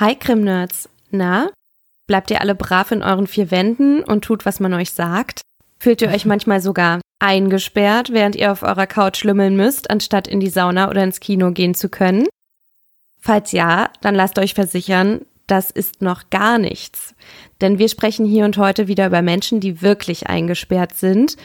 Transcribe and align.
Hi 0.00 0.16
Krimnerds. 0.16 0.88
Na, 1.10 1.50
bleibt 2.06 2.30
ihr 2.30 2.40
alle 2.40 2.54
brav 2.54 2.90
in 2.90 3.02
euren 3.02 3.26
vier 3.26 3.50
Wänden 3.50 4.02
und 4.02 4.24
tut, 4.24 4.46
was 4.46 4.58
man 4.58 4.72
euch 4.72 4.92
sagt? 4.92 5.42
Fühlt 5.78 6.00
ihr 6.00 6.08
euch 6.08 6.24
manchmal 6.24 6.62
sogar 6.62 7.02
eingesperrt, 7.18 8.10
während 8.10 8.34
ihr 8.34 8.50
auf 8.50 8.62
eurer 8.62 8.86
Couch 8.86 9.24
lümmeln 9.24 9.56
müsst, 9.56 9.90
anstatt 9.90 10.26
in 10.26 10.40
die 10.40 10.48
Sauna 10.48 10.88
oder 10.88 11.04
ins 11.04 11.20
Kino 11.20 11.50
gehen 11.52 11.74
zu 11.74 11.90
können? 11.90 12.28
Falls 13.20 13.52
ja, 13.52 13.90
dann 14.00 14.14
lasst 14.14 14.38
euch 14.38 14.54
versichern, 14.54 15.26
das 15.46 15.70
ist 15.70 16.00
noch 16.00 16.30
gar 16.30 16.56
nichts. 16.56 17.14
Denn 17.60 17.78
wir 17.78 17.90
sprechen 17.90 18.24
hier 18.24 18.46
und 18.46 18.56
heute 18.56 18.88
wieder 18.88 19.06
über 19.06 19.20
Menschen, 19.20 19.60
die 19.60 19.82
wirklich 19.82 20.28
eingesperrt 20.28 20.94
sind. 20.94 21.36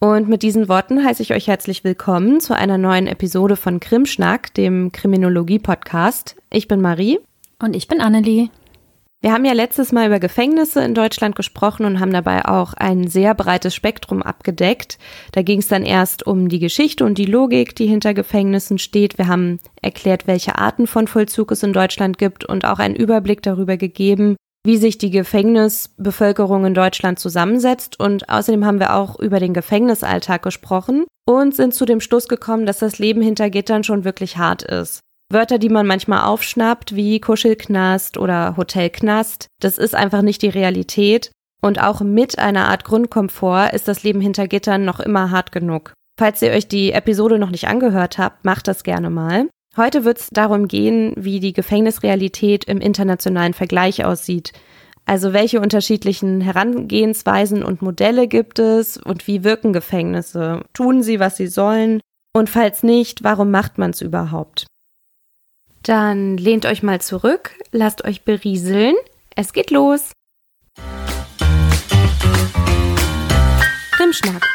Und 0.00 0.28
mit 0.28 0.42
diesen 0.42 0.68
Worten 0.68 1.04
heiße 1.04 1.22
ich 1.22 1.32
euch 1.32 1.46
herzlich 1.46 1.84
willkommen 1.84 2.40
zu 2.40 2.56
einer 2.56 2.76
neuen 2.76 3.06
Episode 3.06 3.54
von 3.54 3.78
Krimschnack, 3.78 4.52
dem 4.54 4.90
Kriminologie-Podcast. 4.90 6.34
Ich 6.50 6.66
bin 6.66 6.80
Marie. 6.80 7.20
Und 7.60 7.76
ich 7.76 7.88
bin 7.88 8.00
Annelie. 8.00 8.48
Wir 9.22 9.32
haben 9.32 9.44
ja 9.44 9.52
letztes 9.52 9.92
Mal 9.92 10.06
über 10.06 10.18
Gefängnisse 10.18 10.82
in 10.82 10.94
Deutschland 10.94 11.36
gesprochen 11.36 11.84
und 11.84 12.00
haben 12.00 12.12
dabei 12.12 12.46
auch 12.46 12.72
ein 12.72 13.06
sehr 13.06 13.34
breites 13.34 13.74
Spektrum 13.74 14.22
abgedeckt. 14.22 14.98
Da 15.32 15.42
ging 15.42 15.58
es 15.58 15.68
dann 15.68 15.84
erst 15.84 16.26
um 16.26 16.48
die 16.48 16.58
Geschichte 16.58 17.04
und 17.04 17.18
die 17.18 17.26
Logik, 17.26 17.76
die 17.76 17.86
hinter 17.86 18.14
Gefängnissen 18.14 18.78
steht. 18.78 19.18
Wir 19.18 19.28
haben 19.28 19.58
erklärt, 19.82 20.26
welche 20.26 20.56
Arten 20.56 20.86
von 20.86 21.06
Vollzug 21.06 21.50
es 21.50 21.62
in 21.62 21.74
Deutschland 21.74 22.16
gibt 22.16 22.46
und 22.46 22.64
auch 22.64 22.78
einen 22.78 22.96
Überblick 22.96 23.42
darüber 23.42 23.76
gegeben, 23.76 24.36
wie 24.64 24.78
sich 24.78 24.96
die 24.96 25.10
Gefängnisbevölkerung 25.10 26.64
in 26.64 26.72
Deutschland 26.72 27.18
zusammensetzt. 27.18 28.00
Und 28.00 28.30
außerdem 28.30 28.64
haben 28.64 28.80
wir 28.80 28.94
auch 28.94 29.20
über 29.20 29.38
den 29.38 29.52
Gefängnisalltag 29.52 30.42
gesprochen 30.42 31.04
und 31.28 31.54
sind 31.54 31.74
zu 31.74 31.84
dem 31.84 32.00
Schluss 32.00 32.26
gekommen, 32.26 32.64
dass 32.64 32.78
das 32.78 32.98
Leben 32.98 33.20
hinter 33.20 33.50
Gittern 33.50 33.84
schon 33.84 34.04
wirklich 34.04 34.38
hart 34.38 34.62
ist. 34.62 35.00
Wörter, 35.30 35.58
die 35.58 35.68
man 35.68 35.86
manchmal 35.86 36.22
aufschnappt, 36.26 36.96
wie 36.96 37.20
Kuschelknast 37.20 38.18
oder 38.18 38.56
Hotelknast, 38.56 39.46
das 39.60 39.78
ist 39.78 39.94
einfach 39.94 40.22
nicht 40.22 40.42
die 40.42 40.48
Realität. 40.48 41.30
Und 41.62 41.80
auch 41.80 42.00
mit 42.00 42.38
einer 42.38 42.68
Art 42.68 42.84
Grundkomfort 42.84 43.70
ist 43.72 43.86
das 43.86 44.02
Leben 44.02 44.20
hinter 44.20 44.48
Gittern 44.48 44.84
noch 44.84 44.98
immer 44.98 45.30
hart 45.30 45.52
genug. 45.52 45.92
Falls 46.18 46.42
ihr 46.42 46.50
euch 46.50 46.68
die 46.68 46.92
Episode 46.92 47.38
noch 47.38 47.50
nicht 47.50 47.68
angehört 47.68 48.18
habt, 48.18 48.44
macht 48.44 48.66
das 48.66 48.82
gerne 48.82 49.08
mal. 49.08 49.48
Heute 49.76 50.04
wird 50.04 50.18
es 50.18 50.28
darum 50.32 50.66
gehen, 50.66 51.12
wie 51.16 51.38
die 51.38 51.52
Gefängnisrealität 51.52 52.64
im 52.64 52.80
internationalen 52.80 53.54
Vergleich 53.54 54.04
aussieht. 54.04 54.52
Also 55.06 55.32
welche 55.32 55.60
unterschiedlichen 55.60 56.40
Herangehensweisen 56.40 57.62
und 57.62 57.82
Modelle 57.82 58.26
gibt 58.26 58.58
es 58.58 58.96
und 58.96 59.26
wie 59.26 59.44
wirken 59.44 59.72
Gefängnisse? 59.72 60.62
Tun 60.72 61.02
sie, 61.02 61.20
was 61.20 61.36
sie 61.36 61.46
sollen? 61.46 62.00
Und 62.34 62.50
falls 62.50 62.82
nicht, 62.82 63.22
warum 63.22 63.50
macht 63.50 63.78
man 63.78 63.90
es 63.90 64.00
überhaupt? 64.00 64.66
Dann 65.82 66.36
lehnt 66.36 66.66
euch 66.66 66.82
mal 66.82 67.00
zurück, 67.00 67.52
lasst 67.72 68.04
euch 68.04 68.22
berieseln. 68.22 68.94
Es 69.34 69.52
geht 69.52 69.70
los. 69.70 70.12
Krimschnack. 73.92 74.46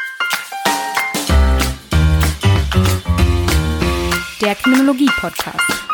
Der 4.40 4.54
Kriminologie-Podcast. 4.54 5.85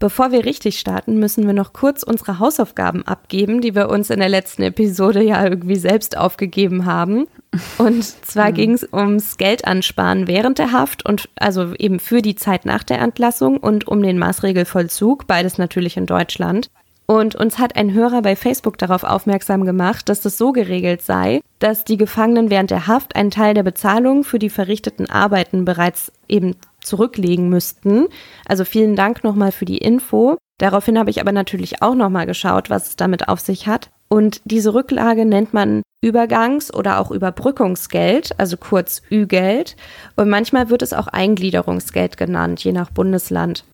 Bevor 0.00 0.30
wir 0.30 0.44
richtig 0.44 0.78
starten, 0.78 1.18
müssen 1.18 1.44
wir 1.44 1.54
noch 1.54 1.72
kurz 1.72 2.04
unsere 2.04 2.38
Hausaufgaben 2.38 3.04
abgeben, 3.04 3.60
die 3.60 3.74
wir 3.74 3.88
uns 3.88 4.10
in 4.10 4.20
der 4.20 4.28
letzten 4.28 4.62
Episode 4.62 5.24
ja 5.24 5.42
irgendwie 5.42 5.74
selbst 5.74 6.16
aufgegeben 6.16 6.86
haben. 6.86 7.26
Und 7.78 8.04
zwar 8.04 8.52
ging 8.52 8.74
es 8.74 8.86
ums 8.92 9.38
Geldansparen 9.38 10.28
während 10.28 10.58
der 10.58 10.70
Haft 10.70 11.04
und 11.04 11.28
also 11.34 11.74
eben 11.74 11.98
für 11.98 12.22
die 12.22 12.36
Zeit 12.36 12.64
nach 12.64 12.84
der 12.84 13.00
Entlassung 13.00 13.56
und 13.56 13.88
um 13.88 14.00
den 14.00 14.20
Maßregelvollzug, 14.20 15.26
beides 15.26 15.58
natürlich 15.58 15.96
in 15.96 16.06
Deutschland. 16.06 16.70
Und 17.06 17.34
uns 17.34 17.58
hat 17.58 17.74
ein 17.74 17.92
Hörer 17.92 18.22
bei 18.22 18.36
Facebook 18.36 18.78
darauf 18.78 19.02
aufmerksam 19.02 19.64
gemacht, 19.64 20.08
dass 20.08 20.20
das 20.20 20.38
so 20.38 20.52
geregelt 20.52 21.02
sei, 21.02 21.40
dass 21.58 21.84
die 21.84 21.96
Gefangenen 21.96 22.50
während 22.50 22.70
der 22.70 22.86
Haft 22.86 23.16
einen 23.16 23.32
Teil 23.32 23.54
der 23.54 23.62
Bezahlung 23.64 24.22
für 24.22 24.38
die 24.38 24.50
verrichteten 24.50 25.10
Arbeiten 25.10 25.64
bereits 25.64 26.12
eben 26.28 26.54
zurücklegen 26.88 27.48
müssten. 27.48 28.06
Also 28.46 28.64
vielen 28.64 28.96
Dank 28.96 29.22
nochmal 29.22 29.52
für 29.52 29.64
die 29.64 29.78
Info. 29.78 30.36
Daraufhin 30.58 30.98
habe 30.98 31.10
ich 31.10 31.20
aber 31.20 31.32
natürlich 31.32 31.82
auch 31.82 31.94
nochmal 31.94 32.26
geschaut, 32.26 32.68
was 32.68 32.88
es 32.88 32.96
damit 32.96 33.28
auf 33.28 33.38
sich 33.40 33.68
hat. 33.68 33.90
Und 34.08 34.40
diese 34.44 34.74
Rücklage 34.74 35.24
nennt 35.24 35.54
man 35.54 35.82
Übergangs- 36.04 36.72
oder 36.72 36.98
auch 36.98 37.10
Überbrückungsgeld, 37.10 38.38
also 38.38 38.56
kurz 38.56 39.02
Ü-Geld. 39.10 39.76
Und 40.16 40.28
manchmal 40.28 40.70
wird 40.70 40.82
es 40.82 40.92
auch 40.92 41.06
Eingliederungsgeld 41.08 42.16
genannt, 42.16 42.64
je 42.64 42.72
nach 42.72 42.90
Bundesland. 42.90 43.64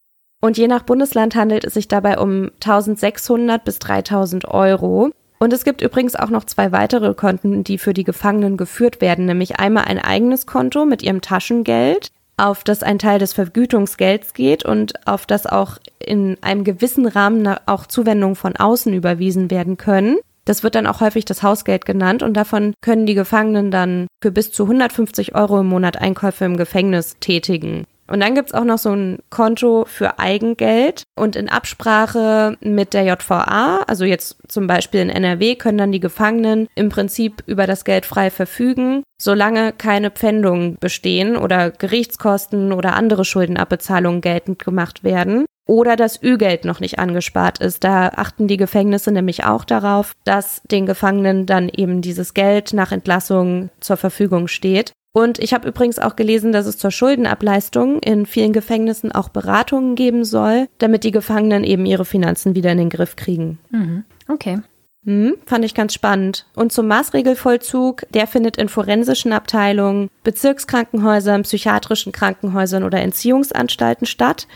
Und 0.42 0.58
je 0.58 0.69
nach 0.69 0.82
Bundesland 0.82 1.36
handelt 1.36 1.64
es 1.64 1.74
sich 1.74 1.88
dabei 1.88 2.19
um 2.19 2.50
1600 2.62 3.64
bis 3.64 3.78
3000 3.78 4.47
Euro. 4.47 5.10
Und 5.38 5.53
es 5.53 5.64
gibt 5.64 5.82
übrigens 5.82 6.16
auch 6.16 6.30
noch 6.30 6.44
zwei 6.44 6.72
weitere 6.72 7.14
Konten, 7.14 7.64
die 7.64 7.78
für 7.78 7.94
die 7.94 8.04
Gefangenen 8.04 8.56
geführt 8.56 9.00
werden, 9.00 9.26
nämlich 9.26 9.58
einmal 9.58 9.84
ein 9.84 9.98
eigenes 9.98 10.47
Konto 10.47 10.84
mit 10.84 11.03
ihrem 11.03 11.20
Taschengeld 11.20 12.10
auf 12.37 12.65
das 12.65 12.83
ein 12.83 12.99
Teil 12.99 13.19
des 13.19 13.33
Vergütungsgelds 13.33 14.34
geht 14.34 14.65
und 14.65 15.06
auf 15.06 15.27
das 15.27 15.47
auch 15.47 15.78
in 15.99 16.37
einem 16.43 16.65
gewissen 16.65 17.06
Rahmen 17.06 17.47
auch 17.67 17.87
Zuwendungen 17.87 18.37
von 18.37 18.56
außen 18.56 18.93
überwiesen 18.93 19.50
werden 19.50 19.77
können. 19.77 20.19
Das 20.45 20.62
wird 20.62 20.75
dann 20.75 20.87
auch 20.87 21.00
häufig 21.00 21.25
das 21.25 21.43
Hausgeld 21.43 21.87
genannt 21.87 22.22
und 22.22 22.34
davon 22.34 22.75
können 22.83 23.06
die 23.06 23.15
Gefangenen 23.15 23.71
dann 23.71 24.06
für 24.22 24.31
bis 24.31 24.53
zu 24.53 24.65
150 24.65 25.34
Euro 25.34 25.61
im 25.61 25.67
Monat 25.67 26.00
Einkäufe 26.00 26.45
im 26.45 26.56
Gefängnis 26.56 27.17
tätigen. 27.21 27.84
Und 28.06 28.20
dann 28.20 28.34
gibt's 28.34 28.53
auch 28.53 28.65
noch 28.65 28.78
so 28.78 28.92
ein 28.92 29.19
Konto 29.31 29.84
für 29.87 30.19
Eigengeld. 30.19 31.04
Und 31.16 31.37
in 31.37 31.48
Absprache 31.48 32.56
mit 32.60 32.92
der 32.92 33.04
JVA, 33.04 33.84
also 33.87 34.04
jetzt 34.04 34.37
zum 34.48 34.66
Beispiel 34.66 35.00
in 35.00 35.10
NRW, 35.10 35.54
können 35.56 35.78
dann 35.78 35.92
die 35.92 36.00
Gefangenen 36.00 36.69
im 36.75 36.88
Prinzip 36.88 37.42
über 37.47 37.66
das 37.66 37.84
Geld 37.84 38.04
frei 38.04 38.31
verfügen, 38.31 39.03
solange 39.20 39.72
keine 39.72 40.10
Pfändungen 40.10 40.76
bestehen 40.81 41.37
oder 41.37 41.70
Gerichtskosten 41.70 42.72
oder 42.72 42.94
andere 42.94 43.25
Schuldenabbezahlungen 43.25 44.21
geltend 44.21 44.59
gemacht 44.59 45.04
werden 45.04 45.47
oder 45.66 45.97
das 45.97 46.22
Ü-Geld 46.22 46.64
noch 46.64 46.80
nicht 46.80 46.98
angespart 46.98 47.58
ist. 47.58 47.84
Da 47.84 48.08
achten 48.08 48.48
die 48.48 48.56
Gefängnisse 48.56 49.10
nämlich 49.12 49.44
auch 49.44 49.64
darauf, 49.64 50.12
dass 50.25 50.62
den 50.70 50.86
Gefangenen 50.86 51.47
dann 51.47 51.69
eben 51.69 52.02
dieses 52.02 52.34
Geld 52.34 52.72
nach 52.72 52.92
Entlassung 52.92 53.70
zur 53.80 53.97
Verfügung 53.97 54.48
steht. 54.48 54.92
Und 55.16 55.38
ich 55.38 55.54
habe 55.54 55.69
übrigens 55.69 56.00
auch 56.00 56.16
gelesen, 56.16 56.50
dass 56.50 56.66
es 56.66 56.76
zur 56.76 56.91
Schuldenableistung 56.91 58.00
in 58.00 58.26
vielen 58.26 58.53
Gefängnissen 58.53 59.12
auch 59.12 59.28
Beratungen 59.28 59.94
geben 59.94 60.24
soll, 60.24 60.66
damit 60.78 61.04
die 61.04 61.12
Gefangenen 61.12 61.62
eben 61.62 61.86
ihre 61.86 62.04
Finanzen 62.04 62.56
wieder 62.56 62.72
in 62.72 62.78
den 62.78 62.91
Griff 62.91 63.14
kriegen. 63.14 63.58
Mhm. 63.70 64.04
Okay. 64.28 64.58
Hm, 65.04 65.36
fand 65.47 65.64
ich 65.64 65.74
ganz 65.74 65.94
spannend. 65.94 66.47
Und 66.56 66.72
zum 66.72 66.88
Maßregelvollzug, 66.88 68.06
der 68.12 68.26
findet 68.26 68.56
in 68.56 68.69
forensischen 68.69 69.32
Abteilungen, 69.32 70.08
Bezirkskrankenhäusern, 70.24 71.42
psychiatrischen 71.42 72.10
Krankenhäusern 72.10 72.82
oder 72.82 73.00
Entziehungsanstalten 73.00 74.06
statt. 74.06 74.48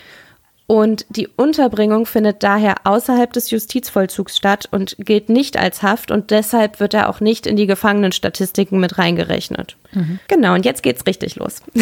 Und 0.70 1.06
die 1.08 1.28
Unterbringung 1.28 2.04
findet 2.04 2.42
daher 2.42 2.74
außerhalb 2.84 3.32
des 3.32 3.50
Justizvollzugs 3.50 4.36
statt 4.36 4.68
und 4.70 4.96
gilt 4.98 5.30
nicht 5.30 5.56
als 5.56 5.82
Haft 5.82 6.10
und 6.10 6.30
deshalb 6.30 6.78
wird 6.78 6.92
er 6.92 7.08
auch 7.08 7.20
nicht 7.20 7.46
in 7.46 7.56
die 7.56 7.66
Gefangenenstatistiken 7.66 8.78
mit 8.78 8.98
reingerechnet. 8.98 9.78
Mhm. 9.92 10.18
Genau, 10.28 10.52
und 10.52 10.66
jetzt 10.66 10.82
geht's 10.82 11.06
richtig 11.06 11.36
los. 11.36 11.62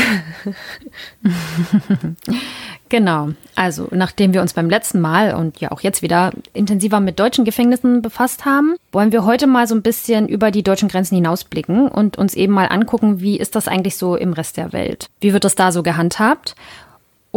genau, 2.88 3.30
also 3.56 3.88
nachdem 3.90 4.32
wir 4.32 4.40
uns 4.40 4.52
beim 4.52 4.70
letzten 4.70 5.00
Mal 5.00 5.34
und 5.34 5.58
ja 5.58 5.72
auch 5.72 5.80
jetzt 5.80 6.02
wieder 6.02 6.30
intensiver 6.52 7.00
mit 7.00 7.18
deutschen 7.18 7.44
Gefängnissen 7.44 8.02
befasst 8.02 8.44
haben, 8.44 8.76
wollen 8.92 9.10
wir 9.10 9.24
heute 9.24 9.48
mal 9.48 9.66
so 9.66 9.74
ein 9.74 9.82
bisschen 9.82 10.28
über 10.28 10.52
die 10.52 10.62
deutschen 10.62 10.88
Grenzen 10.88 11.16
hinausblicken 11.16 11.88
und 11.88 12.18
uns 12.18 12.34
eben 12.34 12.52
mal 12.52 12.66
angucken, 12.66 13.20
wie 13.20 13.36
ist 13.36 13.56
das 13.56 13.66
eigentlich 13.66 13.96
so 13.96 14.14
im 14.14 14.32
Rest 14.32 14.58
der 14.58 14.72
Welt? 14.72 15.08
Wie 15.18 15.32
wird 15.32 15.42
das 15.42 15.56
da 15.56 15.72
so 15.72 15.82
gehandhabt? 15.82 16.54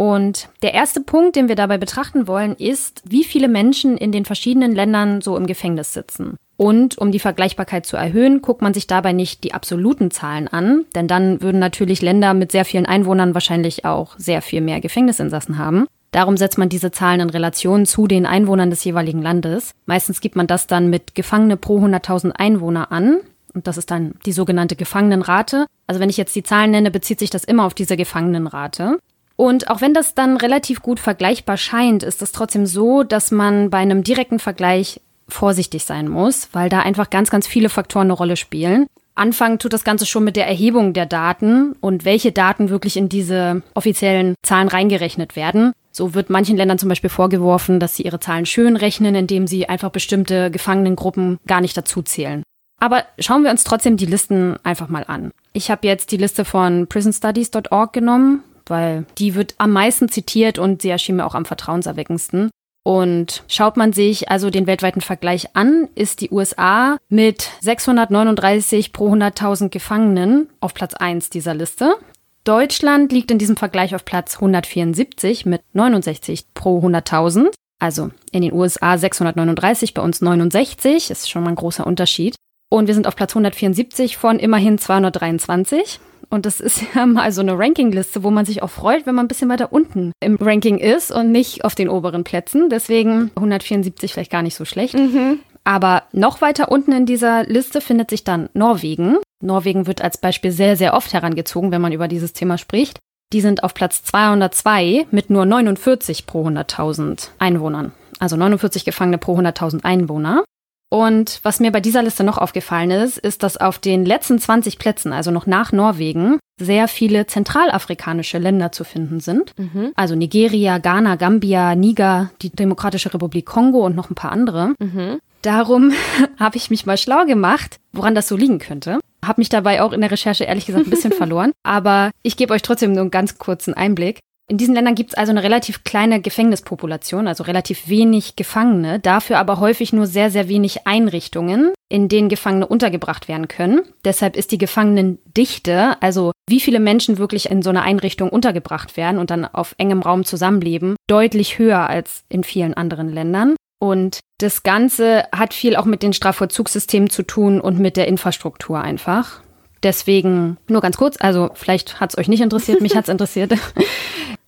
Und 0.00 0.48
der 0.62 0.72
erste 0.72 1.02
Punkt, 1.02 1.36
den 1.36 1.48
wir 1.48 1.56
dabei 1.56 1.76
betrachten 1.76 2.26
wollen, 2.26 2.56
ist, 2.56 3.02
wie 3.04 3.22
viele 3.22 3.48
Menschen 3.48 3.98
in 3.98 4.12
den 4.12 4.24
verschiedenen 4.24 4.74
Ländern 4.74 5.20
so 5.20 5.36
im 5.36 5.46
Gefängnis 5.46 5.92
sitzen. 5.92 6.38
Und 6.56 6.96
um 6.96 7.12
die 7.12 7.18
Vergleichbarkeit 7.18 7.84
zu 7.84 7.98
erhöhen, 7.98 8.40
guckt 8.40 8.62
man 8.62 8.72
sich 8.72 8.86
dabei 8.86 9.12
nicht 9.12 9.44
die 9.44 9.52
absoluten 9.52 10.10
Zahlen 10.10 10.48
an, 10.48 10.86
denn 10.94 11.06
dann 11.06 11.42
würden 11.42 11.60
natürlich 11.60 12.00
Länder 12.00 12.32
mit 12.32 12.50
sehr 12.50 12.64
vielen 12.64 12.86
Einwohnern 12.86 13.34
wahrscheinlich 13.34 13.84
auch 13.84 14.14
sehr 14.16 14.40
viel 14.40 14.62
mehr 14.62 14.80
Gefängnisinsassen 14.80 15.58
haben. 15.58 15.86
Darum 16.12 16.38
setzt 16.38 16.56
man 16.56 16.70
diese 16.70 16.92
Zahlen 16.92 17.20
in 17.20 17.28
Relation 17.28 17.84
zu 17.84 18.06
den 18.06 18.24
Einwohnern 18.24 18.70
des 18.70 18.82
jeweiligen 18.82 19.20
Landes. 19.20 19.72
Meistens 19.84 20.22
gibt 20.22 20.34
man 20.34 20.46
das 20.46 20.66
dann 20.66 20.88
mit 20.88 21.14
Gefangene 21.14 21.58
pro 21.58 21.78
100.000 21.78 22.30
Einwohner 22.30 22.90
an. 22.90 23.18
Und 23.52 23.66
das 23.66 23.76
ist 23.76 23.90
dann 23.90 24.14
die 24.24 24.32
sogenannte 24.32 24.76
Gefangenenrate. 24.76 25.66
Also 25.86 26.00
wenn 26.00 26.08
ich 26.08 26.16
jetzt 26.16 26.34
die 26.36 26.42
Zahlen 26.42 26.70
nenne, 26.70 26.90
bezieht 26.90 27.18
sich 27.18 27.28
das 27.28 27.44
immer 27.44 27.66
auf 27.66 27.74
diese 27.74 27.98
Gefangenenrate. 27.98 28.98
Und 29.40 29.70
auch 29.70 29.80
wenn 29.80 29.94
das 29.94 30.12
dann 30.12 30.36
relativ 30.36 30.82
gut 30.82 31.00
vergleichbar 31.00 31.56
scheint, 31.56 32.02
ist 32.02 32.20
es 32.20 32.30
trotzdem 32.30 32.66
so, 32.66 33.04
dass 33.04 33.30
man 33.30 33.70
bei 33.70 33.78
einem 33.78 34.04
direkten 34.04 34.38
Vergleich 34.38 35.00
vorsichtig 35.30 35.86
sein 35.86 36.08
muss, 36.08 36.50
weil 36.52 36.68
da 36.68 36.80
einfach 36.80 37.08
ganz, 37.08 37.30
ganz 37.30 37.46
viele 37.46 37.70
Faktoren 37.70 38.08
eine 38.08 38.12
Rolle 38.12 38.36
spielen. 38.36 38.86
Anfangen 39.14 39.58
tut 39.58 39.72
das 39.72 39.82
Ganze 39.82 40.04
schon 40.04 40.24
mit 40.24 40.36
der 40.36 40.46
Erhebung 40.46 40.92
der 40.92 41.06
Daten 41.06 41.72
und 41.80 42.04
welche 42.04 42.32
Daten 42.32 42.68
wirklich 42.68 42.98
in 42.98 43.08
diese 43.08 43.62
offiziellen 43.72 44.34
Zahlen 44.42 44.68
reingerechnet 44.68 45.36
werden. 45.36 45.72
So 45.90 46.12
wird 46.12 46.28
manchen 46.28 46.58
Ländern 46.58 46.78
zum 46.78 46.90
Beispiel 46.90 47.08
vorgeworfen, 47.08 47.80
dass 47.80 47.96
sie 47.96 48.02
ihre 48.02 48.20
Zahlen 48.20 48.44
schön 48.44 48.76
rechnen, 48.76 49.14
indem 49.14 49.46
sie 49.46 49.70
einfach 49.70 49.88
bestimmte 49.88 50.50
Gefangenengruppen 50.50 51.38
gar 51.46 51.62
nicht 51.62 51.78
dazu 51.78 52.02
zählen. 52.02 52.42
Aber 52.78 53.04
schauen 53.18 53.42
wir 53.42 53.50
uns 53.50 53.64
trotzdem 53.64 53.96
die 53.96 54.06
Listen 54.06 54.58
einfach 54.64 54.90
mal 54.90 55.04
an. 55.06 55.30
Ich 55.54 55.70
habe 55.70 55.86
jetzt 55.86 56.12
die 56.12 56.18
Liste 56.18 56.44
von 56.44 56.88
prisonstudies.org 56.88 57.94
genommen 57.94 58.42
weil 58.70 59.04
die 59.18 59.34
wird 59.34 59.54
am 59.58 59.72
meisten 59.72 60.08
zitiert 60.08 60.58
und 60.58 60.82
sie 60.82 60.90
erschien 60.90 61.16
mir 61.16 61.26
auch 61.26 61.34
am 61.34 61.44
vertrauenserweckendsten. 61.44 62.50
Und 62.82 63.42
schaut 63.46 63.76
man 63.76 63.92
sich 63.92 64.30
also 64.30 64.48
den 64.48 64.66
weltweiten 64.66 65.02
Vergleich 65.02 65.54
an, 65.54 65.88
ist 65.94 66.22
die 66.22 66.30
USA 66.30 66.96
mit 67.08 67.50
639 67.60 68.92
pro 68.92 69.12
100.000 69.12 69.68
Gefangenen 69.68 70.48
auf 70.60 70.72
Platz 70.72 70.94
1 70.94 71.28
dieser 71.28 71.54
Liste. 71.54 71.96
Deutschland 72.44 73.12
liegt 73.12 73.30
in 73.30 73.38
diesem 73.38 73.56
Vergleich 73.56 73.94
auf 73.94 74.06
Platz 74.06 74.36
174 74.36 75.44
mit 75.44 75.62
69 75.74 76.54
pro 76.54 76.80
100.000. 76.80 77.52
Also 77.78 78.10
in 78.32 78.42
den 78.42 78.52
USA 78.52 78.96
639, 78.96 79.92
bei 79.94 80.02
uns 80.02 80.20
69, 80.22 81.10
ist 81.10 81.30
schon 81.30 81.42
mal 81.42 81.50
ein 81.50 81.56
großer 81.56 81.86
Unterschied. 81.86 82.36
Und 82.70 82.86
wir 82.86 82.94
sind 82.94 83.06
auf 83.06 83.16
Platz 83.16 83.32
174 83.32 84.16
von 84.16 84.38
immerhin 84.38 84.78
223. 84.78 86.00
Und 86.30 86.46
das 86.46 86.60
ist 86.60 86.82
ja 86.94 87.04
mal 87.04 87.30
so 87.32 87.42
eine 87.42 87.58
Rankingliste, 87.58 88.22
wo 88.22 88.30
man 88.30 88.46
sich 88.46 88.62
auch 88.62 88.70
freut, 88.70 89.04
wenn 89.06 89.14
man 89.14 89.26
ein 89.26 89.28
bisschen 89.28 89.50
weiter 89.50 89.72
unten 89.72 90.12
im 90.20 90.36
Ranking 90.36 90.78
ist 90.78 91.10
und 91.10 91.32
nicht 91.32 91.64
auf 91.64 91.74
den 91.74 91.88
oberen 91.88 92.24
Plätzen. 92.24 92.70
Deswegen 92.70 93.30
174 93.34 94.14
vielleicht 94.14 94.32
gar 94.32 94.42
nicht 94.42 94.54
so 94.54 94.64
schlecht. 94.64 94.94
Mhm. 94.94 95.40
Aber 95.64 96.04
noch 96.12 96.40
weiter 96.40 96.70
unten 96.72 96.92
in 96.92 97.06
dieser 97.06 97.44
Liste 97.44 97.80
findet 97.80 98.10
sich 98.10 98.24
dann 98.24 98.48
Norwegen. 98.54 99.18
Norwegen 99.42 99.86
wird 99.86 100.02
als 100.02 100.18
Beispiel 100.18 100.52
sehr, 100.52 100.76
sehr 100.76 100.94
oft 100.94 101.12
herangezogen, 101.12 101.70
wenn 101.70 101.82
man 101.82 101.92
über 101.92 102.08
dieses 102.08 102.32
Thema 102.32 102.56
spricht. 102.56 102.98
Die 103.32 103.40
sind 103.40 103.62
auf 103.62 103.74
Platz 103.74 104.02
202 104.04 105.06
mit 105.10 105.30
nur 105.30 105.46
49 105.46 106.26
pro 106.26 106.46
100.000 106.46 107.28
Einwohnern. 107.38 107.92
Also 108.18 108.36
49 108.36 108.84
Gefangene 108.84 109.18
pro 109.18 109.38
100.000 109.38 109.84
Einwohner. 109.84 110.44
Und 110.90 111.38
was 111.44 111.60
mir 111.60 111.70
bei 111.70 111.80
dieser 111.80 112.02
Liste 112.02 112.24
noch 112.24 112.36
aufgefallen 112.36 112.90
ist, 112.90 113.16
ist, 113.16 113.44
dass 113.44 113.56
auf 113.56 113.78
den 113.78 114.04
letzten 114.04 114.38
20 114.38 114.78
Plätzen, 114.78 115.12
also 115.12 115.30
noch 115.30 115.46
nach 115.46 115.70
Norwegen, 115.70 116.38
sehr 116.58 116.88
viele 116.88 117.26
zentralafrikanische 117.26 118.38
Länder 118.38 118.72
zu 118.72 118.82
finden 118.84 119.20
sind. 119.20 119.56
Mhm. 119.56 119.92
Also 119.94 120.16
Nigeria, 120.16 120.78
Ghana, 120.78 121.14
Gambia, 121.14 121.76
Niger, 121.76 122.30
die 122.42 122.50
Demokratische 122.50 123.14
Republik 123.14 123.46
Kongo 123.46 123.86
und 123.86 123.94
noch 123.94 124.10
ein 124.10 124.16
paar 124.16 124.32
andere. 124.32 124.74
Mhm. 124.80 125.20
Darum 125.42 125.92
habe 126.38 126.56
ich 126.56 126.70
mich 126.70 126.86
mal 126.86 126.98
schlau 126.98 127.24
gemacht, 127.24 127.76
woran 127.92 128.16
das 128.16 128.26
so 128.26 128.36
liegen 128.36 128.58
könnte. 128.58 128.98
Habe 129.24 129.40
mich 129.40 129.48
dabei 129.48 129.82
auch 129.82 129.92
in 129.92 130.00
der 130.00 130.10
Recherche 130.10 130.44
ehrlich 130.44 130.66
gesagt 130.66 130.86
ein 130.86 130.90
bisschen 130.90 131.12
verloren. 131.16 131.52
Aber 131.62 132.10
ich 132.22 132.36
gebe 132.36 132.52
euch 132.52 132.62
trotzdem 132.62 132.92
nur 132.92 133.02
einen 133.02 133.10
ganz 133.12 133.38
kurzen 133.38 133.74
Einblick. 133.74 134.18
In 134.50 134.56
diesen 134.56 134.74
Ländern 134.74 134.96
gibt 134.96 135.10
es 135.10 135.14
also 135.16 135.30
eine 135.30 135.44
relativ 135.44 135.84
kleine 135.84 136.20
Gefängnispopulation, 136.20 137.28
also 137.28 137.44
relativ 137.44 137.88
wenig 137.88 138.34
Gefangene, 138.34 138.98
dafür 138.98 139.38
aber 139.38 139.60
häufig 139.60 139.92
nur 139.92 140.08
sehr, 140.08 140.28
sehr 140.32 140.48
wenig 140.48 140.88
Einrichtungen, 140.88 141.72
in 141.88 142.08
denen 142.08 142.28
Gefangene 142.28 142.66
untergebracht 142.66 143.28
werden 143.28 143.46
können. 143.46 143.82
Deshalb 144.04 144.34
ist 144.34 144.50
die 144.50 144.58
Gefangenendichte, 144.58 146.02
also 146.02 146.32
wie 146.48 146.58
viele 146.58 146.80
Menschen 146.80 147.18
wirklich 147.18 147.48
in 147.48 147.62
so 147.62 147.70
einer 147.70 147.82
Einrichtung 147.82 148.28
untergebracht 148.28 148.96
werden 148.96 149.20
und 149.20 149.30
dann 149.30 149.44
auf 149.44 149.76
engem 149.78 150.02
Raum 150.02 150.24
zusammenleben, 150.24 150.96
deutlich 151.06 151.60
höher 151.60 151.88
als 151.88 152.24
in 152.28 152.42
vielen 152.42 152.74
anderen 152.74 153.08
Ländern. 153.08 153.54
Und 153.78 154.18
das 154.38 154.64
Ganze 154.64 155.26
hat 155.30 155.54
viel 155.54 155.76
auch 155.76 155.84
mit 155.84 156.02
den 156.02 156.12
Strafvollzugssystemen 156.12 157.08
zu 157.08 157.22
tun 157.22 157.60
und 157.60 157.78
mit 157.78 157.96
der 157.96 158.08
Infrastruktur 158.08 158.80
einfach. 158.80 159.42
Deswegen 159.84 160.58
nur 160.66 160.80
ganz 160.80 160.96
kurz, 160.96 161.16
also 161.20 161.50
vielleicht 161.54 162.00
hat 162.00 162.10
es 162.10 162.18
euch 162.18 162.28
nicht 162.28 162.42
interessiert, 162.42 162.80
mich 162.80 162.96
hat 162.96 163.04
es 163.04 163.08
interessiert. 163.12 163.52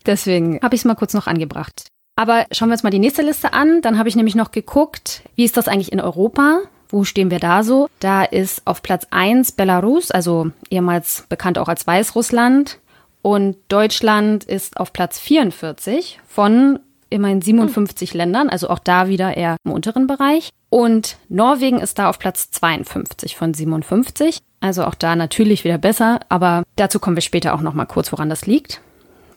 Deswegen 0.06 0.60
habe 0.62 0.74
ich 0.74 0.82
es 0.82 0.84
mal 0.84 0.94
kurz 0.94 1.14
noch 1.14 1.26
angebracht. 1.26 1.86
Aber 2.16 2.46
schauen 2.52 2.68
wir 2.68 2.74
uns 2.74 2.82
mal 2.82 2.90
die 2.90 2.98
nächste 2.98 3.22
Liste 3.22 3.52
an. 3.52 3.80
Dann 3.82 3.98
habe 3.98 4.08
ich 4.08 4.16
nämlich 4.16 4.34
noch 4.34 4.50
geguckt, 4.50 5.22
wie 5.34 5.44
ist 5.44 5.56
das 5.56 5.68
eigentlich 5.68 5.92
in 5.92 6.00
Europa? 6.00 6.60
Wo 6.88 7.04
stehen 7.04 7.30
wir 7.30 7.38
da 7.38 7.62
so? 7.62 7.88
Da 8.00 8.22
ist 8.22 8.66
auf 8.66 8.82
Platz 8.82 9.06
1 9.10 9.52
Belarus, 9.52 10.10
also 10.10 10.50
ehemals 10.68 11.24
bekannt 11.28 11.58
auch 11.58 11.68
als 11.68 11.86
Weißrussland. 11.86 12.78
Und 13.22 13.56
Deutschland 13.68 14.44
ist 14.44 14.76
auf 14.76 14.92
Platz 14.92 15.18
44 15.18 16.20
von 16.28 16.80
immerhin 17.08 17.40
57 17.40 18.10
hm. 18.10 18.18
Ländern, 18.18 18.48
also 18.48 18.68
auch 18.68 18.78
da 18.78 19.08
wieder 19.08 19.36
eher 19.36 19.56
im 19.64 19.72
unteren 19.72 20.06
Bereich. 20.06 20.50
Und 20.70 21.16
Norwegen 21.28 21.80
ist 21.80 21.98
da 21.98 22.08
auf 22.08 22.18
Platz 22.18 22.50
52 22.50 23.36
von 23.36 23.54
57. 23.54 24.38
Also 24.60 24.84
auch 24.84 24.94
da 24.94 25.16
natürlich 25.16 25.64
wieder 25.64 25.78
besser, 25.78 26.20
aber 26.28 26.62
dazu 26.76 26.98
kommen 26.98 27.16
wir 27.16 27.22
später 27.22 27.54
auch 27.54 27.60
noch 27.60 27.74
mal 27.74 27.86
kurz, 27.86 28.12
woran 28.12 28.30
das 28.30 28.46
liegt. 28.46 28.80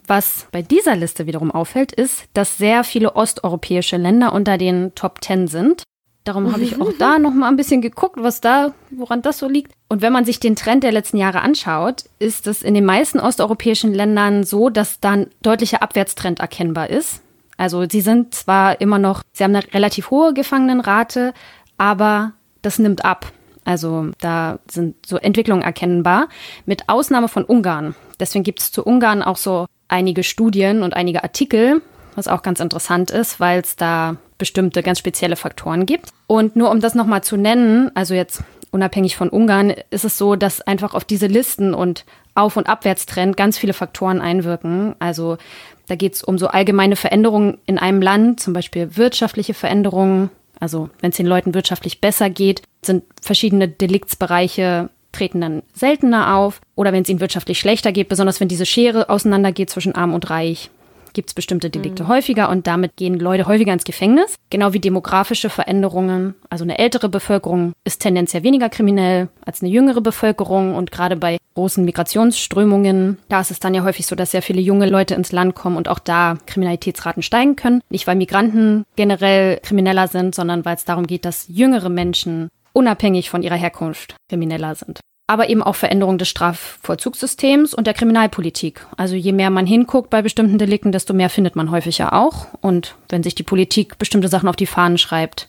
Was 0.06 0.46
bei 0.52 0.62
dieser 0.62 0.94
Liste 0.94 1.26
wiederum 1.26 1.50
auffällt, 1.50 1.92
ist, 1.92 2.24
dass 2.32 2.58
sehr 2.58 2.84
viele 2.84 3.16
osteuropäische 3.16 3.96
Länder 3.96 4.32
unter 4.32 4.56
den 4.56 4.94
Top 4.94 5.22
10 5.22 5.48
sind. 5.48 5.82
Darum 6.24 6.52
habe 6.52 6.62
ich 6.62 6.80
auch 6.80 6.92
da 6.98 7.18
noch 7.18 7.32
mal 7.32 7.48
ein 7.48 7.56
bisschen 7.56 7.80
geguckt, 7.80 8.16
was 8.18 8.40
da, 8.40 8.72
woran 8.90 9.22
das 9.22 9.38
so 9.38 9.48
liegt. 9.48 9.72
Und 9.88 10.02
wenn 10.02 10.12
man 10.12 10.24
sich 10.24 10.40
den 10.40 10.56
Trend 10.56 10.84
der 10.84 10.92
letzten 10.92 11.16
Jahre 11.16 11.40
anschaut, 11.40 12.04
ist 12.18 12.46
es 12.46 12.62
in 12.62 12.74
den 12.74 12.84
meisten 12.84 13.20
osteuropäischen 13.20 13.94
Ländern 13.94 14.44
so, 14.44 14.68
dass 14.68 15.00
da 15.00 15.12
ein 15.12 15.30
deutlicher 15.42 15.82
Abwärtstrend 15.82 16.40
erkennbar 16.40 16.90
ist. 16.90 17.22
Also 17.56 17.86
sie 17.88 18.00
sind 18.00 18.34
zwar 18.34 18.80
immer 18.80 18.98
noch, 18.98 19.22
sie 19.32 19.44
haben 19.44 19.54
eine 19.54 19.72
relativ 19.72 20.10
hohe 20.10 20.34
Gefangenenrate, 20.34 21.32
aber 21.78 22.32
das 22.62 22.78
nimmt 22.78 23.04
ab. 23.04 23.32
Also 23.64 24.10
da 24.20 24.58
sind 24.70 24.94
so 25.06 25.16
Entwicklungen 25.16 25.62
erkennbar, 25.62 26.28
mit 26.66 26.88
Ausnahme 26.88 27.28
von 27.28 27.44
Ungarn. 27.44 27.94
Deswegen 28.20 28.44
gibt 28.44 28.60
es 28.60 28.70
zu 28.70 28.84
Ungarn 28.84 29.22
auch 29.22 29.36
so 29.36 29.66
einige 29.88 30.22
Studien 30.22 30.82
und 30.82 30.94
einige 30.94 31.22
Artikel, 31.22 31.82
was 32.14 32.28
auch 32.28 32.42
ganz 32.42 32.60
interessant 32.60 33.10
ist, 33.10 33.40
weil 33.40 33.60
es 33.60 33.76
da 33.76 34.16
bestimmte 34.38 34.82
ganz 34.82 34.98
spezielle 34.98 35.36
Faktoren 35.36 35.86
gibt. 35.86 36.10
Und 36.26 36.56
nur 36.56 36.70
um 36.70 36.80
das 36.80 36.94
nochmal 36.94 37.22
zu 37.22 37.36
nennen, 37.36 37.90
also 37.94 38.14
jetzt 38.14 38.42
unabhängig 38.70 39.16
von 39.16 39.28
Ungarn, 39.28 39.74
ist 39.90 40.04
es 40.04 40.18
so, 40.18 40.36
dass 40.36 40.60
einfach 40.60 40.94
auf 40.94 41.04
diese 41.04 41.26
Listen 41.26 41.74
und 41.74 42.04
Auf- 42.34 42.56
und 42.56 42.68
Abwärtstrend 42.68 43.36
ganz 43.36 43.56
viele 43.56 43.72
Faktoren 43.72 44.20
einwirken. 44.20 44.94
Also 44.98 45.38
da 45.86 45.94
geht 45.94 46.14
es 46.14 46.22
um 46.22 46.36
so 46.36 46.48
allgemeine 46.48 46.96
Veränderungen 46.96 47.58
in 47.66 47.78
einem 47.78 48.02
Land, 48.02 48.40
zum 48.40 48.52
Beispiel 48.52 48.96
wirtschaftliche 48.96 49.54
Veränderungen, 49.54 50.30
also 50.58 50.90
wenn 51.00 51.10
es 51.10 51.16
den 51.16 51.26
Leuten 51.26 51.54
wirtschaftlich 51.54 52.00
besser 52.00 52.30
geht, 52.30 52.62
sind 52.82 53.04
verschiedene 53.20 53.68
Deliktsbereiche 53.68 54.90
treten 55.16 55.40
dann 55.40 55.62
seltener 55.72 56.36
auf. 56.36 56.60
Oder 56.74 56.92
wenn 56.92 57.02
es 57.02 57.08
ihnen 57.08 57.20
wirtschaftlich 57.20 57.58
schlechter 57.58 57.92
geht, 57.92 58.08
besonders 58.08 58.40
wenn 58.40 58.48
diese 58.48 58.66
Schere 58.66 59.08
auseinandergeht 59.08 59.70
zwischen 59.70 59.94
arm 59.94 60.14
und 60.14 60.30
reich, 60.30 60.70
gibt 61.16 61.30
es 61.30 61.34
bestimmte 61.34 61.70
Delikte 61.70 62.04
mhm. 62.04 62.08
häufiger 62.08 62.50
und 62.50 62.66
damit 62.66 62.96
gehen 62.96 63.18
Leute 63.18 63.46
häufiger 63.46 63.72
ins 63.72 63.84
Gefängnis. 63.84 64.34
Genau 64.50 64.74
wie 64.74 64.80
demografische 64.80 65.48
Veränderungen. 65.48 66.34
Also 66.50 66.62
eine 66.62 66.78
ältere 66.78 67.08
Bevölkerung 67.08 67.72
ist 67.84 68.02
tendenziell 68.02 68.42
weniger 68.42 68.68
kriminell 68.68 69.28
als 69.44 69.62
eine 69.62 69.70
jüngere 69.70 70.02
Bevölkerung 70.02 70.74
und 70.74 70.92
gerade 70.92 71.16
bei 71.16 71.38
großen 71.54 71.86
Migrationsströmungen, 71.86 73.16
da 73.30 73.40
ist 73.40 73.50
es 73.50 73.60
dann 73.60 73.74
ja 73.74 73.82
häufig 73.82 74.06
so, 74.06 74.14
dass 74.14 74.32
sehr 74.32 74.42
viele 74.42 74.60
junge 74.60 74.86
Leute 74.88 75.14
ins 75.14 75.32
Land 75.32 75.54
kommen 75.54 75.78
und 75.78 75.88
auch 75.88 75.98
da 75.98 76.36
Kriminalitätsraten 76.44 77.22
steigen 77.22 77.56
können. 77.56 77.80
Nicht 77.88 78.06
weil 78.06 78.16
Migranten 78.16 78.84
generell 78.94 79.58
krimineller 79.62 80.06
sind, 80.06 80.34
sondern 80.34 80.66
weil 80.66 80.76
es 80.76 80.84
darum 80.84 81.06
geht, 81.06 81.24
dass 81.24 81.46
jüngere 81.48 81.88
Menschen 81.88 82.50
unabhängig 82.76 83.30
von 83.30 83.42
ihrer 83.42 83.56
Herkunft 83.56 84.16
krimineller 84.28 84.74
sind 84.74 85.00
aber 85.26 85.48
eben 85.48 85.62
auch 85.62 85.74
Veränderung 85.74 86.18
des 86.18 86.28
Strafvollzugssystems 86.28 87.74
und 87.74 87.86
der 87.86 87.94
Kriminalpolitik. 87.94 88.86
Also 88.96 89.16
je 89.16 89.32
mehr 89.32 89.50
man 89.50 89.66
hinguckt 89.66 90.08
bei 90.08 90.22
bestimmten 90.22 90.58
Delikten, 90.58 90.92
desto 90.92 91.14
mehr 91.14 91.30
findet 91.30 91.56
man 91.56 91.70
häufiger 91.70 92.12
auch. 92.12 92.46
Und 92.60 92.94
wenn 93.08 93.22
sich 93.22 93.34
die 93.34 93.42
Politik 93.42 93.98
bestimmte 93.98 94.28
Sachen 94.28 94.48
auf 94.48 94.56
die 94.56 94.66
Fahnen 94.66 94.98
schreibt, 94.98 95.48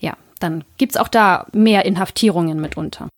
ja, 0.00 0.16
dann 0.40 0.64
gibt's 0.76 0.96
auch 0.96 1.08
da 1.08 1.46
mehr 1.52 1.84
Inhaftierungen 1.84 2.60
mitunter. 2.60 3.08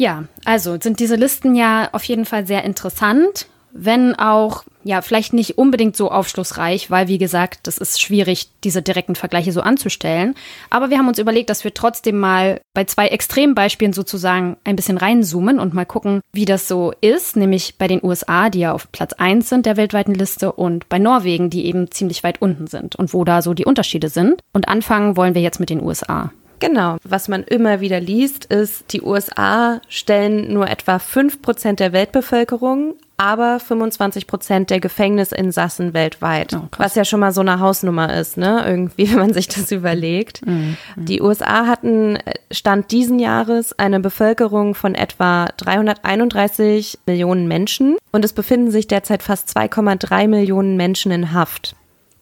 Ja, 0.00 0.24
also 0.44 0.76
sind 0.80 0.98
diese 0.98 1.16
Listen 1.16 1.54
ja 1.54 1.88
auf 1.92 2.04
jeden 2.04 2.24
Fall 2.24 2.46
sehr 2.46 2.64
interessant 2.64 3.46
wenn 3.72 4.14
auch, 4.16 4.64
ja, 4.88 5.02
vielleicht 5.02 5.34
nicht 5.34 5.58
unbedingt 5.58 5.98
so 5.98 6.10
aufschlussreich, 6.10 6.90
weil, 6.90 7.08
wie 7.08 7.18
gesagt, 7.18 7.66
das 7.66 7.76
ist 7.76 8.00
schwierig, 8.00 8.48
diese 8.64 8.80
direkten 8.80 9.16
Vergleiche 9.16 9.52
so 9.52 9.60
anzustellen. 9.60 10.34
Aber 10.70 10.88
wir 10.88 10.96
haben 10.96 11.08
uns 11.08 11.18
überlegt, 11.18 11.50
dass 11.50 11.62
wir 11.62 11.74
trotzdem 11.74 12.18
mal 12.18 12.62
bei 12.72 12.84
zwei 12.84 13.08
Extrembeispielen 13.08 13.92
sozusagen 13.92 14.56
ein 14.64 14.76
bisschen 14.76 14.96
reinzoomen 14.96 15.60
und 15.60 15.74
mal 15.74 15.84
gucken, 15.84 16.22
wie 16.32 16.46
das 16.46 16.68
so 16.68 16.94
ist, 17.02 17.36
nämlich 17.36 17.76
bei 17.76 17.86
den 17.86 18.02
USA, 18.02 18.48
die 18.48 18.60
ja 18.60 18.72
auf 18.72 18.90
Platz 18.90 19.12
1 19.12 19.50
sind 19.50 19.66
der 19.66 19.76
weltweiten 19.76 20.14
Liste 20.14 20.52
und 20.52 20.88
bei 20.88 20.98
Norwegen, 20.98 21.50
die 21.50 21.66
eben 21.66 21.90
ziemlich 21.90 22.24
weit 22.24 22.40
unten 22.40 22.66
sind 22.66 22.96
und 22.96 23.12
wo 23.12 23.24
da 23.24 23.42
so 23.42 23.52
die 23.52 23.66
Unterschiede 23.66 24.08
sind. 24.08 24.40
Und 24.54 24.68
anfangen 24.68 25.18
wollen 25.18 25.34
wir 25.34 25.42
jetzt 25.42 25.60
mit 25.60 25.68
den 25.68 25.82
USA. 25.82 26.32
Genau. 26.60 26.96
Was 27.04 27.28
man 27.28 27.44
immer 27.44 27.80
wieder 27.80 28.00
liest, 28.00 28.46
ist, 28.46 28.92
die 28.92 29.02
USA 29.02 29.80
stellen 29.88 30.52
nur 30.52 30.68
etwa 30.68 30.98
5 30.98 31.42
Prozent 31.42 31.80
der 31.80 31.92
Weltbevölkerung, 31.92 32.94
aber 33.16 33.58
25 33.58 34.28
Prozent 34.28 34.70
der 34.70 34.78
Gefängnisinsassen 34.78 35.92
weltweit. 35.92 36.54
Oh, 36.54 36.68
was 36.78 36.94
ja 36.94 37.04
schon 37.04 37.18
mal 37.18 37.32
so 37.32 37.40
eine 37.40 37.58
Hausnummer 37.58 38.14
ist, 38.14 38.36
ne? 38.36 38.64
Irgendwie, 38.64 39.10
wenn 39.10 39.18
man 39.18 39.34
sich 39.34 39.48
das 39.48 39.72
überlegt. 39.72 40.46
Mhm. 40.46 40.76
Die 40.96 41.20
USA 41.20 41.66
hatten 41.66 42.16
äh, 42.16 42.34
Stand 42.52 42.92
diesen 42.92 43.18
Jahres 43.18 43.76
eine 43.78 44.00
Bevölkerung 44.00 44.74
von 44.74 44.94
etwa 44.94 45.48
331 45.56 47.00
Millionen 47.06 47.48
Menschen 47.48 47.96
und 48.12 48.24
es 48.24 48.32
befinden 48.32 48.70
sich 48.70 48.86
derzeit 48.86 49.22
fast 49.22 49.54
2,3 49.56 50.28
Millionen 50.28 50.76
Menschen 50.76 51.10
in 51.10 51.32
Haft. 51.32 51.74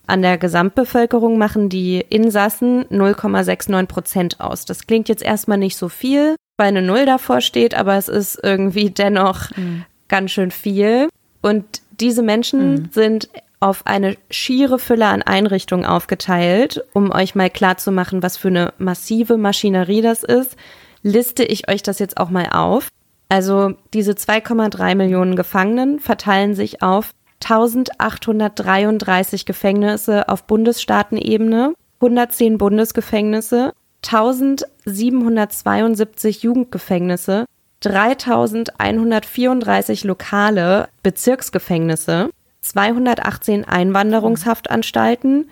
An 0.07 0.23
der 0.23 0.39
Gesamtbevölkerung 0.39 1.37
machen 1.37 1.69
die 1.69 2.01
Insassen 2.01 2.85
0,69 2.87 3.87
Prozent 3.87 4.41
aus. 4.41 4.65
Das 4.65 4.87
klingt 4.87 5.09
jetzt 5.09 5.23
erstmal 5.23 5.59
nicht 5.59 5.77
so 5.77 5.89
viel, 5.89 6.37
weil 6.57 6.69
eine 6.69 6.83
Null 6.83 7.07
davor 7.07 7.41
steht, 7.41 7.75
aber 7.75 7.97
es 7.97 8.09
ist 8.09 8.39
irgendwie 8.43 8.91
dennoch 8.97 9.51
mhm. 9.57 9.85
ganz 10.09 10.31
schön 10.31 10.51
viel. 10.51 11.09
Und 11.43 11.65
diese 12.01 12.23
Menschen 12.23 12.73
mhm. 12.73 12.89
sind 12.93 13.29
auf 13.59 13.87
eine 13.87 14.17
schiere 14.31 14.79
Fülle 14.79 15.07
an 15.07 15.23
Einrichtungen 15.23 15.87
aufgeteilt. 15.87 16.85
Um 16.93 17.11
euch 17.11 17.35
mal 17.35 17.51
klarzumachen, 17.51 18.23
was 18.23 18.37
für 18.37 18.49
eine 18.49 18.75
massive 18.79 19.39
Maschinerie 19.39 20.03
das 20.03 20.23
ist, 20.23 20.57
liste 21.03 21.43
ich 21.43 21.69
euch 21.69 21.83
das 21.83 21.99
jetzt 21.99 22.19
auch 22.19 22.31
mal 22.31 22.51
auf. 22.51 22.89
Also 23.29 23.75
diese 23.93 24.13
2,3 24.13 24.95
Millionen 24.95 25.37
Gefangenen 25.37 25.99
verteilen 25.99 26.55
sich 26.55 26.83
auf 26.83 27.13
1833 27.43 29.47
Gefängnisse 29.47 30.29
auf 30.29 30.45
Bundesstaatenebene, 30.45 31.73
110 32.01 32.59
Bundesgefängnisse, 32.59 33.73
1772 34.05 36.43
Jugendgefängnisse, 36.43 37.47
3134 37.81 40.05
lokale 40.05 40.91
Bezirksgefängnisse, 41.03 42.29
218 42.63 43.65
Einwanderungshaftanstalten, 43.65 45.51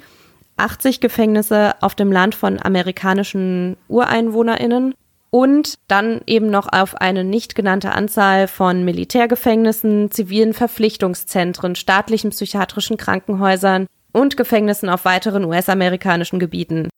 80 0.57 1.01
Gefängnisse 1.01 1.75
auf 1.83 1.95
dem 1.95 2.11
Land 2.13 2.35
von 2.35 2.61
amerikanischen 2.61 3.77
Ureinwohnerinnen 3.89 4.95
und 5.35 5.81
dann 5.89 6.21
eben 6.29 6.49
noch 6.49 6.69
auf 6.73 6.95
eine 6.95 7.25
nicht 7.25 7.57
genannte 7.57 7.91
Anzahl 7.91 8.47
von 8.47 8.85
Militärgefängnissen, 8.85 10.13
zivilen 10.13 10.55
Verpflichtungszentren, 10.55 11.75
staatlichen 11.75 12.31
psychiatrischen 12.31 12.97
Krankenhäusern 12.97 13.89
und 14.13 14.37
Gefängnissen 14.37 14.89
auf 14.89 15.05
weiteren 15.05 15.45
US-amerikanischen 15.45 16.39
Gebieten. 16.39 16.89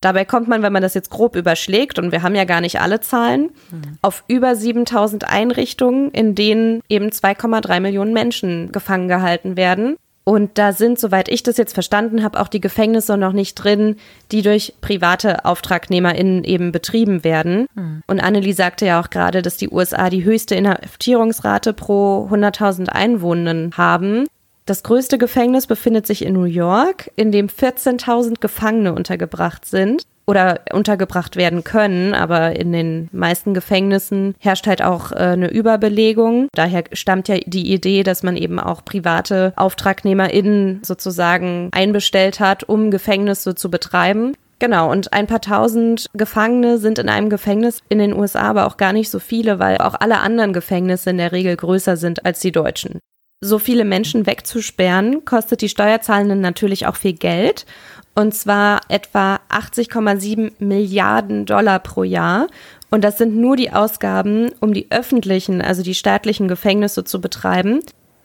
Dabei 0.00 0.24
kommt 0.24 0.48
man, 0.48 0.64
wenn 0.64 0.72
man 0.72 0.82
das 0.82 0.94
jetzt 0.94 1.10
grob 1.10 1.36
überschlägt, 1.36 2.00
und 2.00 2.10
wir 2.10 2.22
haben 2.22 2.34
ja 2.34 2.42
gar 2.42 2.60
nicht 2.60 2.80
alle 2.80 2.98
Zahlen, 2.98 3.52
mhm. 3.70 3.98
auf 4.02 4.24
über 4.26 4.56
7000 4.56 5.30
Einrichtungen, 5.30 6.10
in 6.10 6.34
denen 6.34 6.82
eben 6.88 7.10
2,3 7.10 7.78
Millionen 7.78 8.12
Menschen 8.12 8.72
gefangen 8.72 9.06
gehalten 9.06 9.56
werden. 9.56 9.94
Und 10.24 10.56
da 10.56 10.72
sind, 10.72 10.98
soweit 10.98 11.28
ich 11.28 11.42
das 11.42 11.58
jetzt 11.58 11.74
verstanden 11.74 12.22
habe, 12.22 12.40
auch 12.40 12.48
die 12.48 12.60
Gefängnisse 12.60 13.18
noch 13.18 13.32
nicht 13.32 13.56
drin, 13.56 13.96
die 14.32 14.40
durch 14.40 14.72
private 14.80 15.44
AuftragnehmerInnen 15.44 16.44
eben 16.44 16.72
betrieben 16.72 17.24
werden. 17.24 17.66
Mhm. 17.74 18.02
Und 18.06 18.20
Annelie 18.20 18.54
sagte 18.54 18.86
ja 18.86 19.00
auch 19.00 19.10
gerade, 19.10 19.42
dass 19.42 19.58
die 19.58 19.68
USA 19.68 20.08
die 20.08 20.24
höchste 20.24 20.54
Inhaftierungsrate 20.54 21.74
pro 21.74 22.26
100.000 22.30 22.88
Einwohnern 22.88 23.72
haben. 23.76 24.26
Das 24.64 24.82
größte 24.82 25.18
Gefängnis 25.18 25.66
befindet 25.66 26.06
sich 26.06 26.24
in 26.24 26.32
New 26.32 26.44
York, 26.44 27.10
in 27.16 27.30
dem 27.30 27.48
14.000 27.48 28.40
Gefangene 28.40 28.94
untergebracht 28.94 29.66
sind 29.66 30.06
oder 30.26 30.60
untergebracht 30.72 31.36
werden 31.36 31.64
können, 31.64 32.14
aber 32.14 32.56
in 32.56 32.72
den 32.72 33.08
meisten 33.12 33.54
Gefängnissen 33.54 34.34
herrscht 34.38 34.66
halt 34.66 34.82
auch 34.82 35.12
äh, 35.12 35.16
eine 35.16 35.50
Überbelegung. 35.50 36.48
Daher 36.54 36.84
stammt 36.92 37.28
ja 37.28 37.36
die 37.44 37.72
Idee, 37.72 38.02
dass 38.02 38.22
man 38.22 38.36
eben 38.36 38.58
auch 38.58 38.84
private 38.84 39.52
AuftragnehmerInnen 39.56 40.80
sozusagen 40.82 41.68
einbestellt 41.72 42.40
hat, 42.40 42.64
um 42.64 42.90
Gefängnisse 42.90 43.54
zu 43.54 43.70
betreiben. 43.70 44.34
Genau, 44.58 44.90
und 44.90 45.12
ein 45.12 45.26
paar 45.26 45.40
tausend 45.40 46.06
Gefangene 46.14 46.78
sind 46.78 46.98
in 46.98 47.08
einem 47.08 47.28
Gefängnis 47.28 47.80
in 47.88 47.98
den 47.98 48.14
USA, 48.14 48.42
aber 48.42 48.66
auch 48.66 48.76
gar 48.76 48.92
nicht 48.92 49.10
so 49.10 49.18
viele, 49.18 49.58
weil 49.58 49.78
auch 49.78 49.94
alle 49.98 50.20
anderen 50.20 50.52
Gefängnisse 50.52 51.10
in 51.10 51.18
der 51.18 51.32
Regel 51.32 51.56
größer 51.56 51.96
sind 51.96 52.24
als 52.24 52.40
die 52.40 52.52
deutschen. 52.52 52.98
So 53.40 53.58
viele 53.58 53.84
Menschen 53.84 54.26
wegzusperren, 54.26 55.26
kostet 55.26 55.60
die 55.60 55.68
Steuerzahlenden 55.68 56.40
natürlich 56.40 56.86
auch 56.86 56.96
viel 56.96 57.12
Geld 57.12 57.66
und 58.14 58.34
zwar 58.34 58.80
etwa 58.88 59.40
80,7 59.50 60.52
Milliarden 60.58 61.46
Dollar 61.46 61.80
pro 61.80 62.04
Jahr. 62.04 62.46
Und 62.90 63.02
das 63.02 63.18
sind 63.18 63.36
nur 63.36 63.56
die 63.56 63.72
Ausgaben, 63.72 64.50
um 64.60 64.72
die 64.72 64.86
öffentlichen, 64.90 65.60
also 65.60 65.82
die 65.82 65.94
staatlichen 65.94 66.46
Gefängnisse 66.46 67.04
zu 67.04 67.20
betreiben. 67.20 67.80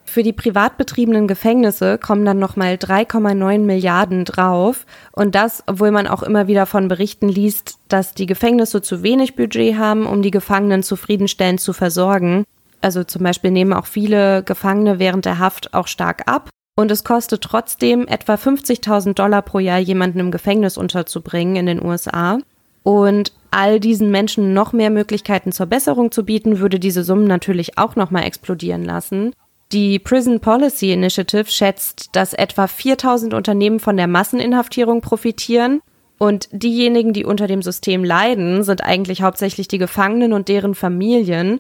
Für 0.06 0.24
die 0.24 0.34
privat 0.34 0.78
betriebenen 0.78 1.28
Gefängnisse 1.28 2.00
kommen 2.00 2.26
dann 2.26 2.40
nochmal 2.40 2.76
3,9 2.76 3.60
Milliarden 3.60 4.26
drauf. 4.26 4.86
Und 5.12 5.36
das, 5.36 5.64
obwohl 5.68 5.92
man 5.92 6.08
auch 6.08 6.24
immer 6.24 6.48
wieder 6.48 6.66
von 6.66 6.88
Berichten 6.88 7.30
liest, 7.30 7.78
dass 7.90 8.16
die 8.16 8.26
Gefängnisse 8.26 8.82
zu 8.82 9.04
wenig 9.04 9.36
Budget 9.36 9.78
haben, 9.78 10.08
um 10.08 10.22
die 10.22 10.32
Gefangenen 10.32 10.82
zufriedenstellend 10.82 11.62
zu 11.62 11.74
versorgen. 11.74 12.44
Also 12.82 13.04
zum 13.04 13.24
Beispiel 13.24 13.52
nehmen 13.52 13.74
auch 13.74 13.86
viele 13.86 14.42
Gefangene 14.44 15.00
während 15.00 15.26
der 15.26 15.38
Haft 15.38 15.74
auch 15.74 15.88
stark 15.88 16.24
ab. 16.28 16.50
Und 16.80 16.92
es 16.92 17.04
kostet 17.04 17.42
trotzdem 17.42 18.08
etwa 18.08 18.36
50.000 18.36 19.14
Dollar 19.14 19.42
pro 19.42 19.60
Jahr, 19.60 19.80
jemanden 19.80 20.22
im 20.22 20.32
Gefängnis 20.32 20.78
unterzubringen 20.78 21.58
in 21.58 21.66
den 21.66 21.86
USA. 21.86 22.40
Und 22.84 23.34
all 23.52 23.82
diesen 23.82 24.12
Menschen 24.12 24.54
noch 24.54 24.72
mehr 24.72 24.90
Möglichkeiten 24.90 25.52
zur 25.52 25.66
Besserung 25.66 26.10
zu 26.10 26.24
bieten, 26.24 26.60
würde 26.60 26.80
diese 26.80 27.04
Summen 27.04 27.28
natürlich 27.28 27.78
auch 27.78 27.98
nochmal 27.98 28.24
explodieren 28.24 28.86
lassen. 28.86 29.34
Die 29.74 30.00
Prison 30.00 30.40
Policy 30.40 30.94
Initiative 30.94 31.52
schätzt, 31.52 32.12
dass 32.14 32.34
etwa 32.34 32.68
4000 32.68 33.34
Unternehmen 33.34 33.82
von 33.82 33.98
der 33.98 34.08
Masseninhaftierung 34.08 35.02
profitieren. 35.02 35.82
Und 36.18 36.48
diejenigen, 36.54 37.12
die 37.12 37.26
unter 37.26 37.48
dem 37.48 37.62
System 37.62 38.06
leiden, 38.06 38.64
sind 38.64 38.86
eigentlich 38.86 39.22
hauptsächlich 39.22 39.68
die 39.68 39.80
Gefangenen 39.80 40.32
und 40.32 40.48
deren 40.48 40.76
Familien 40.76 41.60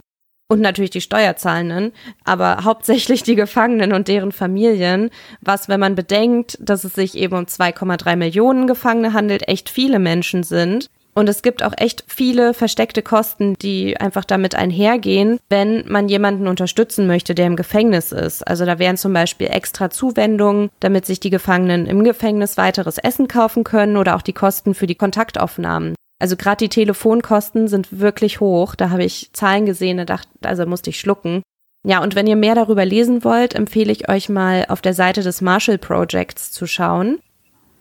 und 0.50 0.62
natürlich 0.62 0.90
die 0.90 1.02
Steuerzahlenden, 1.02 1.94
aber 2.26 2.64
hauptsächlich 2.64 3.24
die 3.24 3.36
Gefangenen 3.36 3.94
und 3.94 4.08
deren 4.08 4.32
Familien, 4.32 5.12
was, 5.42 5.70
wenn 5.70 5.80
man 5.80 5.96
bedenkt, 5.96 6.58
dass 6.60 6.84
es 6.84 6.94
sich 6.94 7.16
eben 7.16 7.36
um 7.36 7.46
2,3 7.46 8.16
Millionen 8.16 8.68
Gefangene 8.68 9.14
handelt, 9.14 9.48
echt 9.48 9.70
viele 9.70 10.00
Menschen 10.00 10.44
sind. 10.44 10.90
Und 11.14 11.28
es 11.28 11.42
gibt 11.42 11.64
auch 11.64 11.74
echt 11.78 12.04
viele 12.08 12.54
versteckte 12.54 13.02
Kosten, 13.02 13.56
die 13.56 13.98
einfach 14.00 14.26
damit 14.26 14.56
einhergehen, 14.56 15.40
wenn 15.50 15.84
man 15.88 16.08
jemanden 16.08 16.48
unterstützen 16.48 17.08
möchte, 17.08 17.36
der 17.36 17.48
im 17.48 17.56
Gefängnis 17.56 18.12
ist. 18.12 18.48
Also 18.48 18.66
da 18.66 18.80
wären 18.80 18.98
zum 18.98 19.14
Beispiel 19.14 19.48
extra 19.48 19.90
Zuwendungen, 19.90 20.70
damit 20.80 21.06
sich 21.06 21.20
die 21.20 21.30
Gefangenen 21.30 21.88
im 21.88 22.04
Gefängnis 22.04 22.58
weiteres 22.58 22.98
Essen 22.98 23.28
kaufen 23.28 23.64
können 23.64 23.98
oder 23.98 24.16
auch 24.16 24.22
die 24.22 24.34
Kosten 24.34 24.74
für 24.74 24.88
die 24.88 24.96
Kontaktaufnahmen. 24.96 25.94
Also 26.20 26.36
gerade 26.36 26.58
die 26.58 26.70
Telefonkosten 26.70 27.68
sind 27.68 28.00
wirklich 28.00 28.42
hoch. 28.42 28.76
Da 28.76 28.90
habe 28.90 29.06
ich 29.06 29.32
Zahlen 29.34 29.66
gesehen, 29.66 29.98
da 29.98 30.06
dachte, 30.06 30.28
also 30.44 30.66
musste 30.66 30.90
ich 30.90 31.00
schlucken. 31.00 31.42
Ja, 31.86 32.04
und 32.04 32.16
wenn 32.16 32.28
ihr 32.28 32.36
mehr 32.36 32.56
darüber 32.56 32.86
lesen 32.86 33.24
wollt, 33.24 33.56
empfehle 33.56 33.92
ich 33.92 34.10
euch 34.10 34.28
mal 34.28 34.66
auf 34.68 34.82
der 34.82 34.94
Seite 34.94 35.22
des 35.22 35.40
Marshall 35.40 35.78
Projects 35.78 36.52
zu 36.52 36.68
schauen. 36.68 37.20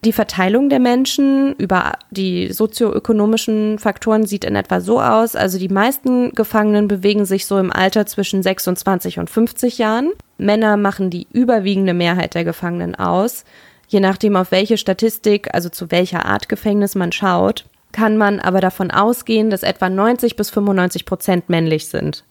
Die 0.05 0.13
Verteilung 0.13 0.69
der 0.69 0.79
Menschen 0.79 1.57
über 1.57 1.95
die 2.13 2.53
sozioökonomischen 2.53 3.81
Faktoren 3.81 4.27
sieht 4.27 4.45
in 4.45 4.55
etwa 4.55 4.81
so 4.81 5.01
aus. 5.01 5.35
Also 5.35 5.59
die 5.59 5.69
meisten 5.69 6.31
Gefangenen 6.31 6.87
bewegen 6.87 7.25
sich 7.25 7.47
so 7.47 7.59
im 7.59 7.73
Alter 7.73 8.07
zwischen 8.07 8.41
26 8.41 9.19
und 9.19 9.29
50 9.29 9.79
Jahren. 9.79 10.13
Männer 10.37 10.77
machen 10.77 11.11
die 11.11 11.27
überwiegende 11.33 11.95
Mehrheit 11.95 12.37
der 12.37 12.45
Gefangenen 12.45 12.95
aus. 12.95 13.45
Je 13.89 13.99
nachdem, 13.99 14.37
auf 14.37 14.53
welche 14.53 14.79
Statistik, 14.79 15.53
also 15.53 15.69
zu 15.69 15.91
welcher 15.91 16.27
Art 16.27 16.49
Gefängnis 16.49 16.95
man 16.95 17.11
schaut, 17.11 17.65
kann 17.99 18.17
man 18.17 18.39
aber 18.39 18.61
davon 18.61 18.93
ausgehen, 18.93 19.51
dass 19.51 19.65
etwa 19.65 19.89
90 19.89 20.37
bis 20.37 20.51
95 20.51 21.05
Prozent 21.05 21.49
männlich 21.49 21.89
sind. 21.89 22.25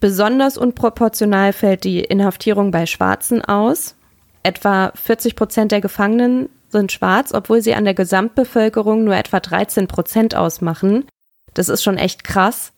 Besonders 0.00 0.58
unproportional 0.58 1.52
fällt 1.52 1.84
die 1.84 2.00
Inhaftierung 2.00 2.72
bei 2.72 2.84
Schwarzen 2.86 3.40
aus. 3.40 3.94
Etwa 4.42 4.90
40 4.96 5.36
Prozent 5.36 5.70
der 5.70 5.80
Gefangenen 5.80 6.48
sind 6.68 6.90
schwarz, 6.90 7.32
obwohl 7.32 7.62
sie 7.62 7.76
an 7.76 7.84
der 7.84 7.94
Gesamtbevölkerung 7.94 9.04
nur 9.04 9.14
etwa 9.14 9.38
13 9.38 9.86
Prozent 9.86 10.34
ausmachen. 10.34 11.04
Das 11.54 11.68
ist 11.68 11.84
schon 11.84 11.96
echt 11.96 12.24
krass. 12.24 12.72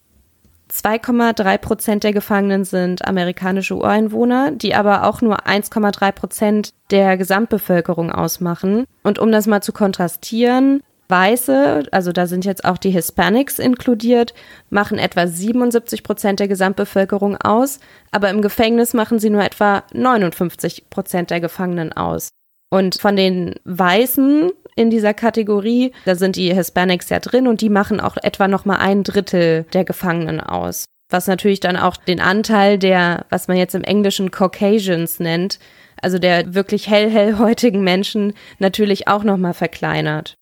2,3 0.71 1.57
Prozent 1.57 2.05
der 2.05 2.13
Gefangenen 2.13 2.65
sind 2.65 3.07
amerikanische 3.07 3.77
Ureinwohner, 3.77 4.51
die 4.51 4.75
aber 4.75 5.05
auch 5.05 5.23
nur 5.23 5.47
1,3 5.47 6.13
Prozent 6.13 6.71
der 6.91 7.17
Gesamtbevölkerung 7.17 8.13
ausmachen. 8.13 8.85
Und 9.03 9.19
um 9.19 9.33
das 9.33 9.47
mal 9.47 9.63
zu 9.63 9.73
kontrastieren, 9.73 10.83
Weiße, 11.09 11.85
also 11.93 12.13
da 12.13 12.27
sind 12.27 12.45
jetzt 12.45 12.65
auch 12.65 12.79
die 12.79 12.91
Hispanics 12.91 13.59
inkludiert, 13.59 14.35
machen 14.71 14.99
etwa 14.99 15.27
77 15.27 16.03
Prozent 16.03 16.41
der 16.41 16.49
Gesamtbevölkerung 16.49 17.37
aus, 17.37 17.81
aber 18.11 18.31
im 18.31 18.43
Gefängnis 18.43 18.95
machen 18.95 19.19
sie 19.19 19.31
nur 19.31 19.45
etwa 19.45 19.85
59 19.93 20.91
Prozent 20.91 21.31
der 21.31 21.41
Gefangenen 21.41 21.93
aus. 21.93 22.31
Und 22.71 23.01
von 23.01 23.15
den 23.15 23.55
Weißen 23.65 24.51
in 24.77 24.91
dieser 24.91 25.15
Kategorie. 25.15 25.93
Da 26.05 26.15
sind 26.15 26.37
die 26.37 26.55
Hispanics 26.55 27.09
ja 27.09 27.19
drin 27.19 27.49
und 27.49 27.61
die 27.61 27.71
machen 27.71 27.99
auch 27.99 28.17
etwa 28.23 28.47
noch 28.47 28.65
mal 28.65 28.77
ein 28.77 29.03
Drittel 29.03 29.65
der 29.73 29.85
Gefangenen 29.85 30.41
aus. 30.41 30.85
Was 31.11 31.27
natürlich 31.27 31.61
dann 31.61 31.77
auch 31.77 31.97
den 31.97 32.21
Anteil 32.21 32.79
der, 32.79 33.27
was 33.31 33.49
man 33.49 33.57
jetzt 33.57 33.75
im 33.75 33.85
Englischen 33.85 34.31
Caucasians 34.31 35.19
nennt, 35.19 35.59
also 36.01 36.19
der 36.19 36.55
wirklich 36.55 36.89
hell 36.89 37.11
hellhäutigen 37.11 37.83
Menschen 37.83 38.35
natürlich 38.59 39.09
auch 39.09 39.25
noch 39.25 39.39
mal 39.39 39.55
verkleinert. 39.55 40.36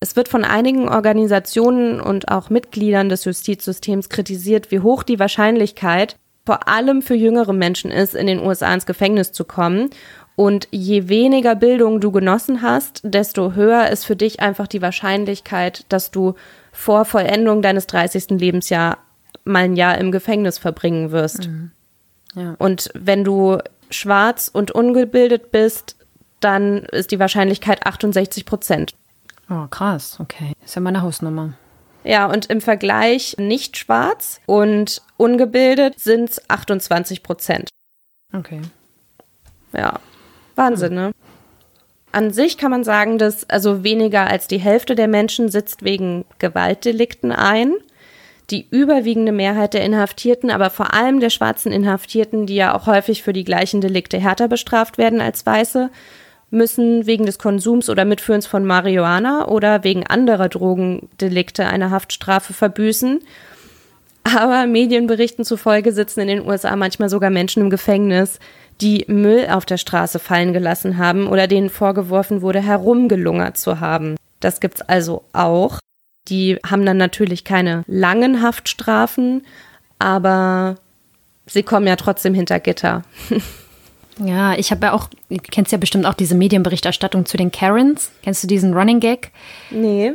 Es 0.00 0.14
wird 0.14 0.28
von 0.28 0.44
einigen 0.44 0.88
Organisationen 0.88 2.00
und 2.00 2.28
auch 2.28 2.50
Mitgliedern 2.50 3.08
des 3.08 3.24
Justizsystems 3.24 4.08
kritisiert, 4.08 4.70
wie 4.70 4.80
hoch 4.80 5.02
die 5.02 5.18
Wahrscheinlichkeit 5.18 6.16
vor 6.46 6.66
allem 6.66 7.02
für 7.02 7.14
jüngere 7.14 7.52
Menschen 7.52 7.90
ist, 7.90 8.14
in 8.14 8.26
den 8.26 8.40
USA 8.40 8.72
ins 8.72 8.86
Gefängnis 8.86 9.32
zu 9.32 9.44
kommen. 9.44 9.90
Und 10.34 10.68
je 10.70 11.08
weniger 11.08 11.56
Bildung 11.56 12.00
du 12.00 12.10
genossen 12.12 12.62
hast, 12.62 13.00
desto 13.02 13.52
höher 13.52 13.90
ist 13.90 14.04
für 14.04 14.16
dich 14.16 14.40
einfach 14.40 14.66
die 14.66 14.80
Wahrscheinlichkeit, 14.80 15.84
dass 15.88 16.10
du 16.10 16.36
vor 16.72 17.04
Vollendung 17.04 17.60
deines 17.60 17.86
30. 17.88 18.30
Lebensjahr 18.30 18.98
mal 19.44 19.64
ein 19.64 19.76
Jahr 19.76 19.98
im 19.98 20.12
Gefängnis 20.12 20.58
verbringen 20.58 21.10
wirst. 21.10 21.48
Mhm. 21.48 21.72
Ja. 22.34 22.54
Und 22.58 22.90
wenn 22.94 23.24
du 23.24 23.58
schwarz 23.90 24.48
und 24.50 24.70
ungebildet 24.70 25.50
bist, 25.50 25.96
dann 26.40 26.84
ist 26.84 27.10
die 27.10 27.18
Wahrscheinlichkeit 27.18 27.84
68 27.84 28.46
Prozent. 28.46 28.94
Oh, 29.50 29.66
krass, 29.70 30.18
okay. 30.20 30.52
Ist 30.64 30.74
ja 30.74 30.80
meine 30.80 31.02
Hausnummer. 31.02 31.54
Ja, 32.04 32.26
und 32.26 32.46
im 32.46 32.60
Vergleich 32.60 33.36
nicht 33.38 33.76
schwarz 33.76 34.40
und 34.46 35.02
ungebildet 35.16 35.98
sind 36.00 36.30
es 36.30 36.50
28 36.50 37.22
Prozent. 37.22 37.68
Okay. 38.32 38.60
Ja, 39.72 40.00
Wahnsinn, 40.54 40.94
ne? 40.94 41.12
An 42.12 42.32
sich 42.32 42.56
kann 42.56 42.70
man 42.70 42.84
sagen, 42.84 43.18
dass 43.18 43.48
also 43.50 43.84
weniger 43.84 44.26
als 44.26 44.48
die 44.48 44.58
Hälfte 44.58 44.94
der 44.94 45.08
Menschen 45.08 45.50
sitzt 45.50 45.84
wegen 45.84 46.24
Gewaltdelikten 46.38 47.32
ein. 47.32 47.74
Die 48.50 48.66
überwiegende 48.70 49.30
Mehrheit 49.30 49.74
der 49.74 49.84
Inhaftierten, 49.84 50.50
aber 50.50 50.70
vor 50.70 50.94
allem 50.94 51.20
der 51.20 51.28
schwarzen 51.28 51.70
Inhaftierten, 51.70 52.46
die 52.46 52.54
ja 52.54 52.74
auch 52.74 52.86
häufig 52.86 53.22
für 53.22 53.34
die 53.34 53.44
gleichen 53.44 53.82
Delikte 53.82 54.18
härter 54.18 54.48
bestraft 54.48 54.96
werden 54.96 55.20
als 55.20 55.44
Weiße, 55.44 55.90
müssen 56.50 57.06
wegen 57.06 57.26
des 57.26 57.38
Konsums 57.38 57.90
oder 57.90 58.04
Mitführens 58.04 58.46
von 58.46 58.64
Marihuana 58.64 59.48
oder 59.48 59.84
wegen 59.84 60.06
anderer 60.06 60.48
Drogendelikte 60.48 61.66
eine 61.66 61.90
Haftstrafe 61.90 62.52
verbüßen. 62.52 63.20
Aber 64.24 64.66
Medienberichten 64.66 65.44
zufolge 65.44 65.92
sitzen 65.92 66.20
in 66.20 66.28
den 66.28 66.46
USA 66.46 66.76
manchmal 66.76 67.08
sogar 67.08 67.30
Menschen 67.30 67.62
im 67.62 67.70
Gefängnis, 67.70 68.38
die 68.80 69.04
Müll 69.08 69.46
auf 69.50 69.64
der 69.64 69.78
Straße 69.78 70.18
fallen 70.18 70.52
gelassen 70.52 70.98
haben 70.98 71.28
oder 71.28 71.46
denen 71.46 71.70
vorgeworfen 71.70 72.42
wurde, 72.42 72.60
herumgelungert 72.60 73.56
zu 73.56 73.80
haben. 73.80 74.16
Das 74.40 74.60
gibt's 74.60 74.82
also 74.82 75.24
auch. 75.32 75.78
Die 76.28 76.58
haben 76.64 76.84
dann 76.84 76.98
natürlich 76.98 77.44
keine 77.44 77.84
langen 77.86 78.42
Haftstrafen, 78.42 79.44
aber 79.98 80.76
sie 81.46 81.62
kommen 81.62 81.86
ja 81.86 81.96
trotzdem 81.96 82.34
hinter 82.34 82.60
Gitter. 82.60 83.02
Ja, 84.24 84.54
ich 84.54 84.70
habe 84.70 84.86
ja 84.86 84.92
auch, 84.92 85.08
du 85.28 85.36
kennst 85.38 85.72
ja 85.72 85.78
bestimmt 85.78 86.06
auch 86.06 86.14
diese 86.14 86.34
Medienberichterstattung 86.34 87.26
zu 87.26 87.36
den 87.36 87.52
Karens. 87.52 88.10
Kennst 88.22 88.42
du 88.42 88.46
diesen 88.46 88.74
Running 88.74 89.00
Gag? 89.00 89.30
Nee. 89.70 90.12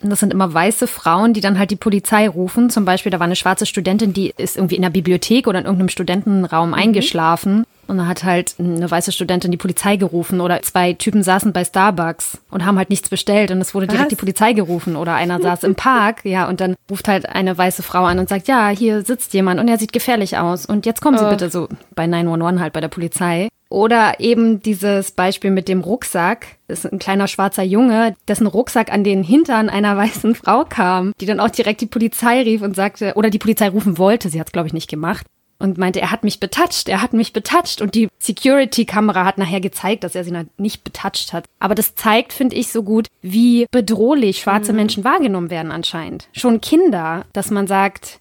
Das 0.00 0.20
sind 0.20 0.32
immer 0.32 0.52
weiße 0.52 0.86
Frauen, 0.86 1.32
die 1.32 1.40
dann 1.40 1.58
halt 1.58 1.70
die 1.70 1.76
Polizei 1.76 2.28
rufen. 2.28 2.70
Zum 2.70 2.84
Beispiel, 2.84 3.10
da 3.10 3.18
war 3.18 3.26
eine 3.26 3.36
schwarze 3.36 3.66
Studentin, 3.66 4.12
die 4.12 4.32
ist 4.36 4.56
irgendwie 4.56 4.76
in 4.76 4.82
der 4.82 4.90
Bibliothek 4.90 5.46
oder 5.46 5.58
in 5.58 5.64
irgendeinem 5.64 5.88
Studentenraum 5.88 6.68
mhm. 6.68 6.74
eingeschlafen. 6.74 7.64
Und 7.88 7.96
da 7.96 8.06
hat 8.06 8.22
halt 8.22 8.54
eine 8.58 8.88
weiße 8.88 9.12
Studentin 9.12 9.50
die 9.50 9.56
Polizei 9.56 9.96
gerufen 9.96 10.42
oder 10.42 10.60
zwei 10.62 10.92
Typen 10.92 11.22
saßen 11.22 11.54
bei 11.54 11.64
Starbucks 11.64 12.38
und 12.50 12.64
haben 12.64 12.76
halt 12.76 12.90
nichts 12.90 13.08
bestellt 13.08 13.50
und 13.50 13.60
es 13.62 13.74
wurde 13.74 13.86
direkt 13.86 14.04
Was? 14.04 14.10
die 14.10 14.16
Polizei 14.16 14.52
gerufen 14.52 14.94
oder 14.94 15.14
einer 15.14 15.40
saß 15.42 15.64
im 15.64 15.74
Park, 15.74 16.24
ja, 16.24 16.48
und 16.48 16.60
dann 16.60 16.76
ruft 16.90 17.08
halt 17.08 17.28
eine 17.28 17.56
weiße 17.56 17.82
Frau 17.82 18.04
an 18.04 18.18
und 18.18 18.28
sagt, 18.28 18.46
ja, 18.46 18.68
hier 18.68 19.02
sitzt 19.02 19.32
jemand 19.32 19.58
und 19.58 19.68
er 19.68 19.78
sieht 19.78 19.94
gefährlich 19.94 20.36
aus 20.36 20.66
und 20.66 20.84
jetzt 20.84 21.00
kommen 21.00 21.16
Sie 21.16 21.26
oh. 21.26 21.30
bitte 21.30 21.50
so 21.50 21.66
bei 21.94 22.06
911 22.06 22.60
halt 22.60 22.72
bei 22.74 22.80
der 22.80 22.88
Polizei. 22.88 23.48
Oder 23.70 24.18
eben 24.18 24.62
dieses 24.62 25.10
Beispiel 25.10 25.50
mit 25.50 25.68
dem 25.68 25.82
Rucksack. 25.82 26.46
Das 26.68 26.84
ist 26.84 26.92
ein 26.92 26.98
kleiner 26.98 27.28
schwarzer 27.28 27.62
Junge, 27.62 28.14
dessen 28.26 28.46
Rucksack 28.46 28.90
an 28.90 29.04
den 29.04 29.22
Hintern 29.22 29.68
einer 29.68 29.96
weißen 29.96 30.34
Frau 30.34 30.64
kam, 30.64 31.12
die 31.20 31.26
dann 31.26 31.40
auch 31.40 31.50
direkt 31.50 31.80
die 31.80 31.86
Polizei 31.86 32.42
rief 32.42 32.62
und 32.62 32.76
sagte, 32.76 33.12
oder 33.14 33.30
die 33.30 33.38
Polizei 33.38 33.68
rufen 33.68 33.98
wollte, 33.98 34.28
sie 34.28 34.40
hat 34.40 34.48
es 34.48 34.52
glaube 34.52 34.68
ich 34.68 34.74
nicht 34.74 34.88
gemacht, 34.88 35.26
und 35.58 35.78
meinte, 35.78 36.00
er 36.00 36.10
hat 36.10 36.24
mich 36.24 36.40
betatscht, 36.40 36.88
er 36.88 37.02
hat 37.02 37.12
mich 37.12 37.32
betatscht. 37.32 37.80
Und 37.80 37.94
die 37.94 38.08
Security-Kamera 38.18 39.24
hat 39.24 39.38
nachher 39.38 39.60
gezeigt, 39.60 40.04
dass 40.04 40.14
er 40.14 40.24
sie 40.24 40.34
nicht 40.56 40.84
betatscht 40.84 41.32
hat. 41.32 41.46
Aber 41.58 41.74
das 41.74 41.94
zeigt, 41.94 42.32
finde 42.32 42.56
ich, 42.56 42.70
so 42.70 42.82
gut, 42.82 43.08
wie 43.22 43.66
bedrohlich 43.70 44.38
schwarze 44.38 44.72
mhm. 44.72 44.76
Menschen 44.76 45.04
wahrgenommen 45.04 45.50
werden 45.50 45.72
anscheinend. 45.72 46.28
Schon 46.32 46.60
Kinder, 46.60 47.24
dass 47.32 47.50
man 47.50 47.66
sagt, 47.66 48.20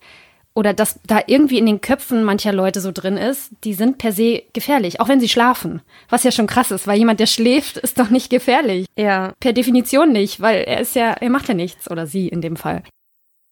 oder 0.57 0.73
dass 0.73 0.99
da 1.05 1.21
irgendwie 1.27 1.59
in 1.59 1.67
den 1.67 1.81
Köpfen 1.81 2.23
mancher 2.23 2.51
Leute 2.51 2.81
so 2.81 2.91
drin 2.91 3.15
ist, 3.15 3.51
die 3.63 3.75
sind 3.75 3.99
per 3.99 4.11
se 4.11 4.41
gefährlich, 4.53 4.99
auch 4.99 5.07
wenn 5.07 5.19
sie 5.19 5.29
schlafen. 5.29 5.83
Was 6.09 6.23
ja 6.23 6.31
schon 6.31 6.47
krass 6.47 6.71
ist, 6.71 6.87
weil 6.87 6.97
jemand, 6.97 7.19
der 7.19 7.27
schläft, 7.27 7.77
ist 7.77 7.99
doch 7.99 8.09
nicht 8.09 8.31
gefährlich. 8.31 8.87
Ja. 8.97 9.33
Per 9.39 9.53
Definition 9.53 10.11
nicht, 10.11 10.41
weil 10.41 10.63
er 10.63 10.79
ist 10.79 10.95
ja, 10.95 11.11
er 11.11 11.29
macht 11.29 11.47
ja 11.47 11.53
nichts 11.53 11.91
oder 11.91 12.07
sie 12.07 12.27
in 12.27 12.41
dem 12.41 12.55
Fall. 12.55 12.81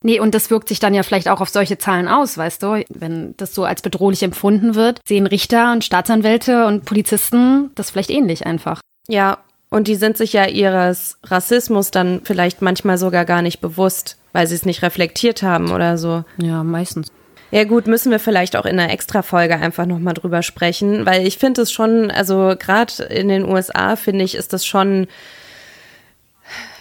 Nee, 0.03 0.19
und 0.19 0.35
das 0.35 0.51
wirkt 0.51 0.69
sich 0.69 0.79
dann 0.79 0.93
ja 0.93 1.03
vielleicht 1.03 1.29
auch 1.29 1.41
auf 1.41 1.49
solche 1.49 1.77
Zahlen 1.77 2.07
aus, 2.07 2.37
weißt 2.37 2.61
du? 2.61 2.83
Wenn 2.89 3.33
das 3.37 3.55
so 3.55 3.63
als 3.63 3.81
bedrohlich 3.81 4.21
empfunden 4.23 4.75
wird, 4.75 4.99
sehen 5.05 5.25
Richter 5.25 5.71
und 5.71 5.83
Staatsanwälte 5.83 6.65
und 6.67 6.85
Polizisten 6.85 7.71
das 7.75 7.91
vielleicht 7.91 8.11
ähnlich 8.11 8.45
einfach. 8.45 8.81
Ja, 9.07 9.39
und 9.69 9.87
die 9.87 9.95
sind 9.95 10.15
sich 10.17 10.33
ja 10.33 10.45
ihres 10.45 11.17
Rassismus 11.23 11.91
dann 11.91 12.21
vielleicht 12.23 12.61
manchmal 12.61 12.97
sogar 12.97 13.25
gar 13.25 13.41
nicht 13.41 13.61
bewusst 13.61 14.17
weil 14.35 14.47
sie 14.47 14.55
es 14.55 14.65
nicht 14.65 14.81
reflektiert 14.81 15.43
haben 15.43 15.71
oder 15.71 15.97
so. 15.97 16.25
Ja, 16.37 16.61
meistens. 16.61 17.07
Ja 17.51 17.63
gut, 17.63 17.87
müssen 17.87 18.11
wir 18.11 18.19
vielleicht 18.19 18.57
auch 18.57 18.65
in 18.65 18.77
einer 18.77 18.91
Extra-Folge 18.91 19.55
einfach 19.55 19.85
nochmal 19.85 20.13
drüber 20.13 20.41
sprechen, 20.41 21.05
weil 21.05 21.25
ich 21.25 21.37
finde 21.37 21.61
es 21.61 21.71
schon, 21.71 22.11
also 22.11 22.53
gerade 22.59 23.03
in 23.03 23.29
den 23.29 23.45
USA 23.45 23.95
finde 23.95 24.25
ich, 24.25 24.35
ist 24.35 24.51
das 24.51 24.65
schon, 24.65 25.07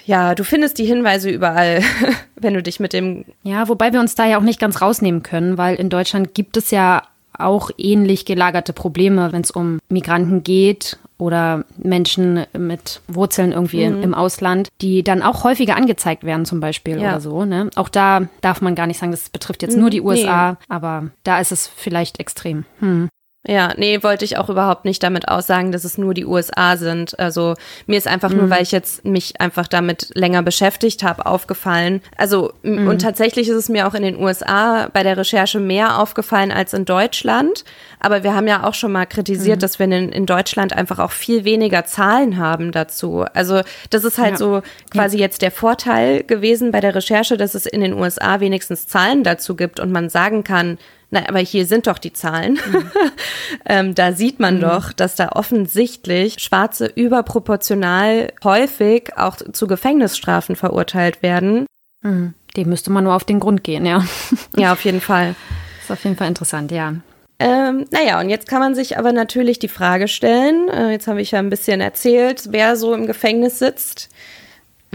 ja, 0.05 0.35
du 0.35 0.45
findest 0.45 0.79
die 0.79 0.85
Hinweise 0.85 1.31
überall, 1.31 1.83
wenn 2.37 2.55
du 2.55 2.63
dich 2.63 2.81
mit 2.81 2.93
dem... 2.93 3.25
Ja, 3.43 3.69
wobei 3.69 3.93
wir 3.93 4.01
uns 4.01 4.15
da 4.15 4.27
ja 4.27 4.39
auch 4.39 4.43
nicht 4.43 4.61
ganz 4.61 4.81
rausnehmen 4.81 5.23
können, 5.23 5.59
weil 5.59 5.77
in 5.77 5.89
Deutschland 5.89 6.35
gibt 6.35 6.57
es 6.57 6.71
ja 6.71 7.03
auch 7.37 7.71
ähnlich 7.79 8.25
gelagerte 8.25 8.73
Probleme, 8.73 9.33
wenn 9.33 9.43
es 9.43 9.51
um 9.51 9.79
Migranten 9.89 10.45
geht 10.45 10.99
oder 11.19 11.65
Menschen 11.77 12.45
mit 12.57 13.01
Wurzeln 13.09 13.53
irgendwie 13.53 13.87
mhm. 13.89 14.03
im 14.03 14.15
Ausland, 14.15 14.69
die 14.81 15.03
dann 15.03 15.23
auch 15.23 15.45
häufiger 15.45 15.77
angezeigt 15.77 16.25
werden 16.25 16.45
zum 16.45 16.61
Beispiel 16.61 17.01
ja. 17.01 17.11
oder 17.11 17.21
so. 17.21 17.45
Ne? 17.45 17.71
Auch 17.77 17.89
da 17.89 18.29
darf 18.41 18.61
man 18.61 18.75
gar 18.75 18.87
nicht 18.87 18.99
sagen, 18.99 19.13
das 19.13 19.31
betrifft 19.31 19.63
jetzt 19.63 19.77
nur 19.77 19.91
die 19.91 20.01
USA, 20.01 20.53
nee. 20.53 20.57
aber 20.69 21.11
da 21.23 21.39
ist 21.39 21.53
es 21.53 21.67
vielleicht 21.67 22.21
extrem. 22.21 22.65
Hm. 22.81 23.09
Ja, 23.47 23.75
nee, 23.77 24.03
wollte 24.03 24.25
ich 24.25 24.39
auch 24.39 24.49
überhaupt 24.49 24.87
nicht 24.87 25.03
damit 25.03 25.29
aussagen, 25.29 25.71
dass 25.71 25.85
es 25.85 25.99
nur 25.99 26.15
die 26.15 26.25
USA 26.25 26.79
sind. 26.79 27.19
Also 27.19 27.57
mir 27.87 27.99
ist 27.99 28.09
einfach 28.09 28.31
mhm. 28.31 28.39
nur, 28.39 28.51
weil 28.51 28.63
ich 28.63 28.73
jetzt 28.73 29.05
mich 29.05 29.39
einfach 29.39 29.69
damit 29.69 30.13
länger 30.15 30.43
beschäftigt 30.43 31.03
habe, 31.03 31.27
aufgefallen. 31.27 32.01
Also 32.17 32.55
mhm. 32.63 32.89
und 32.89 33.03
tatsächlich 33.03 33.51
ist 33.51 33.57
es 33.57 33.69
mir 33.69 33.87
auch 33.87 33.93
in 33.93 34.03
den 34.03 34.19
USA 34.19 34.89
bei 34.95 35.03
der 35.03 35.19
Recherche 35.19 35.61
mehr 35.61 35.99
aufgefallen 35.99 36.53
als 36.53 36.73
in 36.73 36.87
Deutschland. 36.87 37.65
Aber 38.01 38.23
wir 38.23 38.35
haben 38.35 38.47
ja 38.47 38.65
auch 38.65 38.73
schon 38.73 38.93
mal 38.93 39.05
kritisiert, 39.05 39.57
mhm. 39.57 39.61
dass 39.61 39.79
wir 39.79 39.85
in, 39.85 40.11
in, 40.11 40.25
Deutschland 40.25 40.73
einfach 40.73 40.99
auch 40.99 41.13
viel 41.13 41.45
weniger 41.45 41.85
Zahlen 41.85 42.39
haben 42.39 42.73
dazu. 42.73 43.27
Also 43.35 43.61
das 43.91 44.05
ist 44.05 44.17
halt 44.17 44.33
ja. 44.33 44.37
so 44.39 44.63
quasi 44.91 45.19
ja. 45.19 45.23
jetzt 45.23 45.43
der 45.43 45.51
Vorteil 45.51 46.23
gewesen 46.23 46.71
bei 46.71 46.81
der 46.81 46.95
Recherche, 46.95 47.37
dass 47.37 47.55
es 47.55 47.67
in 47.67 47.83
den 47.83 47.93
USA 47.93 48.41
wenigstens 48.41 48.87
Zahlen 48.87 49.23
dazu 49.23 49.55
gibt 49.55 49.81
und 49.81 49.93
man 49.93 50.09
sagen 50.09 50.45
kann, 50.45 50.79
na, 51.15 51.29
aber 51.29 51.39
hier 51.39 51.65
sind 51.65 51.87
doch 51.87 51.99
die 51.99 52.13
Zahlen. 52.13 52.55
Mhm. 52.55 52.91
ähm, 53.67 53.95
da 53.95 54.13
sieht 54.13 54.41
man 54.41 54.57
mhm. 54.57 54.63
doch, 54.63 54.93
dass 54.93 55.15
da 55.15 55.31
offensichtlich 55.31 56.41
Schwarze 56.41 56.87
überproportional 56.87 58.33
häufig 58.43 59.17
auch 59.17 59.37
zu 59.37 59.69
Gefängnisstrafen 59.69 60.57
verurteilt 60.57 61.23
werden. 61.23 61.67
Mhm. 62.03 62.35
Dem 62.57 62.69
müsste 62.69 62.91
man 62.91 63.05
nur 63.05 63.15
auf 63.15 63.25
den 63.25 63.39
Grund 63.39 63.63
gehen, 63.63 63.87
ja. 63.87 64.05
ja, 64.57 64.73
auf 64.73 64.85
jeden 64.85 65.01
Fall. 65.01 65.37
Ist 65.81 65.93
auf 65.93 66.03
jeden 66.03 66.17
Fall 66.17 66.29
interessant, 66.29 66.73
ja. 66.73 66.95
Ähm, 67.39 67.85
naja, 67.91 68.21
und 68.21 68.29
jetzt 68.29 68.49
kann 68.49 68.61
man 68.61 68.75
sich 68.75 68.99
aber 68.99 69.13
natürlich 69.13 69.61
die 69.61 69.69
Frage 69.69 70.09
stellen, 70.09 70.69
äh, 70.69 70.91
jetzt 70.91 71.07
habe 71.07 71.21
ich 71.21 71.31
ja 71.31 71.39
ein 71.39 71.51
bisschen 71.51 71.81
erzählt, 71.81 72.49
wer 72.51 72.77
so 72.77 72.93
im 72.93 73.07
Gefängnis 73.07 73.59
sitzt 73.61 74.09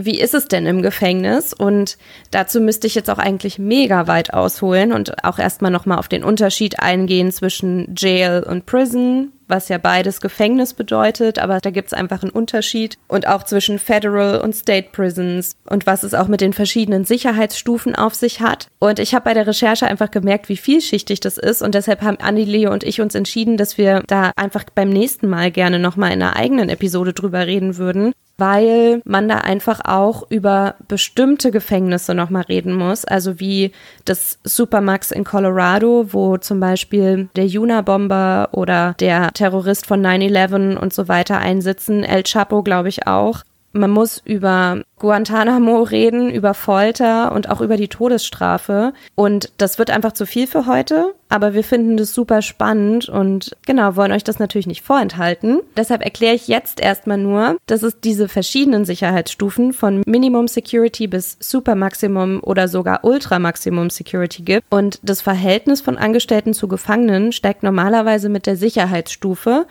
wie 0.06 0.20
ist 0.20 0.34
es 0.34 0.48
denn 0.48 0.66
im 0.66 0.82
Gefängnis? 0.82 1.54
Und 1.54 1.98
dazu 2.32 2.60
müsste 2.60 2.88
ich 2.88 2.96
jetzt 2.96 3.10
auch 3.10 3.20
eigentlich 3.20 3.60
mega 3.60 4.08
weit 4.08 4.34
ausholen 4.34 4.94
und 4.94 5.24
auch 5.24 5.40
erstmal 5.40 5.72
nochmal 5.72 6.00
auf 6.00 6.08
den 6.08 6.24
Unterschied 6.24 6.80
eingehen 6.80 7.32
zwischen 7.32 7.94
Jail 7.98 8.44
und 8.44 8.66
Prison, 8.66 9.32
was 9.50 9.70
ja 9.70 9.78
beides 9.78 10.22
Gefängnis 10.22 10.74
bedeutet, 10.74 11.40
aber 11.40 11.60
da 11.60 11.72
gibt 11.72 11.88
es 11.88 11.94
einfach 11.94 12.22
einen 12.24 12.32
Unterschied. 12.32 12.98
Und 13.08 13.28
auch 13.28 13.44
zwischen 13.44 13.80
Federal 13.80 14.40
und 14.40 14.56
State 14.56 14.90
Prisons 14.92 15.56
und 15.68 15.86
was 15.86 16.04
es 16.04 16.14
auch 16.14 16.28
mit 16.28 16.42
den 16.42 16.54
verschiedenen 16.54 17.06
Sicherheitsstufen 17.06 17.96
auf 17.96 18.16
sich 18.16 18.42
hat. 18.42 18.68
Und 18.80 19.00
ich 19.00 19.14
habe 19.14 19.26
bei 19.26 19.34
der 19.34 19.48
Recherche 19.48 19.88
einfach 19.88 20.12
gemerkt, 20.12 20.50
wie 20.50 20.58
vielschichtig 20.58 21.20
das 21.20 21.38
ist. 21.38 21.62
Und 21.62 21.76
deshalb 21.76 22.02
haben 22.02 22.18
Annie 22.22 22.70
und 22.70 22.84
ich 22.84 23.02
uns 23.02 23.16
entschieden, 23.16 23.58
dass 23.58 23.78
wir 23.78 24.04
da 24.08 24.32
einfach 24.36 24.66
beim 24.74 24.90
nächsten 24.90 25.28
Mal 25.28 25.52
gerne 25.52 25.80
nochmal 25.80 26.12
in 26.12 26.22
einer 26.22 26.36
eigenen 26.36 26.70
Episode 26.70 27.14
drüber 27.14 27.48
reden 27.48 27.78
würden 27.78 28.14
weil 28.40 29.02
man 29.06 29.28
da 29.28 29.40
einfach 29.40 29.82
auch 29.84 30.30
über 30.30 30.76
bestimmte 30.88 31.52
Gefängnisse 31.52 32.16
nochmal 32.16 32.44
reden 32.44 32.74
muss. 32.74 33.06
Also 33.06 33.40
wie 33.40 33.72
das 34.06 34.40
Supermax 34.44 35.12
in 35.12 35.24
Colorado, 35.24 36.08
wo 36.12 36.38
zum 36.38 36.60
Beispiel 36.60 37.30
der 37.36 37.48
Juna-Bomber 37.48 38.50
oder 38.54 38.96
der 39.00 39.34
Terrorist 39.40 39.88
von 39.88 40.06
9-11 40.06 40.76
und 40.76 40.94
so 40.94 41.08
weiter 41.08 41.38
einsitzen. 41.38 42.04
El 42.04 42.24
Chapo, 42.24 42.62
glaube 42.62 42.90
ich, 42.90 43.08
auch. 43.08 43.44
Man 43.80 43.92
muss 43.92 44.22
über 44.26 44.82
Guantanamo 45.00 45.84
reden, 45.84 46.30
über 46.30 46.54
Folter 46.54 47.32
und 47.32 47.50
auch 47.50 47.62
über 47.62 47.78
die 47.78 47.88
Todesstrafe. 47.88 48.92
Und 49.16 49.54
das 49.56 49.80
wird 49.80 49.90
einfach 49.90 50.12
zu 50.12 50.26
viel 50.26 50.48
für 50.48 50.66
heute, 50.66 51.16
aber 51.30 51.54
wir 51.54 51.64
finden 51.64 51.96
das 51.96 52.14
super 52.14 52.42
spannend 52.42 53.08
und 53.08 53.56
genau, 53.66 53.96
wollen 53.96 54.12
euch 54.12 54.26
das 54.26 54.38
natürlich 54.38 54.68
nicht 54.68 54.84
vorenthalten. 54.84 55.62
Deshalb 55.78 56.04
erkläre 56.04 56.36
ich 56.36 56.50
jetzt 56.50 56.82
erstmal 56.82 57.18
nur, 57.18 57.56
dass 57.68 57.82
es 57.82 58.02
diese 58.02 58.28
verschiedenen 58.28 58.84
Sicherheitsstufen 58.84 59.72
von 59.72 60.04
Minimum 60.06 60.50
Security 60.50 61.08
bis 61.08 61.38
Super 61.40 61.76
Maximum 61.76 62.42
oder 62.44 62.68
sogar 62.68 63.06
Ultra 63.06 63.40
Maximum 63.40 63.90
Security 63.90 64.42
gibt. 64.42 64.66
Und 64.70 65.00
das 65.04 65.22
Verhältnis 65.22 65.80
von 65.80 65.98
Angestellten 65.98 66.54
zu 66.54 66.68
Gefangenen 66.68 67.32
steigt 67.32 67.64
normalerweise 67.64 68.28
mit 68.28 68.46
der 68.46 68.58
Sicherheitsstufe. 68.58 69.68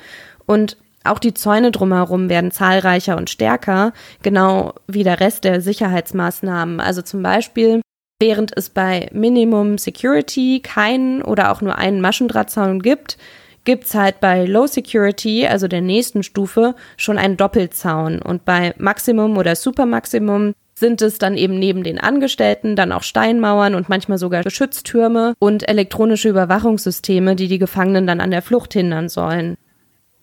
Und 0.47 0.79
auch 1.09 1.18
die 1.18 1.35
Zäune 1.35 1.71
drumherum 1.71 2.29
werden 2.29 2.51
zahlreicher 2.51 3.16
und 3.16 3.31
stärker, 3.31 3.92
genau 4.23 4.75
wie 4.87 5.05
der 5.05 5.21
Rest 5.21 5.44
der 5.44 5.61
Sicherheitsmaßnahmen. 5.61 6.81
Also 6.81 7.03
zum 7.03 7.23
Beispiel, 7.23 7.81
während 8.21 8.57
es 8.57 8.71
bei 8.71 9.09
Minimum 9.12 9.79
Security 9.79 10.61
keinen 10.61 11.23
oder 11.23 11.53
auch 11.53 11.61
nur 11.61 11.77
einen 11.77 12.01
Maschendrahtzaun 12.01 12.81
gibt, 12.81 13.18
gibt 13.64 13.85
es 13.85 13.94
halt 13.94 14.21
bei 14.21 14.44
Low 14.47 14.66
Security, 14.66 15.47
also 15.47 15.68
der 15.68 15.83
nächsten 15.83 16.23
Stufe, 16.23 16.75
schon 16.97 17.18
einen 17.18 17.37
Doppelzaun. 17.37 18.23
Und 18.23 18.44
bei 18.44 18.75
Maximum 18.79 19.37
oder 19.37 19.57
Super 19.57 19.85
Maximum 19.85 20.55
sind 20.75 21.03
es 21.03 21.18
dann 21.18 21.37
eben 21.37 21.59
neben 21.59 21.83
den 21.83 21.99
Angestellten 21.99 22.77
dann 22.77 22.92
auch 22.92 23.03
Steinmauern 23.03 23.75
und 23.75 23.88
manchmal 23.88 24.16
sogar 24.16 24.42
Geschütztürme 24.42 25.35
und 25.38 25.68
elektronische 25.68 26.29
Überwachungssysteme, 26.29 27.37
die 27.37 27.49
die 27.49 27.59
Gefangenen 27.59 28.07
dann 28.07 28.21
an 28.21 28.31
der 28.31 28.42
Flucht 28.42 28.73
hindern 28.73 29.09
sollen 29.09 29.57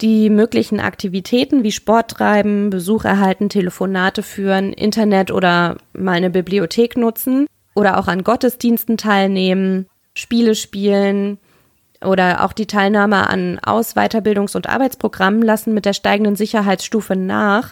die 0.02 0.30
möglichen 0.30 0.80
Aktivitäten 0.80 1.64
wie 1.64 1.72
Sport 1.72 2.12
treiben, 2.12 2.70
Besuch 2.70 3.06
erhalten, 3.06 3.50
Telefonate 3.50 4.24
führen, 4.24 4.74
Internet 4.74 5.32
oder 5.32 5.78
mal 5.94 6.14
eine 6.14 6.30
Bibliothek 6.30 6.98
nutzen 6.98 7.48
oder 7.76 7.98
auch 7.98 8.08
an 8.08 8.24
Gottesdiensten 8.24 8.98
teilnehmen, 8.98 9.88
Spiele 10.14 10.56
spielen 10.56 11.38
oder 12.04 12.44
auch 12.44 12.54
die 12.54 12.68
Teilnahme 12.68 13.30
an 13.30 13.60
Aus-, 13.60 13.96
Weiterbildungs- 13.96 14.56
und 14.56 14.68
Arbeitsprogrammen 14.68 15.42
lassen 15.42 15.74
mit 15.74 15.86
der 15.86 15.94
steigenden 15.94 16.36
Sicherheitsstufe 16.36 17.16
nach, 17.16 17.72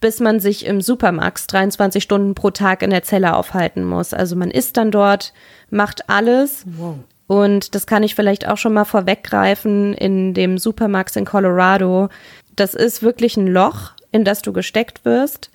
bis 0.00 0.20
man 0.20 0.38
sich 0.38 0.66
im 0.66 0.80
Supermax 0.80 1.46
23 1.48 2.02
Stunden 2.02 2.34
pro 2.34 2.50
Tag 2.50 2.82
in 2.82 2.90
der 2.90 3.02
Zelle 3.02 3.34
aufhalten 3.34 3.84
muss. 3.84 4.14
Also 4.14 4.36
man 4.36 4.50
ist 4.50 4.76
dann 4.76 4.90
dort, 4.90 5.32
macht 5.70 6.08
alles. 6.08 6.64
Wow. 6.66 6.98
Und 7.26 7.74
das 7.74 7.86
kann 7.86 8.02
ich 8.02 8.14
vielleicht 8.14 8.46
auch 8.46 8.58
schon 8.58 8.74
mal 8.74 8.84
vorweggreifen 8.84 9.94
in 9.94 10.34
dem 10.34 10.58
Supermax 10.58 11.16
in 11.16 11.24
Colorado. 11.24 12.08
Das 12.54 12.74
ist 12.74 13.02
wirklich 13.02 13.36
ein 13.36 13.46
Loch, 13.46 13.92
in 14.12 14.24
das 14.24 14.42
du 14.42 14.52
gesteckt 14.52 15.04
wirst. 15.04 15.50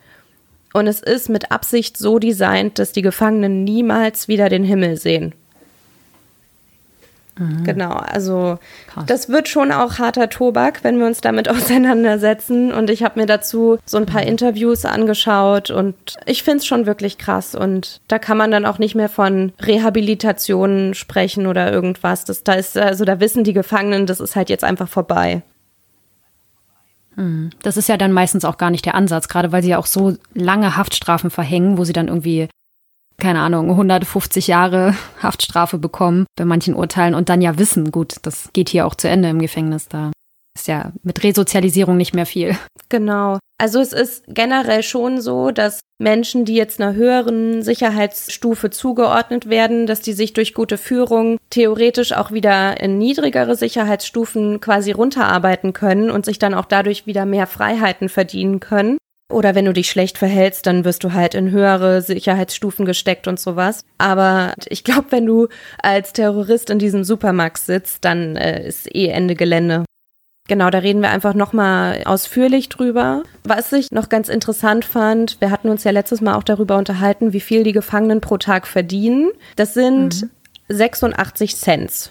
Und 0.73 0.88
es 0.88 0.99
ist 1.01 1.29
mit 1.29 1.51
Absicht 1.51 1.97
so 1.97 2.19
designt, 2.19 2.79
dass 2.79 2.91
die 2.91 3.01
Gefangenen 3.01 3.63
niemals 3.63 4.27
wieder 4.27 4.49
den 4.49 4.63
Himmel 4.63 4.97
sehen. 4.97 5.34
Mhm. 7.39 7.63
Genau, 7.63 7.91
also 7.91 8.60
Krass. 8.88 9.06
das 9.08 9.30
wird 9.30 9.47
schon 9.47 9.71
auch 9.71 9.97
harter 9.97 10.30
Tobak, 10.30 10.84
wenn 10.84 10.99
wir 10.99 11.06
uns 11.06 11.21
damit 11.21 11.49
auseinandersetzen. 11.49 12.71
Und 12.73 12.89
ich 12.89 13.04
habe 13.04 13.19
mir 13.19 13.25
dazu 13.25 13.80
so 13.86 13.97
ein 13.97 14.06
paar 14.06 14.21
mhm. 14.21 14.28
Interviews 14.28 14.86
angeschaut 14.86 15.71
und 15.71 15.95
ich 16.25 16.43
finde 16.43 16.60
es 16.60 16.65
schon 16.65 16.86
wirklich 16.86 17.17
krass. 17.17 17.56
Und 17.56 18.02
da 18.08 18.19
kann 18.19 18.38
man 18.38 18.52
dann 18.52 18.65
auch 18.65 18.78
nicht 18.78 18.93
mehr 18.93 19.10
von 19.10 19.54
Rehabilitation 19.62 20.93
sprechen 20.93 21.47
oder 21.47 21.71
irgendwas. 21.71 22.25
Das, 22.25 22.43
da 22.43 22.54
ist, 22.54 22.78
also 22.78 23.06
da 23.06 23.19
wissen 23.19 23.43
die 23.43 23.54
Gefangenen, 23.54 24.06
das 24.06 24.19
ist 24.19 24.36
halt 24.36 24.49
jetzt 24.49 24.65
einfach 24.65 24.89
vorbei. 24.89 25.41
Mhm. 27.15 27.52
Das 27.63 27.78
ist 27.78 27.88
ja 27.88 27.95
dann 27.95 28.12
meistens 28.12 28.43
auch 28.43 28.58
gar 28.58 28.69
nicht 28.69 28.86
der 28.86 28.95
Ansatz, 28.95 29.30
gerade 29.30 29.54
weil 29.54 29.63
sie 29.63 29.69
ja 29.69 29.78
auch 29.78 29.86
so 29.86 30.17
lange 30.34 30.75
Haftstrafen 30.75 31.30
verhängen, 31.30 31.78
wo 31.78 31.86
sie 31.86 31.93
dann 31.93 32.10
irgendwie 32.10 32.49
keine 33.19 33.41
Ahnung, 33.41 33.69
150 33.69 34.47
Jahre 34.47 34.95
Haftstrafe 35.21 35.77
bekommen 35.77 36.25
bei 36.36 36.45
manchen 36.45 36.73
Urteilen 36.73 37.15
und 37.15 37.29
dann 37.29 37.41
ja 37.41 37.58
wissen, 37.60 37.91
gut, 37.91 38.15
das 38.23 38.49
geht 38.53 38.69
hier 38.69 38.86
auch 38.86 38.95
zu 38.95 39.08
Ende 39.08 39.29
im 39.29 39.39
Gefängnis 39.39 39.88
da. 39.88 40.12
Ist 40.58 40.67
ja 40.67 40.91
mit 41.03 41.23
Resozialisierung 41.23 41.95
nicht 41.95 42.13
mehr 42.13 42.25
viel. 42.25 42.58
Genau. 42.89 43.39
Also 43.62 43.79
es 43.79 43.93
ist 43.93 44.23
generell 44.27 44.84
schon 44.84 45.21
so, 45.21 45.51
dass 45.51 45.79
Menschen, 46.01 46.45
die 46.45 46.55
jetzt 46.55 46.82
einer 46.82 46.93
höheren 46.93 47.62
Sicherheitsstufe 47.62 48.69
zugeordnet 48.69 49.49
werden, 49.49 49.86
dass 49.86 49.99
die 49.99 50.13
sich 50.13 50.34
durch 50.34 50.53
gute 50.53 50.77
Führung 50.77 51.38
theoretisch 51.49 52.13
auch 52.13 52.32
wieder 52.32 52.79
in 52.82 52.97
niedrigere 52.97 53.55
Sicherheitsstufen 53.55 54.62
quasi 54.62 54.91
runterarbeiten 54.91 55.73
können 55.73 56.10
und 56.10 56.25
sich 56.25 56.39
dann 56.39 56.53
auch 56.53 56.65
dadurch 56.65 57.05
wieder 57.05 57.25
mehr 57.25 57.47
Freiheiten 57.47 58.08
verdienen 58.08 58.62
können. 58.62 58.97
Oder 59.30 59.54
wenn 59.54 59.65
du 59.65 59.74
dich 59.74 59.89
schlecht 59.89 60.18
verhältst, 60.18 60.65
dann 60.65 60.86
wirst 60.86 61.04
du 61.04 61.13
halt 61.13 61.36
in 61.36 61.52
höhere 61.52 62.02
Sicherheitsstufen 62.02 62.86
gesteckt 62.86 63.28
und 63.28 63.39
sowas. 63.39 63.86
Aber 64.00 64.54
ich 64.68 64.84
glaube, 64.84 65.08
wenn 65.12 65.28
du 65.28 65.48
als 65.82 66.13
Terrorist 66.13 66.72
in 66.72 66.80
diesem 66.80 67.04
Supermax 67.04 67.68
sitzt, 67.68 68.06
dann 68.06 68.36
äh, 68.36 68.68
ist 68.68 68.94
eh 68.94 69.08
Ende 69.08 69.36
Gelände. 69.36 69.86
Genau, 70.48 70.72
da 70.72 70.80
reden 70.80 71.04
wir 71.04 71.12
einfach 71.12 71.36
nochmal 71.36 72.02
ausführlich 72.06 72.70
drüber. 72.70 73.22
Was 73.44 73.72
ich 73.72 73.92
noch 73.92 74.10
ganz 74.10 74.30
interessant 74.30 74.84
fand, 74.84 75.39
wir 75.39 75.52
hatten 75.52 75.70
uns 75.70 75.84
ja 75.84 75.92
letztes 75.92 76.22
Mal 76.22 76.34
auch 76.34 76.44
darüber 76.44 76.78
unterhalten, 76.78 77.32
wie 77.32 77.39
viel 77.39 77.63
die 77.63 77.72
Gefangenen 77.72 78.20
pro 78.20 78.38
Tag 78.38 78.65
verdienen. 78.65 79.30
Das 79.56 79.76
sind 79.76 80.24
mhm. 80.24 80.30
86 80.70 81.56
Cent. 81.56 82.10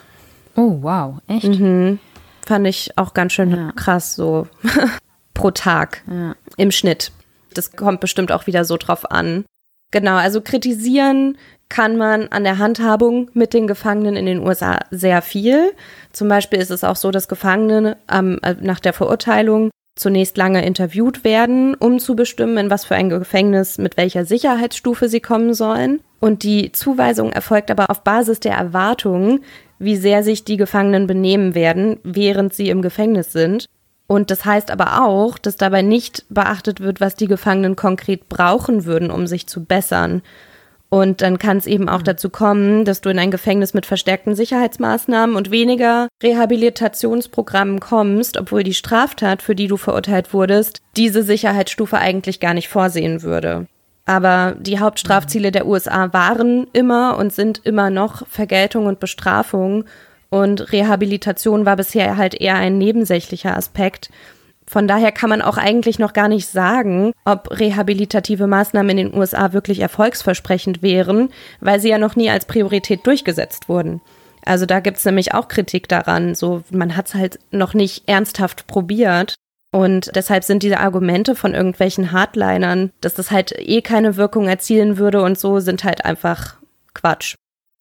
Oh, 0.55 0.79
wow, 0.83 1.17
echt? 1.27 1.49
Mhm. 1.49 1.99
Fand 2.47 2.69
ich 2.69 2.97
auch 2.97 3.13
ganz 3.13 3.33
schön 3.33 3.51
ja. 3.51 3.73
krass 3.73 4.15
so. 4.15 4.47
pro 5.39 5.53
Tag 5.53 6.03
ja. 6.11 6.35
im 6.57 6.71
Schnitt. 6.71 7.13
Das 7.55 7.73
kommt 7.73 8.01
bestimmt 8.01 8.33
auch 8.33 8.47
wieder 8.47 8.65
so 8.65 8.77
drauf 8.77 9.11
an. 9.11 9.45
Genau, 9.91 10.17
also 10.17 10.43
kritisieren 10.43 11.39
kann 11.71 11.97
man 11.97 12.29
an 12.29 12.45
der 12.45 12.59
Handhabung 12.59 13.31
mit 13.33 13.55
den 13.55 13.67
Gefangenen 13.67 14.17
in 14.17 14.27
den 14.27 14.41
USA 14.41 14.81
sehr 14.91 15.23
viel. 15.23 15.73
Zum 16.13 16.29
Beispiel 16.29 16.59
ist 16.59 16.71
es 16.71 16.85
auch 16.85 16.97
so, 16.97 17.11
dass 17.11 17.29
Gefangene 17.29 17.97
ähm, 18.13 18.41
nach 18.61 18.81
der 18.81 18.93
Verurteilung 18.93 19.71
zunächst 19.97 20.37
lange 20.37 20.65
interviewt 20.65 21.25
werden, 21.25 21.75
um 21.75 21.99
zu 21.99 22.17
bestimmen, 22.17 22.59
in 22.59 22.71
was 22.71 22.85
für 22.85 22.95
ein 22.95 23.09
Gefängnis 23.09 23.79
mit 23.79 23.97
welcher 23.97 24.25
Sicherheitsstufe 24.25 25.09
sie 25.09 25.21
kommen 25.21 25.55
sollen. 25.55 26.01
Und 26.21 26.43
die 26.43 26.73
Zuweisung 26.73 27.33
erfolgt 27.33 27.71
aber 27.71 27.91
auf 27.91 28.03
Basis 28.03 28.41
der 28.41 28.55
Erwartungen, 28.55 29.45
wie 29.79 29.97
sehr 29.97 30.23
sich 30.23 30.45
die 30.45 30.57
Gefangenen 30.57 31.07
benehmen 31.07 31.55
werden, 31.55 31.99
während 32.03 32.55
sie 32.55 32.71
im 32.71 32.83
Gefängnis 32.83 33.33
sind. 33.33 33.67
Und 34.09 34.31
das 34.31 34.47
heißt 34.47 34.71
aber 34.71 35.05
auch, 35.05 35.37
dass 35.39 35.57
dabei 35.57 35.83
nicht 35.83 36.25
beachtet 36.31 36.81
wird, 36.81 37.01
was 37.01 37.15
die 37.15 37.29
Gefangenen 37.29 37.77
konkret 37.77 38.29
brauchen 38.29 38.87
würden, 38.87 39.11
um 39.11 39.27
sich 39.27 39.47
zu 39.47 39.65
bessern. 39.65 40.23
Und 40.89 41.21
dann 41.21 41.39
kann 41.39 41.59
es 41.59 41.67
eben 41.67 41.91
auch 41.91 42.01
mhm. 42.01 42.05
dazu 42.05 42.31
kommen, 42.31 42.87
dass 42.87 43.03
du 43.03 43.11
in 43.11 43.19
ein 43.19 43.31
Gefängnis 43.31 43.75
mit 43.75 43.85
verstärkten 43.85 44.35
Sicherheitsmaßnahmen 44.35 45.37
und 45.37 45.51
weniger 45.51 46.09
Rehabilitationsprogrammen 46.23 47.81
kommst, 47.81 48.39
obwohl 48.39 48.63
die 48.63 48.73
Straftat, 48.73 49.43
für 49.43 49.55
die 49.55 49.67
du 49.67 49.77
verurteilt 49.77 50.33
wurdest, 50.33 50.81
diese 50.97 51.23
Sicherheitsstufe 51.23 51.99
eigentlich 51.99 52.41
gar 52.41 52.55
nicht 52.55 52.69
vorsehen 52.69 53.23
würde. 53.23 53.67
Aber 54.07 54.57
die 54.59 54.81
Hauptstrafziele 54.81 55.53
der 55.53 55.67
USA 55.67 56.15
waren 56.15 56.67
immer 56.73 57.19
und 57.19 57.35
sind 57.35 57.61
immer 57.65 57.91
noch 57.91 58.27
Vergeltung 58.27 58.87
und 58.87 59.01
Bestrafung 59.01 59.85
und 60.31 60.73
Rehabilitation 60.73 61.65
war 61.67 61.77
bisher 61.77 62.17
halt 62.17 62.35
eher 62.35 62.57
ein 62.57 62.79
nebensächlicher 62.79 63.57
Aspekt. 63.57 64.11
Von 64.67 64.87
daher 64.87 65.13
kann 65.13 65.31
man 65.31 65.41
auch 65.41 65.57
eigentlich 65.57 65.99
noch 65.99 66.13
gar 66.13 66.29
nicht 66.29 66.47
sagen, 66.47 67.13
ob 67.25 67.59
rehabilitative 67.59 68.47
Maßnahmen 68.47 68.91
in 68.91 69.09
den 69.09 69.19
USA 69.19 69.55
wirklich 69.55 69.81
erfolgsversprechend 69.81 70.83
wären, 70.83 71.31
weil 71.61 71.81
sie 71.81 71.89
ja 71.89 71.97
noch 71.97 72.17
nie 72.17 72.29
als 72.29 72.45
Priorität 72.45 73.07
durchgesetzt 73.07 73.71
wurden. 73.71 74.03
Also 74.45 74.67
da 74.67 74.81
gibt's 74.81 75.05
nämlich 75.07 75.33
auch 75.33 75.49
Kritik 75.49 75.89
daran. 75.89 76.35
So, 76.35 76.63
man 76.71 76.97
hat's 76.97 77.15
halt 77.15 77.39
noch 77.51 77.73
nicht 77.73 78.09
ernsthaft 78.09 78.67
probiert. 78.67 79.35
Und 79.73 80.15
deshalb 80.15 80.45
sind 80.45 80.63
diese 80.63 80.81
Argumente 80.81 81.35
von 81.35 81.55
irgendwelchen 81.55 82.13
Hardlinern, 82.13 82.91
dass 83.01 83.15
das 83.15 83.31
halt 83.31 83.55
eh 83.59 83.83
keine 83.83 84.17
Wirkung 84.17 84.49
erzielen 84.49 84.99
würde 84.99 85.23
und 85.23 85.39
so, 85.39 85.61
sind 85.61 85.85
halt 85.85 86.05
einfach 86.05 86.57
Quatsch. 86.95 87.37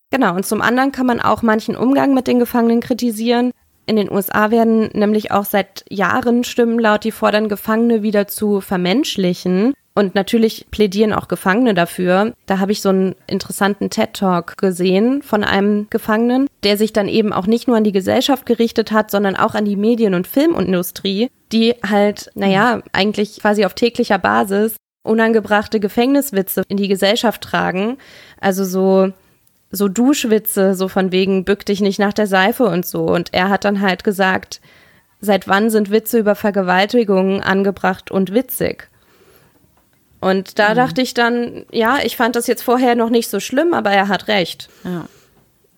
Genau, 0.10 0.36
und 0.36 0.46
zum 0.46 0.62
anderen 0.62 0.92
kann 0.92 1.06
man 1.06 1.20
auch 1.20 1.42
manchen 1.42 1.76
Umgang 1.76 2.14
mit 2.14 2.28
den 2.28 2.40
Gefangenen 2.40 2.82
kritisieren. 2.82 3.52
In 3.86 3.96
den 3.96 4.12
USA 4.12 4.52
werden 4.52 4.90
nämlich 4.94 5.32
auch 5.32 5.46
seit 5.46 5.86
Jahren 5.90 6.44
Stimmen 6.44 6.80
laut, 6.80 7.04
die 7.04 7.12
fordern, 7.12 7.50
Gefangene 7.50 8.04
wieder 8.04 8.28
zu 8.28 8.62
vermenschlichen. 8.62 9.74
Und 9.96 10.14
natürlich 10.14 10.68
plädieren 10.70 11.14
auch 11.14 11.28
Gefangene 11.28 11.74
dafür. 11.74 12.34
Da 12.46 12.60
habe 12.60 12.72
ich 12.72 12.82
so 12.82 12.90
einen 12.90 13.16
interessanten 13.26 13.90
TED-Talk 13.90 14.58
gesehen 14.58 15.24
von 15.24 15.44
einem 15.44 15.88
Gefangenen, 15.90 16.48
der 16.64 16.78
sich 16.78 16.94
dann 16.94 17.08
eben 17.08 17.34
auch 17.34 17.48
nicht 17.48 17.68
nur 17.68 17.78
an 17.78 17.84
die 17.84 17.94
Gesellschaft 17.94 18.46
gerichtet 18.46 18.92
hat, 18.92 19.10
sondern 19.10 19.36
auch 19.36 19.56
an 19.56 19.66
die 19.66 19.76
Medien- 19.76 20.14
und 20.14 20.28
Filmindustrie 20.28 21.30
die 21.52 21.76
halt, 21.88 22.32
naja, 22.36 22.82
eigentlich 22.92 23.40
quasi 23.40 23.66
auf 23.66 23.74
täglicher 23.74 24.18
Basis 24.18 24.76
unangebrachte 25.04 25.80
Gefängniswitze 25.80 26.64
in 26.68 26.76
die 26.78 26.90
Gesellschaft 26.90 27.42
tragen. 27.42 27.98
Also 28.42 28.66
so, 28.66 29.14
so 29.72 29.88
Duschwitze, 29.88 30.76
so 30.76 30.88
von 30.88 31.12
wegen, 31.12 31.44
bück 31.44 31.66
dich 31.66 31.82
nicht 31.82 32.00
nach 32.00 32.14
der 32.14 32.28
Seife 32.28 32.66
und 32.66 32.86
so. 32.86 33.06
Und 33.06 33.34
er 33.34 33.50
hat 33.50 33.66
dann 33.66 33.82
halt 33.82 34.04
gesagt, 34.04 34.62
seit 35.20 35.48
wann 35.48 35.70
sind 35.70 35.92
Witze 35.92 36.20
über 36.20 36.36
Vergewaltigungen 36.36 37.42
angebracht 37.42 38.12
und 38.12 38.34
witzig? 38.34 38.90
Und 40.20 40.58
da 40.60 40.72
mhm. 40.72 40.76
dachte 40.76 41.02
ich 41.02 41.14
dann, 41.14 41.66
ja, 41.72 42.00
ich 42.04 42.18
fand 42.18 42.36
das 42.36 42.48
jetzt 42.48 42.64
vorher 42.64 42.96
noch 42.96 43.10
nicht 43.10 43.30
so 43.30 43.40
schlimm, 43.40 43.74
aber 43.74 43.92
er 43.92 44.08
hat 44.08 44.28
recht. 44.28 44.70
Ja. 44.84 45.06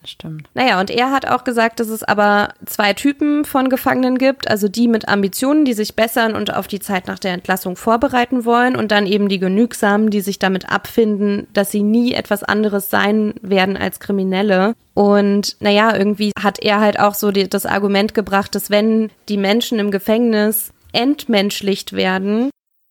Stimmt. 0.05 0.47
Naja, 0.53 0.79
und 0.79 0.89
er 0.89 1.11
hat 1.11 1.27
auch 1.27 1.43
gesagt, 1.43 1.79
dass 1.79 1.89
es 1.89 2.03
aber 2.03 2.53
zwei 2.65 2.93
Typen 2.93 3.43
von 3.43 3.69
Gefangenen 3.69 4.17
gibt. 4.17 4.49
Also 4.49 4.69
die 4.69 4.87
mit 4.87 5.09
Ambitionen, 5.09 5.65
die 5.65 5.73
sich 5.73 5.95
bessern 5.95 6.35
und 6.35 6.53
auf 6.53 6.67
die 6.67 6.79
Zeit 6.79 7.07
nach 7.07 7.19
der 7.19 7.33
Entlassung 7.33 7.75
vorbereiten 7.75 8.45
wollen. 8.45 8.77
Und 8.77 8.91
dann 8.91 9.05
eben 9.05 9.27
die 9.27 9.39
Genügsamen, 9.39 10.09
die 10.09 10.21
sich 10.21 10.39
damit 10.39 10.71
abfinden, 10.71 11.47
dass 11.53 11.71
sie 11.71 11.83
nie 11.83 12.13
etwas 12.13 12.43
anderes 12.43 12.89
sein 12.89 13.33
werden 13.41 13.75
als 13.75 13.99
Kriminelle. 13.99 14.73
Und 14.93 15.57
naja, 15.59 15.95
irgendwie 15.95 16.31
hat 16.41 16.59
er 16.59 16.79
halt 16.79 16.99
auch 16.99 17.13
so 17.13 17.31
die, 17.31 17.49
das 17.49 17.65
Argument 17.65 18.13
gebracht, 18.13 18.55
dass 18.55 18.69
wenn 18.69 19.09
die 19.27 19.37
Menschen 19.37 19.79
im 19.79 19.91
Gefängnis 19.91 20.71
entmenschlicht 20.93 21.93
werden, 21.93 22.49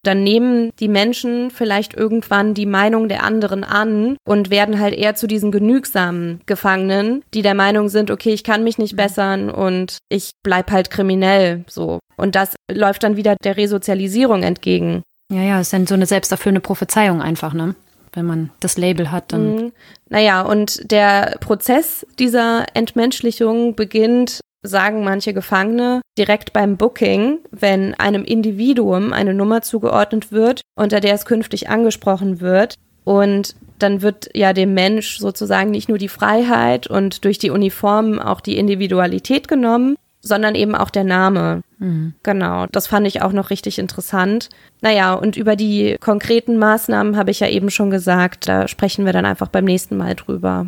dann 0.08 0.22
nehmen 0.22 0.70
die 0.80 0.88
Menschen 0.88 1.50
vielleicht 1.50 1.92
irgendwann 1.92 2.54
die 2.54 2.64
Meinung 2.64 3.10
der 3.10 3.24
anderen 3.24 3.62
an 3.62 4.16
und 4.26 4.48
werden 4.48 4.80
halt 4.80 4.94
eher 4.94 5.14
zu 5.14 5.26
diesen 5.26 5.52
genügsamen 5.52 6.40
Gefangenen, 6.46 7.22
die 7.34 7.42
der 7.42 7.52
Meinung 7.52 7.90
sind, 7.90 8.10
okay, 8.10 8.32
ich 8.32 8.42
kann 8.42 8.64
mich 8.64 8.78
nicht 8.78 8.94
mhm. 8.94 8.96
bessern 8.96 9.50
und 9.50 9.98
ich 10.08 10.30
bleib 10.42 10.70
halt 10.70 10.90
kriminell, 10.90 11.64
so. 11.68 11.98
Und 12.16 12.36
das 12.36 12.56
läuft 12.72 13.02
dann 13.02 13.16
wieder 13.16 13.36
der 13.44 13.58
Resozialisierung 13.58 14.42
entgegen. 14.42 15.02
Ja, 15.30 15.42
ja, 15.42 15.60
ist 15.60 15.74
dann 15.74 15.86
so 15.86 15.94
eine 15.94 16.06
selbsterfüllende 16.06 16.62
Prophezeiung 16.62 17.20
einfach, 17.20 17.52
ne? 17.52 17.74
Wenn 18.14 18.24
man 18.24 18.50
das 18.60 18.78
Label 18.78 19.10
hat, 19.10 19.34
dann. 19.34 19.56
Mhm. 19.56 19.72
Naja, 20.08 20.40
und 20.40 20.90
der 20.90 21.36
Prozess 21.40 22.06
dieser 22.18 22.64
Entmenschlichung 22.72 23.74
beginnt 23.74 24.40
sagen 24.62 25.04
manche 25.04 25.32
Gefangene, 25.32 26.00
direkt 26.16 26.52
beim 26.52 26.76
Booking, 26.76 27.38
wenn 27.50 27.94
einem 27.94 28.24
Individuum 28.24 29.12
eine 29.12 29.34
Nummer 29.34 29.62
zugeordnet 29.62 30.32
wird, 30.32 30.62
unter 30.74 31.00
der 31.00 31.14
es 31.14 31.24
künftig 31.24 31.68
angesprochen 31.68 32.40
wird. 32.40 32.74
Und 33.04 33.54
dann 33.78 34.02
wird 34.02 34.28
ja 34.34 34.52
dem 34.52 34.74
Mensch 34.74 35.18
sozusagen 35.18 35.70
nicht 35.70 35.88
nur 35.88 35.98
die 35.98 36.08
Freiheit 36.08 36.88
und 36.88 37.24
durch 37.24 37.38
die 37.38 37.50
Uniformen 37.50 38.18
auch 38.18 38.40
die 38.40 38.58
Individualität 38.58 39.48
genommen, 39.48 39.96
sondern 40.20 40.54
eben 40.54 40.74
auch 40.74 40.90
der 40.90 41.04
Name. 41.04 41.62
Mhm. 41.78 42.14
Genau, 42.22 42.66
das 42.66 42.88
fand 42.88 43.06
ich 43.06 43.22
auch 43.22 43.32
noch 43.32 43.50
richtig 43.50 43.78
interessant. 43.78 44.48
Naja, 44.80 45.14
und 45.14 45.36
über 45.36 45.56
die 45.56 45.96
konkreten 46.00 46.58
Maßnahmen 46.58 47.16
habe 47.16 47.30
ich 47.30 47.40
ja 47.40 47.48
eben 47.48 47.70
schon 47.70 47.90
gesagt, 47.90 48.48
da 48.48 48.68
sprechen 48.68 49.06
wir 49.06 49.12
dann 49.12 49.26
einfach 49.26 49.48
beim 49.48 49.64
nächsten 49.64 49.96
Mal 49.96 50.14
drüber. 50.14 50.66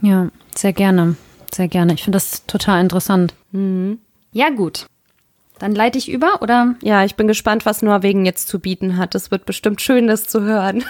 Ja, 0.00 0.28
sehr 0.56 0.72
gerne. 0.72 1.16
Sehr 1.54 1.68
gerne. 1.68 1.94
Ich 1.94 2.02
finde 2.04 2.16
das 2.16 2.46
total 2.46 2.80
interessant. 2.80 3.34
Mhm. 3.52 3.98
Ja, 4.32 4.50
gut. 4.50 4.86
Dann 5.58 5.74
leite 5.74 5.98
ich 5.98 6.08
über, 6.08 6.42
oder? 6.42 6.76
Ja, 6.82 7.04
ich 7.04 7.16
bin 7.16 7.26
gespannt, 7.26 7.66
was 7.66 7.82
Norwegen 7.82 8.24
jetzt 8.24 8.48
zu 8.48 8.60
bieten 8.60 8.96
hat. 8.96 9.14
Es 9.14 9.30
wird 9.30 9.44
bestimmt 9.44 9.80
schön, 9.80 10.06
das 10.06 10.24
zu 10.24 10.42
hören. 10.42 10.84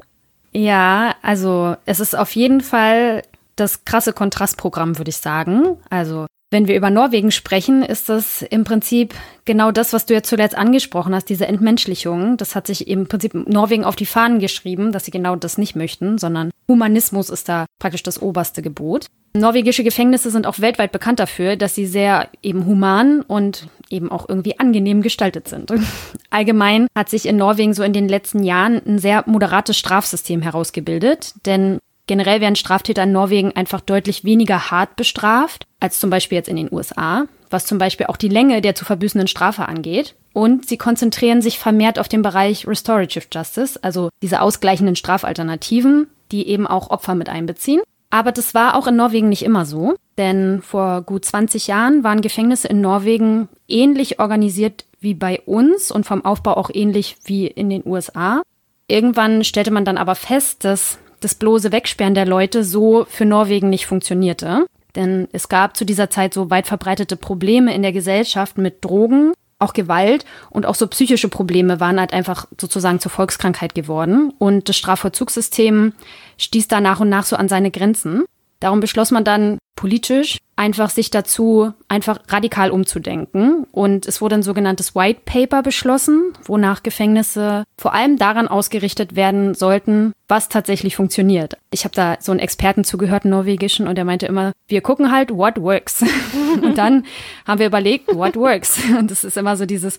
ja, 0.52 1.14
also 1.22 1.76
es 1.84 2.00
ist 2.00 2.16
auf 2.16 2.34
jeden 2.34 2.60
Fall 2.60 3.22
das 3.56 3.84
krasse 3.84 4.12
Kontrastprogramm, 4.12 4.98
würde 4.98 5.10
ich 5.10 5.18
sagen. 5.18 5.76
Also 5.90 6.26
wenn 6.50 6.68
wir 6.68 6.76
über 6.76 6.90
Norwegen 6.90 7.30
sprechen, 7.30 7.82
ist 7.82 8.08
das 8.08 8.42
im 8.42 8.64
Prinzip 8.64 9.14
genau 9.44 9.72
das, 9.72 9.92
was 9.92 10.06
du 10.06 10.14
jetzt 10.14 10.28
zuletzt 10.28 10.56
angesprochen 10.56 11.14
hast, 11.14 11.28
diese 11.28 11.46
Entmenschlichung. 11.46 12.36
Das 12.36 12.54
hat 12.54 12.66
sich 12.66 12.86
im 12.86 13.06
Prinzip 13.08 13.34
Norwegen 13.34 13.84
auf 13.84 13.96
die 13.96 14.06
Fahnen 14.06 14.38
geschrieben, 14.38 14.92
dass 14.92 15.04
sie 15.04 15.10
genau 15.10 15.36
das 15.36 15.58
nicht 15.58 15.74
möchten, 15.74 16.18
sondern 16.18 16.50
Humanismus 16.68 17.28
ist 17.28 17.48
da 17.48 17.66
praktisch 17.80 18.02
das 18.02 18.22
oberste 18.22 18.62
Gebot. 18.62 19.06
Norwegische 19.36 19.82
Gefängnisse 19.82 20.30
sind 20.30 20.46
auch 20.46 20.60
weltweit 20.60 20.92
bekannt 20.92 21.18
dafür, 21.18 21.56
dass 21.56 21.74
sie 21.74 21.86
sehr 21.86 22.28
eben 22.40 22.66
human 22.66 23.20
und 23.22 23.66
eben 23.90 24.12
auch 24.12 24.28
irgendwie 24.28 24.60
angenehm 24.60 25.02
gestaltet 25.02 25.48
sind. 25.48 25.72
Allgemein 26.30 26.86
hat 26.94 27.10
sich 27.10 27.26
in 27.26 27.36
Norwegen 27.36 27.74
so 27.74 27.82
in 27.82 27.92
den 27.92 28.08
letzten 28.08 28.44
Jahren 28.44 28.80
ein 28.86 29.00
sehr 29.00 29.24
moderates 29.26 29.76
Strafsystem 29.76 30.40
herausgebildet, 30.40 31.34
denn 31.46 31.80
Generell 32.06 32.40
werden 32.40 32.56
Straftäter 32.56 33.04
in 33.04 33.12
Norwegen 33.12 33.52
einfach 33.56 33.80
deutlich 33.80 34.24
weniger 34.24 34.70
hart 34.70 34.96
bestraft 34.96 35.66
als 35.80 36.00
zum 36.00 36.10
Beispiel 36.10 36.36
jetzt 36.36 36.48
in 36.48 36.56
den 36.56 36.72
USA, 36.72 37.26
was 37.50 37.66
zum 37.66 37.78
Beispiel 37.78 38.06
auch 38.06 38.16
die 38.16 38.28
Länge 38.28 38.60
der 38.60 38.74
zu 38.74 38.84
verbüßenden 38.84 39.28
Strafe 39.28 39.66
angeht. 39.68 40.14
Und 40.32 40.68
sie 40.68 40.76
konzentrieren 40.76 41.40
sich 41.40 41.58
vermehrt 41.58 41.98
auf 41.98 42.08
den 42.08 42.22
Bereich 42.22 42.66
Restorative 42.66 43.26
Justice, 43.32 43.78
also 43.82 44.10
diese 44.20 44.40
ausgleichenden 44.40 44.96
Strafalternativen, 44.96 46.08
die 46.32 46.48
eben 46.48 46.66
auch 46.66 46.90
Opfer 46.90 47.14
mit 47.14 47.28
einbeziehen. 47.28 47.82
Aber 48.10 48.32
das 48.32 48.54
war 48.54 48.76
auch 48.76 48.86
in 48.86 48.96
Norwegen 48.96 49.28
nicht 49.28 49.44
immer 49.44 49.64
so, 49.64 49.94
denn 50.18 50.62
vor 50.62 51.02
gut 51.02 51.24
20 51.24 51.66
Jahren 51.66 52.04
waren 52.04 52.20
Gefängnisse 52.20 52.68
in 52.68 52.80
Norwegen 52.80 53.48
ähnlich 53.66 54.20
organisiert 54.20 54.84
wie 55.00 55.14
bei 55.14 55.40
uns 55.40 55.90
und 55.90 56.06
vom 56.06 56.24
Aufbau 56.24 56.56
auch 56.56 56.70
ähnlich 56.72 57.16
wie 57.24 57.46
in 57.46 57.70
den 57.70 57.82
USA. 57.86 58.42
Irgendwann 58.88 59.44
stellte 59.44 59.70
man 59.70 59.84
dann 59.84 59.98
aber 59.98 60.14
fest, 60.14 60.64
dass 60.64 60.98
das 61.24 61.34
bloße 61.34 61.72
Wegsperren 61.72 62.14
der 62.14 62.26
Leute 62.26 62.62
so 62.62 63.06
für 63.08 63.24
Norwegen 63.24 63.70
nicht 63.70 63.86
funktionierte. 63.86 64.66
Denn 64.94 65.26
es 65.32 65.48
gab 65.48 65.76
zu 65.76 65.84
dieser 65.84 66.10
Zeit 66.10 66.34
so 66.34 66.50
weit 66.50 66.66
verbreitete 66.66 67.16
Probleme 67.16 67.74
in 67.74 67.82
der 67.82 67.92
Gesellschaft 67.92 68.58
mit 68.58 68.84
Drogen, 68.84 69.32
auch 69.58 69.72
Gewalt 69.72 70.24
und 70.50 70.66
auch 70.66 70.74
so 70.74 70.86
psychische 70.86 71.28
Probleme 71.28 71.80
waren 71.80 71.98
halt 71.98 72.12
einfach 72.12 72.46
sozusagen 72.60 73.00
zur 73.00 73.10
Volkskrankheit 73.10 73.74
geworden. 73.74 74.32
Und 74.38 74.68
das 74.68 74.76
Strafvollzugssystem 74.76 75.94
stieß 76.38 76.68
da 76.68 76.80
nach 76.80 77.00
und 77.00 77.08
nach 77.08 77.24
so 77.24 77.36
an 77.36 77.48
seine 77.48 77.70
Grenzen. 77.70 78.24
Darum 78.60 78.80
beschloss 78.80 79.10
man 79.10 79.24
dann 79.24 79.58
politisch 79.76 80.38
einfach 80.56 80.88
sich 80.88 81.10
dazu 81.10 81.72
einfach 81.88 82.18
radikal 82.28 82.70
umzudenken. 82.70 83.64
Und 83.72 84.06
es 84.06 84.20
wurde 84.20 84.36
ein 84.36 84.42
sogenanntes 84.42 84.94
White 84.94 85.22
Paper 85.24 85.62
beschlossen, 85.62 86.32
wonach 86.44 86.82
Gefängnisse 86.82 87.64
vor 87.76 87.92
allem 87.92 88.16
daran 88.16 88.46
ausgerichtet 88.46 89.16
werden 89.16 89.54
sollten, 89.54 90.12
was 90.28 90.48
tatsächlich 90.48 90.96
funktioniert. 90.96 91.58
Ich 91.72 91.84
habe 91.84 91.94
da 91.94 92.16
so 92.20 92.30
einen 92.30 92.40
Experten 92.40 92.84
zugehört, 92.84 93.24
einen 93.24 93.32
norwegischen, 93.32 93.88
und 93.88 93.96
der 93.96 94.04
meinte 94.04 94.26
immer, 94.26 94.52
wir 94.68 94.80
gucken 94.80 95.10
halt, 95.10 95.30
what 95.32 95.60
works. 95.60 96.04
und 96.62 96.78
dann 96.78 97.04
haben 97.46 97.58
wir 97.58 97.66
überlegt, 97.66 98.14
what 98.14 98.36
works. 98.36 98.78
Und 98.96 99.10
das 99.10 99.24
ist 99.24 99.36
immer 99.36 99.56
so 99.56 99.66
dieses, 99.66 99.98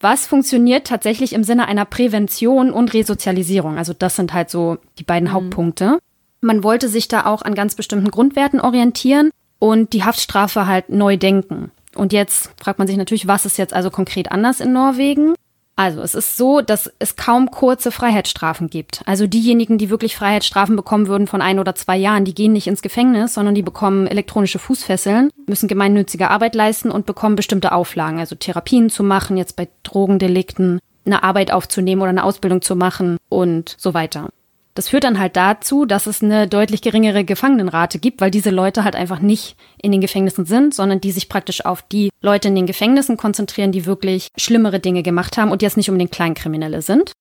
was 0.00 0.26
funktioniert 0.26 0.86
tatsächlich 0.86 1.32
im 1.32 1.42
Sinne 1.42 1.68
einer 1.68 1.86
Prävention 1.86 2.70
und 2.70 2.92
Resozialisierung. 2.92 3.78
Also 3.78 3.94
das 3.94 4.16
sind 4.16 4.34
halt 4.34 4.50
so 4.50 4.76
die 4.98 5.04
beiden 5.04 5.28
mhm. 5.28 5.32
Hauptpunkte. 5.32 5.98
Man 6.46 6.62
wollte 6.62 6.88
sich 6.88 7.08
da 7.08 7.26
auch 7.26 7.42
an 7.42 7.56
ganz 7.56 7.74
bestimmten 7.74 8.08
Grundwerten 8.08 8.60
orientieren 8.60 9.32
und 9.58 9.92
die 9.92 10.04
Haftstrafe 10.04 10.68
halt 10.68 10.90
neu 10.90 11.16
denken. 11.16 11.72
Und 11.96 12.12
jetzt 12.12 12.50
fragt 12.62 12.78
man 12.78 12.86
sich 12.86 12.96
natürlich, 12.96 13.26
was 13.26 13.46
ist 13.46 13.58
jetzt 13.58 13.74
also 13.74 13.90
konkret 13.90 14.30
anders 14.30 14.60
in 14.60 14.72
Norwegen? 14.72 15.34
Also 15.74 16.02
es 16.02 16.14
ist 16.14 16.36
so, 16.36 16.60
dass 16.60 16.88
es 17.00 17.16
kaum 17.16 17.50
kurze 17.50 17.90
Freiheitsstrafen 17.90 18.70
gibt. 18.70 19.02
Also 19.06 19.26
diejenigen, 19.26 19.76
die 19.76 19.90
wirklich 19.90 20.14
Freiheitsstrafen 20.14 20.76
bekommen 20.76 21.08
würden 21.08 21.26
von 21.26 21.42
ein 21.42 21.58
oder 21.58 21.74
zwei 21.74 21.96
Jahren, 21.96 22.24
die 22.24 22.34
gehen 22.34 22.52
nicht 22.52 22.68
ins 22.68 22.80
Gefängnis, 22.80 23.34
sondern 23.34 23.56
die 23.56 23.62
bekommen 23.62 24.06
elektronische 24.06 24.60
Fußfesseln, 24.60 25.30
müssen 25.48 25.66
gemeinnützige 25.66 26.30
Arbeit 26.30 26.54
leisten 26.54 26.92
und 26.92 27.06
bekommen 27.06 27.34
bestimmte 27.34 27.72
Auflagen, 27.72 28.20
also 28.20 28.36
Therapien 28.36 28.88
zu 28.88 29.02
machen, 29.02 29.36
jetzt 29.36 29.56
bei 29.56 29.66
Drogendelikten, 29.82 30.78
eine 31.04 31.24
Arbeit 31.24 31.52
aufzunehmen 31.52 32.02
oder 32.02 32.10
eine 32.10 32.24
Ausbildung 32.24 32.62
zu 32.62 32.76
machen 32.76 33.16
und 33.28 33.74
so 33.78 33.94
weiter. 33.94 34.28
Das 34.76 34.90
führt 34.90 35.04
dann 35.04 35.18
halt 35.18 35.36
dazu, 35.36 35.86
dass 35.86 36.06
es 36.06 36.22
eine 36.22 36.46
deutlich 36.46 36.82
geringere 36.82 37.24
Gefangenenrate 37.24 37.98
gibt, 37.98 38.20
weil 38.20 38.30
diese 38.30 38.50
Leute 38.50 38.84
halt 38.84 38.94
einfach 38.94 39.20
nicht 39.20 39.56
in 39.80 39.90
den 39.90 40.02
Gefängnissen 40.02 40.44
sind, 40.44 40.74
sondern 40.74 41.00
die 41.00 41.12
sich 41.12 41.30
praktisch 41.30 41.64
auf 41.64 41.80
die 41.80 42.10
Leute 42.20 42.48
in 42.48 42.54
den 42.54 42.66
Gefängnissen 42.66 43.16
konzentrieren, 43.16 43.72
die 43.72 43.86
wirklich 43.86 44.28
schlimmere 44.36 44.78
Dinge 44.78 45.02
gemacht 45.02 45.38
haben 45.38 45.50
und 45.50 45.62
jetzt 45.62 45.78
nicht 45.78 45.88
um 45.88 45.98
den 45.98 46.10
Kleinkriminelle 46.10 46.82
sind. 46.82 47.12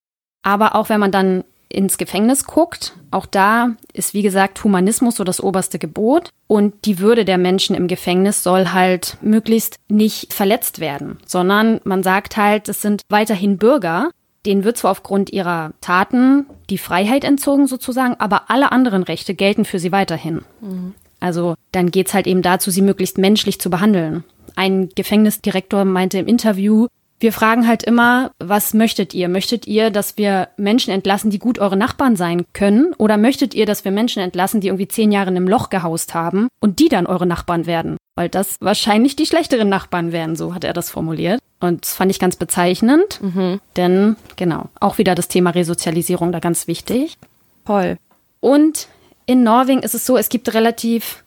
Aber 0.44 0.76
auch 0.76 0.89
wenn 0.89 1.00
man 1.00 1.13
dann 1.13 1.46
ins 1.70 1.98
Gefängnis 1.98 2.44
guckt, 2.44 2.94
auch 3.10 3.26
da 3.26 3.76
ist 3.94 4.13
wie 4.13 4.22
gesagt 4.22 4.62
Humanismus 4.63 5.15
so 5.15 5.24
das 5.24 5.41
oberste 5.41 5.80
Gebot 5.80 6.32
und 6.48 6.74
die 6.84 7.00
Würde 7.00 7.24
der 7.24 7.38
Menschen 7.38 7.76
im 7.76 7.88
Gefängnis 7.88 8.44
soll 8.44 8.74
halt 8.74 9.18
möglichst 9.22 9.78
nicht 9.88 10.34
verletzt 10.34 10.80
werden, 10.80 11.20
sondern 11.26 11.80
man 11.86 12.04
sagt 12.04 12.36
halt, 12.36 12.68
es 12.68 12.82
sind 12.82 13.02
weiterhin 13.08 13.58
Bürger 13.58 14.10
Denen 14.45 14.63
wird 14.63 14.77
zwar 14.77 14.91
aufgrund 14.91 15.31
ihrer 15.31 15.71
Taten 15.81 16.45
die 16.69 16.77
Freiheit 16.77 17.23
entzogen 17.23 17.67
sozusagen, 17.67 18.15
aber 18.19 18.49
alle 18.49 18.71
anderen 18.71 19.03
Rechte 19.03 19.34
gelten 19.34 19.65
für 19.65 19.79
sie 19.79 19.91
weiterhin. 19.91 20.41
Mhm. 20.62 20.93
Also 21.19 21.55
dann 21.71 21.91
geht 21.91 22.08
es 22.08 22.13
halt 22.13 22.27
eben 22.27 22.41
dazu, 22.41 22.69
sie 22.71 22.81
möglichst 22.81 23.17
menschlich 23.17 23.60
zu 23.60 23.69
behandeln. 23.69 24.23
Ein 24.55 24.89
Gefängnisdirektor 24.95 25.84
meinte 25.84 26.19
im 26.19 26.27
Interview, 26.27 26.88
wir 27.26 27.34
fragen 27.34 27.68
halt 27.68 27.82
immer, 27.82 28.30
was 28.38 28.76
möchtet 28.76 29.16
ihr? 29.16 29.30
Möchtet 29.30 29.66
ihr, 29.66 29.90
dass 29.90 30.16
wir 30.16 30.50
Menschen 30.58 30.94
entlassen, 30.94 31.32
die 31.32 31.40
gut 31.40 31.58
eure 31.58 31.76
Nachbarn 31.76 32.16
sein 32.16 32.46
können? 32.54 32.94
Oder 33.00 33.18
möchtet 33.18 33.56
ihr, 33.56 33.66
dass 33.66 33.84
wir 33.84 33.92
Menschen 33.92 34.22
entlassen, 34.22 34.62
die 34.62 34.68
irgendwie 34.68 34.88
zehn 34.88 35.12
Jahre 35.12 35.32
in 35.32 35.36
einem 35.36 35.48
Loch 35.48 35.72
gehaust 35.72 36.14
haben 36.14 36.50
und 36.60 36.78
die 36.78 36.88
dann 36.88 37.08
eure 37.08 37.26
Nachbarn 37.26 37.66
werden? 37.66 37.98
Weil 38.16 38.30
das 38.30 38.58
wahrscheinlich 38.60 39.16
die 39.16 39.26
schlechteren 39.26 39.70
Nachbarn 39.70 40.12
wären, 40.12 40.36
so 40.36 40.54
hat 40.54 40.64
er 40.64 40.74
das 40.74 40.92
formuliert. 40.92 41.40
Und 41.60 41.84
das 41.84 41.96
fand 41.96 42.12
ich 42.12 42.20
ganz 42.20 42.36
bezeichnend, 42.36 43.20
mhm. 43.24 43.60
denn 43.76 44.18
genau, 44.36 44.70
auch 44.80 45.00
wieder 45.00 45.16
das 45.16 45.28
Thema 45.28 45.50
Resozialisierung 45.50 46.32
da 46.32 46.38
ganz 46.38 46.68
wichtig. 46.68 47.18
Toll. 47.66 47.98
Und 48.40 48.88
in 49.26 49.42
Norwegen 49.42 49.82
ist 49.82 49.96
es 49.96 50.06
so, 50.06 50.16
es 50.16 50.30
gibt 50.30 50.54
relativ, 50.54 51.24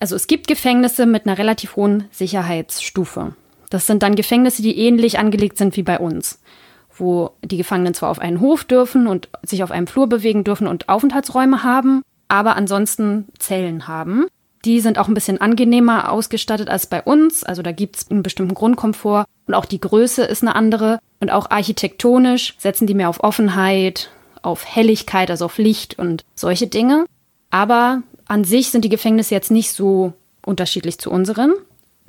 also 0.00 0.16
es 0.16 0.26
gibt 0.26 0.48
Gefängnisse 0.48 1.06
mit 1.06 1.26
einer 1.26 1.38
relativ 1.38 1.76
hohen 1.76 2.08
Sicherheitsstufe. 2.10 3.36
Das 3.70 3.86
sind 3.86 4.02
dann 4.02 4.14
Gefängnisse, 4.14 4.62
die 4.62 4.78
ähnlich 4.78 5.18
angelegt 5.18 5.58
sind 5.58 5.76
wie 5.76 5.82
bei 5.82 5.98
uns, 5.98 6.40
wo 6.96 7.30
die 7.44 7.56
Gefangenen 7.56 7.94
zwar 7.94 8.10
auf 8.10 8.18
einen 8.18 8.40
Hof 8.40 8.64
dürfen 8.64 9.06
und 9.06 9.28
sich 9.42 9.62
auf 9.62 9.70
einem 9.70 9.86
Flur 9.86 10.08
bewegen 10.08 10.44
dürfen 10.44 10.66
und 10.66 10.88
Aufenthaltsräume 10.88 11.62
haben, 11.62 12.02
aber 12.28 12.56
ansonsten 12.56 13.26
Zellen 13.38 13.88
haben. 13.88 14.26
Die 14.64 14.80
sind 14.80 14.98
auch 14.98 15.08
ein 15.08 15.14
bisschen 15.14 15.40
angenehmer 15.40 16.10
ausgestattet 16.10 16.68
als 16.68 16.86
bei 16.86 17.02
uns. 17.02 17.44
Also 17.44 17.62
da 17.62 17.72
gibt 17.72 17.96
es 17.96 18.10
einen 18.10 18.22
bestimmten 18.22 18.54
Grundkomfort 18.54 19.24
und 19.46 19.54
auch 19.54 19.64
die 19.64 19.80
Größe 19.80 20.24
ist 20.24 20.42
eine 20.42 20.56
andere. 20.56 20.98
Und 21.20 21.30
auch 21.30 21.50
architektonisch 21.50 22.54
setzen 22.58 22.86
die 22.86 22.94
mehr 22.94 23.08
auf 23.08 23.22
Offenheit, 23.22 24.10
auf 24.42 24.64
Helligkeit, 24.64 25.30
also 25.30 25.46
auf 25.46 25.58
Licht 25.58 25.98
und 25.98 26.24
solche 26.34 26.66
Dinge. 26.66 27.06
Aber 27.50 28.02
an 28.26 28.44
sich 28.44 28.70
sind 28.70 28.84
die 28.84 28.88
Gefängnisse 28.88 29.34
jetzt 29.34 29.50
nicht 29.50 29.72
so 29.72 30.12
unterschiedlich 30.44 30.98
zu 30.98 31.10
unseren. 31.10 31.52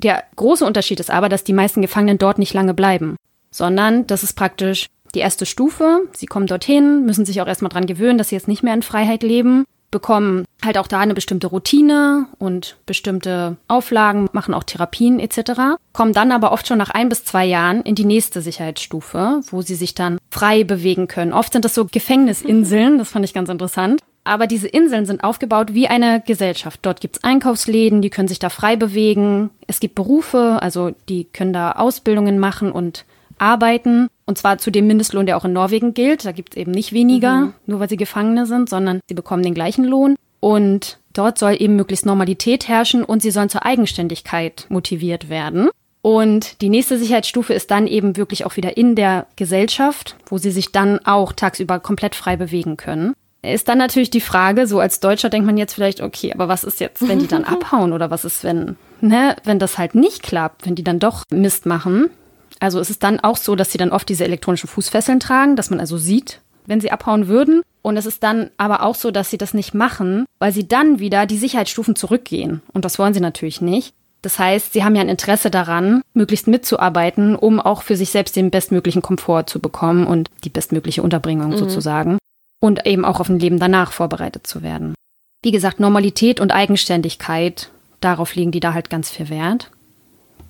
Der 0.02 0.24
große 0.36 0.64
Unterschied 0.64 0.98
ist 0.98 1.10
aber, 1.10 1.28
dass 1.28 1.44
die 1.44 1.52
meisten 1.52 1.82
Gefangenen 1.82 2.16
dort 2.16 2.38
nicht 2.38 2.54
lange 2.54 2.72
bleiben, 2.72 3.16
sondern 3.50 4.06
das 4.06 4.22
ist 4.22 4.32
praktisch 4.32 4.86
die 5.14 5.18
erste 5.18 5.44
Stufe. 5.44 6.08
Sie 6.14 6.26
kommen 6.26 6.46
dorthin, 6.46 7.04
müssen 7.04 7.26
sich 7.26 7.40
auch 7.42 7.46
erstmal 7.46 7.68
dran 7.68 7.86
gewöhnen, 7.86 8.16
dass 8.16 8.30
sie 8.30 8.36
jetzt 8.36 8.48
nicht 8.48 8.62
mehr 8.62 8.72
in 8.72 8.82
Freiheit 8.82 9.22
leben, 9.22 9.64
bekommen 9.90 10.44
halt 10.64 10.78
auch 10.78 10.86
da 10.86 11.00
eine 11.00 11.14
bestimmte 11.14 11.48
Routine 11.48 12.26
und 12.38 12.76
bestimmte 12.86 13.56
Auflagen, 13.68 14.28
machen 14.32 14.54
auch 14.54 14.64
Therapien 14.64 15.20
etc., 15.20 15.76
kommen 15.92 16.12
dann 16.14 16.32
aber 16.32 16.52
oft 16.52 16.66
schon 16.66 16.78
nach 16.78 16.90
ein 16.90 17.08
bis 17.08 17.24
zwei 17.24 17.44
Jahren 17.44 17.82
in 17.82 17.94
die 17.94 18.04
nächste 18.04 18.40
Sicherheitsstufe, 18.40 19.40
wo 19.50 19.60
sie 19.60 19.74
sich 19.74 19.94
dann 19.94 20.18
frei 20.30 20.64
bewegen 20.64 21.08
können. 21.08 21.32
Oft 21.32 21.52
sind 21.52 21.64
das 21.64 21.74
so 21.74 21.84
Gefängnisinseln, 21.84 22.98
das 22.98 23.10
fand 23.10 23.24
ich 23.24 23.34
ganz 23.34 23.48
interessant. 23.50 24.00
Aber 24.24 24.46
diese 24.46 24.68
Inseln 24.68 25.06
sind 25.06 25.24
aufgebaut 25.24 25.72
wie 25.72 25.88
eine 25.88 26.22
Gesellschaft. 26.24 26.80
Dort 26.82 27.00
gibt 27.00 27.16
es 27.16 27.24
Einkaufsläden, 27.24 28.02
die 28.02 28.10
können 28.10 28.28
sich 28.28 28.38
da 28.38 28.50
frei 28.50 28.76
bewegen. 28.76 29.50
Es 29.66 29.80
gibt 29.80 29.94
Berufe, 29.94 30.58
also 30.60 30.92
die 31.08 31.24
können 31.24 31.52
da 31.52 31.72
Ausbildungen 31.72 32.38
machen 32.38 32.70
und 32.70 33.04
arbeiten. 33.38 34.08
Und 34.26 34.38
zwar 34.38 34.58
zu 34.58 34.70
dem 34.70 34.86
Mindestlohn, 34.86 35.26
der 35.26 35.36
auch 35.36 35.44
in 35.44 35.52
Norwegen 35.52 35.94
gilt. 35.94 36.24
Da 36.24 36.32
gibt 36.32 36.54
es 36.54 36.60
eben 36.60 36.70
nicht 36.70 36.92
weniger, 36.92 37.36
mhm. 37.36 37.54
nur 37.66 37.80
weil 37.80 37.88
sie 37.88 37.96
Gefangene 37.96 38.46
sind, 38.46 38.68
sondern 38.68 39.00
sie 39.08 39.14
bekommen 39.14 39.42
den 39.42 39.54
gleichen 39.54 39.84
Lohn. 39.84 40.16
Und 40.38 40.98
dort 41.12 41.38
soll 41.38 41.56
eben 41.58 41.76
möglichst 41.76 42.06
Normalität 42.06 42.68
herrschen 42.68 43.02
und 43.04 43.22
sie 43.22 43.30
sollen 43.30 43.48
zur 43.48 43.64
Eigenständigkeit 43.64 44.66
motiviert 44.68 45.28
werden. 45.28 45.70
Und 46.02 46.62
die 46.62 46.70
nächste 46.70 46.98
Sicherheitsstufe 46.98 47.52
ist 47.52 47.70
dann 47.70 47.86
eben 47.86 48.16
wirklich 48.16 48.46
auch 48.46 48.56
wieder 48.56 48.76
in 48.76 48.94
der 48.94 49.26
Gesellschaft, 49.36 50.16
wo 50.26 50.38
sie 50.38 50.50
sich 50.50 50.72
dann 50.72 50.98
auch 51.04 51.32
tagsüber 51.32 51.78
komplett 51.78 52.14
frei 52.14 52.36
bewegen 52.36 52.78
können. 52.78 53.14
Ist 53.42 53.68
dann 53.68 53.78
natürlich 53.78 54.10
die 54.10 54.20
Frage, 54.20 54.66
so 54.66 54.80
als 54.80 55.00
Deutscher 55.00 55.30
denkt 55.30 55.46
man 55.46 55.56
jetzt 55.56 55.74
vielleicht, 55.74 56.02
okay, 56.02 56.32
aber 56.32 56.48
was 56.48 56.62
ist 56.62 56.80
jetzt, 56.80 57.08
wenn 57.08 57.18
die 57.18 57.26
dann 57.26 57.44
abhauen 57.44 57.92
oder 57.92 58.10
was 58.10 58.24
ist, 58.24 58.44
wenn, 58.44 58.76
ne, 59.00 59.36
wenn 59.44 59.58
das 59.58 59.78
halt 59.78 59.94
nicht 59.94 60.22
klappt, 60.22 60.66
wenn 60.66 60.74
die 60.74 60.84
dann 60.84 60.98
doch 60.98 61.24
Mist 61.30 61.64
machen? 61.64 62.10
Also 62.58 62.78
es 62.80 62.90
ist 62.90 63.02
dann 63.02 63.20
auch 63.20 63.38
so, 63.38 63.56
dass 63.56 63.72
sie 63.72 63.78
dann 63.78 63.92
oft 63.92 64.08
diese 64.08 64.24
elektronischen 64.24 64.68
Fußfesseln 64.68 65.20
tragen, 65.20 65.56
dass 65.56 65.70
man 65.70 65.80
also 65.80 65.96
sieht, 65.96 66.42
wenn 66.66 66.82
sie 66.82 66.92
abhauen 66.92 67.26
würden. 67.26 67.62
Und 67.80 67.96
es 67.96 68.04
ist 68.04 68.22
dann 68.22 68.50
aber 68.58 68.82
auch 68.82 68.94
so, 68.94 69.10
dass 69.10 69.30
sie 69.30 69.38
das 69.38 69.54
nicht 69.54 69.72
machen, 69.72 70.26
weil 70.38 70.52
sie 70.52 70.68
dann 70.68 70.98
wieder 70.98 71.24
die 71.24 71.38
Sicherheitsstufen 71.38 71.96
zurückgehen. 71.96 72.60
Und 72.74 72.84
das 72.84 72.98
wollen 72.98 73.14
sie 73.14 73.20
natürlich 73.20 73.62
nicht. 73.62 73.94
Das 74.20 74.38
heißt, 74.38 74.74
sie 74.74 74.84
haben 74.84 74.94
ja 74.94 75.00
ein 75.00 75.08
Interesse 75.08 75.50
daran, 75.50 76.02
möglichst 76.12 76.46
mitzuarbeiten, 76.46 77.34
um 77.36 77.58
auch 77.58 77.80
für 77.80 77.96
sich 77.96 78.10
selbst 78.10 78.36
den 78.36 78.50
bestmöglichen 78.50 79.00
Komfort 79.00 79.44
zu 79.46 79.60
bekommen 79.60 80.06
und 80.06 80.28
die 80.44 80.50
bestmögliche 80.50 81.02
Unterbringung 81.02 81.52
mhm. 81.52 81.56
sozusagen 81.56 82.18
und 82.60 82.86
eben 82.86 83.04
auch 83.04 83.20
auf 83.20 83.28
ein 83.28 83.38
Leben 83.38 83.58
danach 83.58 83.92
vorbereitet 83.92 84.46
zu 84.46 84.62
werden. 84.62 84.94
Wie 85.42 85.50
gesagt, 85.50 85.80
Normalität 85.80 86.40
und 86.40 86.52
Eigenständigkeit, 86.52 87.70
darauf 88.00 88.34
legen 88.34 88.50
die 88.50 88.60
da 88.60 88.74
halt 88.74 88.90
ganz 88.90 89.10
viel 89.10 89.30
Wert. 89.30 89.70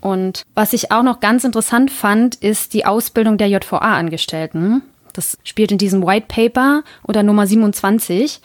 Und 0.00 0.42
was 0.54 0.72
ich 0.72 0.90
auch 0.90 1.02
noch 1.02 1.20
ganz 1.20 1.44
interessant 1.44 1.90
fand, 1.90 2.34
ist 2.36 2.74
die 2.74 2.86
Ausbildung 2.86 3.38
der 3.38 3.48
JVA-Angestellten. 3.48 4.82
Das 5.12 5.38
spielt 5.44 5.72
in 5.72 5.78
diesem 5.78 6.04
White 6.04 6.26
Paper 6.28 6.82
oder 7.06 7.22
Nummer 7.22 7.46
27 7.46 8.40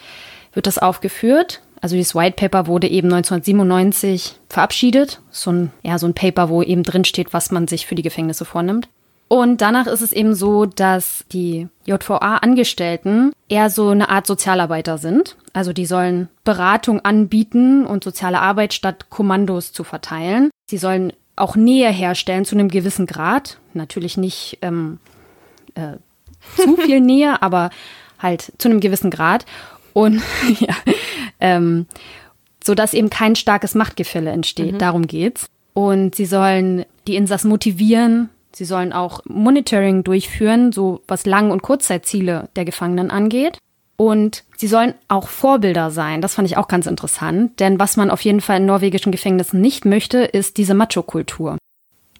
wird 0.53 0.67
das 0.67 0.77
aufgeführt. 0.77 1.61
Also 1.81 1.95
dieses 1.95 2.15
White 2.15 2.35
Paper 2.35 2.67
wurde 2.67 2.87
eben 2.87 3.13
1997 3.13 4.39
verabschiedet. 4.49 5.21
So 5.29 5.51
ein, 5.51 5.71
ja, 5.83 5.99
so 5.99 6.07
ein 6.07 6.13
Paper, 6.13 6.49
wo 6.49 6.63
eben 6.63 6.83
drin 6.83 7.05
steht, 7.05 7.33
was 7.33 7.51
man 7.51 7.67
sich 7.67 7.85
für 7.85 7.95
die 7.95 8.01
Gefängnisse 8.01 8.45
vornimmt. 8.45 8.87
Und 9.27 9.61
danach 9.61 9.87
ist 9.87 10.01
es 10.01 10.11
eben 10.11 10.35
so, 10.35 10.65
dass 10.65 11.25
die 11.31 11.67
JVA-Angestellten 11.85 13.33
eher 13.49 13.69
so 13.69 13.89
eine 13.89 14.09
Art 14.09 14.27
Sozialarbeiter 14.27 14.97
sind. 14.97 15.35
Also 15.53 15.73
die 15.73 15.87
sollen 15.87 16.29
Beratung 16.43 16.99
anbieten 17.01 17.85
und 17.85 18.03
soziale 18.03 18.39
Arbeit 18.39 18.73
statt 18.73 19.09
Kommandos 19.09 19.73
zu 19.73 19.83
verteilen. 19.83 20.51
Sie 20.69 20.77
sollen 20.77 21.11
auch 21.35 21.55
Nähe 21.55 21.89
herstellen 21.89 22.45
zu 22.45 22.55
einem 22.55 22.69
gewissen 22.69 23.07
Grad. 23.07 23.57
Natürlich 23.73 24.15
nicht 24.15 24.59
ähm, 24.61 24.99
äh, 25.73 25.97
zu 26.55 26.77
viel 26.77 27.01
Nähe, 27.01 27.41
aber 27.41 27.71
halt 28.19 28.53
zu 28.57 28.69
einem 28.69 28.79
gewissen 28.79 29.09
Grad. 29.09 29.45
Und 29.93 30.21
ja, 30.59 30.75
ähm, 31.39 31.87
so 32.63 32.75
dass 32.75 32.93
eben 32.93 33.09
kein 33.09 33.35
starkes 33.35 33.75
Machtgefälle 33.75 34.31
entsteht. 34.31 34.73
Mhm. 34.73 34.79
Darum 34.79 35.07
geht's. 35.07 35.47
Und 35.73 36.15
sie 36.15 36.25
sollen 36.25 36.85
die 37.07 37.15
Insassen 37.15 37.49
motivieren, 37.49 38.29
Sie 38.55 38.63
sollen 38.63 38.93
auch 38.93 39.19
Monitoring 39.25 40.05
durchführen, 40.05 40.71
so 40.71 41.01
was 41.09 41.25
Lang- 41.25 41.51
und 41.51 41.61
Kurzzeitziele 41.61 42.47
der 42.55 42.63
Gefangenen 42.63 43.11
angeht. 43.11 43.57
Und 43.97 44.45
sie 44.55 44.67
sollen 44.67 44.93
auch 45.09 45.27
Vorbilder 45.27 45.91
sein. 45.91 46.21
Das 46.21 46.35
fand 46.35 46.47
ich 46.47 46.55
auch 46.55 46.69
ganz 46.69 46.85
interessant. 46.85 47.59
Denn 47.59 47.79
was 47.81 47.97
man 47.97 48.09
auf 48.09 48.21
jeden 48.21 48.39
Fall 48.39 48.57
in 48.57 48.65
norwegischen 48.65 49.11
Gefängnissen 49.11 49.59
nicht 49.59 49.83
möchte, 49.83 50.19
ist 50.19 50.55
diese 50.55 50.73
Macho-Kultur. 50.73 51.57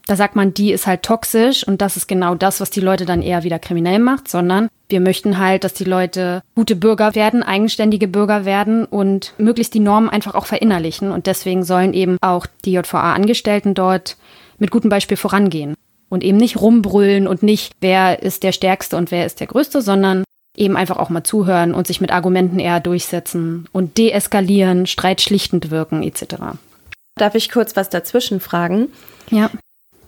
Da 0.07 0.17
sagt 0.17 0.35
man, 0.35 0.53
die 0.53 0.73
ist 0.73 0.87
halt 0.87 1.03
toxisch 1.03 1.65
und 1.65 1.81
das 1.81 1.95
ist 1.95 2.07
genau 2.07 2.35
das, 2.35 2.59
was 2.59 2.69
die 2.69 2.81
Leute 2.81 3.05
dann 3.05 3.21
eher 3.21 3.43
wieder 3.43 3.57
kriminell 3.57 3.99
macht, 3.99 4.27
sondern 4.27 4.67
wir 4.89 4.99
möchten 4.99 5.37
halt, 5.37 5.63
dass 5.63 5.73
die 5.73 5.85
Leute 5.85 6.43
gute 6.53 6.75
Bürger 6.75 7.15
werden, 7.15 7.43
eigenständige 7.43 8.09
Bürger 8.09 8.43
werden 8.43 8.83
und 8.83 9.33
möglichst 9.37 9.73
die 9.73 9.79
Normen 9.79 10.09
einfach 10.09 10.35
auch 10.35 10.45
verinnerlichen. 10.45 11.11
Und 11.11 11.27
deswegen 11.27 11.63
sollen 11.63 11.93
eben 11.93 12.17
auch 12.19 12.45
die 12.65 12.73
JVA-Angestellten 12.73 13.73
dort 13.73 14.17
mit 14.59 14.69
gutem 14.69 14.89
Beispiel 14.89 15.17
vorangehen 15.17 15.75
und 16.15 16.23
eben 16.23 16.37
nicht 16.37 16.59
rumbrüllen 16.59 17.27
und 17.27 17.43
nicht, 17.43 17.73
wer 17.81 18.23
ist 18.23 18.41
der 18.43 18.53
Stärkste 18.53 18.95
und 18.95 19.11
wer 19.11 19.25
ist 19.25 19.41
der 19.41 19.47
Größte, 19.47 19.81
sondern 19.81 20.23
eben 20.55 20.77
einfach 20.77 20.97
auch 20.97 21.09
mal 21.09 21.23
zuhören 21.23 21.73
und 21.73 21.85
sich 21.85 21.99
mit 21.99 22.11
Argumenten 22.11 22.57
eher 22.57 22.79
durchsetzen 22.79 23.67
und 23.73 23.97
deeskalieren, 23.97 24.87
streitschlichtend 24.87 25.69
wirken 25.71 26.01
etc. 26.01 26.35
Darf 27.17 27.35
ich 27.35 27.51
kurz 27.51 27.75
was 27.75 27.89
dazwischen 27.89 28.39
fragen? 28.39 28.87
Ja. 29.29 29.51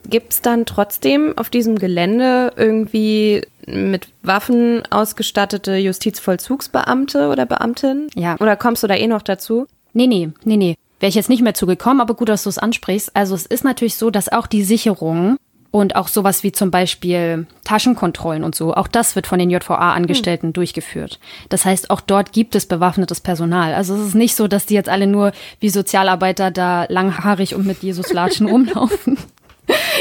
Gibt 0.09 0.31
es 0.31 0.41
dann 0.41 0.65
trotzdem 0.65 1.37
auf 1.37 1.49
diesem 1.49 1.77
Gelände 1.77 2.53
irgendwie 2.55 3.45
mit 3.65 4.07
Waffen 4.23 4.83
ausgestattete 4.89 5.75
Justizvollzugsbeamte 5.75 7.27
oder 7.27 7.45
Beamtin? 7.45 8.07
Ja. 8.15 8.37
Oder 8.39 8.55
kommst 8.55 8.83
du 8.83 8.87
da 8.87 8.95
eh 8.95 9.07
noch 9.07 9.21
dazu? 9.21 9.67
Nee, 9.91 10.07
nee, 10.07 10.29
nee, 10.45 10.55
nee. 10.55 10.75
Wäre 10.99 11.09
ich 11.09 11.15
jetzt 11.15 11.29
nicht 11.29 11.43
mehr 11.43 11.53
zugekommen, 11.53 12.01
aber 12.01 12.15
gut, 12.15 12.29
dass 12.29 12.43
du 12.43 12.49
es 12.49 12.57
ansprichst. 12.57 13.15
Also 13.15 13.35
es 13.35 13.45
ist 13.45 13.63
natürlich 13.63 13.95
so, 13.95 14.09
dass 14.09 14.31
auch 14.31 14.47
die 14.47 14.63
Sicherung 14.63 15.37
und 15.77 15.95
auch 15.95 16.07
sowas 16.07 16.41
wie 16.41 16.51
zum 16.51 16.71
Beispiel 16.71 17.45
Taschenkontrollen 17.63 18.43
und 18.43 18.55
so, 18.55 18.73
auch 18.73 18.87
das 18.87 19.15
wird 19.15 19.27
von 19.27 19.37
den 19.37 19.51
JVA-Angestellten 19.51 20.47
hm. 20.47 20.53
durchgeführt. 20.53 21.19
Das 21.49 21.65
heißt, 21.65 21.91
auch 21.91 22.01
dort 22.01 22.31
gibt 22.31 22.55
es 22.55 22.65
bewaffnetes 22.65 23.21
Personal. 23.21 23.75
Also 23.75 23.95
es 23.95 24.07
ist 24.07 24.15
nicht 24.15 24.35
so, 24.35 24.47
dass 24.47 24.65
die 24.65 24.73
jetzt 24.73 24.89
alle 24.89 25.05
nur 25.05 25.33
wie 25.59 25.69
Sozialarbeiter 25.69 26.49
da 26.49 26.85
langhaarig 26.89 27.53
und 27.53 27.67
mit 27.67 27.83
Jesus-Latschen 27.83 28.47
rumlaufen. 28.49 29.19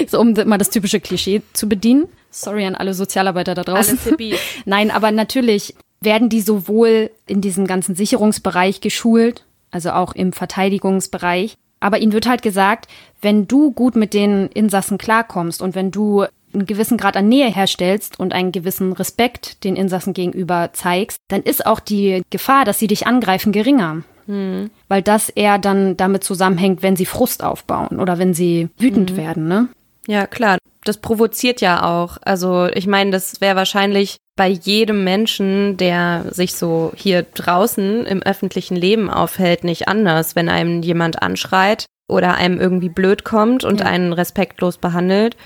so, 0.06 0.18
um 0.18 0.32
mal 0.46 0.56
das 0.56 0.70
typische 0.70 0.98
Klischee 0.98 1.42
zu 1.52 1.68
bedienen. 1.68 2.08
Sorry 2.30 2.64
an 2.64 2.74
alle 2.74 2.94
Sozialarbeiter 2.94 3.54
da 3.54 3.62
draußen. 3.62 3.98
Nein, 4.64 4.90
aber 4.90 5.10
natürlich 5.10 5.74
werden 6.00 6.30
die 6.30 6.40
sowohl 6.40 7.10
in 7.26 7.42
diesem 7.42 7.66
ganzen 7.66 7.94
Sicherungsbereich 7.94 8.80
geschult, 8.80 9.44
also 9.70 9.90
auch 9.90 10.14
im 10.14 10.32
Verteidigungsbereich, 10.32 11.58
aber 11.80 11.98
ihnen 11.98 12.12
wird 12.12 12.26
halt 12.26 12.42
gesagt, 12.42 12.88
wenn 13.20 13.46
du 13.46 13.72
gut 13.72 13.96
mit 13.96 14.14
den 14.14 14.48
Insassen 14.48 14.98
klarkommst 14.98 15.62
und 15.62 15.74
wenn 15.74 15.90
du 15.90 16.24
einen 16.52 16.66
gewissen 16.66 16.96
Grad 16.96 17.16
an 17.16 17.28
Nähe 17.28 17.52
herstellst 17.52 18.18
und 18.18 18.32
einen 18.32 18.52
gewissen 18.52 18.92
Respekt 18.92 19.64
den 19.64 19.76
Insassen 19.76 20.14
gegenüber 20.14 20.70
zeigst, 20.72 21.18
dann 21.28 21.42
ist 21.42 21.66
auch 21.66 21.80
die 21.80 22.22
Gefahr, 22.30 22.64
dass 22.64 22.78
sie 22.78 22.86
dich 22.86 23.06
angreifen, 23.06 23.52
geringer. 23.52 24.02
Mhm. 24.26 24.70
Weil 24.88 25.02
das 25.02 25.28
eher 25.28 25.58
dann 25.58 25.96
damit 25.96 26.24
zusammenhängt, 26.24 26.82
wenn 26.82 26.96
sie 26.96 27.06
Frust 27.06 27.44
aufbauen 27.44 28.00
oder 28.00 28.18
wenn 28.18 28.34
sie 28.34 28.68
wütend 28.78 29.12
mhm. 29.12 29.16
werden, 29.16 29.48
ne? 29.48 29.68
Ja, 30.06 30.26
klar. 30.26 30.58
Das 30.88 30.98
provoziert 30.98 31.60
ja 31.60 31.82
auch. 31.82 32.18
Also 32.24 32.66
ich 32.66 32.86
meine, 32.86 33.10
das 33.10 33.40
wäre 33.40 33.56
wahrscheinlich 33.56 34.16
bei 34.36 34.48
jedem 34.48 35.04
Menschen, 35.04 35.76
der 35.76 36.26
sich 36.30 36.54
so 36.54 36.92
hier 36.94 37.22
draußen 37.22 38.06
im 38.06 38.22
öffentlichen 38.22 38.76
Leben 38.76 39.10
aufhält, 39.10 39.64
nicht 39.64 39.88
anders, 39.88 40.36
wenn 40.36 40.48
einem 40.48 40.82
jemand 40.82 41.22
anschreit 41.22 41.86
oder 42.08 42.34
einem 42.34 42.60
irgendwie 42.60 42.88
blöd 42.88 43.24
kommt 43.24 43.64
und 43.64 43.80
ja. 43.80 43.86
einen 43.86 44.12
respektlos 44.12 44.78
behandelt, 44.78 45.36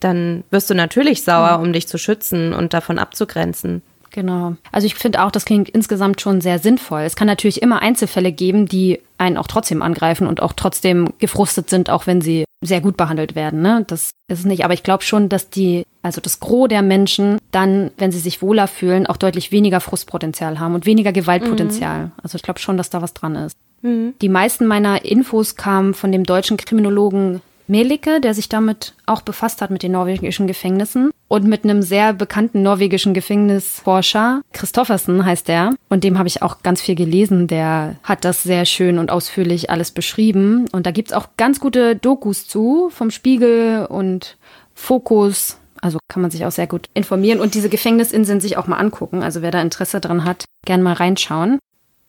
dann 0.00 0.44
wirst 0.50 0.68
du 0.68 0.74
natürlich 0.74 1.22
sauer, 1.22 1.60
um 1.60 1.72
dich 1.72 1.88
zu 1.88 1.96
schützen 1.96 2.52
und 2.52 2.74
davon 2.74 2.98
abzugrenzen. 2.98 3.82
Genau. 4.14 4.54
Also 4.70 4.86
ich 4.86 4.94
finde 4.94 5.24
auch, 5.24 5.32
das 5.32 5.44
klingt 5.44 5.68
insgesamt 5.68 6.20
schon 6.20 6.40
sehr 6.40 6.60
sinnvoll. 6.60 7.00
Es 7.00 7.16
kann 7.16 7.26
natürlich 7.26 7.60
immer 7.60 7.82
Einzelfälle 7.82 8.30
geben, 8.30 8.66
die 8.66 9.00
einen 9.18 9.36
auch 9.36 9.48
trotzdem 9.48 9.82
angreifen 9.82 10.28
und 10.28 10.40
auch 10.40 10.52
trotzdem 10.52 11.08
gefrustet 11.18 11.68
sind, 11.68 11.90
auch 11.90 12.06
wenn 12.06 12.20
sie 12.20 12.44
sehr 12.62 12.80
gut 12.80 12.96
behandelt 12.96 13.34
werden. 13.34 13.60
Ne? 13.60 13.84
Das 13.88 14.10
ist 14.28 14.38
es 14.38 14.44
nicht. 14.44 14.64
Aber 14.64 14.72
ich 14.72 14.84
glaube 14.84 15.02
schon, 15.02 15.28
dass 15.28 15.50
die, 15.50 15.82
also 16.02 16.20
das 16.20 16.38
Gros 16.38 16.68
der 16.68 16.82
Menschen 16.82 17.38
dann, 17.50 17.90
wenn 17.98 18.12
sie 18.12 18.20
sich 18.20 18.40
wohler 18.40 18.68
fühlen, 18.68 19.08
auch 19.08 19.16
deutlich 19.16 19.50
weniger 19.50 19.80
Frustpotenzial 19.80 20.60
haben 20.60 20.76
und 20.76 20.86
weniger 20.86 21.10
Gewaltpotenzial. 21.12 22.04
Mhm. 22.06 22.12
Also 22.22 22.36
ich 22.36 22.42
glaube 22.42 22.60
schon, 22.60 22.76
dass 22.76 22.90
da 22.90 23.02
was 23.02 23.14
dran 23.14 23.34
ist. 23.34 23.56
Mhm. 23.82 24.14
Die 24.22 24.28
meisten 24.28 24.64
meiner 24.66 25.04
Infos 25.04 25.56
kamen 25.56 25.92
von 25.92 26.12
dem 26.12 26.22
deutschen 26.22 26.56
Kriminologen 26.56 27.40
Melike, 27.66 28.20
der 28.20 28.34
sich 28.34 28.48
damit 28.48 28.94
auch 29.06 29.22
befasst 29.22 29.62
hat 29.62 29.70
mit 29.70 29.82
den 29.82 29.92
norwegischen 29.92 30.46
Gefängnissen 30.46 31.10
und 31.28 31.44
mit 31.44 31.64
einem 31.64 31.82
sehr 31.82 32.12
bekannten 32.12 32.62
norwegischen 32.62 33.14
Gefängnisforscher, 33.14 34.42
Christoffersen 34.52 35.24
heißt 35.24 35.48
der, 35.48 35.74
und 35.88 36.04
dem 36.04 36.18
habe 36.18 36.28
ich 36.28 36.42
auch 36.42 36.62
ganz 36.62 36.80
viel 36.80 36.94
gelesen, 36.94 37.46
der 37.46 37.96
hat 38.02 38.24
das 38.24 38.42
sehr 38.42 38.66
schön 38.66 38.98
und 38.98 39.10
ausführlich 39.10 39.70
alles 39.70 39.90
beschrieben. 39.90 40.66
Und 40.72 40.86
da 40.86 40.90
gibt 40.90 41.08
es 41.08 41.14
auch 41.14 41.28
ganz 41.36 41.60
gute 41.60 41.96
Dokus 41.96 42.46
zu 42.46 42.90
vom 42.90 43.10
Spiegel 43.10 43.86
und 43.86 44.36
Fokus. 44.74 45.58
Also 45.80 45.98
kann 46.08 46.22
man 46.22 46.30
sich 46.30 46.44
auch 46.46 46.50
sehr 46.50 46.66
gut 46.66 46.88
informieren. 46.94 47.40
Und 47.40 47.54
diese 47.54 47.68
Gefängnisinseln 47.68 48.40
sich 48.40 48.56
auch 48.56 48.66
mal 48.66 48.76
angucken. 48.76 49.22
Also 49.22 49.42
wer 49.42 49.50
da 49.50 49.60
Interesse 49.60 50.00
dran 50.00 50.24
hat, 50.24 50.44
gern 50.64 50.82
mal 50.82 50.94
reinschauen 50.94 51.58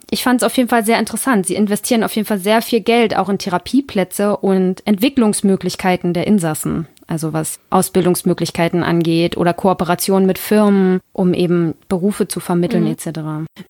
ich 0.09 0.23
fand 0.23 0.41
es 0.41 0.45
auf 0.45 0.55
jeden 0.57 0.69
Fall 0.69 0.85
sehr 0.85 0.99
interessant. 0.99 1.45
Sie 1.45 1.55
investieren 1.55 2.03
auf 2.03 2.15
jeden 2.15 2.27
Fall 2.27 2.39
sehr 2.39 2.61
viel 2.61 2.81
Geld 2.81 3.15
auch 3.15 3.29
in 3.29 3.37
Therapieplätze 3.37 4.37
und 4.37 4.85
Entwicklungsmöglichkeiten 4.85 6.13
der 6.13 6.27
Insassen. 6.27 6.87
Also 7.07 7.33
was 7.33 7.59
Ausbildungsmöglichkeiten 7.69 8.83
angeht 8.83 9.37
oder 9.37 9.53
Kooperation 9.53 10.25
mit 10.25 10.39
Firmen, 10.39 11.01
um 11.13 11.35
eben 11.35 11.75
Berufe 11.87 12.27
zu 12.27 12.39
vermitteln 12.39 12.85
mhm. 12.85 12.91
etc. 12.91 13.19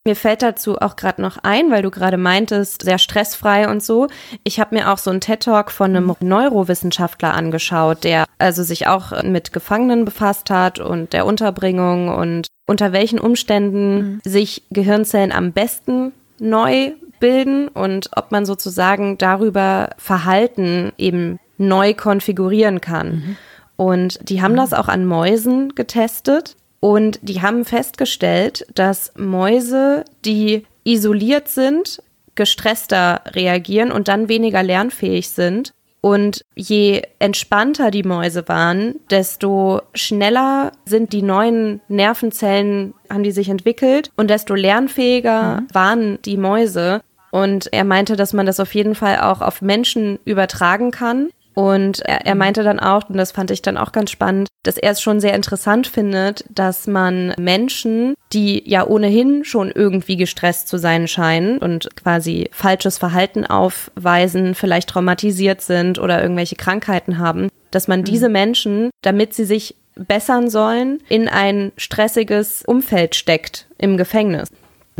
Mir 0.05 0.15
fällt 0.15 0.41
dazu 0.41 0.77
auch 0.77 0.95
gerade 0.95 1.21
noch 1.21 1.37
ein, 1.43 1.69
weil 1.69 1.81
du 1.81 1.91
gerade 1.91 2.17
meintest, 2.17 2.83
sehr 2.83 2.97
stressfrei 2.97 3.69
und 3.69 3.83
so. 3.83 4.07
Ich 4.45 4.59
habe 4.61 4.75
mir 4.75 4.91
auch 4.91 4.97
so 4.97 5.11
einen 5.11 5.19
TED-Talk 5.19 5.71
von 5.71 5.95
einem 5.95 6.05
mhm. 6.05 6.15
Neurowissenschaftler 6.21 7.33
angeschaut, 7.33 8.05
der 8.05 8.25
also 8.37 8.63
sich 8.63 8.87
auch 8.87 9.21
mit 9.23 9.51
Gefangenen 9.51 10.05
befasst 10.05 10.49
hat 10.49 10.79
und 10.79 11.11
der 11.11 11.25
Unterbringung 11.25 12.09
und 12.09 12.47
unter 12.67 12.93
welchen 12.93 13.19
Umständen 13.19 13.95
mhm. 13.97 14.21
sich 14.23 14.63
Gehirnzellen 14.71 15.33
am 15.33 15.51
besten 15.51 16.13
neu 16.39 16.93
bilden 17.19 17.67
und 17.67 18.09
ob 18.15 18.31
man 18.31 18.45
sozusagen 18.45 19.17
darüber 19.17 19.89
Verhalten 19.97 20.91
eben 20.97 21.39
neu 21.57 21.93
konfigurieren 21.93 22.81
kann. 22.81 23.07
Mhm. 23.07 23.37
Und 23.77 24.29
die 24.29 24.41
haben 24.41 24.55
das 24.55 24.73
auch 24.73 24.87
an 24.87 25.05
Mäusen 25.05 25.75
getestet 25.75 26.55
und 26.79 27.19
die 27.21 27.41
haben 27.41 27.65
festgestellt, 27.65 28.65
dass 28.73 29.13
Mäuse, 29.17 30.05
die 30.23 30.65
isoliert 30.83 31.47
sind, 31.47 32.01
gestresster 32.35 33.21
reagieren 33.27 33.91
und 33.91 34.07
dann 34.07 34.29
weniger 34.29 34.61
lernfähig 34.61 35.29
sind 35.29 35.73
und 36.05 36.45
je 36.53 37.01
entspannter 37.17 37.89
die 37.89 38.03
Mäuse 38.03 38.47
waren, 38.47 38.99
desto 39.09 39.81
schneller 39.95 40.71
sind 40.85 41.13
die 41.13 41.23
neuen 41.23 41.81
Nervenzellen, 41.87 42.93
haben 43.09 43.23
die 43.23 43.31
sich 43.31 43.49
entwickelt 43.49 44.11
und 44.15 44.29
desto 44.29 44.53
lernfähiger 44.53 45.61
mhm. 45.61 45.67
waren 45.73 46.21
die 46.21 46.37
Mäuse. 46.37 47.01
Und 47.31 47.73
er 47.73 47.85
meinte, 47.85 48.15
dass 48.15 48.33
man 48.33 48.45
das 48.45 48.59
auf 48.59 48.75
jeden 48.75 48.93
Fall 48.93 49.19
auch 49.19 49.41
auf 49.41 49.63
Menschen 49.63 50.19
übertragen 50.25 50.91
kann. 50.91 51.29
Und 51.55 52.01
er, 52.01 52.25
er, 52.25 52.35
meinte 52.35 52.63
dann 52.63 52.79
auch, 52.79 53.09
und 53.09 53.17
das 53.17 53.31
fand 53.31 53.49
ich 53.49 53.61
dann 53.61 53.77
auch 53.77 53.93
ganz 53.93 54.11
spannend, 54.11 54.49
dass 54.63 54.77
er 54.77 54.91
es 54.91 55.01
schon 55.01 55.21
sehr 55.21 55.33
interessant 55.33 55.87
findet, 55.87 56.43
dass 56.49 56.85
man 56.85 57.33
Menschen, 57.37 58.13
die 58.33 58.61
ja 58.69 58.85
ohnehin 58.85 59.45
schon 59.45 59.71
irgendwie 59.71 60.17
gestresst 60.17 60.67
zu 60.67 60.77
sein 60.77 61.07
scheinen 61.07 61.57
und 61.59 61.95
quasi 61.95 62.49
falsches 62.51 62.97
Verhalten 62.97 63.45
aufweisen, 63.45 64.53
vielleicht 64.53 64.89
traumatisiert 64.89 65.61
sind 65.61 65.97
oder 65.97 66.21
irgendwelche 66.21 66.57
Krankheiten 66.57 67.19
haben, 67.19 67.47
dass 67.71 67.87
man 67.87 68.01
mhm. 68.01 68.05
diese 68.05 68.29
Menschen, 68.29 68.89
damit 69.01 69.33
sie 69.33 69.45
sich 69.45 69.75
bessern 69.95 70.49
sollen, 70.49 70.99
in 71.07 71.29
ein 71.29 71.71
stressiges 71.77 72.63
Umfeld 72.65 73.15
steckt 73.15 73.67
im 73.77 73.95
Gefängnis. 73.95 74.49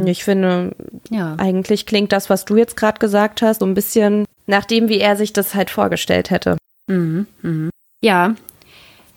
Ich 0.03 0.23
finde, 0.23 0.75
ja. 1.09 1.35
eigentlich 1.37 1.85
klingt 1.85 2.11
das, 2.11 2.29
was 2.29 2.45
du 2.45 2.57
jetzt 2.57 2.75
gerade 2.75 2.99
gesagt 2.99 3.41
hast, 3.41 3.59
so 3.59 3.65
ein 3.65 3.73
bisschen 3.73 4.25
nach 4.47 4.65
dem, 4.65 4.89
wie 4.89 4.99
er 4.99 5.15
sich 5.15 5.33
das 5.33 5.55
halt 5.55 5.69
vorgestellt 5.69 6.29
hätte. 6.29 6.57
Mhm, 6.87 7.27
mh. 7.41 7.69
Ja, 8.01 8.35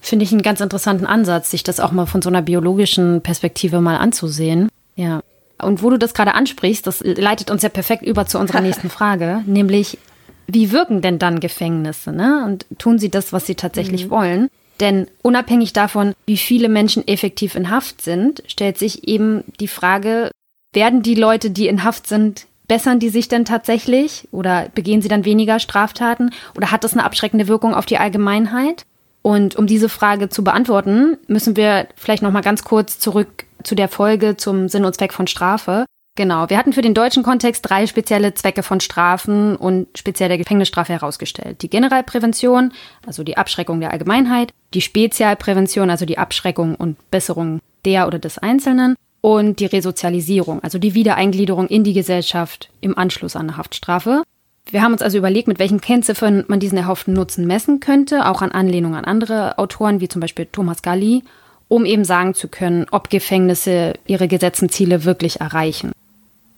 finde 0.00 0.24
ich 0.24 0.32
einen 0.32 0.42
ganz 0.42 0.60
interessanten 0.60 1.06
Ansatz, 1.06 1.50
sich 1.50 1.62
das 1.62 1.80
auch 1.80 1.92
mal 1.92 2.06
von 2.06 2.22
so 2.22 2.28
einer 2.28 2.42
biologischen 2.42 3.20
Perspektive 3.20 3.80
mal 3.80 3.96
anzusehen. 3.96 4.68
Ja. 4.96 5.20
Und 5.60 5.82
wo 5.82 5.90
du 5.90 5.98
das 5.98 6.14
gerade 6.14 6.34
ansprichst, 6.34 6.86
das 6.86 7.00
leitet 7.02 7.50
uns 7.50 7.62
ja 7.62 7.68
perfekt 7.68 8.04
über 8.04 8.26
zu 8.26 8.38
unserer 8.38 8.60
nächsten 8.62 8.90
Frage, 8.90 9.42
nämlich 9.46 9.98
wie 10.46 10.72
wirken 10.72 11.02
denn 11.02 11.18
dann 11.18 11.40
Gefängnisse? 11.40 12.10
Ne? 12.10 12.42
Und 12.46 12.66
tun 12.78 12.98
sie 12.98 13.10
das, 13.10 13.32
was 13.32 13.46
sie 13.46 13.54
tatsächlich 13.54 14.06
mhm. 14.06 14.10
wollen? 14.10 14.48
Denn 14.80 15.08
unabhängig 15.22 15.72
davon, 15.72 16.14
wie 16.26 16.36
viele 16.36 16.68
Menschen 16.68 17.06
effektiv 17.06 17.54
in 17.54 17.68
Haft 17.68 18.00
sind, 18.00 18.42
stellt 18.46 18.78
sich 18.78 19.06
eben 19.08 19.44
die 19.60 19.68
Frage, 19.68 20.30
werden 20.72 21.02
die 21.02 21.16
Leute, 21.16 21.50
die 21.50 21.68
in 21.68 21.84
Haft 21.84 22.06
sind, 22.06 22.46
bessern 22.68 23.00
die 23.00 23.08
sich 23.08 23.28
denn 23.28 23.44
tatsächlich 23.44 24.28
oder 24.30 24.68
begehen 24.74 25.02
sie 25.02 25.08
dann 25.08 25.24
weniger 25.24 25.58
Straftaten 25.58 26.30
oder 26.56 26.70
hat 26.70 26.84
das 26.84 26.92
eine 26.92 27.04
abschreckende 27.04 27.48
Wirkung 27.48 27.74
auf 27.74 27.86
die 27.86 27.98
Allgemeinheit? 27.98 28.84
Und 29.22 29.56
um 29.56 29.66
diese 29.66 29.88
Frage 29.88 30.28
zu 30.28 30.44
beantworten, 30.44 31.16
müssen 31.26 31.56
wir 31.56 31.88
vielleicht 31.96 32.22
noch 32.22 32.30
mal 32.30 32.40
ganz 32.42 32.62
kurz 32.62 32.98
zurück 32.98 33.44
zu 33.64 33.74
der 33.74 33.88
Folge 33.88 34.36
zum 34.36 34.68
Sinn 34.68 34.84
und 34.84 34.94
Zweck 34.94 35.12
von 35.12 35.26
Strafe. 35.26 35.86
Genau, 36.14 36.50
wir 36.50 36.58
hatten 36.58 36.72
für 36.72 36.82
den 36.82 36.94
deutschen 36.94 37.22
Kontext 37.22 37.68
drei 37.68 37.86
spezielle 37.86 38.34
Zwecke 38.34 38.62
von 38.62 38.80
Strafen 38.80 39.54
und 39.54 39.86
speziell 39.96 40.28
der 40.28 40.38
Gefängnisstrafe 40.38 40.92
herausgestellt. 40.92 41.62
Die 41.62 41.70
Generalprävention, 41.70 42.72
also 43.06 43.22
die 43.22 43.36
Abschreckung 43.36 43.80
der 43.80 43.92
Allgemeinheit, 43.92 44.52
die 44.74 44.80
Spezialprävention, 44.80 45.90
also 45.90 46.06
die 46.06 46.18
Abschreckung 46.18 46.74
und 46.74 46.96
Besserung 47.10 47.60
der 47.84 48.06
oder 48.06 48.18
des 48.18 48.38
Einzelnen 48.38 48.96
und 49.20 49.60
die 49.60 49.66
Resozialisierung, 49.66 50.62
also 50.62 50.78
die 50.78 50.94
Wiedereingliederung 50.94 51.66
in 51.68 51.84
die 51.84 51.92
Gesellschaft 51.92 52.70
im 52.80 52.96
Anschluss 52.96 53.36
an 53.36 53.48
eine 53.48 53.56
Haftstrafe. 53.56 54.22
Wir 54.70 54.82
haben 54.82 54.92
uns 54.92 55.02
also 55.02 55.18
überlegt, 55.18 55.48
mit 55.48 55.58
welchen 55.58 55.80
Kennziffern 55.80 56.44
man 56.48 56.60
diesen 56.60 56.78
erhofften 56.78 57.14
Nutzen 57.14 57.46
messen 57.46 57.80
könnte, 57.80 58.26
auch 58.26 58.42
an 58.42 58.52
Anlehnung 58.52 58.94
an 58.94 59.04
andere 59.04 59.58
Autoren, 59.58 60.00
wie 60.00 60.08
zum 60.08 60.20
Beispiel 60.20 60.46
Thomas 60.50 60.82
Galli, 60.82 61.24
um 61.68 61.84
eben 61.84 62.04
sagen 62.04 62.34
zu 62.34 62.48
können, 62.48 62.86
ob 62.90 63.10
Gefängnisse 63.10 63.94
ihre 64.06 64.28
gesetzten 64.28 64.68
Ziele 64.68 65.04
wirklich 65.04 65.40
erreichen. 65.40 65.92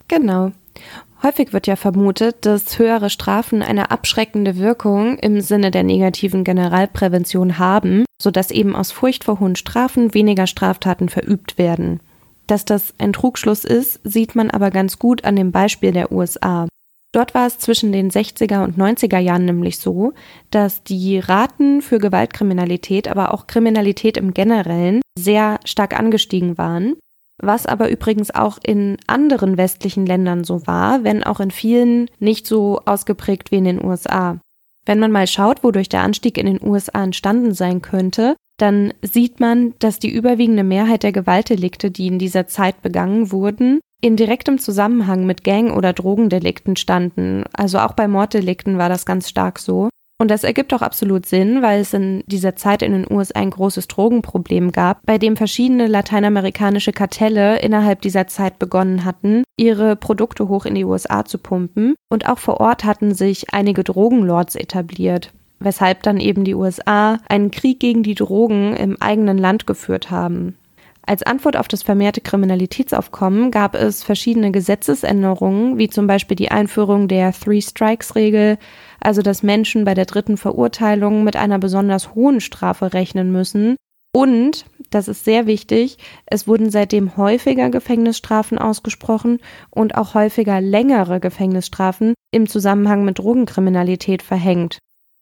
Genau. 0.07 0.51
Häufig 1.23 1.53
wird 1.53 1.67
ja 1.67 1.75
vermutet, 1.75 2.45
dass 2.45 2.79
höhere 2.79 3.09
Strafen 3.11 3.61
eine 3.61 3.91
abschreckende 3.91 4.57
Wirkung 4.57 5.19
im 5.19 5.39
Sinne 5.39 5.69
der 5.69 5.83
negativen 5.83 6.43
Generalprävention 6.43 7.59
haben, 7.59 8.05
sodass 8.19 8.49
eben 8.49 8.75
aus 8.75 8.91
Furcht 8.91 9.25
vor 9.25 9.39
hohen 9.39 9.55
Strafen 9.55 10.13
weniger 10.13 10.47
Straftaten 10.47 11.09
verübt 11.09 11.57
werden. 11.57 11.99
Dass 12.51 12.65
das 12.65 12.93
ein 12.97 13.13
Trugschluss 13.13 13.63
ist, 13.63 14.01
sieht 14.03 14.35
man 14.35 14.51
aber 14.51 14.71
ganz 14.71 14.99
gut 14.99 15.23
an 15.23 15.37
dem 15.37 15.53
Beispiel 15.53 15.93
der 15.93 16.11
USA. 16.11 16.67
Dort 17.13 17.33
war 17.33 17.47
es 17.47 17.59
zwischen 17.59 17.93
den 17.93 18.11
60er 18.11 18.65
und 18.65 18.77
90er 18.77 19.19
Jahren 19.19 19.45
nämlich 19.45 19.79
so, 19.79 20.11
dass 20.49 20.83
die 20.83 21.17
Raten 21.17 21.81
für 21.81 21.97
Gewaltkriminalität, 21.97 23.07
aber 23.07 23.33
auch 23.33 23.47
Kriminalität 23.47 24.17
im 24.17 24.33
Generellen 24.33 24.99
sehr 25.17 25.61
stark 25.63 25.97
angestiegen 25.97 26.57
waren, 26.57 26.97
was 27.41 27.67
aber 27.67 27.89
übrigens 27.89 28.31
auch 28.35 28.57
in 28.61 28.97
anderen 29.07 29.55
westlichen 29.55 30.05
Ländern 30.05 30.43
so 30.43 30.67
war, 30.67 31.05
wenn 31.05 31.23
auch 31.23 31.39
in 31.39 31.51
vielen 31.51 32.09
nicht 32.19 32.45
so 32.45 32.81
ausgeprägt 32.85 33.51
wie 33.51 33.59
in 33.59 33.63
den 33.63 33.81
USA. 33.81 34.39
Wenn 34.85 34.99
man 34.99 35.13
mal 35.13 35.27
schaut, 35.27 35.63
wodurch 35.63 35.87
der 35.87 36.01
Anstieg 36.01 36.37
in 36.37 36.47
den 36.47 36.61
USA 36.61 37.01
entstanden 37.01 37.53
sein 37.53 37.81
könnte, 37.81 38.35
dann 38.61 38.93
sieht 39.01 39.39
man, 39.39 39.73
dass 39.79 39.99
die 39.99 40.11
überwiegende 40.11 40.63
Mehrheit 40.63 41.03
der 41.03 41.11
Gewaltdelikte, 41.11 41.91
die 41.91 42.07
in 42.07 42.19
dieser 42.19 42.47
Zeit 42.47 42.81
begangen 42.81 43.31
wurden, 43.31 43.79
in 44.01 44.15
direktem 44.15 44.57
Zusammenhang 44.57 45.25
mit 45.25 45.43
Gang- 45.43 45.75
oder 45.75 45.93
Drogendelikten 45.93 46.75
standen. 46.75 47.43
Also 47.53 47.79
auch 47.79 47.93
bei 47.93 48.07
Morddelikten 48.07 48.77
war 48.77 48.89
das 48.89 49.05
ganz 49.05 49.29
stark 49.29 49.59
so. 49.59 49.89
Und 50.19 50.29
das 50.29 50.43
ergibt 50.43 50.71
auch 50.75 50.83
absolut 50.83 51.25
Sinn, 51.25 51.63
weil 51.63 51.81
es 51.81 51.95
in 51.95 52.23
dieser 52.27 52.55
Zeit 52.55 52.83
in 52.83 52.91
den 52.91 53.07
USA 53.09 53.39
ein 53.39 53.49
großes 53.49 53.87
Drogenproblem 53.87 54.71
gab, 54.71 55.03
bei 55.03 55.17
dem 55.17 55.35
verschiedene 55.35 55.87
lateinamerikanische 55.87 56.91
Kartelle 56.91 57.57
innerhalb 57.59 58.01
dieser 58.01 58.27
Zeit 58.27 58.59
begonnen 58.59 59.03
hatten, 59.03 59.43
ihre 59.57 59.95
Produkte 59.95 60.47
hoch 60.47 60.67
in 60.67 60.75
die 60.75 60.85
USA 60.85 61.25
zu 61.25 61.39
pumpen. 61.39 61.95
Und 62.11 62.29
auch 62.29 62.37
vor 62.37 62.59
Ort 62.59 62.83
hatten 62.83 63.15
sich 63.15 63.51
einige 63.51 63.83
Drogenlords 63.83 64.55
etabliert. 64.55 65.33
Weshalb 65.61 66.03
dann 66.03 66.19
eben 66.19 66.43
die 66.43 66.55
USA 66.55 67.19
einen 67.29 67.51
Krieg 67.51 67.79
gegen 67.79 68.03
die 68.03 68.15
Drogen 68.15 68.75
im 68.75 69.01
eigenen 69.01 69.37
Land 69.37 69.67
geführt 69.67 70.11
haben. 70.11 70.57
Als 71.03 71.23
Antwort 71.23 71.57
auf 71.57 71.67
das 71.67 71.83
vermehrte 71.83 72.21
Kriminalitätsaufkommen 72.21 73.49
gab 73.49 73.75
es 73.75 74.03
verschiedene 74.03 74.51
Gesetzesänderungen, 74.51 75.77
wie 75.77 75.89
zum 75.89 76.05
Beispiel 76.05 76.35
die 76.35 76.51
Einführung 76.51 77.07
der 77.07 77.33
Three 77.33 77.61
Strikes 77.61 78.15
Regel, 78.15 78.57
also 78.99 79.21
dass 79.21 79.41
Menschen 79.41 79.83
bei 79.83 79.95
der 79.95 80.05
dritten 80.05 80.37
Verurteilung 80.37 81.23
mit 81.23 81.35
einer 81.35 81.57
besonders 81.57 82.13
hohen 82.13 82.39
Strafe 82.39 82.93
rechnen 82.93 83.31
müssen. 83.31 83.77
Und, 84.13 84.65
das 84.89 85.07
ist 85.07 85.25
sehr 85.25 85.47
wichtig, 85.47 85.97
es 86.25 86.47
wurden 86.47 86.69
seitdem 86.69 87.17
häufiger 87.17 87.69
Gefängnisstrafen 87.69 88.57
ausgesprochen 88.57 89.39
und 89.69 89.95
auch 89.95 90.13
häufiger 90.13 90.61
längere 90.61 91.19
Gefängnisstrafen 91.19 92.13
im 92.31 92.47
Zusammenhang 92.47 93.05
mit 93.05 93.19
Drogenkriminalität 93.19 94.21
verhängt. 94.21 94.79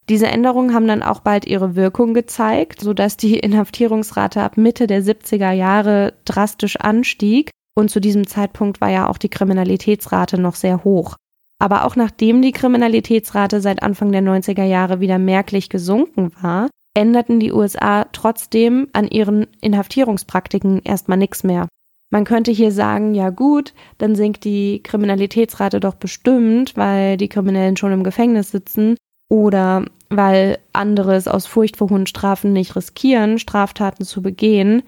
Diese 0.10 0.26
Änderungen 0.26 0.74
haben 0.74 0.88
dann 0.88 1.03
auch 1.03 1.20
bald 1.20 1.45
ihre 1.45 1.76
Wirkung 1.76 2.16
gezeigt, 2.16 2.82
sodass 2.82 3.16
die 3.16 3.38
Inhaftierungsrate 3.38 4.41
ab 4.41 4.57
Mitte 4.57 4.88
der 4.88 5.03
70er 5.03 5.51
Jahre 5.51 6.16
drastisch 6.26 6.78
anstieg. 6.78 7.51
Und 7.76 7.91
zu 7.91 8.01
diesem 8.01 8.26
Zeitpunkt 8.26 8.82
war 8.82 8.89
ja 8.89 9.07
auch 9.07 9.20
die 9.20 9.30
Kriminalitätsrate 9.30 10.39
noch 10.39 10.55
sehr 10.55 10.84
hoch. 10.84 11.16
Aber 11.60 11.86
auch 11.86 11.95
nachdem 11.95 12.41
die 12.41 12.51
Kriminalitätsrate 12.51 13.62
seit 13.62 13.84
Anfang 13.84 14.12
der 14.12 14.24
90er 14.24 14.64
Jahre 14.64 14.99
wieder 14.99 15.20
merklich 15.20 15.70
gesunken 15.70 16.32
war, 16.41 16.70
änderten 16.95 17.39
die 17.39 17.53
USA 17.53 18.05
trotzdem 18.05 18.88
an 18.93 19.07
ihren 19.07 19.45
Inhaftierungspraktiken 19.62 20.82
erstmal 20.84 21.20
nichts 21.20 21.43
mehr. 21.43 21.68
Man 22.10 22.24
könnte 22.24 22.51
hier 22.51 22.72
sagen, 22.72 23.14
ja 23.14 23.30
gut, 23.30 23.76
dann 23.99 24.16
sinkt 24.16 24.43
die 24.43 24.82
Kriminalitätsrate 24.82 25.80
doch 25.80 25.93
bestimmt, 25.93 26.76
weil 26.76 27.18
die 27.18 27.30
Kriminellen 27.30 27.78
schon 27.78 27.91
im 27.91 28.03
Gefängnis 28.03 28.49
sitzen 28.49 28.95
oder 29.30 29.86
weil 30.10 30.58
andere 30.74 31.16
es 31.16 31.28
aus 31.28 31.46
Furcht 31.46 31.78
vor 31.78 31.90
hohen 31.90 32.08
Strafen 32.08 32.52
nicht 32.52 32.76
riskieren, 32.76 33.40
Straftaten 33.40 34.04
zu 34.04 34.22
begehen. 34.22 34.84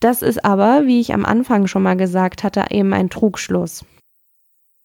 Das 0.00 0.22
ist 0.22 0.44
aber, 0.44 0.86
wie 0.86 1.00
ich 1.00 1.14
am 1.14 1.24
Anfang 1.24 1.68
schon 1.68 1.82
mal 1.82 1.96
gesagt 1.96 2.42
hatte, 2.42 2.64
eben 2.70 2.92
ein 2.92 3.10
Trugschluss. 3.10 3.84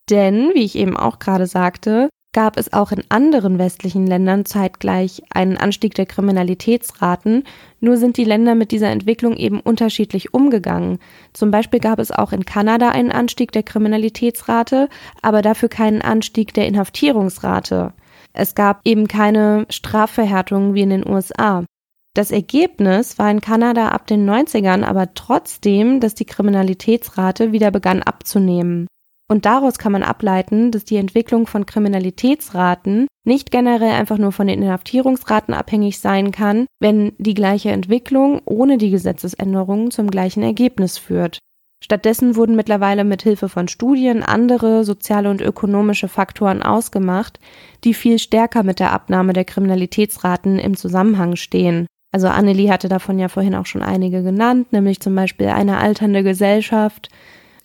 Denn, 0.10 0.52
wie 0.54 0.64
ich 0.64 0.76
eben 0.76 0.96
auch 0.96 1.20
gerade 1.20 1.48
sagte, 1.48 2.10
gab 2.34 2.58
es 2.58 2.72
auch 2.72 2.92
in 2.92 3.04
anderen 3.10 3.58
westlichen 3.58 4.06
Ländern 4.06 4.46
zeitgleich 4.46 5.24
einen 5.34 5.58
Anstieg 5.58 5.96
der 5.96 6.06
Kriminalitätsraten, 6.06 7.44
nur 7.80 7.98
sind 7.98 8.18
die 8.18 8.26
Länder 8.26 8.54
mit 8.54 8.72
dieser 8.72 8.90
Entwicklung 8.90 9.36
eben 9.36 9.60
unterschiedlich 9.60 10.34
umgegangen. 10.34 11.00
Zum 11.34 11.52
Beispiel 11.52 11.80
gab 11.80 12.00
es 12.00 12.12
auch 12.12 12.34
in 12.34 12.46
Kanada 12.46 12.90
einen 12.90 13.12
Anstieg 13.12 13.54
der 13.54 13.64
Kriminalitätsrate, 13.64 14.88
aber 15.22 15.42
dafür 15.42 15.70
keinen 15.70 16.02
Anstieg 16.02 16.54
der 16.54 16.68
Inhaftierungsrate. 16.68 17.94
Es 18.40 18.54
gab 18.54 18.82
eben 18.86 19.08
keine 19.08 19.66
Strafverhärtung 19.68 20.76
wie 20.76 20.84
in 20.84 20.92
den 20.92 21.10
USA. 21.10 21.66
Das 22.14 22.30
Ergebnis 22.30 23.18
war 23.18 23.32
in 23.32 23.42
Kanada 23.42 23.90
ab 23.90 24.06
den 24.06 24.30
90ern 24.30 24.84
aber 24.84 25.16
trotzdem, 25.16 26.00
dass 26.00 26.14
die 26.14 26.26
Kriminalitätsrate 26.26 27.52
wieder 27.52 27.72
begann 27.72 28.04
abzunehmen. 28.04 28.86
Und 29.28 29.46
daraus 29.46 29.80
kann 29.80 29.92
man 29.92 30.04
ableiten, 30.04 30.72
dass 30.72 30.86
die 30.86 30.98
Entwicklung 30.98 31.48
von 31.48 31.66
Kriminalitätsraten 31.66 33.08
nicht 33.26 33.50
generell 33.50 33.92
einfach 33.92 34.20
nur 34.20 34.32
von 34.32 34.46
den 34.46 34.62
Inhaftierungsraten 34.62 35.56
abhängig 35.56 36.00
sein 36.00 36.32
kann, 36.32 36.68
wenn 36.80 37.14
die 37.18 37.34
gleiche 37.34 37.72
Entwicklung 37.72 38.42
ohne 38.46 38.78
die 38.78 38.92
Gesetzesänderungen 38.92 39.90
zum 39.90 40.12
gleichen 40.12 40.44
Ergebnis 40.44 41.00
führt. 41.00 41.40
Stattdessen 41.88 42.36
wurden 42.36 42.58
mittlerweile 42.58 43.06
mit 43.06 43.22
Hilfe 43.22 43.48
von 43.48 43.70
Studien 43.70 44.22
andere 44.22 44.84
soziale 44.84 45.30
und 45.30 45.40
ökonomische 45.40 46.10
Faktoren 46.10 46.62
ausgemacht, 46.62 47.40
die 47.86 47.94
viel 47.94 48.20
stärker 48.20 48.64
mit 48.64 48.82
der 48.82 48.92
Abnahme 48.92 49.32
der 49.32 49.46
Kriminalitätsraten 49.46 50.60
im 50.60 50.76
Zusammenhang 50.76 51.38
stehen. 51.38 51.88
Also 52.12 52.28
Annelie 52.28 52.70
hatte 52.70 52.90
davon 52.90 53.20
ja 53.20 53.30
vorhin 53.30 53.56
auch 53.56 53.66
schon 53.66 53.84
einige 53.84 54.22
genannt, 54.22 54.74
nämlich 54.74 55.00
zum 55.00 55.16
Beispiel 55.16 55.48
eine 55.48 55.78
alternde 55.78 56.24
Gesellschaft, 56.24 57.08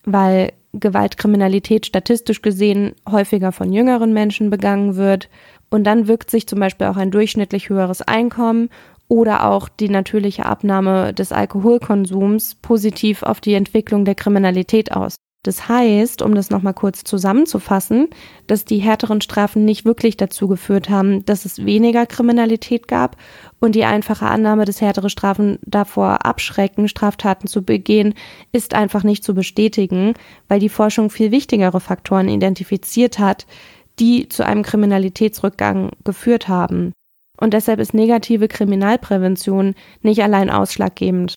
weil 0.05 0.53
Gewaltkriminalität 0.73 1.87
statistisch 1.87 2.43
gesehen 2.43 2.95
häufiger 3.11 3.51
von 3.51 3.73
jüngeren 3.73 4.13
Menschen 4.13 4.51
begangen 4.51 4.95
wird. 4.95 5.31
Und 5.69 5.83
dann 5.83 6.07
wirkt 6.07 6.31
sich 6.31 6.47
zum 6.47 6.61
Beispiel 6.61 6.87
auch 6.87 6.97
ein 6.97 7.11
durchschnittlich 7.11 7.71
höheres 7.71 8.03
Einkommen 8.03 8.69
oder 9.09 9.49
auch 9.49 9.69
die 9.69 9.89
natürliche 9.89 10.47
Abnahme 10.47 11.13
des 11.13 11.33
Alkoholkonsums 11.33 12.57
positiv 12.57 13.23
auf 13.23 13.41
die 13.41 13.55
Entwicklung 13.55 14.05
der 14.05 14.15
Kriminalität 14.15 14.93
aus. 14.93 15.17
Das 15.45 15.69
heißt, 15.69 16.23
um 16.23 16.37
das 16.37 16.51
nochmal 16.51 16.75
kurz 16.75 17.03
zusammenzufassen, 17.03 18.11
dass 18.47 18.65
die 18.65 18.79
härteren 18.79 19.21
Strafen 19.21 19.65
nicht 19.65 19.85
wirklich 19.85 20.17
dazu 20.17 20.47
geführt 20.47 20.89
haben, 20.89 21.25
dass 21.25 21.45
es 21.45 21.65
weniger 21.65 22.07
Kriminalität 22.07 22.87
gab 22.87 23.17
und 23.59 23.75
die 23.75 23.85
einfache 23.85 24.27
Annahme, 24.27 24.67
dass 24.67 24.81
härtere 24.81 25.11
Strafen 25.11 25.59
davor 25.63 26.25
abschrecken, 26.25 26.87
Straftaten 26.87 27.49
zu 27.49 27.63
begehen, 27.63 28.15
ist 28.53 28.75
einfach 28.75 29.03
nicht 29.03 29.25
zu 29.25 29.35
bestätigen, 29.35 30.15
weil 30.47 30.61
die 30.61 30.69
Forschung 30.69 31.11
viel 31.11 31.33
wichtigere 31.33 31.81
Faktoren 31.81 32.29
identifiziert 32.29 33.19
hat, 33.19 33.47
die 33.99 34.29
zu 34.29 34.47
einem 34.47 34.63
Kriminalitätsrückgang 34.63 35.91
geführt 36.05 36.47
haben. 36.47 36.93
Und 37.43 37.55
deshalb 37.55 37.81
ist 37.81 37.93
negative 37.93 38.47
Kriminalprävention 38.47 39.75
nicht 40.01 40.23
allein 40.23 40.49
ausschlaggebend. 40.49 41.35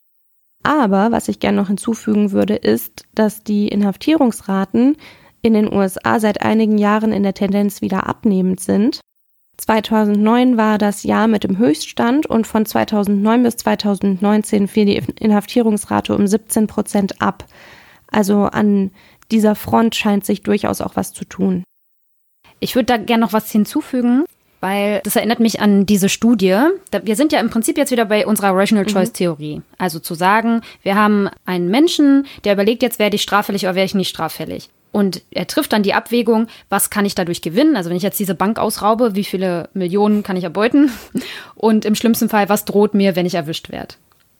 Aber 0.61 1.11
was 1.11 1.29
ich 1.29 1.39
gerne 1.39 1.57
noch 1.57 1.65
hinzufügen 1.65 2.31
würde, 2.31 2.53
ist, 2.55 3.05
dass 3.15 3.43
die 3.43 3.67
Inhaftierungsraten 3.69 4.97
in 5.41 5.55
den 5.55 5.73
USA 5.73 6.19
seit 6.19 6.43
einigen 6.43 6.77
Jahren 6.77 7.11
in 7.11 7.23
der 7.23 7.33
Tendenz 7.33 7.81
wieder 7.81 8.05
abnehmend 8.05 8.59
sind. 8.59 9.01
2009 9.57 10.57
war 10.57 10.77
das 10.77 11.01
Jahr 11.01 11.27
mit 11.27 11.43
dem 11.43 11.57
Höchststand 11.57 12.27
und 12.27 12.45
von 12.45 12.67
2009 12.67 13.41
bis 13.41 13.55
2019 13.57 14.67
fiel 14.67 14.85
die 14.85 15.01
Inhaftierungsrate 15.19 16.15
um 16.15 16.27
17 16.27 16.67
Prozent 16.67 17.19
ab. 17.19 17.45
Also 18.11 18.43
an 18.43 18.91
dieser 19.31 19.55
Front 19.55 19.95
scheint 19.95 20.23
sich 20.23 20.43
durchaus 20.43 20.81
auch 20.81 20.95
was 20.95 21.13
zu 21.13 21.25
tun. 21.25 21.63
Ich 22.59 22.75
würde 22.75 22.85
da 22.85 22.97
gerne 22.97 23.25
noch 23.25 23.33
was 23.33 23.49
hinzufügen 23.51 24.25
weil 24.65 24.99
das 25.03 25.15
erinnert 25.15 25.39
mich 25.39 25.61
an 25.61 25.85
diese 25.85 26.09
Studie. 26.09 26.57
Wir 27.03 27.15
sind 27.15 27.31
ja 27.31 27.39
im 27.39 27.51
Prinzip 27.51 27.77
jetzt 27.77 27.91
wieder 27.91 28.05
bei 28.05 28.25
unserer 28.25 28.55
Rational 28.55 28.87
Choice 28.87 29.11
Theorie. 29.11 29.61
Also 29.77 29.99
zu 29.99 30.15
sagen, 30.15 30.61
wir 30.81 30.95
haben 30.95 31.29
einen 31.45 31.69
Menschen, 31.69 32.25
der 32.45 32.53
überlegt 32.53 32.81
jetzt, 32.81 32.97
werde 32.97 33.15
ich 33.15 33.21
straffällig 33.21 33.65
oder 33.65 33.75
werde 33.75 33.85
ich 33.85 33.93
nicht 33.93 34.09
straffällig. 34.09 34.69
Und 34.91 35.21
er 35.29 35.45
trifft 35.45 35.71
dann 35.71 35.83
die 35.83 35.93
Abwägung, 35.93 36.47
was 36.69 36.89
kann 36.89 37.05
ich 37.05 37.13
dadurch 37.13 37.43
gewinnen? 37.43 37.75
Also 37.75 37.91
wenn 37.91 37.97
ich 37.97 38.01
jetzt 38.01 38.19
diese 38.19 38.33
Bank 38.33 38.57
ausraube, 38.57 39.13
wie 39.13 39.23
viele 39.23 39.69
Millionen 39.75 40.23
kann 40.23 40.35
ich 40.35 40.43
erbeuten? 40.43 40.89
Und 41.55 41.85
im 41.85 41.93
schlimmsten 41.93 42.29
Fall, 42.29 42.49
was 42.49 42.65
droht 42.65 42.95
mir, 42.95 43.15
wenn 43.15 43.27
ich 43.27 43.35
erwischt 43.35 43.71
werde? 43.71 43.93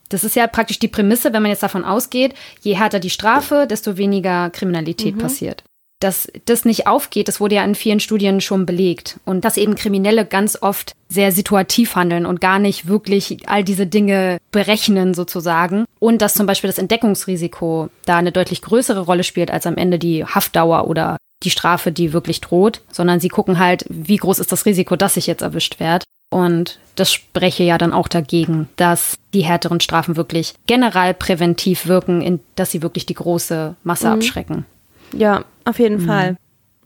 Das 0.08 0.24
ist 0.24 0.34
ja 0.34 0.48
praktisch 0.48 0.80
die 0.80 0.88
Prämisse, 0.88 1.32
wenn 1.32 1.42
man 1.42 1.52
jetzt 1.52 1.62
davon 1.62 1.84
ausgeht, 1.84 2.34
je 2.62 2.74
härter 2.74 2.98
die 2.98 3.10
Strafe, 3.10 3.68
desto 3.70 3.96
weniger 3.96 4.50
Kriminalität 4.50 5.14
mhm. 5.14 5.20
passiert 5.20 5.62
dass 6.00 6.30
das 6.44 6.64
nicht 6.64 6.86
aufgeht, 6.86 7.28
das 7.28 7.40
wurde 7.40 7.54
ja 7.54 7.64
in 7.64 7.74
vielen 7.74 8.00
Studien 8.00 8.40
schon 8.40 8.66
belegt. 8.66 9.18
Und 9.24 9.44
dass 9.44 9.56
eben 9.56 9.74
Kriminelle 9.74 10.26
ganz 10.26 10.58
oft 10.60 10.92
sehr 11.08 11.32
situativ 11.32 11.96
handeln 11.96 12.26
und 12.26 12.40
gar 12.40 12.58
nicht 12.58 12.86
wirklich 12.86 13.48
all 13.48 13.64
diese 13.64 13.86
Dinge 13.86 14.38
berechnen 14.50 15.14
sozusagen. 15.14 15.86
Und 15.98 16.20
dass 16.20 16.34
zum 16.34 16.46
Beispiel 16.46 16.68
das 16.68 16.78
Entdeckungsrisiko 16.78 17.88
da 18.04 18.18
eine 18.18 18.32
deutlich 18.32 18.62
größere 18.62 19.00
Rolle 19.00 19.24
spielt 19.24 19.50
als 19.50 19.66
am 19.66 19.76
Ende 19.76 19.98
die 19.98 20.24
Haftdauer 20.24 20.88
oder 20.88 21.16
die 21.42 21.50
Strafe, 21.50 21.92
die 21.92 22.12
wirklich 22.12 22.40
droht, 22.40 22.82
sondern 22.90 23.20
sie 23.20 23.28
gucken 23.28 23.58
halt, 23.58 23.84
wie 23.88 24.16
groß 24.16 24.38
ist 24.38 24.52
das 24.52 24.66
Risiko, 24.66 24.96
dass 24.96 25.16
ich 25.16 25.26
jetzt 25.26 25.42
erwischt 25.42 25.80
werde. 25.80 26.04
Und 26.28 26.78
das 26.96 27.12
spreche 27.12 27.62
ja 27.62 27.78
dann 27.78 27.92
auch 27.92 28.08
dagegen, 28.08 28.68
dass 28.76 29.16
die 29.32 29.42
härteren 29.42 29.80
Strafen 29.80 30.16
wirklich 30.16 30.54
generell 30.66 31.14
präventiv 31.14 31.86
wirken, 31.86 32.40
dass 32.56 32.70
sie 32.70 32.82
wirklich 32.82 33.06
die 33.06 33.14
große 33.14 33.76
Masse 33.84 34.08
mhm. 34.08 34.12
abschrecken. 34.14 34.66
Ja, 35.12 35.44
auf 35.66 35.78
jeden 35.78 36.02
mhm. 36.02 36.06
Fall. 36.06 36.36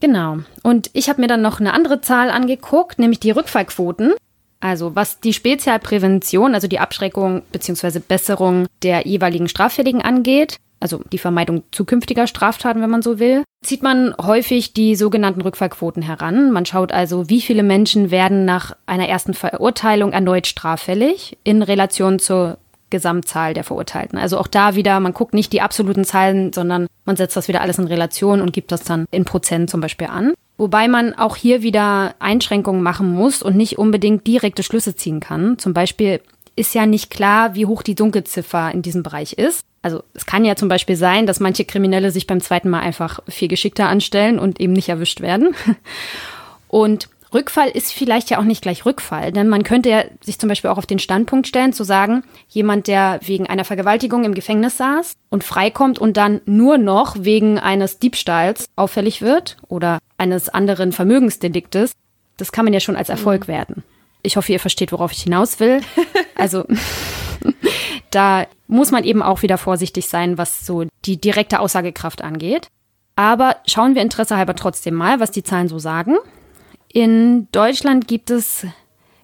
Genau. 0.01 0.39
Und 0.62 0.91
ich 0.95 1.09
habe 1.09 1.20
mir 1.20 1.28
dann 1.28 1.43
noch 1.43 1.61
eine 1.61 1.74
andere 1.74 2.01
Zahl 2.01 2.31
angeguckt, 2.31 2.99
nämlich 2.99 3.20
die 3.20 3.31
Rückfallquoten. 3.31 4.14
Also 4.61 4.95
was 4.95 5.20
die 5.20 5.33
Spezialprävention, 5.33 6.55
also 6.55 6.68
die 6.68 6.78
Abschreckung 6.78 7.43
bzw. 7.53 8.01
Besserung 8.01 8.66
der 8.83 9.07
jeweiligen 9.07 9.49
Straffälligen 9.49 10.03
angeht, 10.03 10.57
also 10.81 11.03
die 11.12 11.18
Vermeidung 11.18 11.62
zukünftiger 11.70 12.26
Straftaten, 12.26 12.81
wenn 12.81 12.91
man 12.91 13.03
so 13.03 13.18
will, 13.18 13.45
zieht 13.62 13.83
man 13.83 14.14
häufig 14.20 14.72
die 14.72 14.97
sogenannten 14.97 15.43
Rückfallquoten 15.43 16.03
heran. 16.03 16.51
Man 16.51 16.64
schaut 16.64 16.93
also, 16.93 17.28
wie 17.28 17.43
viele 17.43 17.62
Menschen 17.62 18.11
werden 18.11 18.47
nach 18.47 18.74
einer 18.87 19.09
ersten 19.09 19.35
Verurteilung 19.35 20.12
erneut 20.12 20.47
straffällig 20.47 21.39
in 21.45 21.62
Relation 21.62 22.18
zur 22.18 22.59
Gesamtzahl 22.91 23.55
der 23.55 23.64
Verurteilten. 23.64 24.18
Also 24.18 24.38
auch 24.38 24.47
da 24.47 24.74
wieder, 24.74 25.01
man 25.01 25.14
guckt 25.14 25.34
nicht 25.34 25.53
die 25.53 25.61
absoluten 25.61 26.05
Zahlen, 26.05 26.53
sondern 26.53 26.86
man 27.05 27.16
setzt 27.16 27.36
das 27.36 27.49
wieder 27.49 27.61
alles 27.61 27.78
in 27.78 27.86
Relation 27.86 28.41
und 28.41 28.53
gibt 28.53 28.72
das 28.72 28.82
dann 28.82 29.07
in 29.11 29.24
Prozent 29.24 29.70
zum 29.70 29.80
Beispiel 29.80 30.09
an. 30.09 30.34
Wobei 30.59 30.88
man 30.88 31.14
auch 31.14 31.36
hier 31.36 31.62
wieder 31.62 32.14
Einschränkungen 32.18 32.82
machen 32.82 33.14
muss 33.14 33.43
und 33.43 33.57
nicht 33.57 33.78
unbedingt 33.78 34.26
direkte 34.26 34.62
Schlüsse 34.62 34.95
ziehen 34.95 35.20
kann. 35.20 35.59
Zum 35.59 35.72
Beispiel 35.72 36.20
ist 36.57 36.74
ja 36.74 36.84
nicht 36.84 37.11
klar, 37.11 37.55
wie 37.55 37.66
hoch 37.66 37.82
die 37.82 37.95
Dunkelziffer 37.95 38.70
in 38.72 38.82
diesem 38.82 39.03
Bereich 39.03 39.32
ist. 39.32 39.64
Also 39.82 40.03
es 40.12 40.26
kann 40.26 40.45
ja 40.45 40.57
zum 40.57 40.68
Beispiel 40.68 40.97
sein, 40.97 41.26
dass 41.26 41.41
manche 41.41 41.64
Kriminelle 41.64 42.11
sich 42.11 42.26
beim 42.26 42.41
zweiten 42.41 42.68
Mal 42.68 42.80
einfach 42.80 43.20
viel 43.28 43.49
geschickter 43.49 43.88
anstellen 43.88 44.38
und 44.38 44.61
eben 44.61 44.74
nicht 44.74 44.91
erwischt 44.91 45.20
werden. 45.20 45.55
Und 46.68 47.09
Rückfall 47.33 47.68
ist 47.68 47.93
vielleicht 47.93 48.31
ja 48.31 48.39
auch 48.39 48.45
nicht 48.45 48.62
gleich 48.62 48.85
Rückfall, 48.85 49.33
denn 49.33 49.49
man 49.49 49.62
könnte 49.62 49.89
ja 49.89 50.05
sich 50.20 50.39
zum 50.39 50.49
Beispiel 50.49 50.70
auch 50.70 50.78
auf 50.78 50.87
den 50.87 50.99
Standpunkt 50.99 51.47
stellen, 51.47 51.72
zu 51.72 51.85
sagen, 51.85 52.24
jemand, 52.49 52.89
der 52.89 53.20
wegen 53.22 53.47
einer 53.47 53.64
Vergewaltigung 53.64 54.24
im 54.24 54.35
Gefängnis 54.35 54.76
saß 54.76 55.14
und 55.31 55.45
freikommt 55.45 55.99
und 55.99 56.16
dann 56.16 56.41
nur 56.47 56.76
noch 56.76 57.16
wegen 57.20 57.59
eines 57.59 57.99
Diebstahls 57.99 58.66
auffällig 58.76 59.22
wird 59.22 59.57
oder 59.68 59.99
eines 60.18 60.49
anderen 60.49 60.93
Vermögensdeliktes, 60.93 61.93
das 62.37 62.53
kann 62.53 62.64
man 62.64 62.74
ja 62.74 62.81
schon 62.81 62.97
als 62.97 63.09
Erfolg 63.09 63.43
mhm. 63.43 63.53
werden. 63.53 63.85
Ich 64.22 64.37
hoffe, 64.37 64.53
ihr 64.53 64.61
versteht, 64.61 64.93
worauf 64.93 65.12
ich 65.12 65.22
hinaus 65.22 65.61
will. 65.61 65.81
Also 66.37 66.64
da 68.11 68.47
muss 68.66 68.91
man 68.93 69.05
eben 69.05 69.22
auch 69.22 69.43
wieder 69.43 69.59
vorsichtig 69.59 70.09
sein, 70.09 70.39
was 70.39 70.64
so 70.64 70.87
die 71.05 71.20
direkte 71.20 71.61
Aussagekraft 71.61 72.22
angeht. 72.22 72.68
Aber 73.14 73.57
schauen 73.66 73.95
wir 73.95 74.01
Interesse 74.01 74.39
halber 74.39 74.57
trotzdem 74.57 74.95
mal, 74.95 75.20
was 75.20 75.33
die 75.33 75.43
Zahlen 75.43 75.68
so 75.68 75.78
sagen. 75.78 76.16
In 76.93 77.49
Deutschland 77.53 78.09
gibt 78.09 78.30
es 78.30 78.66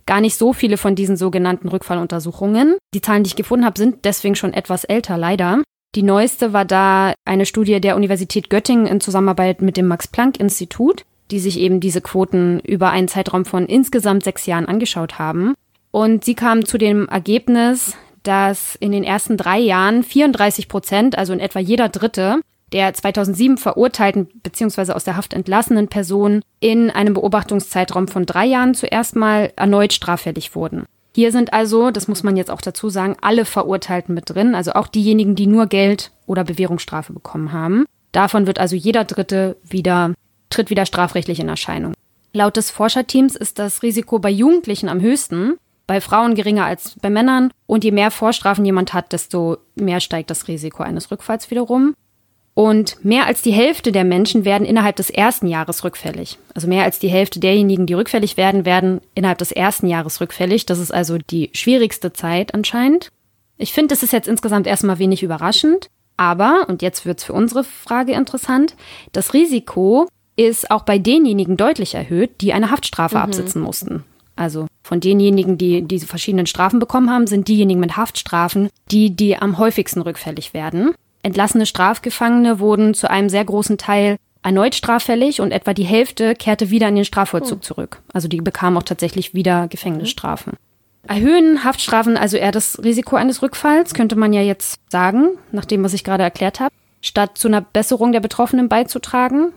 gar 0.07 0.21
nicht 0.21 0.37
so 0.37 0.53
viele 0.53 0.77
von 0.77 0.95
diesen 0.95 1.17
sogenannten 1.17 1.69
Rückfalluntersuchungen. 1.69 2.77
Die 2.95 3.01
Zahlen, 3.01 3.25
die 3.25 3.29
ich 3.29 3.37
gefunden 3.37 3.65
habe, 3.65 3.79
sind 3.79 4.05
deswegen 4.05 4.37
schon 4.37 4.55
etwas 4.55 4.85
älter, 4.85 5.19
leider. 5.19 5.63
Die 5.97 6.05
neueste 6.05 6.53
war 6.53 6.65
da 6.65 7.15
eine 7.25 7.47
Studie 7.47 7.81
der 7.81 7.97
Universität 7.97 8.51
Göttingen 8.51 8.87
in 8.87 9.01
Zusammenarbeit 9.01 9.63
mit 9.63 9.77
dem 9.77 9.89
Max-Planck-Institut, 9.89 11.05
die 11.31 11.41
sich 11.41 11.59
eben 11.59 11.81
diese 11.81 12.01
Quoten 12.01 12.61
über 12.61 12.91
einen 12.91 13.09
Zeitraum 13.09 13.45
von 13.45 13.67
insgesamt 13.67 14.23
sechs 14.23 14.47
Jahren 14.47 14.67
angeschaut 14.67 15.19
haben. 15.19 15.55
Und 15.91 16.25
sie 16.25 16.35
kamen 16.35 16.65
zu 16.65 16.79
dem 16.79 17.09
Ergebnis, 17.09 17.95
dass 18.23 18.77
in 18.77 18.93
den 18.93 19.03
ersten 19.03 19.37
drei 19.37 19.59
Jahren 19.59 20.03
34 20.03 20.69
Prozent, 20.69 21.19
also 21.19 21.33
in 21.33 21.41
etwa 21.41 21.59
jeder 21.59 21.89
Dritte, 21.89 22.41
der 22.73 22.93
2007 22.93 23.59
verurteilten 23.59 24.29
bzw. 24.43 24.93
aus 24.93 25.05
der 25.05 25.17
Haft 25.17 25.33
entlassenen 25.33 25.89
Person 25.89 26.43
in 26.61 26.91
einem 26.91 27.15
Beobachtungszeitraum 27.15 28.09
von 28.09 28.27
drei 28.27 28.47
Jahren 28.47 28.75
zuerst 28.75 29.17
mal 29.17 29.53
erneut 29.57 29.93
straffällig 29.93 30.55
wurden. 30.55 30.85
Hier 31.15 31.33
sind 31.33 31.53
also, 31.55 31.91
das 31.91 32.09
muss 32.09 32.23
man 32.23 32.37
jetzt 32.37 32.51
auch 32.51 32.61
dazu 32.61 32.91
sagen, 32.91 33.17
alle 33.23 33.47
Verurteilten 33.47 34.15
mit 34.15 34.29
drin, 34.29 34.55
also 34.55 34.73
auch 34.73 34.87
diejenigen, 34.87 35.35
die 35.35 35.47
nur 35.47 35.67
Geld 35.67 36.13
oder 36.27 36.45
Bewährungsstrafe 36.45 37.13
bekommen 37.15 37.53
haben. 37.53 37.87
Davon 38.13 38.47
wird 38.47 38.59
also 38.59 38.77
jeder 38.77 39.05
Dritte 39.05 39.57
wieder, 39.65 40.13
tritt 40.51 40.69
wieder 40.69 40.85
strafrechtlich 40.85 41.41
in 41.41 41.49
Erscheinung. 41.49 41.95
Laut 42.35 42.57
des 42.59 42.71
Forscherteams 42.71 43.35
ist 43.35 43.59
das 43.59 43.83
Risiko 43.83 44.19
bei 44.19 44.29
Jugendlichen 44.29 44.91
am 44.91 45.01
höchsten, 45.01 45.55
bei 45.87 46.03
Frauen 46.03 46.35
geringer 46.35 46.67
als 46.67 46.97
bei 47.01 47.09
Männern 47.09 47.51
und 47.67 47.85
je 47.85 47.93
mehr 47.93 48.11
Vorstrafen 48.11 48.65
jemand 48.67 48.93
hat, 48.93 49.13
desto 49.13 49.57
mehr 49.75 50.01
steigt 50.01 50.31
das 50.31 50.49
Risiko 50.49 50.83
eines 50.83 51.11
Rückfalls 51.11 51.51
wiederum. 51.51 51.95
Und 52.57 53.05
mehr 53.05 53.27
als 53.27 53.43
die 53.43 53.53
Hälfte 53.53 53.93
der 53.93 54.05
Menschen 54.05 54.47
werden 54.47 54.67
innerhalb 54.67 54.97
des 54.97 55.11
ersten 55.11 55.47
Jahres 55.47 55.85
rückfällig. 55.85 56.39
Also 56.55 56.67
mehr 56.67 56.85
als 56.85 56.99
die 56.99 57.11
Hälfte 57.11 57.39
derjenigen, 57.39 57.85
die 57.85 57.93
rückfällig 57.93 58.39
werden, 58.39 58.65
werden 58.65 59.03
innerhalb 59.15 59.37
des 59.37 59.53
ersten 59.53 59.87
Jahres 59.89 60.23
rückfällig. 60.23 60.65
Das 60.65 60.79
ist 60.79 60.91
also 60.91 61.19
die 61.19 61.51
schwierigste 61.53 62.15
Zeit 62.15 62.55
anscheinend. 62.55 63.13
Ich 63.59 63.75
finde, 63.75 63.89
das 63.89 64.03
ist 64.03 64.15
jetzt 64.15 64.27
insgesamt 64.27 64.67
erstmal 64.67 64.99
wenig 64.99 65.23
überraschend. 65.23 65.91
Aber, 66.17 66.65
und 66.67 66.81
jetzt 66.81 67.05
wird's 67.05 67.25
für 67.25 67.35
unsere 67.35 67.63
Frage 67.63 68.13
interessant, 68.13 68.75
das 69.13 69.35
Risiko 69.35 70.09
ist 70.37 70.71
auch 70.71 70.85
bei 70.85 70.97
denjenigen 70.97 71.59
deutlich 71.59 71.95
erhöht, 71.95 72.41
die 72.41 72.55
eine 72.55 72.71
Haftstrafe 72.71 73.17
mhm. 73.17 73.23
absitzen 73.23 73.61
mussten. 73.61 74.03
Also 74.35 74.67
von 74.83 75.01
denjenigen, 75.01 75.59
die 75.59 75.83
diese 75.83 76.07
verschiedenen 76.07 76.47
Strafen 76.47 76.79
bekommen 76.79 77.11
haben, 77.11 77.27
sind 77.27 77.49
diejenigen 77.49 77.81
mit 77.81 77.99
Haftstrafen, 77.99 78.71
die, 78.91 79.15
die 79.15 79.37
am 79.37 79.59
häufigsten 79.59 80.01
rückfällig 80.01 80.55
werden. 80.55 80.95
Entlassene 81.27 81.67
Strafgefangene 81.67 82.61
wurden 82.61 82.95
zu 82.95 83.11
einem 83.11 83.29
sehr 83.29 83.45
großen 83.45 83.79
Teil 83.79 84.17
erneut 84.45 84.77
straffällig 84.77 85.41
und 85.41 85.51
etwa 85.51 85.75
die 85.75 85.83
Hälfte 85.83 86.37
kehrte 86.37 86.71
wieder 86.71 86.87
in 86.87 86.95
den 86.95 87.05
Strafvollzug 87.05 87.59
oh. 87.59 87.63
zurück. 87.63 88.01
Also 88.13 88.29
die 88.29 88.41
bekamen 88.41 88.79
auch 88.79 88.85
tatsächlich 88.85 89.35
wieder 89.35 89.67
Gefängnisstrafen. 89.67 90.53
Erhöhen 91.09 91.65
Haftstrafen 91.65 92.17
also 92.17 92.37
eher 92.37 92.53
das 92.53 92.81
Risiko 92.85 93.17
eines 93.17 93.43
Rückfalls, 93.43 93.93
könnte 93.93 94.15
man 94.15 94.33
ja 94.33 94.41
jetzt 94.41 94.79
sagen, 94.89 95.31
nach 95.51 95.65
dem, 95.65 95.83
was 95.83 95.95
ich 95.95 96.05
gerade 96.05 96.23
erklärt 96.23 96.61
habe, 96.61 96.73
statt 97.01 97.37
zu 97.37 97.49
einer 97.49 97.61
Besserung 97.61 98.13
der 98.13 98.21
Betroffenen 98.21 98.69
beizutragen. 98.69 99.53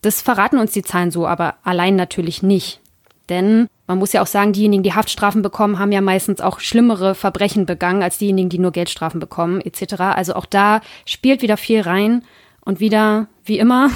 Das 0.00 0.22
verraten 0.22 0.56
uns 0.56 0.72
die 0.72 0.82
Zahlen 0.82 1.10
so, 1.10 1.26
aber 1.26 1.56
allein 1.64 1.96
natürlich 1.96 2.42
nicht. 2.42 2.80
Denn 3.30 3.68
man 3.86 3.98
muss 3.98 4.12
ja 4.12 4.20
auch 4.20 4.26
sagen, 4.26 4.52
diejenigen, 4.52 4.82
die 4.82 4.92
Haftstrafen 4.92 5.40
bekommen, 5.40 5.78
haben 5.78 5.92
ja 5.92 6.00
meistens 6.00 6.40
auch 6.40 6.60
schlimmere 6.60 7.14
Verbrechen 7.14 7.64
begangen 7.64 8.02
als 8.02 8.18
diejenigen, 8.18 8.50
die 8.50 8.58
nur 8.58 8.72
Geldstrafen 8.72 9.20
bekommen, 9.20 9.60
etc. 9.60 10.00
Also 10.00 10.34
auch 10.34 10.46
da 10.46 10.80
spielt 11.06 11.40
wieder 11.40 11.56
viel 11.56 11.80
rein. 11.80 12.22
Und 12.62 12.78
wieder, 12.78 13.26
wie 13.44 13.58
immer, 13.58 13.90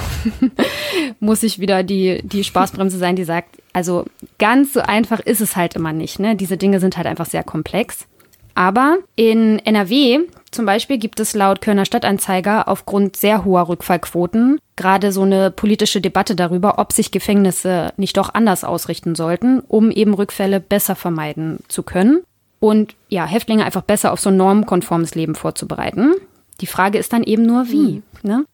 muss 1.19 1.43
ich 1.43 1.59
wieder 1.59 1.83
die, 1.83 2.19
die 2.23 2.43
Spaßbremse 2.43 2.97
sein, 2.97 3.15
die 3.15 3.23
sagt, 3.23 3.57
also 3.73 4.05
ganz 4.39 4.73
so 4.73 4.79
einfach 4.81 5.19
ist 5.19 5.39
es 5.39 5.55
halt 5.55 5.75
immer 5.75 5.93
nicht. 5.93 6.19
Ne? 6.19 6.35
Diese 6.35 6.57
Dinge 6.57 6.79
sind 6.79 6.97
halt 6.97 7.05
einfach 7.05 7.27
sehr 7.27 7.43
komplex. 7.43 8.07
Aber 8.55 8.97
in 9.15 9.59
NRW 9.59 10.21
zum 10.55 10.65
Beispiel 10.65 10.97
gibt 10.97 11.19
es 11.19 11.35
laut 11.35 11.61
Kölner 11.61 11.85
Stadtanzeiger 11.85 12.67
aufgrund 12.67 13.15
sehr 13.15 13.45
hoher 13.45 13.69
Rückfallquoten 13.69 14.59
gerade 14.75 15.11
so 15.11 15.21
eine 15.21 15.51
politische 15.51 16.01
Debatte 16.01 16.35
darüber, 16.35 16.79
ob 16.79 16.91
sich 16.91 17.11
Gefängnisse 17.11 17.93
nicht 17.97 18.17
doch 18.17 18.33
anders 18.33 18.63
ausrichten 18.63 19.15
sollten, 19.15 19.61
um 19.61 19.91
eben 19.91 20.13
Rückfälle 20.13 20.59
besser 20.59 20.95
vermeiden 20.95 21.59
zu 21.67 21.83
können 21.83 22.23
und 22.59 22.95
ja, 23.09 23.25
Häftlinge 23.25 23.65
einfach 23.65 23.83
besser 23.83 24.11
auf 24.11 24.19
so 24.19 24.29
ein 24.29 24.37
normkonformes 24.37 25.15
Leben 25.15 25.35
vorzubereiten. 25.35 26.13
Die 26.61 26.67
Frage 26.67 26.97
ist 26.97 27.13
dann 27.13 27.23
eben 27.23 27.45
nur, 27.45 27.69
wie. 27.69 27.95
Hm. 27.95 28.03
Ne? 28.23 28.45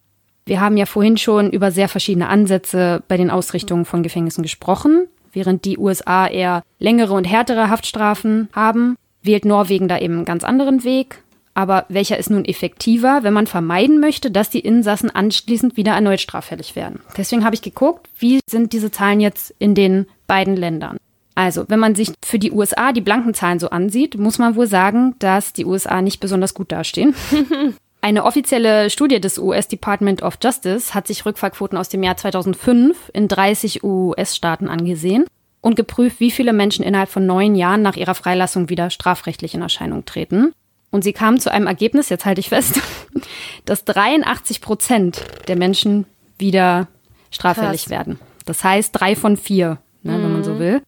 Wir 0.45 0.59
haben 0.59 0.77
ja 0.77 0.85
vorhin 0.85 1.17
schon 1.17 1.51
über 1.51 1.71
sehr 1.71 1.87
verschiedene 1.87 2.27
Ansätze 2.27 3.03
bei 3.07 3.17
den 3.17 3.29
Ausrichtungen 3.29 3.85
von 3.85 4.03
Gefängnissen 4.03 4.41
gesprochen. 4.41 5.07
Während 5.33 5.65
die 5.65 5.77
USA 5.77 6.27
eher 6.27 6.63
längere 6.77 7.13
und 7.13 7.23
härtere 7.23 7.69
Haftstrafen 7.69 8.49
haben, 8.53 8.97
wählt 9.21 9.45
Norwegen 9.45 9.87
da 9.87 9.97
eben 9.97 10.15
einen 10.15 10.25
ganz 10.25 10.43
anderen 10.43 10.83
Weg. 10.83 11.23
Aber 11.53 11.85
welcher 11.89 12.17
ist 12.17 12.29
nun 12.29 12.45
effektiver, 12.45 13.23
wenn 13.23 13.33
man 13.33 13.47
vermeiden 13.47 13.99
möchte, 13.99 14.31
dass 14.31 14.49
die 14.49 14.61
Insassen 14.61 15.09
anschließend 15.09 15.75
wieder 15.75 15.93
erneut 15.93 16.21
straffällig 16.21 16.75
werden? 16.75 17.01
Deswegen 17.17 17.43
habe 17.43 17.55
ich 17.55 17.61
geguckt, 17.61 18.09
wie 18.17 18.39
sind 18.49 18.73
diese 18.73 18.91
Zahlen 18.91 19.19
jetzt 19.19 19.53
in 19.59 19.75
den 19.75 20.07
beiden 20.27 20.55
Ländern. 20.55 20.97
Also, 21.35 21.65
wenn 21.67 21.79
man 21.79 21.95
sich 21.95 22.11
für 22.23 22.39
die 22.39 22.51
USA 22.51 22.91
die 22.91 23.01
blanken 23.01 23.33
Zahlen 23.33 23.59
so 23.59 23.69
ansieht, 23.69 24.17
muss 24.17 24.37
man 24.37 24.55
wohl 24.55 24.67
sagen, 24.67 25.15
dass 25.19 25.53
die 25.53 25.65
USA 25.65 26.01
nicht 26.01 26.19
besonders 26.19 26.53
gut 26.53 26.71
dastehen. 26.71 27.15
Eine 28.01 28.25
offizielle 28.25 28.89
Studie 28.89 29.21
des 29.21 29.37
US 29.37 29.67
Department 29.67 30.23
of 30.23 30.39
Justice 30.41 30.93
hat 30.95 31.05
sich 31.05 31.25
Rückfallquoten 31.25 31.77
aus 31.77 31.87
dem 31.87 32.01
Jahr 32.01 32.17
2005 32.17 33.11
in 33.13 33.27
30 33.27 33.83
US-Staaten 33.83 34.67
angesehen 34.69 35.25
und 35.61 35.75
geprüft, 35.75 36.19
wie 36.19 36.31
viele 36.31 36.51
Menschen 36.51 36.83
innerhalb 36.83 37.09
von 37.09 37.27
neun 37.27 37.53
Jahren 37.53 37.83
nach 37.83 37.95
ihrer 37.95 38.15
Freilassung 38.15 38.69
wieder 38.69 38.89
strafrechtlich 38.89 39.53
in 39.53 39.61
Erscheinung 39.61 40.05
treten. 40.05 40.51
Und 40.91 41.03
sie 41.03 41.13
kamen 41.13 41.39
zu 41.39 41.51
einem 41.51 41.67
Ergebnis, 41.67 42.09
jetzt 42.09 42.25
halte 42.25 42.41
ich 42.41 42.49
fest, 42.49 42.79
dass 43.65 43.85
83 43.85 44.61
Prozent 44.61 45.23
der 45.47 45.55
Menschen 45.55 46.05
wieder 46.37 46.87
straffällig 47.31 47.83
Krass. 47.83 47.89
werden. 47.89 48.19
Das 48.45 48.63
heißt 48.63 48.91
drei 48.93 49.15
von 49.15 49.37
vier, 49.37 49.77
ne, 50.03 50.17
mhm. 50.17 50.23
wenn 50.23 50.33
man 50.33 50.43
so 50.43 50.53
mhm. 50.53 50.59
will. 50.59 50.81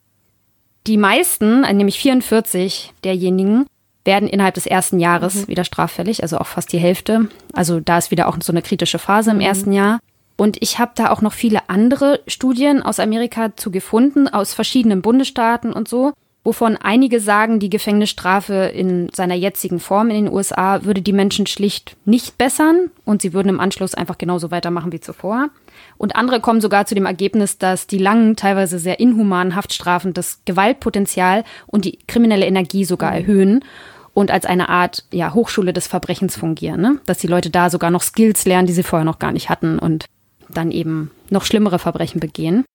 Die 0.85 0.97
meisten, 0.97 1.61
nämlich 1.61 1.97
44 1.99 2.93
derjenigen, 3.05 3.65
werden 4.03 4.27
innerhalb 4.27 4.55
des 4.55 4.65
ersten 4.65 4.99
Jahres 4.99 5.35
mhm. 5.35 5.47
wieder 5.47 5.63
straffällig, 5.63 6.23
also 6.23 6.37
auch 6.37 6.47
fast 6.47 6.73
die 6.73 6.77
Hälfte. 6.77 7.29
Also 7.53 7.79
da 7.79 7.97
ist 7.97 8.11
wieder 8.11 8.27
auch 8.27 8.37
so 8.43 8.51
eine 8.51 8.61
kritische 8.61 8.99
Phase 8.99 9.31
im 9.31 9.37
mhm. 9.37 9.43
ersten 9.43 9.71
Jahr. 9.71 9.99
Und 10.35 10.61
ich 10.61 10.79
habe 10.79 10.91
da 10.95 11.11
auch 11.11 11.21
noch 11.21 11.31
viele 11.31 11.69
andere 11.69 12.19
Studien 12.27 12.81
aus 12.81 12.99
Amerika 12.99 13.55
zu 13.55 13.71
gefunden, 13.71 14.27
aus 14.27 14.53
verschiedenen 14.53 15.01
Bundesstaaten 15.01 15.71
und 15.71 15.87
so 15.87 16.13
wovon 16.43 16.75
einige 16.75 17.19
sagen, 17.19 17.59
die 17.59 17.69
Gefängnisstrafe 17.69 18.53
in 18.53 19.09
seiner 19.13 19.35
jetzigen 19.35 19.79
Form 19.79 20.09
in 20.09 20.25
den 20.25 20.33
USA 20.33 20.83
würde 20.83 21.01
die 21.01 21.13
Menschen 21.13 21.47
schlicht 21.47 21.95
nicht 22.05 22.37
bessern 22.37 22.91
und 23.05 23.21
sie 23.21 23.33
würden 23.33 23.49
im 23.49 23.59
Anschluss 23.59 23.95
einfach 23.95 24.17
genauso 24.17 24.51
weitermachen 24.51 24.91
wie 24.91 24.99
zuvor. 24.99 25.49
Und 25.97 26.15
andere 26.15 26.41
kommen 26.41 26.61
sogar 26.61 26.85
zu 26.85 26.95
dem 26.95 27.05
Ergebnis, 27.05 27.57
dass 27.57 27.87
die 27.87 27.97
langen, 27.97 28.35
teilweise 28.35 28.77
sehr 28.77 28.99
inhumanen 28.99 29.55
Haftstrafen 29.55 30.13
das 30.13 30.41
Gewaltpotenzial 30.45 31.43
und 31.67 31.85
die 31.85 31.99
kriminelle 32.07 32.45
Energie 32.45 32.83
sogar 32.83 33.11
mhm. 33.11 33.17
erhöhen 33.17 33.65
und 34.13 34.29
als 34.29 34.45
eine 34.45 34.69
Art 34.69 35.05
ja, 35.11 35.33
Hochschule 35.33 35.73
des 35.73 35.87
Verbrechens 35.87 36.35
fungieren. 36.35 36.81
Ne? 36.81 36.99
Dass 37.05 37.19
die 37.19 37.27
Leute 37.27 37.49
da 37.49 37.69
sogar 37.69 37.89
noch 37.89 38.03
Skills 38.03 38.45
lernen, 38.45 38.67
die 38.67 38.73
sie 38.73 38.83
vorher 38.83 39.05
noch 39.05 39.19
gar 39.19 39.31
nicht 39.31 39.49
hatten 39.49 39.79
und 39.79 40.05
dann 40.49 40.71
eben 40.71 41.09
noch 41.29 41.45
schlimmere 41.45 41.79
Verbrechen 41.79 42.19
begehen. 42.19 42.65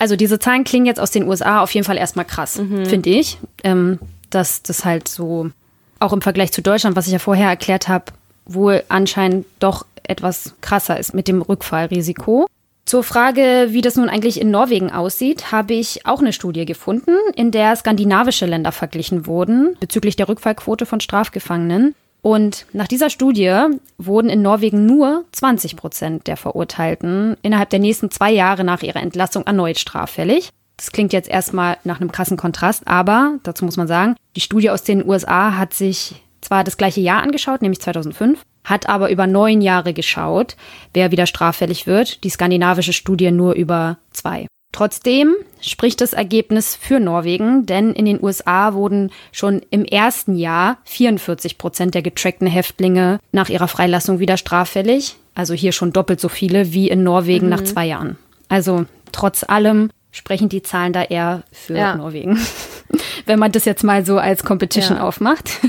Also 0.00 0.16
diese 0.16 0.38
Zahlen 0.38 0.64
klingen 0.64 0.86
jetzt 0.86 0.98
aus 0.98 1.10
den 1.10 1.28
USA 1.28 1.60
auf 1.60 1.72
jeden 1.74 1.84
Fall 1.84 1.98
erstmal 1.98 2.24
krass, 2.24 2.58
mhm. 2.58 2.86
finde 2.86 3.10
ich. 3.10 3.38
Ähm, 3.62 3.98
dass 4.30 4.62
das 4.62 4.86
halt 4.86 5.08
so, 5.08 5.50
auch 5.98 6.14
im 6.14 6.22
Vergleich 6.22 6.52
zu 6.52 6.62
Deutschland, 6.62 6.96
was 6.96 7.06
ich 7.06 7.12
ja 7.12 7.18
vorher 7.18 7.48
erklärt 7.48 7.86
habe, 7.88 8.06
wohl 8.46 8.82
anscheinend 8.88 9.44
doch 9.58 9.84
etwas 10.02 10.54
krasser 10.62 10.98
ist 10.98 11.12
mit 11.12 11.28
dem 11.28 11.42
Rückfallrisiko. 11.42 12.46
Zur 12.86 13.04
Frage, 13.04 13.68
wie 13.70 13.82
das 13.82 13.96
nun 13.96 14.08
eigentlich 14.08 14.40
in 14.40 14.50
Norwegen 14.50 14.90
aussieht, 14.90 15.52
habe 15.52 15.74
ich 15.74 16.06
auch 16.06 16.20
eine 16.20 16.32
Studie 16.32 16.64
gefunden, 16.64 17.12
in 17.36 17.50
der 17.50 17.76
skandinavische 17.76 18.46
Länder 18.46 18.72
verglichen 18.72 19.26
wurden 19.26 19.76
bezüglich 19.80 20.16
der 20.16 20.28
Rückfallquote 20.28 20.86
von 20.86 21.00
Strafgefangenen. 21.00 21.94
Und 22.22 22.66
nach 22.72 22.88
dieser 22.88 23.10
Studie 23.10 23.54
wurden 23.98 24.28
in 24.28 24.42
Norwegen 24.42 24.86
nur 24.86 25.24
20 25.32 25.76
Prozent 25.76 26.26
der 26.26 26.36
Verurteilten 26.36 27.36
innerhalb 27.42 27.70
der 27.70 27.78
nächsten 27.78 28.10
zwei 28.10 28.30
Jahre 28.30 28.64
nach 28.64 28.82
ihrer 28.82 29.00
Entlassung 29.00 29.44
erneut 29.46 29.78
straffällig. 29.78 30.50
Das 30.76 30.92
klingt 30.92 31.12
jetzt 31.12 31.28
erstmal 31.28 31.76
nach 31.84 32.00
einem 32.00 32.12
krassen 32.12 32.36
Kontrast, 32.36 32.86
aber 32.86 33.38
dazu 33.42 33.64
muss 33.64 33.76
man 33.76 33.86
sagen, 33.86 34.16
die 34.36 34.40
Studie 34.40 34.70
aus 34.70 34.82
den 34.82 35.06
USA 35.06 35.56
hat 35.56 35.74
sich 35.74 36.22
zwar 36.40 36.64
das 36.64 36.76
gleiche 36.76 37.00
Jahr 37.00 37.22
angeschaut, 37.22 37.60
nämlich 37.60 37.80
2005, 37.80 38.42
hat 38.64 38.88
aber 38.88 39.10
über 39.10 39.26
neun 39.26 39.60
Jahre 39.60 39.92
geschaut, 39.92 40.56
wer 40.94 41.10
wieder 41.10 41.26
straffällig 41.26 41.86
wird. 41.86 42.24
Die 42.24 42.30
skandinavische 42.30 42.92
Studie 42.92 43.30
nur 43.30 43.54
über 43.54 43.98
zwei. 44.10 44.46
Trotzdem 44.72 45.34
spricht 45.60 46.00
das 46.00 46.12
Ergebnis 46.12 46.76
für 46.76 47.00
Norwegen, 47.00 47.66
denn 47.66 47.92
in 47.92 48.04
den 48.04 48.22
USA 48.22 48.72
wurden 48.74 49.10
schon 49.32 49.62
im 49.70 49.84
ersten 49.84 50.36
Jahr 50.36 50.78
44 50.84 51.58
Prozent 51.58 51.94
der 51.94 52.02
getrackten 52.02 52.46
Häftlinge 52.46 53.18
nach 53.32 53.48
ihrer 53.48 53.68
Freilassung 53.68 54.20
wieder 54.20 54.36
straffällig. 54.36 55.16
Also 55.34 55.54
hier 55.54 55.72
schon 55.72 55.92
doppelt 55.92 56.20
so 56.20 56.28
viele 56.28 56.72
wie 56.72 56.88
in 56.88 57.02
Norwegen 57.02 57.46
mhm. 57.46 57.50
nach 57.50 57.64
zwei 57.64 57.86
Jahren. 57.86 58.16
Also 58.48 58.86
trotz 59.10 59.42
allem 59.42 59.90
sprechen 60.12 60.48
die 60.48 60.62
Zahlen 60.62 60.92
da 60.92 61.02
eher 61.02 61.42
für 61.52 61.76
ja. 61.76 61.96
Norwegen. 61.96 62.38
Wenn 63.26 63.38
man 63.38 63.52
das 63.52 63.64
jetzt 63.64 63.84
mal 63.84 64.04
so 64.04 64.18
als 64.18 64.44
Competition 64.44 64.98
ja. 64.98 65.02
aufmacht. 65.04 65.50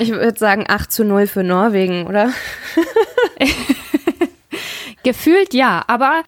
Ich 0.00 0.10
würde 0.10 0.38
sagen 0.38 0.64
8 0.68 0.92
zu 0.92 1.04
0 1.04 1.26
für 1.26 1.42
Norwegen, 1.42 2.06
oder? 2.06 2.30
Gefühlt 5.02 5.54
ja, 5.54 5.82
aber 5.88 6.22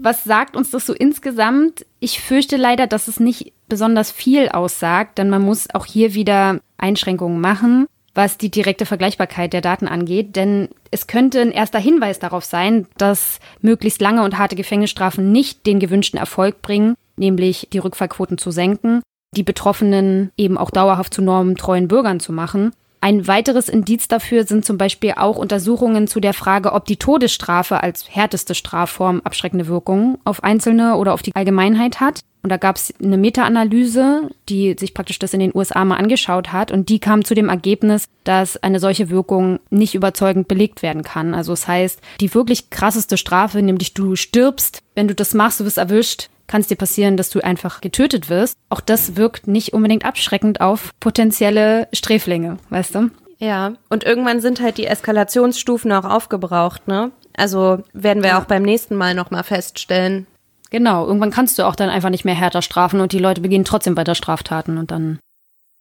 was 0.00 0.24
sagt 0.24 0.56
uns 0.56 0.70
das 0.70 0.86
so 0.86 0.92
insgesamt? 0.92 1.84
Ich 2.00 2.20
fürchte 2.20 2.56
leider, 2.56 2.86
dass 2.86 3.08
es 3.08 3.20
nicht 3.20 3.52
besonders 3.68 4.10
viel 4.10 4.48
aussagt, 4.48 5.18
denn 5.18 5.30
man 5.30 5.42
muss 5.42 5.68
auch 5.74 5.86
hier 5.86 6.14
wieder 6.14 6.60
Einschränkungen 6.78 7.40
machen, 7.40 7.86
was 8.14 8.38
die 8.38 8.50
direkte 8.50 8.86
Vergleichbarkeit 8.86 9.52
der 9.52 9.60
Daten 9.60 9.88
angeht. 9.88 10.36
Denn 10.36 10.68
es 10.90 11.06
könnte 11.06 11.40
ein 11.40 11.52
erster 11.52 11.78
Hinweis 11.78 12.18
darauf 12.18 12.44
sein, 12.44 12.86
dass 12.96 13.40
möglichst 13.60 14.00
lange 14.00 14.24
und 14.24 14.38
harte 14.38 14.56
Gefängnisstrafen 14.56 15.32
nicht 15.32 15.66
den 15.66 15.80
gewünschten 15.80 16.18
Erfolg 16.18 16.62
bringen, 16.62 16.94
nämlich 17.16 17.68
die 17.72 17.78
Rückfallquoten 17.78 18.38
zu 18.38 18.50
senken, 18.50 19.02
die 19.36 19.42
Betroffenen 19.42 20.32
eben 20.36 20.56
auch 20.56 20.70
dauerhaft 20.70 21.12
zu 21.12 21.22
normentreuen 21.22 21.88
Bürgern 21.88 22.20
zu 22.20 22.32
machen. 22.32 22.72
Ein 23.00 23.26
weiteres 23.28 23.68
Indiz 23.68 24.08
dafür 24.08 24.44
sind 24.44 24.64
zum 24.64 24.76
Beispiel 24.76 25.14
auch 25.16 25.36
Untersuchungen 25.36 26.08
zu 26.08 26.20
der 26.20 26.34
Frage, 26.34 26.72
ob 26.72 26.84
die 26.86 26.96
Todesstrafe 26.96 27.82
als 27.82 28.08
härteste 28.08 28.54
Strafform 28.54 29.20
abschreckende 29.22 29.68
Wirkungen 29.68 30.18
auf 30.24 30.42
Einzelne 30.42 30.96
oder 30.96 31.14
auf 31.14 31.22
die 31.22 31.34
Allgemeinheit 31.34 32.00
hat. 32.00 32.22
Und 32.42 32.50
da 32.50 32.56
gab 32.56 32.76
es 32.76 32.94
eine 33.02 33.18
Meta-Analyse, 33.18 34.30
die 34.48 34.74
sich 34.78 34.94
praktisch 34.94 35.18
das 35.18 35.34
in 35.34 35.40
den 35.40 35.54
USA 35.54 35.84
mal 35.84 35.96
angeschaut 35.96 36.52
hat. 36.52 36.70
Und 36.70 36.88
die 36.88 36.98
kam 36.98 37.24
zu 37.24 37.34
dem 37.34 37.48
Ergebnis, 37.48 38.06
dass 38.24 38.56
eine 38.56 38.80
solche 38.80 39.10
Wirkung 39.10 39.60
nicht 39.70 39.94
überzeugend 39.94 40.48
belegt 40.48 40.82
werden 40.82 41.02
kann. 41.02 41.34
Also 41.34 41.52
das 41.52 41.68
heißt, 41.68 42.00
die 42.20 42.32
wirklich 42.34 42.70
krasseste 42.70 43.16
Strafe, 43.16 43.62
nämlich 43.62 43.94
du 43.94 44.16
stirbst, 44.16 44.82
wenn 44.94 45.08
du 45.08 45.14
das 45.14 45.34
machst, 45.34 45.60
du 45.60 45.64
wirst 45.64 45.78
erwischt, 45.78 46.30
kann 46.48 46.62
es 46.62 46.66
dir 46.66 46.76
passieren, 46.76 47.16
dass 47.16 47.30
du 47.30 47.40
einfach 47.44 47.80
getötet 47.80 48.28
wirst. 48.28 48.56
Auch 48.68 48.80
das 48.80 49.16
wirkt 49.16 49.46
nicht 49.46 49.72
unbedingt 49.72 50.04
abschreckend 50.04 50.60
auf 50.60 50.90
potenzielle 50.98 51.86
Sträflinge, 51.92 52.58
weißt 52.70 52.96
du? 52.96 53.10
Ja, 53.38 53.74
und 53.88 54.02
irgendwann 54.02 54.40
sind 54.40 54.60
halt 54.60 54.78
die 54.78 54.86
Eskalationsstufen 54.86 55.92
auch 55.92 56.04
aufgebraucht, 56.04 56.88
ne? 56.88 57.12
Also 57.36 57.84
werden 57.92 58.24
wir 58.24 58.30
ja. 58.30 58.40
auch 58.40 58.46
beim 58.46 58.62
nächsten 58.62 58.96
Mal 58.96 59.14
nochmal 59.14 59.44
feststellen. 59.44 60.26
Genau, 60.70 61.06
irgendwann 61.06 61.30
kannst 61.30 61.58
du 61.58 61.62
auch 61.62 61.76
dann 61.76 61.88
einfach 61.88 62.10
nicht 62.10 62.24
mehr 62.24 62.34
härter 62.34 62.62
strafen 62.62 63.00
und 63.00 63.12
die 63.12 63.20
Leute 63.20 63.40
beginnen 63.40 63.64
trotzdem 63.64 63.96
weiter 63.96 64.16
Straftaten 64.16 64.76
und 64.76 64.90
dann. 64.90 65.20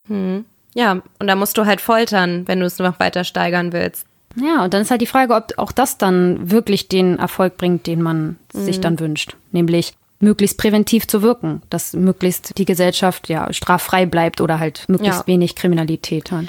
Hm. 0.07 0.45
Ja, 0.75 1.01
und 1.19 1.27
da 1.27 1.35
musst 1.35 1.57
du 1.57 1.65
halt 1.65 1.81
foltern, 1.81 2.47
wenn 2.47 2.59
du 2.59 2.67
es 2.67 2.77
noch 2.77 2.99
weiter 2.99 3.23
steigern 3.23 3.73
willst. 3.73 4.05
Ja, 4.35 4.63
und 4.63 4.73
dann 4.73 4.83
ist 4.83 4.91
halt 4.91 5.01
die 5.01 5.07
Frage, 5.07 5.33
ob 5.33 5.53
auch 5.57 5.71
das 5.71 5.97
dann 5.97 6.51
wirklich 6.51 6.87
den 6.87 7.17
Erfolg 7.17 7.57
bringt, 7.57 7.87
den 7.87 8.03
man 8.03 8.37
mhm. 8.53 8.59
sich 8.59 8.79
dann 8.79 8.99
wünscht. 8.99 9.35
Nämlich 9.51 9.93
möglichst 10.19 10.57
präventiv 10.57 11.07
zu 11.07 11.21
wirken, 11.21 11.61
dass 11.69 11.93
möglichst 11.93 12.57
die 12.57 12.65
Gesellschaft 12.65 13.29
ja 13.29 13.51
straffrei 13.53 14.05
bleibt 14.05 14.41
oder 14.41 14.59
halt 14.59 14.85
möglichst 14.87 15.21
ja. 15.21 15.27
wenig 15.27 15.55
Kriminalität 15.55 16.31
hat. 16.31 16.45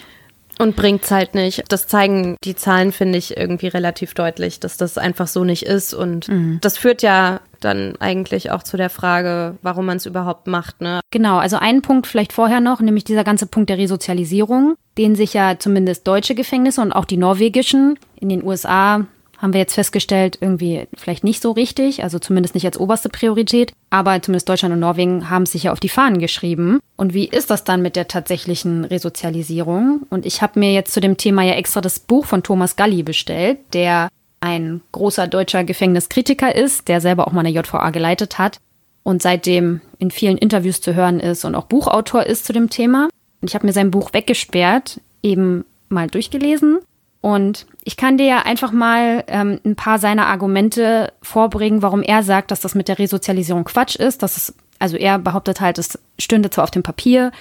Und 0.58 0.74
bringt's 0.74 1.10
halt 1.12 1.34
nicht. 1.34 1.62
Das 1.68 1.86
zeigen 1.86 2.36
die 2.42 2.56
Zahlen, 2.56 2.90
finde 2.90 3.16
ich, 3.16 3.36
irgendwie 3.36 3.68
relativ 3.68 4.14
deutlich, 4.14 4.58
dass 4.58 4.76
das 4.76 4.98
einfach 4.98 5.28
so 5.28 5.44
nicht 5.44 5.62
ist. 5.62 5.94
Und 5.94 6.28
mhm. 6.28 6.58
das 6.60 6.76
führt 6.76 7.02
ja 7.02 7.40
dann 7.60 7.94
eigentlich 8.00 8.50
auch 8.50 8.64
zu 8.64 8.76
der 8.76 8.90
Frage, 8.90 9.56
warum 9.62 9.86
man 9.86 9.98
es 9.98 10.06
überhaupt 10.06 10.48
macht. 10.48 10.80
Ne? 10.80 11.00
Genau, 11.12 11.38
also 11.38 11.58
einen 11.58 11.82
Punkt 11.82 12.08
vielleicht 12.08 12.32
vorher 12.32 12.60
noch, 12.60 12.80
nämlich 12.80 13.04
dieser 13.04 13.24
ganze 13.24 13.46
Punkt 13.46 13.70
der 13.70 13.78
Resozialisierung, 13.78 14.74
den 14.96 15.14
sich 15.14 15.32
ja 15.32 15.58
zumindest 15.58 16.06
deutsche 16.08 16.34
Gefängnisse 16.34 16.80
und 16.80 16.92
auch 16.92 17.04
die 17.04 17.16
norwegischen 17.16 17.98
in 18.16 18.28
den 18.28 18.44
USA 18.44 19.06
haben 19.38 19.52
wir 19.52 19.60
jetzt 19.60 19.74
festgestellt, 19.74 20.36
irgendwie 20.40 20.86
vielleicht 20.96 21.24
nicht 21.24 21.40
so 21.40 21.52
richtig, 21.52 22.02
also 22.02 22.18
zumindest 22.18 22.54
nicht 22.54 22.66
als 22.66 22.78
oberste 22.78 23.08
Priorität. 23.08 23.72
Aber 23.88 24.20
zumindest 24.20 24.48
Deutschland 24.48 24.74
und 24.74 24.80
Norwegen 24.80 25.30
haben 25.30 25.46
sich 25.46 25.64
ja 25.64 25.72
auf 25.72 25.80
die 25.80 25.88
Fahnen 25.88 26.18
geschrieben. 26.18 26.80
Und 26.96 27.14
wie 27.14 27.26
ist 27.28 27.50
das 27.50 27.64
dann 27.64 27.80
mit 27.80 27.94
der 27.94 28.08
tatsächlichen 28.08 28.84
Resozialisierung? 28.84 30.02
Und 30.10 30.26
ich 30.26 30.42
habe 30.42 30.58
mir 30.58 30.72
jetzt 30.72 30.92
zu 30.92 31.00
dem 31.00 31.16
Thema 31.16 31.42
ja 31.42 31.54
extra 31.54 31.80
das 31.80 32.00
Buch 32.00 32.26
von 32.26 32.42
Thomas 32.42 32.74
Galli 32.76 33.04
bestellt, 33.04 33.58
der 33.72 34.08
ein 34.40 34.80
großer 34.92 35.28
deutscher 35.28 35.64
Gefängniskritiker 35.64 36.54
ist, 36.54 36.88
der 36.88 37.00
selber 37.00 37.26
auch 37.26 37.32
mal 37.32 37.40
eine 37.40 37.50
JVA 37.50 37.90
geleitet 37.90 38.38
hat 38.38 38.58
und 39.02 39.22
seitdem 39.22 39.80
in 39.98 40.10
vielen 40.10 40.38
Interviews 40.38 40.80
zu 40.80 40.94
hören 40.94 41.20
ist 41.20 41.44
und 41.44 41.54
auch 41.54 41.66
Buchautor 41.66 42.24
ist 42.24 42.44
zu 42.44 42.52
dem 42.52 42.70
Thema. 42.70 43.08
Und 43.40 43.48
ich 43.48 43.54
habe 43.54 43.66
mir 43.66 43.72
sein 43.72 43.90
Buch 43.90 44.12
weggesperrt, 44.12 45.00
eben 45.22 45.64
mal 45.88 46.08
durchgelesen 46.08 46.80
und 47.20 47.66
ich 47.84 47.96
kann 47.96 48.16
dir 48.16 48.26
ja 48.26 48.38
einfach 48.42 48.70
mal 48.70 49.24
ähm, 49.26 49.60
ein 49.64 49.76
paar 49.76 49.98
seiner 49.98 50.26
Argumente 50.26 51.12
vorbringen, 51.22 51.82
warum 51.82 52.02
er 52.02 52.22
sagt, 52.22 52.50
dass 52.50 52.60
das 52.60 52.74
mit 52.74 52.88
der 52.88 52.98
Resozialisierung 52.98 53.64
Quatsch 53.64 53.96
ist. 53.96 54.22
Dass 54.22 54.36
es, 54.36 54.54
also 54.78 54.96
er 54.96 55.18
behauptet 55.18 55.60
halt, 55.60 55.78
es 55.78 55.98
stünde 56.18 56.50
zwar 56.50 56.64
auf 56.64 56.70
dem 56.70 56.82
Papier, 56.82 57.32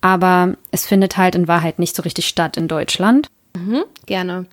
aber 0.00 0.56
es 0.72 0.86
findet 0.86 1.16
halt 1.16 1.34
in 1.34 1.48
Wahrheit 1.48 1.78
nicht 1.78 1.94
so 1.94 2.02
richtig 2.02 2.26
statt 2.26 2.56
in 2.56 2.66
Deutschland. 2.66 3.28
Mhm, 3.54 3.84
gerne. 4.06 4.46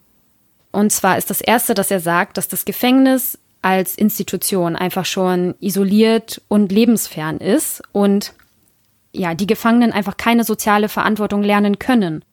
Und 0.72 0.92
zwar 0.92 1.18
ist 1.18 1.30
das 1.30 1.42
Erste, 1.42 1.74
dass 1.74 1.90
er 1.90 2.00
sagt, 2.00 2.38
dass 2.38 2.48
das 2.48 2.66
Gefängnis 2.66 3.40
als 3.64 3.96
Institution 3.96 4.76
einfach 4.76 5.06
schon 5.06 5.56
isoliert 5.60 6.42
und 6.48 6.72
lebensfern 6.72 7.38
ist 7.38 7.82
und 7.92 8.34
ja, 9.12 9.34
die 9.34 9.48
Gefangenen 9.48 9.92
einfach 9.92 10.18
keine 10.18 10.44
soziale 10.44 10.90
Verantwortung 10.90 11.42
lernen 11.42 11.80
können. 11.80 12.24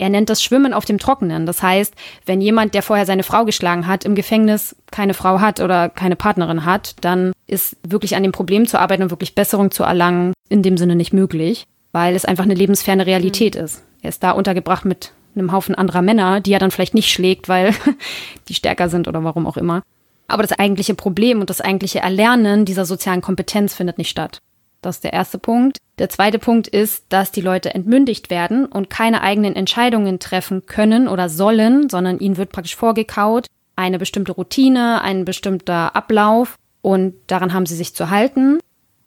Er 0.00 0.08
nennt 0.08 0.30
das 0.30 0.42
Schwimmen 0.42 0.72
auf 0.72 0.86
dem 0.86 0.96
Trockenen. 0.96 1.44
Das 1.44 1.62
heißt, 1.62 1.94
wenn 2.24 2.40
jemand, 2.40 2.72
der 2.72 2.82
vorher 2.82 3.04
seine 3.04 3.22
Frau 3.22 3.44
geschlagen 3.44 3.86
hat, 3.86 4.06
im 4.06 4.14
Gefängnis 4.14 4.74
keine 4.90 5.12
Frau 5.12 5.40
hat 5.40 5.60
oder 5.60 5.90
keine 5.90 6.16
Partnerin 6.16 6.64
hat, 6.64 6.94
dann 7.02 7.32
ist 7.46 7.76
wirklich 7.86 8.16
an 8.16 8.22
dem 8.22 8.32
Problem 8.32 8.66
zu 8.66 8.80
arbeiten 8.80 9.02
und 9.02 9.10
wirklich 9.10 9.34
Besserung 9.34 9.70
zu 9.70 9.82
erlangen 9.82 10.32
in 10.48 10.62
dem 10.62 10.78
Sinne 10.78 10.96
nicht 10.96 11.12
möglich, 11.12 11.66
weil 11.92 12.16
es 12.16 12.24
einfach 12.24 12.44
eine 12.44 12.54
lebensferne 12.54 13.04
Realität 13.04 13.56
mhm. 13.56 13.64
ist. 13.64 13.82
Er 14.00 14.08
ist 14.08 14.22
da 14.22 14.30
untergebracht 14.30 14.86
mit 14.86 15.12
einem 15.34 15.52
Haufen 15.52 15.74
anderer 15.74 16.00
Männer, 16.00 16.40
die 16.40 16.54
er 16.54 16.60
dann 16.60 16.70
vielleicht 16.70 16.94
nicht 16.94 17.12
schlägt, 17.12 17.50
weil 17.50 17.74
die 18.48 18.54
stärker 18.54 18.88
sind 18.88 19.06
oder 19.06 19.22
warum 19.22 19.46
auch 19.46 19.58
immer. 19.58 19.82
Aber 20.28 20.42
das 20.42 20.58
eigentliche 20.58 20.94
Problem 20.94 21.40
und 21.40 21.50
das 21.50 21.60
eigentliche 21.60 21.98
Erlernen 21.98 22.64
dieser 22.64 22.86
sozialen 22.86 23.20
Kompetenz 23.20 23.74
findet 23.74 23.98
nicht 23.98 24.08
statt. 24.08 24.40
Das 24.80 24.96
ist 24.96 25.04
der 25.04 25.12
erste 25.12 25.38
Punkt. 25.38 25.78
Der 25.98 26.08
zweite 26.08 26.38
Punkt 26.38 26.66
ist, 26.66 27.04
dass 27.10 27.32
die 27.32 27.42
Leute 27.42 27.74
entmündigt 27.74 28.30
werden 28.30 28.64
und 28.64 28.88
keine 28.88 29.22
eigenen 29.22 29.54
Entscheidungen 29.54 30.18
treffen 30.18 30.64
können 30.66 31.08
oder 31.08 31.28
sollen, 31.28 31.90
sondern 31.90 32.18
ihnen 32.18 32.38
wird 32.38 32.52
praktisch 32.52 32.76
vorgekaut 32.76 33.46
eine 33.80 33.98
bestimmte 33.98 34.32
Routine, 34.32 35.02
ein 35.02 35.24
bestimmter 35.24 35.96
Ablauf 35.96 36.56
und 36.82 37.14
daran 37.26 37.52
haben 37.52 37.66
sie 37.66 37.74
sich 37.74 37.94
zu 37.94 38.10
halten. 38.10 38.58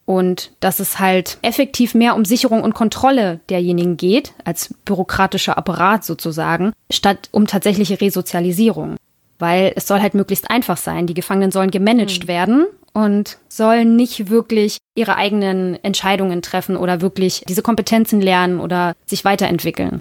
Und 0.05 0.51
dass 0.59 0.81
es 0.81 0.99
halt 0.99 1.37
effektiv 1.43 1.95
mehr 1.95 2.15
um 2.15 2.25
Sicherung 2.25 2.61
und 2.61 2.73
Kontrolle 2.73 3.39
derjenigen 3.49 3.95
geht, 3.95 4.33
als 4.43 4.73
bürokratischer 4.83 5.57
Apparat 5.57 6.03
sozusagen, 6.03 6.73
statt 6.91 7.29
um 7.31 7.47
tatsächliche 7.47 8.01
Resozialisierung. 8.01 8.97
Weil 9.39 9.71
es 9.77 9.87
soll 9.87 10.01
halt 10.01 10.13
möglichst 10.13 10.49
einfach 10.49 10.75
sein. 10.75 11.07
Die 11.07 11.13
Gefangenen 11.13 11.51
sollen 11.51 11.71
gemanagt 11.71 12.23
mhm. 12.23 12.27
werden 12.27 12.65
und 12.93 13.37
sollen 13.49 13.95
nicht 13.95 14.29
wirklich 14.29 14.77
ihre 14.95 15.15
eigenen 15.15 15.83
Entscheidungen 15.83 16.41
treffen 16.41 16.77
oder 16.77 17.01
wirklich 17.01 17.43
diese 17.47 17.63
Kompetenzen 17.63 18.21
lernen 18.21 18.59
oder 18.59 18.95
sich 19.05 19.25
weiterentwickeln. 19.25 19.99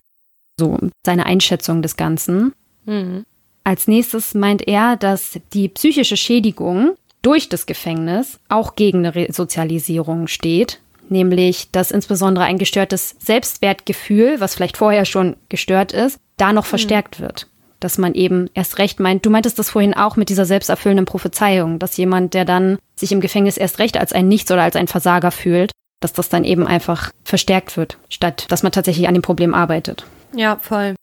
So 0.59 0.79
seine 1.05 1.27
Einschätzung 1.27 1.83
des 1.83 1.97
Ganzen. 1.97 2.53
Mhm. 2.85 3.25
Als 3.65 3.89
nächstes 3.89 4.35
meint 4.35 4.67
er, 4.67 4.97
dass 4.97 5.39
die 5.53 5.69
psychische 5.69 6.17
Schädigung 6.17 6.97
durch 7.23 7.49
das 7.49 7.67
Gefängnis 7.67 8.39
auch 8.49 8.75
gegen 8.75 8.99
eine 8.99 9.15
Resozialisierung 9.15 10.27
steht, 10.27 10.81
nämlich 11.09 11.71
dass 11.71 11.93
insbesondere 11.93 12.45
ein 12.45 12.59
gestörtes 12.59 13.15
Selbstwertgefühl, 13.21 14.41
was 14.41 14.55
vielleicht 14.55 14.77
vorher 14.77 15.05
schon 15.05 15.37
gestört 15.49 15.93
ist, 15.93 16.19
da 16.37 16.53
noch 16.53 16.65
mhm. 16.65 16.71
verstärkt 16.71 17.21
wird 17.21 17.47
dass 17.83 17.99
man 17.99 18.15
eben 18.15 18.49
erst 18.55 18.79
recht 18.79 19.01
meint, 19.01 19.27
du 19.27 19.31
meintest 19.31 19.59
das 19.59 19.71
vorhin 19.71 19.95
auch 19.95 20.17
mit 20.17 20.29
dieser 20.29 20.45
selbsterfüllenden 20.45 21.07
Prophezeiung, 21.07 21.79
dass 21.79 21.97
jemand, 21.97 22.35
der 22.35 22.45
dann 22.45 22.79
sich 22.95 23.13
im 23.13 23.21
Gefängnis 23.21 23.57
erst 23.57 23.79
recht 23.79 23.97
als 23.97 24.13
ein 24.13 24.29
Nichts 24.29 24.51
oder 24.51 24.63
als 24.63 24.77
ein 24.77 24.89
Versager 24.89 25.31
fühlt, 25.31 25.73
dass 26.01 26.13
das 26.13 26.29
dann 26.29 26.45
eben 26.45 26.67
einfach 26.67 27.11
verstärkt 27.25 27.77
wird, 27.77 27.99
statt 28.09 28.47
dass 28.49 28.63
man 28.63 28.73
tatsächlich 28.73 29.09
an 29.09 29.15
dem 29.15 29.23
Problem 29.23 29.55
arbeitet. 29.55 30.05
Ja, 30.35 30.57
voll. 30.61 30.95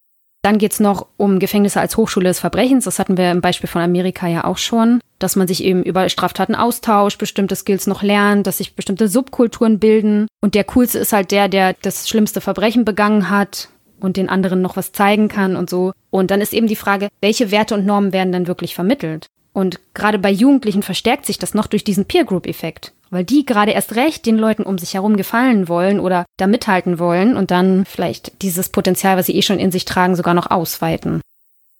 Dann 0.41 0.57
geht's 0.57 0.79
noch 0.79 1.07
um 1.17 1.39
Gefängnisse 1.39 1.81
als 1.81 1.97
Hochschule 1.97 2.29
des 2.29 2.39
Verbrechens. 2.39 2.85
Das 2.85 2.97
hatten 2.97 3.17
wir 3.17 3.29
im 3.29 3.41
Beispiel 3.41 3.67
von 3.67 3.81
Amerika 3.81 4.27
ja 4.27 4.45
auch 4.45 4.57
schon. 4.57 5.01
dass 5.19 5.35
man 5.35 5.49
sich 5.49 5.65
eben 5.65 5.83
über 5.83 6.07
Straftaten 6.07 6.55
austauscht, 6.55 7.19
bestimmte 7.19 7.57
Skills 7.57 7.87
noch 7.87 8.03
lernt, 8.03 8.47
dass 8.47 8.59
sich 8.59 8.73
bestimmte 8.73 9.09
Subkulturen 9.09 9.77
bilden. 9.77 10.27
Und 10.39 10.55
der 10.55 10.63
coolste 10.63 10.97
ist 10.99 11.11
halt 11.11 11.31
der, 11.31 11.49
der 11.49 11.75
das 11.81 12.07
schlimmste 12.07 12.39
Verbrechen 12.39 12.85
begangen 12.85 13.29
hat 13.29 13.67
und 13.99 14.17
den 14.17 14.29
anderen 14.29 14.61
noch 14.61 14.75
was 14.75 14.91
zeigen 14.91 15.27
kann 15.27 15.55
und 15.55 15.69
so. 15.69 15.91
Und 16.09 16.31
dann 16.31 16.41
ist 16.41 16.53
eben 16.53 16.67
die 16.67 16.75
Frage, 16.75 17.09
welche 17.21 17.51
Werte 17.51 17.75
und 17.75 17.85
Normen 17.85 18.13
werden 18.13 18.31
dann 18.31 18.47
wirklich 18.47 18.75
vermittelt? 18.75 19.27
Und 19.53 19.79
gerade 19.93 20.19
bei 20.19 20.31
Jugendlichen 20.31 20.83
verstärkt 20.83 21.25
sich 21.25 21.39
das 21.39 21.53
noch 21.53 21.67
durch 21.67 21.83
diesen 21.83 22.05
Peer 22.05 22.23
Group 22.23 22.47
Effekt, 22.47 22.93
weil 23.09 23.23
die 23.23 23.45
gerade 23.45 23.71
erst 23.71 23.95
recht 23.95 24.25
den 24.25 24.37
Leuten 24.37 24.63
um 24.63 24.77
sich 24.77 24.93
herum 24.93 25.17
gefallen 25.17 25.67
wollen 25.67 25.99
oder 25.99 26.25
da 26.37 26.47
mithalten 26.47 26.99
wollen 26.99 27.35
und 27.35 27.51
dann 27.51 27.85
vielleicht 27.85 28.41
dieses 28.41 28.69
Potenzial, 28.69 29.17
was 29.17 29.25
sie 29.25 29.35
eh 29.35 29.41
schon 29.41 29.59
in 29.59 29.71
sich 29.71 29.85
tragen, 29.85 30.15
sogar 30.15 30.33
noch 30.33 30.51
ausweiten. 30.51 31.21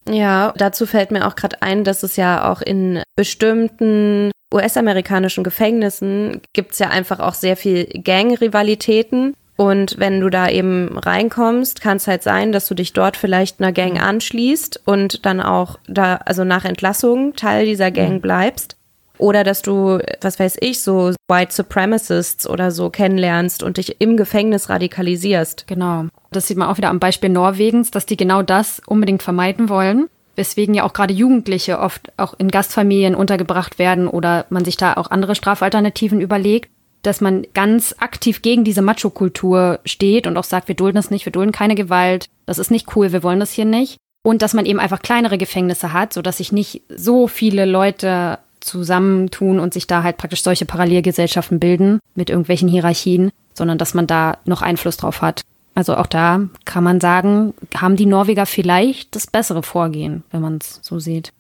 Ja, 0.10 0.54
dazu 0.58 0.86
fällt 0.86 1.12
mir 1.12 1.28
auch 1.28 1.36
gerade 1.36 1.62
ein, 1.62 1.84
dass 1.84 2.04
es 2.04 2.16
ja 2.16 2.52
auch 2.52 2.62
in 2.62 3.04
bestimmten 3.16 4.32
US-amerikanischen 4.52 5.44
Gefängnissen 5.44 6.42
gibt 6.54 6.72
es 6.72 6.80
ja 6.80 6.90
einfach 6.90 7.20
auch 7.20 7.36
sehr 7.36 7.56
viel 7.56 7.86
Gang-Rivalitäten. 7.86 9.36
Und 9.60 9.96
wenn 9.98 10.22
du 10.22 10.30
da 10.30 10.48
eben 10.48 10.98
reinkommst, 10.98 11.82
kann 11.82 11.98
es 11.98 12.08
halt 12.08 12.24
sein, 12.24 12.54
dass 12.54 12.66
du 12.70 12.76
dich 12.76 12.94
dort 12.94 13.18
vielleicht 13.18 13.60
einer 13.60 13.74
Gang 13.74 13.96
mhm. 13.96 14.00
anschließt 14.00 14.84
und 14.86 15.26
dann 15.26 15.42
auch 15.42 15.78
da, 15.86 16.16
also 16.24 16.46
nach 16.46 16.64
Entlassung 16.64 17.36
Teil 17.36 17.66
dieser 17.66 17.92
Gang 17.92 18.14
mhm. 18.14 18.22
bleibst. 18.22 18.78
Oder 19.18 19.44
dass 19.44 19.62
du, 19.62 20.00
was 20.22 20.40
weiß 20.40 20.60
ich, 20.62 20.80
so 20.80 21.12
White 21.28 21.54
Supremacists 21.54 22.50
oder 22.50 22.72
so 22.72 22.90
kennenlernst 22.90 23.62
und 23.62 23.76
dich 23.76 24.00
im 24.00 24.16
Gefängnis 24.16 24.70
radikalisierst. 24.70 25.68
Genau. 25.68 26.06
Das 26.32 26.48
sieht 26.48 26.56
man 26.56 26.70
auch 26.70 26.78
wieder 26.78 26.90
am 26.90 27.02
Beispiel 27.02 27.30
Norwegens, 27.30 27.92
dass 27.92 28.06
die 28.06 28.16
genau 28.16 28.42
das 28.42 28.82
unbedingt 28.86 29.24
vermeiden 29.24 29.68
wollen. 29.68 30.08
Weswegen 30.38 30.74
ja 30.74 30.86
auch 30.86 30.94
gerade 30.94 31.14
Jugendliche 31.14 31.80
oft 31.80 32.14
auch 32.16 32.34
in 32.38 32.48
Gastfamilien 32.48 33.14
untergebracht 33.14 33.78
werden 33.78 34.08
oder 34.08 34.46
man 34.50 34.64
sich 34.64 34.78
da 34.78 34.94
auch 34.94 35.12
andere 35.12 35.36
Strafalternativen 35.36 36.22
überlegt 36.22 36.70
dass 37.02 37.22
man 37.22 37.46
ganz 37.54 37.96
aktiv 38.00 38.42
gegen 38.42 38.64
diese 38.64 38.82
Macho-Kultur 38.82 39.80
steht 39.86 40.28
und 40.28 40.38
auch 40.38 40.44
sagt, 40.44 40.68
wir 40.68 40.76
dulden 40.76 40.96
das 40.96 41.12
nicht, 41.12 41.26
wir 41.26 41.32
dulden 41.32 41.52
keine 41.52 41.76
Gewalt, 41.76 42.28
das 42.46 42.60
ist 42.60 42.72
nicht 42.72 42.96
cool, 42.96 43.12
wir 43.12 43.24
wollen 43.24 43.40
das 43.40 43.52
hier 43.52 43.66
nicht. 43.66 43.98
Und 44.24 44.42
dass 44.42 44.54
man 44.54 44.66
eben 44.66 44.80
einfach 44.80 45.02
kleinere 45.02 45.38
Gefängnisse 45.38 45.94
hat, 45.94 46.14
sodass 46.14 46.38
sich 46.38 46.52
nicht 46.52 46.82
so 46.90 47.28
viele 47.28 47.66
Leute 47.66 48.40
zusammentun 48.60 49.60
und 49.60 49.74
sich 49.74 49.88
da 49.88 50.04
halt 50.04 50.18
praktisch 50.18 50.44
solche 50.44 50.66
Parallelgesellschaften 50.66 51.60
bilden 51.60 52.00
mit 52.16 52.30
irgendwelchen 52.30 52.68
Hierarchien, 52.68 53.32
sondern 53.54 53.78
dass 53.78 53.94
man 53.94 54.08
da 54.08 54.38
noch 54.46 54.62
Einfluss 54.62 54.98
drauf 54.98 55.22
hat. 55.22 55.44
Also 55.76 55.96
auch 55.96 56.08
da 56.08 56.42
kann 56.66 56.84
man 56.84 57.00
sagen, 57.00 57.54
haben 57.76 57.96
die 57.96 58.06
Norweger 58.06 58.46
vielleicht 58.46 59.16
das 59.16 59.28
bessere 59.28 59.64
Vorgehen, 59.64 60.24
wenn 60.32 60.42
man 60.42 60.58
es 60.58 60.80
so 60.82 61.00
sieht. 61.00 61.32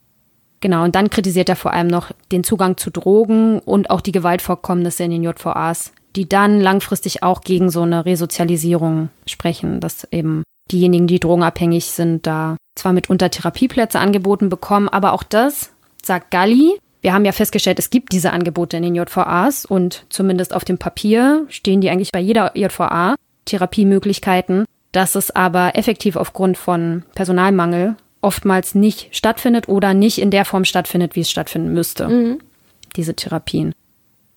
Genau, 0.62 0.84
und 0.84 0.96
dann 0.96 1.10
kritisiert 1.10 1.50
er 1.50 1.56
vor 1.56 1.74
allem 1.74 1.88
noch 1.88 2.12
den 2.32 2.44
Zugang 2.44 2.78
zu 2.78 2.90
Drogen 2.90 3.60
und 3.60 3.90
auch 3.90 4.02
die 4.02 4.12
Gewaltvorkommnisse 4.12 5.04
in 5.04 5.12
den 5.12 5.24
JVAs, 5.24 5.94
die 6.16 6.28
dann 6.28 6.60
langfristig 6.60 7.24
auch 7.24 7.42
gegen 7.42 7.70
so 7.70 7.84
eine 7.84 8.06
Resozialisierung 8.06 9.10
sprechen, 9.26 9.80
dass 9.80 10.06
eben 10.12 10.44
diejenigen, 10.72 11.08
die 11.08 11.20
drogenabhängig 11.20 11.86
sind, 11.86 12.28
da 12.28 12.58
zwar 12.76 12.94
mitunter 12.94 13.32
Therapieplätze 13.32 14.00
angeboten 14.00 14.50
bekommen, 14.50 14.90
aber 14.90 15.14
auch 15.14 15.24
das, 15.24 15.72
sagt 16.04 16.32
Galli, 16.32 16.78
wir 17.02 17.14
haben 17.14 17.26
ja 17.26 17.32
festgestellt, 17.32 17.80
es 17.80 17.90
gibt 17.90 18.12
diese 18.12 18.32
Angebote 18.32 18.78
in 18.78 18.84
den 18.84 18.96
JVAs 18.96 19.66
und 19.66 20.06
zumindest 20.10 20.54
auf 20.54 20.66
dem 20.66 20.78
Papier 20.78 21.46
stehen 21.48 21.82
die 21.82 21.90
eigentlich 21.90 22.12
bei 22.12 22.20
jeder 22.20 22.58
JVA, 22.58 23.16
Therapiemöglichkeiten, 23.46 24.66
dass 24.92 25.16
es 25.16 25.32
aber 25.32 25.76
effektiv 25.76 26.16
aufgrund 26.16 26.58
von 26.58 27.04
Personalmangel 27.16 27.96
oftmals 28.22 28.76
nicht 28.76 29.16
stattfindet 29.16 29.68
oder 29.68 29.94
nicht 29.94 30.20
in 30.20 30.32
der 30.32 30.46
Form 30.46 30.66
stattfindet, 30.66 31.16
wie 31.16 31.22
es 31.22 31.32
stattfinden 31.32 31.74
müsste. 31.74 32.08
Mhm. 32.08 32.40
Diese 32.96 33.16
Therapien. 33.16 33.74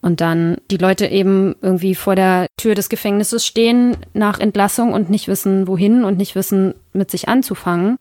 Und 0.03 0.21
dann 0.21 0.57
die 0.71 0.79
Leute 0.79 1.07
eben 1.07 1.55
irgendwie 1.63 1.95
vor 1.95 2.17
der 2.17 2.49
Tür 2.57 2.75
des 2.75 2.89
Gefängnisses 2.89 3.47
stehen 3.47 3.97
nach 4.15 4.41
Entlassung 4.41 4.93
und 4.93 5.11
nicht 5.11 5.29
wissen, 5.29 5.69
wohin 5.69 6.05
und 6.05 6.19
nicht 6.19 6.35
wissen, 6.35 6.75
mit 6.93 7.11
sich 7.11 7.29
anzufangen. 7.29 7.97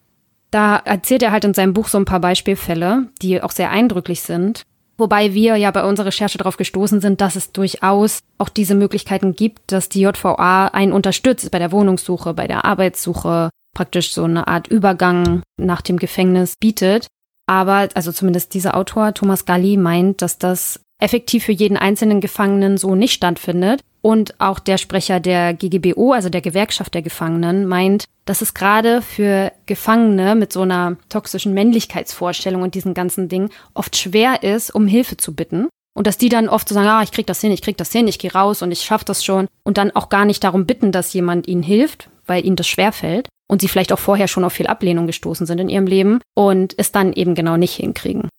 Da 0.49 0.77
erzählt 0.77 1.23
er 1.23 1.31
halt 1.31 1.45
in 1.45 1.53
seinem 1.53 1.73
Buch 1.73 1.87
so 1.87 1.97
ein 1.97 2.05
paar 2.05 2.19
Beispielfälle, 2.19 3.07
die 3.21 3.41
auch 3.41 3.51
sehr 3.51 3.69
eindrücklich 3.69 4.21
sind. 4.21 4.63
Wobei 4.97 5.33
wir 5.33 5.55
ja 5.55 5.71
bei 5.71 5.83
unserer 5.83 6.07
Recherche 6.07 6.37
darauf 6.37 6.57
gestoßen 6.57 7.01
sind, 7.01 7.21
dass 7.21 7.35
es 7.35 7.51
durchaus 7.51 8.19
auch 8.37 8.49
diese 8.49 8.75
Möglichkeiten 8.75 9.35
gibt, 9.35 9.71
dass 9.71 9.87
die 9.87 10.01
JVA 10.01 10.67
einen 10.67 10.91
unterstützt 10.93 11.49
bei 11.51 11.59
der 11.59 11.71
Wohnungssuche, 11.71 12.33
bei 12.33 12.47
der 12.47 12.65
Arbeitssuche, 12.65 13.49
praktisch 13.73 14.13
so 14.13 14.23
eine 14.23 14.47
Art 14.47 14.67
Übergang 14.67 15.41
nach 15.57 15.81
dem 15.81 15.97
Gefängnis 15.97 16.55
bietet. 16.59 17.07
Aber, 17.47 17.89
also 17.95 18.11
zumindest 18.11 18.53
dieser 18.53 18.75
Autor, 18.75 19.13
Thomas 19.13 19.45
Galli, 19.45 19.77
meint, 19.77 20.21
dass 20.21 20.37
das 20.37 20.79
effektiv 20.99 21.45
für 21.45 21.51
jeden 21.51 21.77
einzelnen 21.77 22.21
Gefangenen 22.21 22.77
so 22.77 22.95
nicht 22.95 23.13
stattfindet. 23.13 23.81
Und 24.01 24.39
auch 24.39 24.59
der 24.59 24.77
Sprecher 24.77 25.19
der 25.19 25.53
GGBO, 25.53 26.13
also 26.13 26.29
der 26.29 26.41
Gewerkschaft 26.41 26.93
der 26.93 27.01
Gefangenen, 27.01 27.67
meint, 27.67 28.05
dass 28.25 28.41
es 28.41 28.53
gerade 28.53 29.01
für 29.01 29.51
Gefangene 29.67 30.35
mit 30.35 30.53
so 30.53 30.61
einer 30.61 30.97
toxischen 31.09 31.53
Männlichkeitsvorstellung 31.53 32.61
und 32.61 32.73
diesen 32.73 32.93
ganzen 32.93 33.29
Dingen 33.29 33.49
oft 33.73 33.95
schwer 33.95 34.43
ist, 34.43 34.73
um 34.73 34.87
Hilfe 34.87 35.17
zu 35.17 35.35
bitten. 35.35 35.67
Und 35.93 36.07
dass 36.07 36.17
die 36.17 36.29
dann 36.29 36.49
oft 36.49 36.69
so 36.69 36.73
sagen, 36.73 36.87
ah, 36.87 37.03
ich 37.03 37.11
krieg 37.11 37.27
das 37.27 37.41
hin, 37.41 37.51
ich 37.51 37.61
krieg 37.61 37.77
das 37.77 37.91
hin, 37.91 38.07
ich 38.07 38.17
gehe 38.17 38.31
raus 38.31 38.61
und 38.61 38.71
ich 38.71 38.81
schaff 38.81 39.03
das 39.03 39.25
schon. 39.25 39.47
Und 39.63 39.77
dann 39.77 39.91
auch 39.91 40.09
gar 40.09 40.25
nicht 40.25 40.43
darum 40.43 40.65
bitten, 40.65 40.91
dass 40.91 41.13
jemand 41.13 41.47
ihnen 41.47 41.63
hilft, 41.63 42.09
weil 42.25 42.45
ihnen 42.45 42.55
das 42.55 42.67
schwerfällt 42.67 43.27
und 43.51 43.59
sie 43.59 43.67
vielleicht 43.67 43.91
auch 43.91 43.99
vorher 43.99 44.29
schon 44.29 44.45
auf 44.45 44.53
viel 44.53 44.67
Ablehnung 44.67 45.07
gestoßen 45.07 45.45
sind 45.45 45.59
in 45.59 45.67
ihrem 45.67 45.85
Leben 45.85 46.21
und 46.35 46.73
es 46.77 46.93
dann 46.93 47.11
eben 47.11 47.35
genau 47.35 47.57
nicht 47.57 47.75
hinkriegen. 47.75 48.29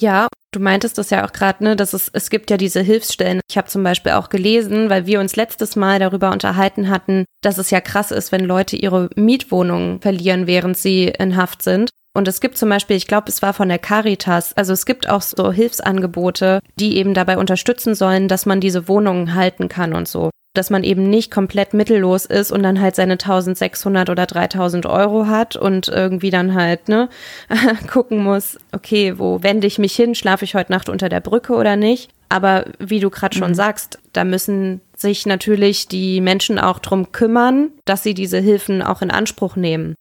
Ja, 0.00 0.26
du 0.52 0.58
meintest 0.58 0.96
das 0.96 1.10
ja 1.10 1.24
auch 1.24 1.32
gerade, 1.32 1.62
ne, 1.62 1.76
dass 1.76 1.92
es, 1.92 2.10
es 2.12 2.30
gibt 2.30 2.50
ja 2.50 2.56
diese 2.56 2.80
Hilfsstellen. 2.80 3.40
Ich 3.48 3.58
habe 3.58 3.68
zum 3.68 3.84
Beispiel 3.84 4.12
auch 4.12 4.30
gelesen, 4.30 4.88
weil 4.88 5.06
wir 5.06 5.20
uns 5.20 5.36
letztes 5.36 5.76
Mal 5.76 5.98
darüber 5.98 6.32
unterhalten 6.32 6.88
hatten, 6.88 7.26
dass 7.42 7.58
es 7.58 7.70
ja 7.70 7.82
krass 7.82 8.10
ist, 8.10 8.32
wenn 8.32 8.44
Leute 8.46 8.76
ihre 8.76 9.10
Mietwohnungen 9.16 10.00
verlieren, 10.00 10.46
während 10.46 10.78
sie 10.78 11.08
in 11.08 11.36
Haft 11.36 11.62
sind. 11.62 11.90
Und 12.16 12.26
es 12.26 12.40
gibt 12.40 12.56
zum 12.56 12.70
Beispiel, 12.70 12.96
ich 12.96 13.06
glaube, 13.06 13.28
es 13.28 13.42
war 13.42 13.52
von 13.52 13.68
der 13.68 13.78
Caritas, 13.78 14.56
also 14.56 14.72
es 14.72 14.86
gibt 14.86 15.10
auch 15.10 15.20
so 15.20 15.52
Hilfsangebote, 15.52 16.60
die 16.80 16.96
eben 16.96 17.12
dabei 17.12 17.36
unterstützen 17.36 17.94
sollen, 17.94 18.28
dass 18.28 18.46
man 18.46 18.60
diese 18.60 18.88
Wohnungen 18.88 19.34
halten 19.34 19.68
kann 19.68 19.92
und 19.92 20.08
so 20.08 20.30
dass 20.54 20.70
man 20.70 20.84
eben 20.84 21.10
nicht 21.10 21.30
komplett 21.30 21.74
mittellos 21.74 22.26
ist 22.26 22.52
und 22.52 22.62
dann 22.62 22.80
halt 22.80 22.94
seine 22.94 23.14
1600 23.14 24.08
oder 24.08 24.24
3000 24.24 24.86
Euro 24.86 25.26
hat 25.26 25.56
und 25.56 25.88
irgendwie 25.88 26.30
dann 26.30 26.54
halt, 26.54 26.88
ne, 26.88 27.08
gucken 27.92 28.22
muss, 28.22 28.56
okay, 28.72 29.18
wo 29.18 29.42
wende 29.42 29.66
ich 29.66 29.78
mich 29.78 29.94
hin? 29.94 30.14
Schlafe 30.14 30.44
ich 30.44 30.54
heute 30.54 30.72
Nacht 30.72 30.88
unter 30.88 31.08
der 31.08 31.20
Brücke 31.20 31.54
oder 31.54 31.76
nicht? 31.76 32.10
Aber 32.28 32.66
wie 32.78 33.00
du 33.00 33.10
gerade 33.10 33.36
schon 33.36 33.50
mhm. 33.50 33.56
sagst, 33.56 33.98
da 34.12 34.24
müssen 34.24 34.80
sich 34.96 35.26
natürlich 35.26 35.88
die 35.88 36.20
Menschen 36.20 36.58
auch 36.58 36.78
drum 36.78 37.12
kümmern, 37.12 37.70
dass 37.84 38.02
sie 38.02 38.14
diese 38.14 38.38
Hilfen 38.38 38.80
auch 38.80 39.02
in 39.02 39.10
Anspruch 39.10 39.56
nehmen. 39.56 39.94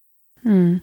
Mhm. 0.43 0.81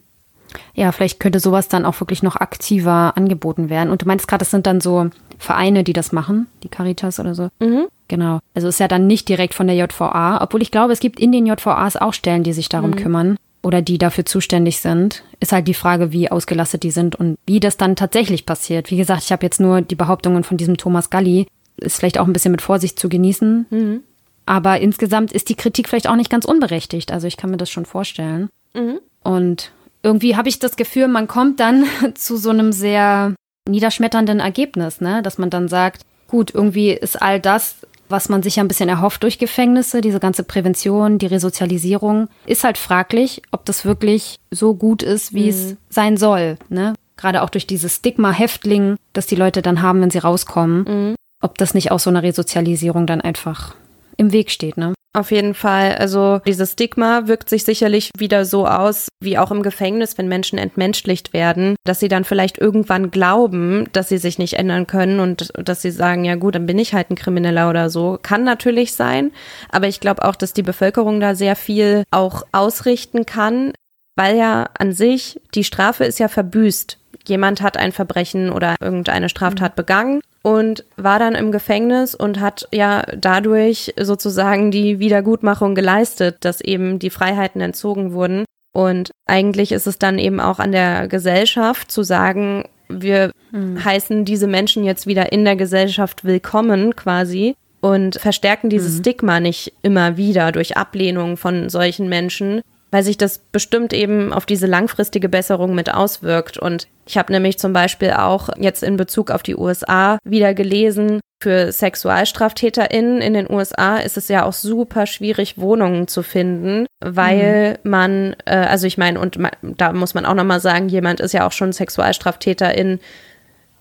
Ja, 0.74 0.90
vielleicht 0.90 1.20
könnte 1.20 1.38
sowas 1.38 1.68
dann 1.68 1.84
auch 1.84 2.00
wirklich 2.00 2.24
noch 2.24 2.36
aktiver 2.36 3.16
angeboten 3.16 3.70
werden. 3.70 3.90
Und 3.90 4.02
du 4.02 4.06
meinst 4.06 4.26
gerade, 4.26 4.40
das 4.40 4.50
sind 4.50 4.66
dann 4.66 4.80
so 4.80 5.10
Vereine, 5.40 5.84
die 5.84 5.94
das 5.94 6.12
machen, 6.12 6.46
die 6.62 6.68
Caritas 6.68 7.18
oder 7.18 7.34
so. 7.34 7.48
Mhm. 7.60 7.86
Genau. 8.08 8.40
Also 8.54 8.68
ist 8.68 8.78
ja 8.78 8.88
dann 8.88 9.06
nicht 9.06 9.28
direkt 9.28 9.54
von 9.54 9.66
der 9.66 9.76
JVA, 9.76 10.42
obwohl 10.42 10.60
ich 10.60 10.70
glaube, 10.70 10.92
es 10.92 11.00
gibt 11.00 11.18
in 11.18 11.32
den 11.32 11.46
JVAs 11.46 11.96
auch 11.96 12.12
Stellen, 12.12 12.42
die 12.42 12.52
sich 12.52 12.68
darum 12.68 12.90
mhm. 12.90 12.96
kümmern 12.96 13.36
oder 13.62 13.80
die 13.80 13.96
dafür 13.96 14.26
zuständig 14.26 14.80
sind. 14.80 15.24
Ist 15.40 15.52
halt 15.52 15.66
die 15.66 15.74
Frage, 15.74 16.12
wie 16.12 16.30
ausgelastet 16.30 16.82
die 16.82 16.90
sind 16.90 17.16
und 17.16 17.38
wie 17.46 17.58
das 17.58 17.78
dann 17.78 17.96
tatsächlich 17.96 18.44
passiert. 18.44 18.90
Wie 18.90 18.98
gesagt, 18.98 19.22
ich 19.24 19.32
habe 19.32 19.46
jetzt 19.46 19.60
nur 19.60 19.80
die 19.80 19.94
Behauptungen 19.94 20.44
von 20.44 20.58
diesem 20.58 20.76
Thomas 20.76 21.08
Galli. 21.08 21.46
Ist 21.78 21.96
vielleicht 21.96 22.18
auch 22.18 22.26
ein 22.26 22.34
bisschen 22.34 22.52
mit 22.52 22.60
Vorsicht 22.60 22.98
zu 22.98 23.08
genießen. 23.08 23.66
Mhm. 23.70 24.02
Aber 24.44 24.78
insgesamt 24.80 25.32
ist 25.32 25.48
die 25.48 25.54
Kritik 25.54 25.88
vielleicht 25.88 26.08
auch 26.08 26.16
nicht 26.16 26.30
ganz 26.30 26.44
unberechtigt. 26.44 27.12
Also 27.12 27.26
ich 27.26 27.38
kann 27.38 27.50
mir 27.50 27.56
das 27.56 27.70
schon 27.70 27.86
vorstellen. 27.86 28.50
Mhm. 28.74 28.98
Und 29.22 29.72
irgendwie 30.02 30.36
habe 30.36 30.50
ich 30.50 30.58
das 30.58 30.76
Gefühl, 30.76 31.08
man 31.08 31.28
kommt 31.28 31.60
dann 31.60 31.86
zu 32.14 32.36
so 32.36 32.50
einem 32.50 32.72
sehr 32.72 33.34
niederschmetternden 33.70 34.40
Ergebnis, 34.40 35.00
ne? 35.00 35.22
Dass 35.22 35.38
man 35.38 35.50
dann 35.50 35.68
sagt, 35.68 36.02
gut, 36.28 36.54
irgendwie 36.54 36.90
ist 36.90 37.20
all 37.20 37.40
das 37.40 37.76
was 38.10 38.28
man 38.28 38.42
sich 38.42 38.56
ja 38.56 38.64
ein 38.64 38.68
bisschen 38.68 38.88
erhofft 38.88 39.22
durch 39.22 39.38
Gefängnisse, 39.38 40.00
diese 40.00 40.20
ganze 40.20 40.42
Prävention, 40.42 41.18
die 41.18 41.26
Resozialisierung, 41.26 42.28
ist 42.46 42.64
halt 42.64 42.78
fraglich, 42.78 43.42
ob 43.52 43.64
das 43.64 43.84
wirklich 43.84 44.40
so 44.50 44.74
gut 44.74 45.02
ist, 45.02 45.32
wie 45.32 45.44
mhm. 45.44 45.48
es 45.48 45.76
sein 45.88 46.16
soll. 46.16 46.58
Ne? 46.68 46.94
Gerade 47.16 47.42
auch 47.42 47.50
durch 47.50 47.66
dieses 47.66 47.96
Stigma 47.96 48.32
Häftling, 48.32 48.96
das 49.12 49.26
die 49.26 49.36
Leute 49.36 49.62
dann 49.62 49.82
haben, 49.82 50.00
wenn 50.00 50.10
sie 50.10 50.18
rauskommen, 50.18 50.84
mhm. 50.84 51.14
ob 51.40 51.56
das 51.58 51.74
nicht 51.74 51.90
auch 51.90 52.00
so 52.00 52.10
eine 52.10 52.22
Resozialisierung 52.22 53.06
dann 53.06 53.20
einfach 53.20 53.74
im 54.16 54.32
Weg 54.32 54.50
steht. 54.50 54.76
Ne? 54.76 54.94
Auf 55.12 55.32
jeden 55.32 55.54
Fall. 55.54 55.96
Also 55.96 56.40
dieses 56.46 56.72
Stigma 56.72 57.26
wirkt 57.26 57.48
sich 57.48 57.64
sicherlich 57.64 58.10
wieder 58.16 58.44
so 58.44 58.66
aus, 58.68 59.08
wie 59.20 59.38
auch 59.38 59.50
im 59.50 59.64
Gefängnis, 59.64 60.16
wenn 60.16 60.28
Menschen 60.28 60.56
entmenschlicht 60.56 61.32
werden, 61.32 61.74
dass 61.84 61.98
sie 61.98 62.06
dann 62.06 62.22
vielleicht 62.22 62.58
irgendwann 62.58 63.10
glauben, 63.10 63.88
dass 63.92 64.08
sie 64.08 64.18
sich 64.18 64.38
nicht 64.38 64.54
ändern 64.54 64.86
können 64.86 65.18
und 65.18 65.50
dass 65.56 65.82
sie 65.82 65.90
sagen, 65.90 66.24
ja 66.24 66.36
gut, 66.36 66.54
dann 66.54 66.66
bin 66.66 66.78
ich 66.78 66.94
halt 66.94 67.10
ein 67.10 67.16
Krimineller 67.16 67.68
oder 67.68 67.90
so. 67.90 68.20
Kann 68.22 68.44
natürlich 68.44 68.94
sein. 68.94 69.32
Aber 69.68 69.88
ich 69.88 69.98
glaube 69.98 70.24
auch, 70.24 70.36
dass 70.36 70.52
die 70.52 70.62
Bevölkerung 70.62 71.18
da 71.18 71.34
sehr 71.34 71.56
viel 71.56 72.04
auch 72.12 72.44
ausrichten 72.52 73.26
kann, 73.26 73.72
weil 74.14 74.36
ja 74.36 74.68
an 74.78 74.92
sich 74.92 75.40
die 75.56 75.64
Strafe 75.64 76.04
ist 76.04 76.20
ja 76.20 76.28
verbüßt 76.28 76.99
jemand 77.26 77.62
hat 77.62 77.76
ein 77.76 77.92
Verbrechen 77.92 78.50
oder 78.50 78.76
irgendeine 78.80 79.28
Straftat 79.28 79.76
begangen 79.76 80.20
und 80.42 80.84
war 80.96 81.18
dann 81.18 81.34
im 81.34 81.52
Gefängnis 81.52 82.14
und 82.14 82.40
hat 82.40 82.68
ja 82.72 83.02
dadurch 83.16 83.94
sozusagen 83.98 84.70
die 84.70 84.98
Wiedergutmachung 84.98 85.74
geleistet, 85.74 86.38
dass 86.40 86.60
eben 86.60 86.98
die 86.98 87.10
Freiheiten 87.10 87.60
entzogen 87.60 88.12
wurden. 88.12 88.44
Und 88.72 89.10
eigentlich 89.26 89.72
ist 89.72 89.86
es 89.86 89.98
dann 89.98 90.18
eben 90.18 90.40
auch 90.40 90.58
an 90.58 90.72
der 90.72 91.08
Gesellschaft 91.08 91.90
zu 91.90 92.02
sagen, 92.02 92.64
wir 92.88 93.32
mhm. 93.52 93.84
heißen 93.84 94.24
diese 94.24 94.46
Menschen 94.46 94.84
jetzt 94.84 95.06
wieder 95.06 95.32
in 95.32 95.44
der 95.44 95.56
Gesellschaft 95.56 96.24
willkommen 96.24 96.96
quasi 96.96 97.54
und 97.80 98.16
verstärken 98.16 98.70
dieses 98.70 98.94
mhm. 98.94 98.98
Stigma 99.00 99.40
nicht 99.40 99.72
immer 99.82 100.16
wieder 100.16 100.52
durch 100.52 100.76
Ablehnung 100.76 101.36
von 101.36 101.68
solchen 101.68 102.08
Menschen, 102.08 102.62
weil 102.90 103.02
sich 103.02 103.18
das 103.18 103.38
bestimmt 103.38 103.92
eben 103.92 104.32
auf 104.32 104.46
diese 104.46 104.66
langfristige 104.66 105.28
Besserung 105.28 105.74
mit 105.74 105.92
auswirkt. 105.92 106.58
Und 106.58 106.88
ich 107.06 107.18
habe 107.18 107.32
nämlich 107.32 107.58
zum 107.58 107.72
Beispiel 107.72 108.12
auch 108.12 108.48
jetzt 108.58 108.82
in 108.82 108.96
Bezug 108.96 109.30
auf 109.30 109.42
die 109.42 109.56
USA 109.56 110.18
wieder 110.24 110.54
gelesen, 110.54 111.20
für 111.42 111.72
SexualstraftäterInnen 111.72 113.22
in 113.22 113.32
den 113.32 113.50
USA 113.50 113.96
ist 113.96 114.18
es 114.18 114.28
ja 114.28 114.44
auch 114.44 114.52
super 114.52 115.06
schwierig, 115.06 115.56
Wohnungen 115.56 116.06
zu 116.06 116.22
finden, 116.22 116.84
weil 117.00 117.78
mhm. 117.82 117.90
man, 117.90 118.36
äh, 118.44 118.56
also 118.56 118.86
ich 118.86 118.98
meine, 118.98 119.18
und 119.18 119.38
man, 119.38 119.52
da 119.62 119.94
muss 119.94 120.12
man 120.12 120.26
auch 120.26 120.34
nochmal 120.34 120.60
sagen, 120.60 120.90
jemand 120.90 121.20
ist 121.20 121.32
ja 121.32 121.46
auch 121.46 121.52
schon 121.52 121.72
Sexualstraftäterin, 121.72 123.00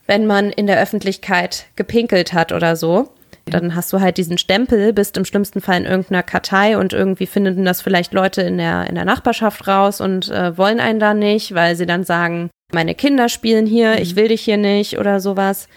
wenn 0.08 0.26
man 0.26 0.52
in 0.52 0.68
der 0.68 0.80
Öffentlichkeit 0.80 1.66
gepinkelt 1.76 2.32
hat 2.32 2.54
oder 2.54 2.78
so. 2.78 3.10
Dann 3.50 3.76
hast 3.76 3.92
du 3.94 4.00
halt 4.00 4.18
diesen 4.18 4.38
Stempel, 4.38 4.94
bist 4.94 5.18
im 5.18 5.26
schlimmsten 5.26 5.62
Fall 5.62 5.78
in 5.78 5.86
irgendeiner 5.86 6.24
Kartei 6.24 6.78
und 6.78 6.94
irgendwie 6.94 7.28
finden 7.28 7.66
das 7.66 7.82
vielleicht 7.82 8.14
Leute 8.14 8.42
in 8.42 8.58
der, 8.58 8.88
in 8.88 8.96
der 8.96 9.06
Nachbarschaft 9.06 9.68
raus 9.68 10.02
und 10.02 10.30
äh, 10.30 10.58
wollen 10.58 10.80
einen 10.80 11.00
da 11.00 11.14
nicht, 11.14 11.54
weil 11.54 11.76
sie 11.76 11.86
dann 11.86 12.04
sagen, 12.04 12.50
meine 12.72 12.96
Kinder 12.96 13.30
spielen 13.30 13.66
hier, 13.66 14.00
ich 14.00 14.14
mhm. 14.14 14.18
will 14.18 14.28
dich 14.30 14.42
hier 14.42 14.58
nicht 14.58 14.98
oder 15.00 15.20
sowas. 15.20 15.68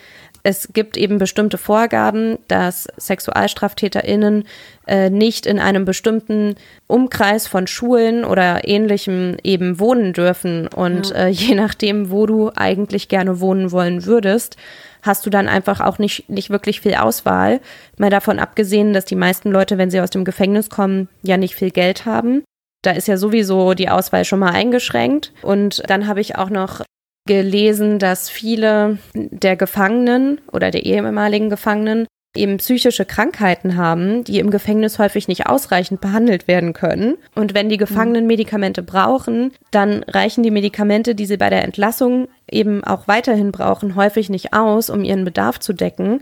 Es 0.44 0.72
gibt 0.72 0.96
eben 0.96 1.18
bestimmte 1.18 1.56
Vorgaben, 1.56 2.38
dass 2.48 2.88
SexualstraftäterInnen 2.96 4.44
äh, 4.86 5.08
nicht 5.08 5.46
in 5.46 5.60
einem 5.60 5.84
bestimmten 5.84 6.56
Umkreis 6.88 7.46
von 7.46 7.66
Schulen 7.66 8.24
oder 8.24 8.66
ähnlichem 8.66 9.36
eben 9.44 9.78
wohnen 9.78 10.12
dürfen. 10.12 10.66
Und 10.66 11.10
ja. 11.10 11.16
äh, 11.16 11.28
je 11.30 11.54
nachdem, 11.54 12.10
wo 12.10 12.26
du 12.26 12.50
eigentlich 12.56 13.08
gerne 13.08 13.40
wohnen 13.40 13.70
wollen 13.70 14.04
würdest, 14.04 14.56
hast 15.02 15.26
du 15.26 15.30
dann 15.30 15.48
einfach 15.48 15.80
auch 15.80 15.98
nicht, 15.98 16.28
nicht 16.28 16.50
wirklich 16.50 16.80
viel 16.80 16.94
Auswahl. 16.94 17.60
Mal 17.98 18.10
davon 18.10 18.38
abgesehen, 18.38 18.92
dass 18.92 19.04
die 19.04 19.16
meisten 19.16 19.50
Leute, 19.50 19.78
wenn 19.78 19.90
sie 19.90 20.00
aus 20.00 20.10
dem 20.10 20.24
Gefängnis 20.24 20.70
kommen, 20.70 21.08
ja 21.22 21.36
nicht 21.36 21.54
viel 21.54 21.70
Geld 21.70 22.04
haben. 22.04 22.42
Da 22.82 22.92
ist 22.92 23.06
ja 23.06 23.16
sowieso 23.16 23.74
die 23.74 23.88
Auswahl 23.88 24.24
schon 24.24 24.40
mal 24.40 24.50
eingeschränkt. 24.50 25.32
Und 25.42 25.88
dann 25.88 26.08
habe 26.08 26.20
ich 26.20 26.36
auch 26.36 26.50
noch 26.50 26.82
gelesen, 27.26 27.98
dass 27.98 28.28
viele 28.28 28.98
der 29.14 29.56
Gefangenen 29.56 30.40
oder 30.50 30.70
der 30.70 30.84
ehemaligen 30.84 31.50
Gefangenen 31.50 32.06
eben 32.34 32.56
psychische 32.56 33.04
Krankheiten 33.04 33.76
haben, 33.76 34.24
die 34.24 34.38
im 34.38 34.50
Gefängnis 34.50 34.98
häufig 34.98 35.28
nicht 35.28 35.46
ausreichend 35.46 36.00
behandelt 36.00 36.48
werden 36.48 36.72
können. 36.72 37.16
Und 37.34 37.54
wenn 37.54 37.68
die 37.68 37.76
Gefangenen 37.76 38.26
Medikamente 38.26 38.82
brauchen, 38.82 39.52
dann 39.70 40.02
reichen 40.04 40.42
die 40.42 40.50
Medikamente, 40.50 41.14
die 41.14 41.26
sie 41.26 41.36
bei 41.36 41.50
der 41.50 41.62
Entlassung 41.62 42.28
eben 42.50 42.82
auch 42.84 43.06
weiterhin 43.06 43.52
brauchen, 43.52 43.96
häufig 43.96 44.30
nicht 44.30 44.54
aus, 44.54 44.88
um 44.88 45.04
ihren 45.04 45.24
Bedarf 45.24 45.60
zu 45.60 45.72
decken. 45.72 46.20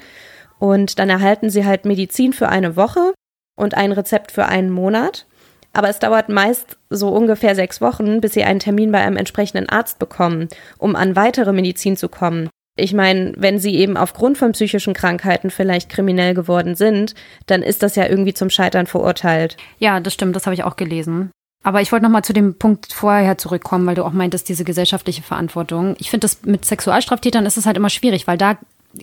Und 0.59 0.99
dann 0.99 1.09
erhalten 1.09 1.49
sie 1.49 1.65
halt 1.65 1.85
Medizin 1.85 2.33
für 2.33 2.49
eine 2.49 2.77
Woche 2.77 3.15
und 3.57 3.77
ein 3.77 3.93
Rezept 3.93 4.33
für 4.33 4.47
einen 4.47 4.71
Monat. 4.71 5.27
Aber 5.73 5.89
es 5.89 5.99
dauert 5.99 6.29
meist 6.29 6.79
so 6.89 7.09
ungefähr 7.09 7.55
sechs 7.55 7.81
Wochen, 7.81 8.21
bis 8.21 8.35
sie 8.35 8.45
einen 8.45 8.61
Termin 8.61 8.91
bei 8.93 9.01
einem 9.01 9.17
entsprechenden 9.17 9.69
Arzt 9.69 9.99
bekommen, 9.99 10.49
um 10.79 10.97
an 10.97 11.17
weitere 11.17 11.53
Medizin 11.53 11.97
zu 11.97 12.09
kommen. 12.09 12.49
Ich 12.77 12.95
meine, 12.95 13.35
wenn 13.37 13.59
sie 13.59 13.75
eben 13.77 13.97
aufgrund 13.97 14.39
von 14.39 14.53
psychischen 14.53 14.95
Krankheiten 14.95 15.51
vielleicht 15.51 15.91
kriminell 15.91 16.35
geworden 16.35 16.75
sind, 16.75 17.15
dann 17.47 17.63
ist 17.63 17.83
das 17.83 17.97
ja 17.97 18.07
irgendwie 18.07 18.35
zum 18.35 18.49
Scheitern 18.49 18.87
verurteilt. 18.87 19.57
Ja, 19.79 20.01
das 20.01 20.15
stimmt, 20.15 20.35
das 20.35 20.47
habe 20.47 20.55
ich 20.55 20.65
auch 20.65 20.77
gelesen. 20.77 21.31
Aber 21.63 21.83
ich 21.83 21.93
wollte 21.93 22.05
noch 22.05 22.11
mal 22.11 22.23
zu 22.23 22.33
dem 22.33 22.55
Punkt 22.57 22.93
vorher 22.93 23.37
zurückkommen, 23.37 23.87
weil 23.87 23.95
du 23.95 24.05
auch 24.05 24.13
meintest, 24.13 24.49
diese 24.49 24.65
gesellschaftliche 24.65 25.23
Verantwortung. 25.23 25.95
Ich 25.99 26.11
finde, 26.11 26.25
das 26.25 26.43
mit 26.45 26.65
Sexualstraftätern 26.65 27.45
ist 27.45 27.59
es 27.59 27.67
halt 27.67 27.77
immer 27.77 27.91
schwierig, 27.91 28.27
weil 28.27 28.39
da, 28.39 28.57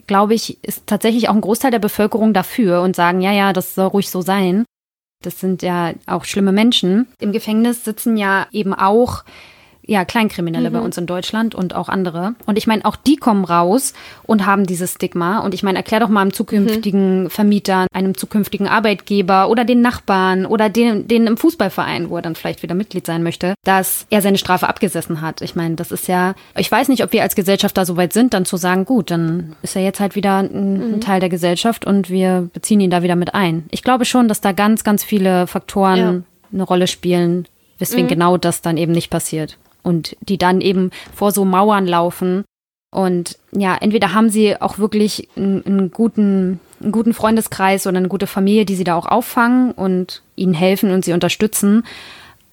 glaube 0.07 0.33
ich, 0.33 0.63
ist 0.63 0.87
tatsächlich 0.87 1.29
auch 1.29 1.35
ein 1.35 1.41
Großteil 1.41 1.69
der 1.69 1.79
Bevölkerung 1.79 2.33
dafür 2.33 2.81
und 2.81 2.95
sagen, 2.95 3.21
ja, 3.21 3.31
ja, 3.31 3.53
das 3.53 3.75
soll 3.75 3.87
ruhig 3.87 4.09
so 4.09 4.21
sein. 4.21 4.65
Das 5.21 5.39
sind 5.39 5.61
ja 5.61 5.93
auch 6.05 6.25
schlimme 6.25 6.51
Menschen. 6.51 7.07
Im 7.19 7.31
Gefängnis 7.31 7.83
sitzen 7.83 8.17
ja 8.17 8.47
eben 8.51 8.73
auch 8.73 9.23
ja, 9.87 10.03
Kleinkriminelle 10.03 10.69
mhm. 10.69 10.73
bei 10.73 10.79
uns 10.81 10.97
in 10.97 11.05
Deutschland 11.05 11.55
und 11.55 11.73
auch 11.73 11.87
andere. 11.87 12.35
Und 12.45 12.57
ich 12.57 12.67
meine, 12.67 12.83
auch 12.83 12.97
die 12.97 13.15
kommen 13.15 13.45
raus 13.45 13.93
und 14.23 14.45
haben 14.45 14.65
dieses 14.65 14.95
Stigma. 14.95 15.39
Und 15.39 15.53
ich 15.53 15.63
meine, 15.63 15.77
erklär 15.77 16.01
doch 16.01 16.09
mal 16.09 16.21
einem 16.21 16.33
zukünftigen 16.33 17.23
mhm. 17.23 17.29
Vermieter, 17.29 17.87
einem 17.93 18.15
zukünftigen 18.15 18.67
Arbeitgeber 18.67 19.49
oder 19.49 19.63
den 19.63 19.79
Nachbarn 19.79 20.45
oder 20.45 20.69
den, 20.69 21.07
den 21.07 21.25
im 21.25 21.37
Fußballverein, 21.37 22.09
wo 22.09 22.17
er 22.17 22.21
dann 22.21 22.35
vielleicht 22.35 22.63
wieder 22.63 22.75
Mitglied 22.75 23.05
sein 23.05 23.23
möchte, 23.23 23.53
dass 23.63 24.05
er 24.09 24.21
seine 24.21 24.37
Strafe 24.37 24.67
abgesessen 24.67 25.21
hat. 25.21 25.41
Ich 25.41 25.55
meine, 25.55 25.75
das 25.75 25.91
ist 25.91 26.09
ja, 26.09 26.35
ich 26.57 26.69
weiß 26.69 26.89
nicht, 26.89 27.03
ob 27.03 27.13
wir 27.13 27.23
als 27.23 27.35
Gesellschaft 27.35 27.77
da 27.77 27.85
so 27.85 27.95
weit 27.95 28.11
sind, 28.11 28.33
dann 28.33 28.43
zu 28.43 28.57
sagen, 28.57 28.83
gut, 28.83 29.09
dann 29.09 29.55
ist 29.61 29.77
er 29.77 29.83
jetzt 29.83 30.01
halt 30.01 30.15
wieder 30.15 30.39
ein, 30.39 30.73
mhm. 30.73 30.93
ein 30.95 31.01
Teil 31.01 31.21
der 31.21 31.29
Gesellschaft 31.29 31.85
und 31.85 32.09
wir 32.09 32.49
beziehen 32.51 32.81
ihn 32.81 32.89
da 32.89 33.03
wieder 33.03 33.15
mit 33.15 33.33
ein. 33.33 33.63
Ich 33.71 33.83
glaube 33.83 34.03
schon, 34.03 34.27
dass 34.27 34.41
da 34.41 34.51
ganz, 34.51 34.83
ganz 34.83 35.05
viele 35.05 35.47
Faktoren 35.47 35.97
ja. 35.97 36.21
eine 36.51 36.63
Rolle 36.63 36.87
spielen, 36.87 37.47
weswegen 37.79 38.05
mhm. 38.05 38.09
genau 38.09 38.35
das 38.35 38.61
dann 38.61 38.75
eben 38.75 38.91
nicht 38.91 39.09
passiert 39.09 39.57
und 39.87 40.17
die 40.19 40.37
dann 40.37 40.59
eben 40.59 40.91
vor 41.15 41.31
so 41.31 41.45
Mauern 41.45 41.87
laufen. 41.87 42.43
Und 42.93 43.37
ja, 43.53 43.77
entweder 43.79 44.13
haben 44.13 44.29
sie 44.29 44.59
auch 44.61 44.79
wirklich 44.79 45.29
einen, 45.37 45.65
einen, 45.65 45.91
guten, 45.91 46.59
einen 46.81 46.91
guten 46.91 47.13
Freundeskreis 47.13 47.87
oder 47.87 47.97
eine 47.97 48.09
gute 48.09 48.27
Familie, 48.27 48.65
die 48.65 48.75
sie 48.75 48.83
da 48.83 48.95
auch 48.95 49.05
auffangen 49.05 49.71
und 49.71 50.23
ihnen 50.35 50.53
helfen 50.53 50.91
und 50.91 51.05
sie 51.05 51.13
unterstützen. 51.13 51.85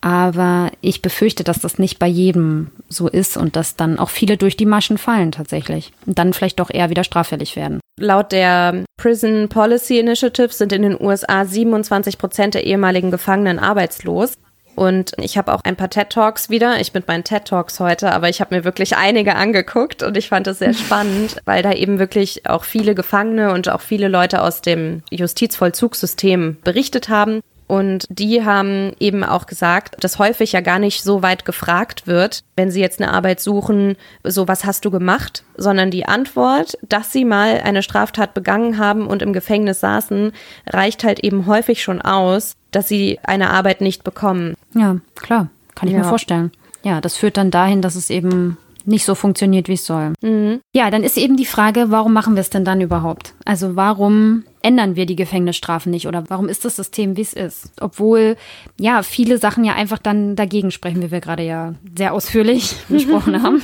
Aber 0.00 0.70
ich 0.80 1.02
befürchte, 1.02 1.44
dass 1.44 1.60
das 1.60 1.78
nicht 1.78 1.98
bei 1.98 2.06
jedem 2.06 2.70
so 2.88 3.08
ist 3.08 3.36
und 3.36 3.56
dass 3.56 3.74
dann 3.74 3.98
auch 3.98 4.10
viele 4.10 4.36
durch 4.36 4.56
die 4.56 4.66
Maschen 4.66 4.98
fallen 4.98 5.32
tatsächlich 5.32 5.92
und 6.06 6.18
dann 6.18 6.34
vielleicht 6.34 6.60
doch 6.60 6.70
eher 6.70 6.90
wieder 6.90 7.04
straffällig 7.04 7.56
werden. 7.56 7.80
Laut 7.98 8.30
der 8.30 8.84
Prison 8.96 9.48
Policy 9.48 9.98
Initiative 9.98 10.52
sind 10.52 10.72
in 10.72 10.82
den 10.82 11.00
USA 11.00 11.46
27 11.46 12.18
Prozent 12.18 12.54
der 12.54 12.64
ehemaligen 12.64 13.10
Gefangenen 13.10 13.58
arbeitslos. 13.58 14.34
Und 14.74 15.12
ich 15.18 15.38
habe 15.38 15.52
auch 15.52 15.60
ein 15.64 15.76
paar 15.76 15.90
TED 15.90 16.10
Talks 16.10 16.50
wieder. 16.50 16.80
Ich 16.80 16.94
mit 16.94 17.08
meinen 17.08 17.24
TED 17.24 17.44
Talks 17.44 17.80
heute, 17.80 18.12
aber 18.12 18.28
ich 18.28 18.40
habe 18.40 18.54
mir 18.54 18.64
wirklich 18.64 18.96
einige 18.96 19.36
angeguckt 19.36 20.02
und 20.02 20.16
ich 20.16 20.28
fand 20.28 20.46
es 20.46 20.58
sehr 20.58 20.74
spannend, 20.74 21.36
weil 21.44 21.62
da 21.62 21.72
eben 21.72 21.98
wirklich 21.98 22.46
auch 22.46 22.64
viele 22.64 22.94
Gefangene 22.94 23.52
und 23.52 23.68
auch 23.68 23.80
viele 23.80 24.08
Leute 24.08 24.42
aus 24.42 24.62
dem 24.62 25.02
Justizvollzugssystem 25.10 26.58
berichtet 26.62 27.08
haben. 27.08 27.40
Und 27.66 28.06
die 28.10 28.44
haben 28.44 28.92
eben 29.00 29.24
auch 29.24 29.46
gesagt, 29.46 30.02
dass 30.02 30.18
häufig 30.18 30.52
ja 30.52 30.60
gar 30.60 30.78
nicht 30.78 31.02
so 31.02 31.22
weit 31.22 31.44
gefragt 31.44 32.06
wird, 32.06 32.44
wenn 32.56 32.70
sie 32.70 32.80
jetzt 32.80 33.00
eine 33.00 33.12
Arbeit 33.12 33.40
suchen, 33.40 33.96
so 34.22 34.48
was 34.48 34.64
hast 34.64 34.84
du 34.84 34.90
gemacht, 34.90 35.44
sondern 35.56 35.90
die 35.90 36.04
Antwort, 36.04 36.76
dass 36.82 37.10
sie 37.10 37.24
mal 37.24 37.60
eine 37.64 37.82
Straftat 37.82 38.34
begangen 38.34 38.78
haben 38.78 39.06
und 39.06 39.22
im 39.22 39.32
Gefängnis 39.32 39.80
saßen, 39.80 40.32
reicht 40.66 41.04
halt 41.04 41.20
eben 41.20 41.46
häufig 41.46 41.82
schon 41.82 42.02
aus, 42.02 42.54
dass 42.74 42.88
sie 42.88 43.18
eine 43.22 43.50
Arbeit 43.50 43.80
nicht 43.80 44.04
bekommen. 44.04 44.54
Ja, 44.74 44.96
klar, 45.16 45.48
kann 45.74 45.88
ich 45.88 45.94
ja. 45.94 46.00
mir 46.00 46.08
vorstellen. 46.08 46.50
Ja, 46.82 47.00
das 47.00 47.16
führt 47.16 47.36
dann 47.36 47.50
dahin, 47.50 47.82
dass 47.82 47.94
es 47.94 48.10
eben 48.10 48.58
nicht 48.86 49.04
so 49.04 49.14
funktioniert, 49.14 49.68
wie 49.68 49.74
es 49.74 49.86
soll. 49.86 50.12
Mhm. 50.20 50.60
Ja, 50.74 50.90
dann 50.90 51.04
ist 51.04 51.16
eben 51.16 51.36
die 51.36 51.46
Frage, 51.46 51.86
warum 51.88 52.12
machen 52.12 52.34
wir 52.34 52.40
es 52.40 52.50
denn 52.50 52.64
dann 52.64 52.80
überhaupt? 52.80 53.34
Also 53.44 53.76
warum 53.76 54.44
ändern 54.62 54.96
wir 54.96 55.06
die 55.06 55.16
Gefängnisstrafen 55.16 55.90
nicht 55.90 56.06
oder 56.06 56.24
warum 56.28 56.48
ist 56.48 56.64
das 56.64 56.76
System, 56.76 57.16
wie 57.16 57.22
es 57.22 57.32
ist? 57.32 57.72
Obwohl, 57.80 58.36
ja, 58.78 59.02
viele 59.02 59.38
Sachen 59.38 59.64
ja 59.64 59.74
einfach 59.74 59.98
dann 59.98 60.36
dagegen 60.36 60.70
sprechen, 60.70 61.02
wie 61.02 61.10
wir 61.10 61.20
gerade 61.20 61.42
ja 61.42 61.74
sehr 61.96 62.12
ausführlich 62.12 62.74
besprochen 62.88 63.42
haben. 63.42 63.62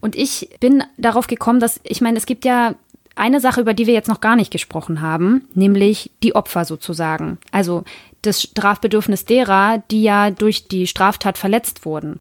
Und 0.00 0.16
ich 0.16 0.50
bin 0.60 0.82
darauf 0.96 1.26
gekommen, 1.26 1.60
dass, 1.60 1.80
ich 1.82 2.00
meine, 2.00 2.18
es 2.18 2.26
gibt 2.26 2.44
ja 2.44 2.74
eine 3.18 3.40
Sache, 3.40 3.60
über 3.60 3.74
die 3.74 3.86
wir 3.86 3.94
jetzt 3.94 4.08
noch 4.08 4.20
gar 4.20 4.36
nicht 4.36 4.50
gesprochen 4.50 5.00
haben, 5.00 5.48
nämlich 5.54 6.10
die 6.22 6.34
Opfer 6.34 6.64
sozusagen. 6.64 7.38
Also 7.52 7.84
das 8.22 8.42
Strafbedürfnis 8.42 9.24
derer, 9.24 9.82
die 9.90 10.02
ja 10.02 10.30
durch 10.30 10.68
die 10.68 10.86
Straftat 10.86 11.38
verletzt 11.38 11.84
wurden. 11.84 12.18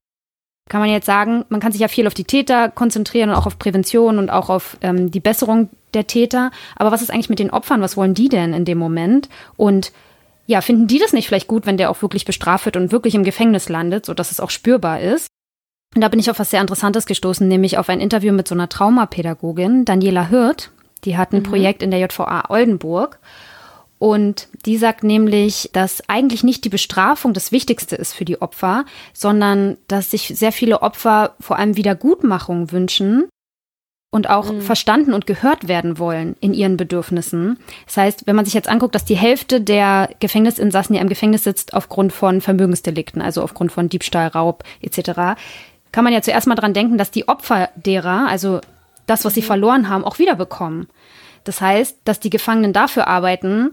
Kann 0.70 0.82
man 0.82 0.90
jetzt 0.90 1.06
sagen, 1.06 1.46
man 1.50 1.62
kann 1.62 1.72
sich 1.72 1.82
ja 1.82 1.88
viel 1.88 2.08
auf 2.08 2.14
die 2.14 2.26
Täter 2.26 2.70
konzentrieren 2.70 3.30
und 3.30 3.36
auch 3.36 3.46
auf 3.46 3.58
Prävention 3.58 4.20
und 4.20 4.30
auch 4.30 4.50
auf 4.50 4.78
ähm, 4.82 5.12
die 5.12 5.22
Besserung 5.22 5.70
der 5.94 6.08
Täter. 6.08 6.52
Aber 6.76 6.92
was 6.92 7.02
ist 7.02 7.10
eigentlich 7.10 7.30
mit 7.30 7.40
den 7.40 7.52
Opfern? 7.52 7.82
Was 7.82 7.96
wollen 7.96 8.14
die 8.14 8.28
denn 8.28 8.54
in 8.54 8.66
dem 8.66 8.78
Moment? 8.78 9.30
Und 9.56 9.94
ja, 10.46 10.62
finden 10.62 10.88
die 10.88 11.00
das 11.00 11.14
nicht 11.14 11.28
vielleicht 11.28 11.48
gut, 11.48 11.66
wenn 11.66 11.78
der 11.78 11.90
auch 11.90 12.02
wirklich 12.02 12.26
bestraft 12.26 12.66
wird 12.66 12.78
und 12.78 12.92
wirklich 12.92 13.16
im 13.16 13.24
Gefängnis 13.24 13.70
landet, 13.70 14.06
sodass 14.06 14.32
es 14.32 14.40
auch 14.40 14.50
spürbar 14.50 15.00
ist? 15.00 15.28
Und 15.96 16.02
da 16.02 16.10
bin 16.10 16.20
ich 16.20 16.30
auf 16.30 16.40
was 16.40 16.50
sehr 16.50 16.62
Interessantes 16.62 17.06
gestoßen, 17.06 17.48
nämlich 17.48 17.78
auf 17.78 17.90
ein 17.90 18.02
Interview 18.02 18.34
mit 18.34 18.48
so 18.48 18.56
einer 18.56 18.70
Traumapädagogin, 18.70 19.86
Daniela 19.86 20.28
Hirt. 20.28 20.72
Die 21.06 21.18
hat 21.18 21.34
ein 21.34 21.40
mhm. 21.40 21.44
Projekt 21.44 21.84
in 21.84 21.92
der 21.92 22.00
JVA 22.00 22.46
Oldenburg. 22.50 23.20
Und 24.00 24.48
die 24.66 24.78
sagt 24.78 25.04
nämlich, 25.04 25.70
dass 25.74 26.08
eigentlich 26.08 26.44
nicht 26.44 26.64
die 26.64 26.70
Bestrafung 26.70 27.34
das 27.34 27.52
Wichtigste 27.52 27.96
ist 27.96 28.14
für 28.14 28.26
die 28.26 28.42
Opfer, 28.42 28.86
sondern 29.12 29.78
dass 29.88 30.12
sich 30.12 30.34
sehr 30.36 30.52
viele 30.52 30.84
Opfer 30.84 31.36
vor 31.40 31.58
allem 31.58 31.78
Wiedergutmachung 31.78 32.72
wünschen 32.72 33.28
und 34.12 34.30
auch 34.30 34.52
mhm. 34.52 34.62
verstanden 34.62 35.14
und 35.14 35.26
gehört 35.26 35.68
werden 35.68 35.98
wollen 35.98 36.36
in 36.40 36.54
ihren 36.54 36.78
Bedürfnissen. 36.78 37.58
Das 37.86 37.98
heißt, 37.98 38.28
wenn 38.28 38.36
man 38.36 38.46
sich 38.46 38.54
jetzt 38.54 38.70
anguckt, 38.70 38.96
dass 38.96 39.04
die 39.04 39.18
Hälfte 39.18 39.62
der 39.62 40.10
Gefängnisinsassen 40.20 40.96
ja 40.96 41.02
im 41.02 41.10
Gefängnis 41.10 41.44
sitzt 41.44 41.74
aufgrund 41.74 42.14
von 42.14 42.40
Vermögensdelikten, 42.40 43.22
also 43.22 43.42
aufgrund 43.42 43.72
von 43.72 43.90
Diebstahl, 43.90 44.28
Raub 44.28 44.64
etc., 44.82 45.40
kann 45.92 46.04
man 46.04 46.14
ja 46.14 46.22
zuerst 46.22 46.48
mal 46.48 46.56
dran 46.56 46.74
denken, 46.74 46.98
dass 46.98 47.12
die 47.12 47.28
Opfer 47.28 47.70
derer, 47.76 48.28
also 48.28 48.60
das, 49.08 49.26
was 49.26 49.34
sie 49.34 49.42
verloren 49.42 49.90
haben, 49.90 50.04
auch 50.04 50.20
wiederbekommen. 50.20 50.88
Das 51.44 51.62
heißt, 51.62 52.00
dass 52.06 52.20
die 52.20 52.30
Gefangenen 52.30 52.74
dafür 52.74 53.08
arbeiten, 53.08 53.72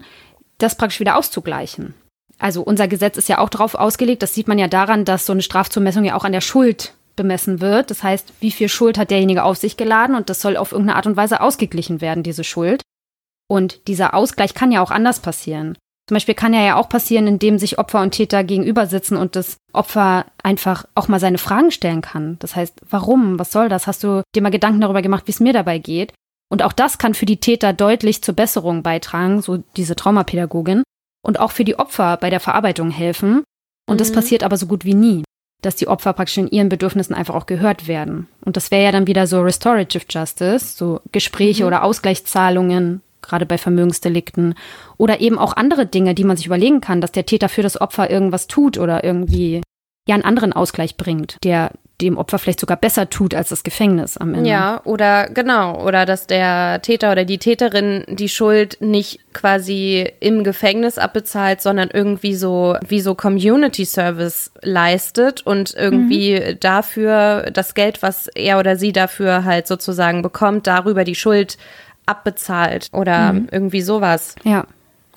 das 0.57 0.75
praktisch 0.75 0.99
wieder 0.99 1.17
auszugleichen. 1.17 1.93
Also 2.39 2.61
unser 2.61 2.87
Gesetz 2.87 3.17
ist 3.17 3.29
ja 3.29 3.37
auch 3.37 3.49
darauf 3.49 3.75
ausgelegt, 3.75 4.23
das 4.23 4.33
sieht 4.33 4.47
man 4.47 4.57
ja 4.57 4.67
daran, 4.67 5.05
dass 5.05 5.25
so 5.25 5.33
eine 5.33 5.41
Strafzumessung 5.41 6.03
ja 6.03 6.15
auch 6.15 6.23
an 6.23 6.31
der 6.31 6.41
Schuld 6.41 6.93
bemessen 7.15 7.61
wird. 7.61 7.91
Das 7.91 8.03
heißt, 8.03 8.33
wie 8.39 8.51
viel 8.51 8.69
Schuld 8.69 8.97
hat 8.97 9.11
derjenige 9.11 9.43
auf 9.43 9.57
sich 9.57 9.77
geladen 9.77 10.15
und 10.15 10.29
das 10.29 10.41
soll 10.41 10.57
auf 10.57 10.71
irgendeine 10.71 10.97
Art 10.97 11.07
und 11.07 11.17
Weise 11.17 11.41
ausgeglichen 11.41 12.01
werden, 12.01 12.23
diese 12.23 12.43
Schuld. 12.43 12.81
Und 13.47 13.87
dieser 13.87 14.13
Ausgleich 14.13 14.53
kann 14.53 14.71
ja 14.71 14.81
auch 14.81 14.91
anders 14.91 15.19
passieren. 15.19 15.77
Zum 16.07 16.15
Beispiel 16.15 16.35
kann 16.35 16.53
er 16.53 16.63
ja 16.63 16.75
auch 16.75 16.87
passieren, 16.87 17.25
indem 17.25 17.57
sich 17.57 17.79
Opfer 17.79 18.01
und 18.01 18.11
Täter 18.11 18.43
gegenüber 18.43 18.85
sitzen 18.85 19.17
und 19.17 19.35
das 19.35 19.57
Opfer 19.73 20.25
einfach 20.43 20.85
auch 20.93 21.07
mal 21.07 21.19
seine 21.19 21.39
Fragen 21.39 21.71
stellen 21.71 22.01
kann. 22.01 22.37
Das 22.39 22.55
heißt, 22.55 22.79
warum? 22.89 23.39
Was 23.39 23.51
soll 23.51 23.69
das? 23.69 23.87
Hast 23.87 24.03
du 24.03 24.21
dir 24.35 24.43
mal 24.43 24.51
Gedanken 24.51 24.81
darüber 24.81 25.01
gemacht, 25.01 25.23
wie 25.25 25.31
es 25.31 25.39
mir 25.39 25.53
dabei 25.53 25.79
geht? 25.79 26.13
Und 26.51 26.61
auch 26.61 26.73
das 26.73 26.99
kann 26.99 27.15
für 27.15 27.25
die 27.25 27.39
Täter 27.39 27.73
deutlich 27.73 28.21
zur 28.21 28.35
Besserung 28.35 28.83
beitragen, 28.83 29.41
so 29.41 29.63
diese 29.75 29.95
Traumapädagogin, 29.95 30.83
und 31.25 31.39
auch 31.39 31.51
für 31.51 31.65
die 31.65 31.79
Opfer 31.79 32.17
bei 32.17 32.29
der 32.29 32.39
Verarbeitung 32.39 32.91
helfen. 32.91 33.43
Und 33.87 33.95
mhm. 33.95 33.97
das 33.97 34.11
passiert 34.11 34.43
aber 34.43 34.57
so 34.57 34.67
gut 34.67 34.85
wie 34.85 34.93
nie, 34.93 35.23
dass 35.63 35.75
die 35.75 35.87
Opfer 35.87 36.13
praktisch 36.13 36.37
in 36.37 36.49
ihren 36.49 36.69
Bedürfnissen 36.69 37.15
einfach 37.15 37.33
auch 37.33 37.47
gehört 37.47 37.87
werden. 37.87 38.27
Und 38.45 38.57
das 38.57 38.69
wäre 38.69 38.83
ja 38.83 38.91
dann 38.91 39.07
wieder 39.07 39.25
so 39.25 39.41
Restorative 39.41 40.05
Justice, 40.07 40.77
so 40.77 41.01
Gespräche 41.11 41.63
mhm. 41.63 41.67
oder 41.67 41.83
Ausgleichszahlungen, 41.83 43.01
gerade 43.27 43.45
bei 43.45 43.57
Vermögensdelikten. 43.57 44.55
Oder 44.97 45.21
eben 45.21 45.37
auch 45.37 45.55
andere 45.55 45.85
Dinge, 45.85 46.15
die 46.15 46.23
man 46.23 46.37
sich 46.37 46.45
überlegen 46.45 46.81
kann, 46.81 47.01
dass 47.01 47.11
der 47.11 47.25
Täter 47.25 47.49
für 47.49 47.61
das 47.63 47.79
Opfer 47.79 48.09
irgendwas 48.09 48.47
tut 48.47 48.77
oder 48.77 49.03
irgendwie 49.03 49.61
ja 50.07 50.15
einen 50.15 50.23
anderen 50.23 50.53
Ausgleich 50.53 50.97
bringt, 50.97 51.37
der 51.43 51.71
dem 52.01 52.17
Opfer 52.17 52.39
vielleicht 52.39 52.59
sogar 52.59 52.77
besser 52.77 53.09
tut 53.09 53.33
als 53.33 53.49
das 53.49 53.63
Gefängnis 53.63 54.17
am 54.17 54.33
Ende. 54.33 54.49
Ja, 54.49 54.81
oder 54.83 55.29
genau, 55.29 55.81
oder 55.81 56.05
dass 56.05 56.27
der 56.27 56.81
Täter 56.81 57.11
oder 57.11 57.23
die 57.23 57.37
Täterin 57.37 58.03
die 58.09 58.27
Schuld 58.27 58.77
nicht 58.81 59.19
quasi 59.33 60.11
im 60.19 60.43
Gefängnis 60.43 60.97
abbezahlt, 60.97 61.61
sondern 61.61 61.89
irgendwie 61.91 62.35
so 62.35 62.75
wie 62.85 62.99
so 62.99 63.15
Community 63.15 63.85
Service 63.85 64.51
leistet 64.61 65.45
und 65.45 65.73
irgendwie 65.73 66.33
mhm. 66.33 66.59
dafür 66.59 67.49
das 67.53 67.75
Geld, 67.75 68.01
was 68.01 68.27
er 68.27 68.59
oder 68.59 68.75
sie 68.75 68.91
dafür 68.91 69.45
halt 69.45 69.65
sozusagen 69.65 70.21
bekommt, 70.21 70.67
darüber 70.67 71.05
die 71.05 71.15
Schuld 71.15 71.57
abbezahlt 72.05 72.89
oder 72.91 73.33
mhm. 73.33 73.49
irgendwie 73.51 73.81
sowas. 73.81 74.35
Ja. 74.43 74.65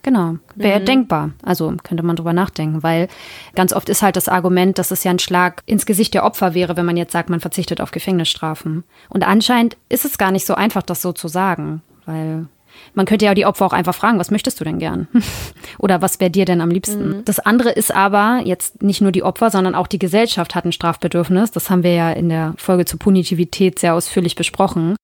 Genau, 0.03 0.36
wäre 0.55 0.80
mhm. 0.80 0.84
denkbar. 0.84 1.30
Also 1.43 1.74
könnte 1.82 2.05
man 2.05 2.16
drüber 2.16 2.32
nachdenken, 2.32 2.82
weil 2.82 3.09
ganz 3.55 3.72
oft 3.72 3.89
ist 3.89 4.01
halt 4.01 4.16
das 4.16 4.28
Argument, 4.28 4.78
dass 4.78 4.91
es 4.91 5.05
ja 5.05 5.11
ein 5.11 5.18
Schlag 5.18 5.62
ins 5.66 5.86
Gesicht 5.86 6.14
der 6.14 6.24
Opfer 6.24 6.55
wäre, 6.55 6.76
wenn 6.76 6.86
man 6.86 6.97
jetzt 6.97 7.12
sagt, 7.12 7.30
man 7.30 7.41
verzichtet 7.41 7.80
auf 7.80 7.91
Gefängnisstrafen. 7.91 8.84
Und 9.09 9.26
anscheinend 9.26 9.76
ist 9.89 10.05
es 10.05 10.16
gar 10.16 10.30
nicht 10.30 10.47
so 10.47 10.55
einfach, 10.55 10.82
das 10.82 11.03
so 11.03 11.12
zu 11.12 11.26
sagen, 11.26 11.82
weil 12.07 12.47
man 12.95 13.07
könnte 13.07 13.24
ja 13.24 13.34
die 13.34 13.47
Opfer 13.47 13.66
auch 13.66 13.72
einfach 13.72 13.95
fragen, 13.95 14.18
was 14.18 14.30
möchtest 14.30 14.61
du 14.61 14.64
denn 14.64 14.78
gern? 14.78 15.09
Oder 15.78 16.01
was 16.01 16.20
wäre 16.20 16.30
dir 16.30 16.45
denn 16.45 16.61
am 16.61 16.70
liebsten? 16.70 17.09
Mhm. 17.09 17.24
Das 17.24 17.41
andere 17.41 17.70
ist 17.70 17.95
aber 17.95 18.41
jetzt 18.45 18.82
nicht 18.82 19.01
nur 19.01 19.12
die 19.12 19.22
Opfer, 19.22 19.51
sondern 19.51 19.74
auch 19.74 19.86
die 19.86 19.99
Gesellschaft 19.99 20.55
hat 20.55 20.64
ein 20.64 20.72
Strafbedürfnis. 20.72 21.51
Das 21.51 21.70
haben 21.70 21.82
wir 21.82 21.95
ja 21.95 22.11
in 22.12 22.28
der 22.28 22.55
Folge 22.57 22.84
zur 22.84 22.99
Punitivität 22.99 23.78
sehr 23.78 23.95
ausführlich 23.95 24.36
besprochen. 24.36 24.97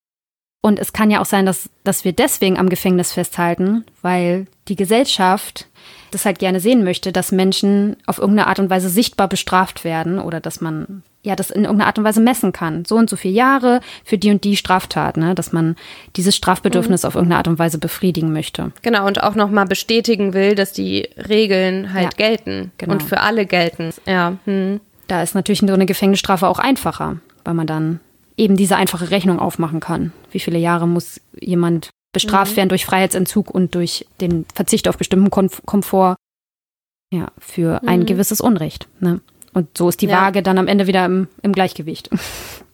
Und 0.64 0.78
es 0.78 0.94
kann 0.94 1.10
ja 1.10 1.20
auch 1.20 1.26
sein, 1.26 1.44
dass, 1.44 1.68
dass 1.84 2.06
wir 2.06 2.14
deswegen 2.14 2.58
am 2.58 2.70
Gefängnis 2.70 3.12
festhalten, 3.12 3.84
weil 4.00 4.46
die 4.66 4.76
Gesellschaft 4.76 5.66
das 6.10 6.24
halt 6.24 6.38
gerne 6.38 6.58
sehen 6.58 6.84
möchte, 6.84 7.12
dass 7.12 7.32
Menschen 7.32 7.98
auf 8.06 8.16
irgendeine 8.16 8.48
Art 8.48 8.60
und 8.60 8.70
Weise 8.70 8.88
sichtbar 8.88 9.28
bestraft 9.28 9.84
werden 9.84 10.18
oder 10.18 10.40
dass 10.40 10.62
man 10.62 11.02
ja 11.22 11.36
das 11.36 11.50
in 11.50 11.64
irgendeiner 11.64 11.88
Art 11.88 11.98
und 11.98 12.04
Weise 12.04 12.22
messen 12.22 12.52
kann. 12.52 12.86
So 12.86 12.96
und 12.96 13.10
so 13.10 13.16
viele 13.16 13.34
Jahre 13.34 13.80
für 14.04 14.16
die 14.16 14.30
und 14.30 14.42
die 14.42 14.56
Straftat, 14.56 15.18
ne? 15.18 15.34
dass 15.34 15.52
man 15.52 15.76
dieses 16.16 16.34
Strafbedürfnis 16.34 17.02
mhm. 17.02 17.08
auf 17.08 17.14
irgendeine 17.14 17.36
Art 17.40 17.48
und 17.48 17.58
Weise 17.58 17.76
befriedigen 17.76 18.32
möchte. 18.32 18.72
Genau, 18.80 19.06
und 19.06 19.22
auch 19.22 19.34
nochmal 19.34 19.66
bestätigen 19.66 20.32
will, 20.32 20.54
dass 20.54 20.72
die 20.72 21.10
Regeln 21.28 21.92
halt 21.92 22.04
ja, 22.18 22.28
gelten 22.28 22.72
genau. 22.78 22.94
und 22.94 23.02
für 23.02 23.20
alle 23.20 23.44
gelten. 23.44 23.90
Ja. 24.06 24.38
Hm. 24.46 24.80
Da 25.08 25.22
ist 25.22 25.34
natürlich 25.34 25.60
so 25.60 25.66
eine 25.66 25.84
Gefängnisstrafe 25.84 26.48
auch 26.48 26.58
einfacher, 26.58 27.18
weil 27.44 27.52
man 27.52 27.66
dann 27.66 28.00
eben 28.36 28.56
diese 28.56 28.76
einfache 28.76 29.10
Rechnung 29.10 29.38
aufmachen 29.38 29.80
kann. 29.80 30.12
Wie 30.30 30.40
viele 30.40 30.58
Jahre 30.58 30.88
muss 30.88 31.20
jemand 31.38 31.90
bestraft 32.12 32.52
mhm. 32.52 32.56
werden 32.56 32.68
durch 32.70 32.84
Freiheitsentzug 32.84 33.50
und 33.50 33.74
durch 33.74 34.06
den 34.20 34.46
Verzicht 34.54 34.88
auf 34.88 34.96
bestimmten 34.96 35.30
Komfort 35.30 36.16
ja, 37.12 37.28
für 37.38 37.82
ein 37.86 38.00
mhm. 38.00 38.06
gewisses 38.06 38.40
Unrecht. 38.40 38.88
Ne? 39.00 39.20
Und 39.52 39.76
so 39.78 39.88
ist 39.88 40.00
die 40.00 40.06
ja. 40.06 40.22
Waage 40.22 40.42
dann 40.42 40.58
am 40.58 40.66
Ende 40.66 40.86
wieder 40.86 41.04
im, 41.04 41.28
im 41.42 41.52
Gleichgewicht. 41.52 42.10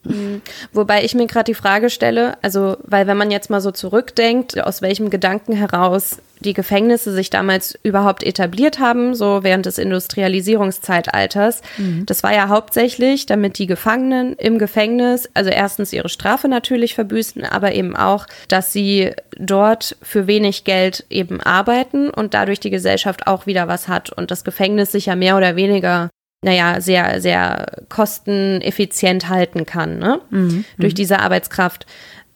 Mhm. 0.05 0.41
Wobei 0.73 1.05
ich 1.05 1.15
mir 1.15 1.27
gerade 1.27 1.45
die 1.45 1.55
Frage 1.55 1.91
stelle, 1.91 2.39
also, 2.43 2.77
weil 2.85 3.07
wenn 3.07 3.17
man 3.17 3.31
jetzt 3.31 3.51
mal 3.51 3.61
so 3.61 3.71
zurückdenkt, 3.71 4.59
aus 4.59 4.81
welchem 4.81 5.11
Gedanken 5.11 5.53
heraus 5.53 6.19
die 6.41 6.55
Gefängnisse 6.55 7.13
sich 7.13 7.29
damals 7.29 7.79
überhaupt 7.83 8.23
etabliert 8.23 8.79
haben, 8.79 9.15
so 9.15 9.41
während 9.43 9.67
des 9.67 9.77
Industrialisierungszeitalters, 9.77 11.61
mhm. 11.77 12.07
das 12.07 12.23
war 12.23 12.33
ja 12.33 12.49
hauptsächlich, 12.49 13.27
damit 13.27 13.59
die 13.59 13.67
Gefangenen 13.67 14.35
im 14.37 14.59
Gefängnis, 14.59 15.29
also 15.35 15.51
erstens 15.51 15.93
ihre 15.93 16.09
Strafe 16.09 16.49
natürlich 16.49 16.95
verbüßen, 16.95 17.45
aber 17.45 17.75
eben 17.75 17.95
auch, 17.95 18.27
dass 18.49 18.73
sie 18.73 19.11
dort 19.39 19.99
für 20.01 20.27
wenig 20.27 20.65
Geld 20.65 21.05
eben 21.11 21.43
arbeiten 21.43 22.09
und 22.09 22.33
dadurch 22.33 22.61
die 22.61 22.71
Gesellschaft 22.71 23.27
auch 23.27 23.47
wieder 23.47 23.69
was 23.69 23.89
hat 23.89 24.11
und 24.11 24.31
das 24.31 24.43
Gefängnis 24.43 24.93
sich 24.93 25.07
ja 25.07 25.17
mehr 25.17 25.37
oder 25.37 25.57
weniger 25.57 26.09
naja, 26.43 26.81
sehr, 26.81 27.21
sehr 27.21 27.67
kosteneffizient 27.89 29.29
halten 29.29 29.67
kann, 29.67 29.99
ne? 29.99 30.21
Mhm. 30.31 30.65
Durch 30.79 30.95
diese 30.95 31.19
Arbeitskraft. 31.21 31.87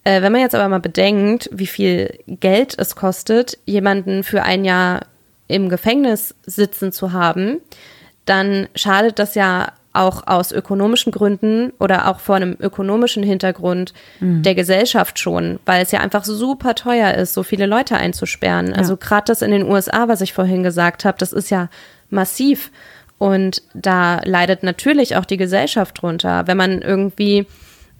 Äh, 0.04 0.20
wenn 0.20 0.32
man 0.32 0.42
jetzt 0.42 0.54
aber 0.54 0.68
mal 0.68 0.80
bedenkt, 0.80 1.48
wie 1.52 1.66
viel 1.66 2.18
Geld 2.26 2.74
es 2.78 2.96
kostet, 2.96 3.58
jemanden 3.64 4.22
für 4.22 4.42
ein 4.42 4.64
Jahr 4.64 5.06
im 5.48 5.68
Gefängnis 5.68 6.34
sitzen 6.44 6.92
zu 6.92 7.12
haben, 7.12 7.60
dann 8.26 8.68
schadet 8.74 9.18
das 9.18 9.34
ja 9.34 9.72
auch 9.94 10.26
aus 10.26 10.50
ökonomischen 10.50 11.12
Gründen 11.12 11.72
oder 11.78 12.08
auch 12.08 12.18
vor 12.18 12.34
einem 12.34 12.56
ökonomischen 12.58 13.22
Hintergrund 13.22 13.94
mhm. 14.20 14.42
der 14.42 14.54
Gesellschaft 14.54 15.18
schon, 15.18 15.60
weil 15.66 15.82
es 15.82 15.92
ja 15.92 16.00
einfach 16.00 16.24
super 16.24 16.74
teuer 16.74 17.14
ist, 17.14 17.32
so 17.32 17.42
viele 17.42 17.66
Leute 17.66 17.96
einzusperren. 17.96 18.68
Ja. 18.68 18.74
Also 18.74 18.96
gerade 18.96 19.26
das 19.26 19.40
in 19.40 19.52
den 19.52 19.62
USA, 19.62 20.08
was 20.08 20.20
ich 20.20 20.32
vorhin 20.32 20.64
gesagt 20.64 21.04
habe, 21.04 21.16
das 21.18 21.32
ist 21.32 21.48
ja 21.48 21.68
massiv. 22.10 22.70
Und 23.18 23.62
da 23.74 24.20
leidet 24.24 24.62
natürlich 24.62 25.16
auch 25.16 25.24
die 25.24 25.36
Gesellschaft 25.36 26.02
drunter. 26.02 26.46
Wenn 26.46 26.56
man 26.56 26.82
irgendwie 26.82 27.46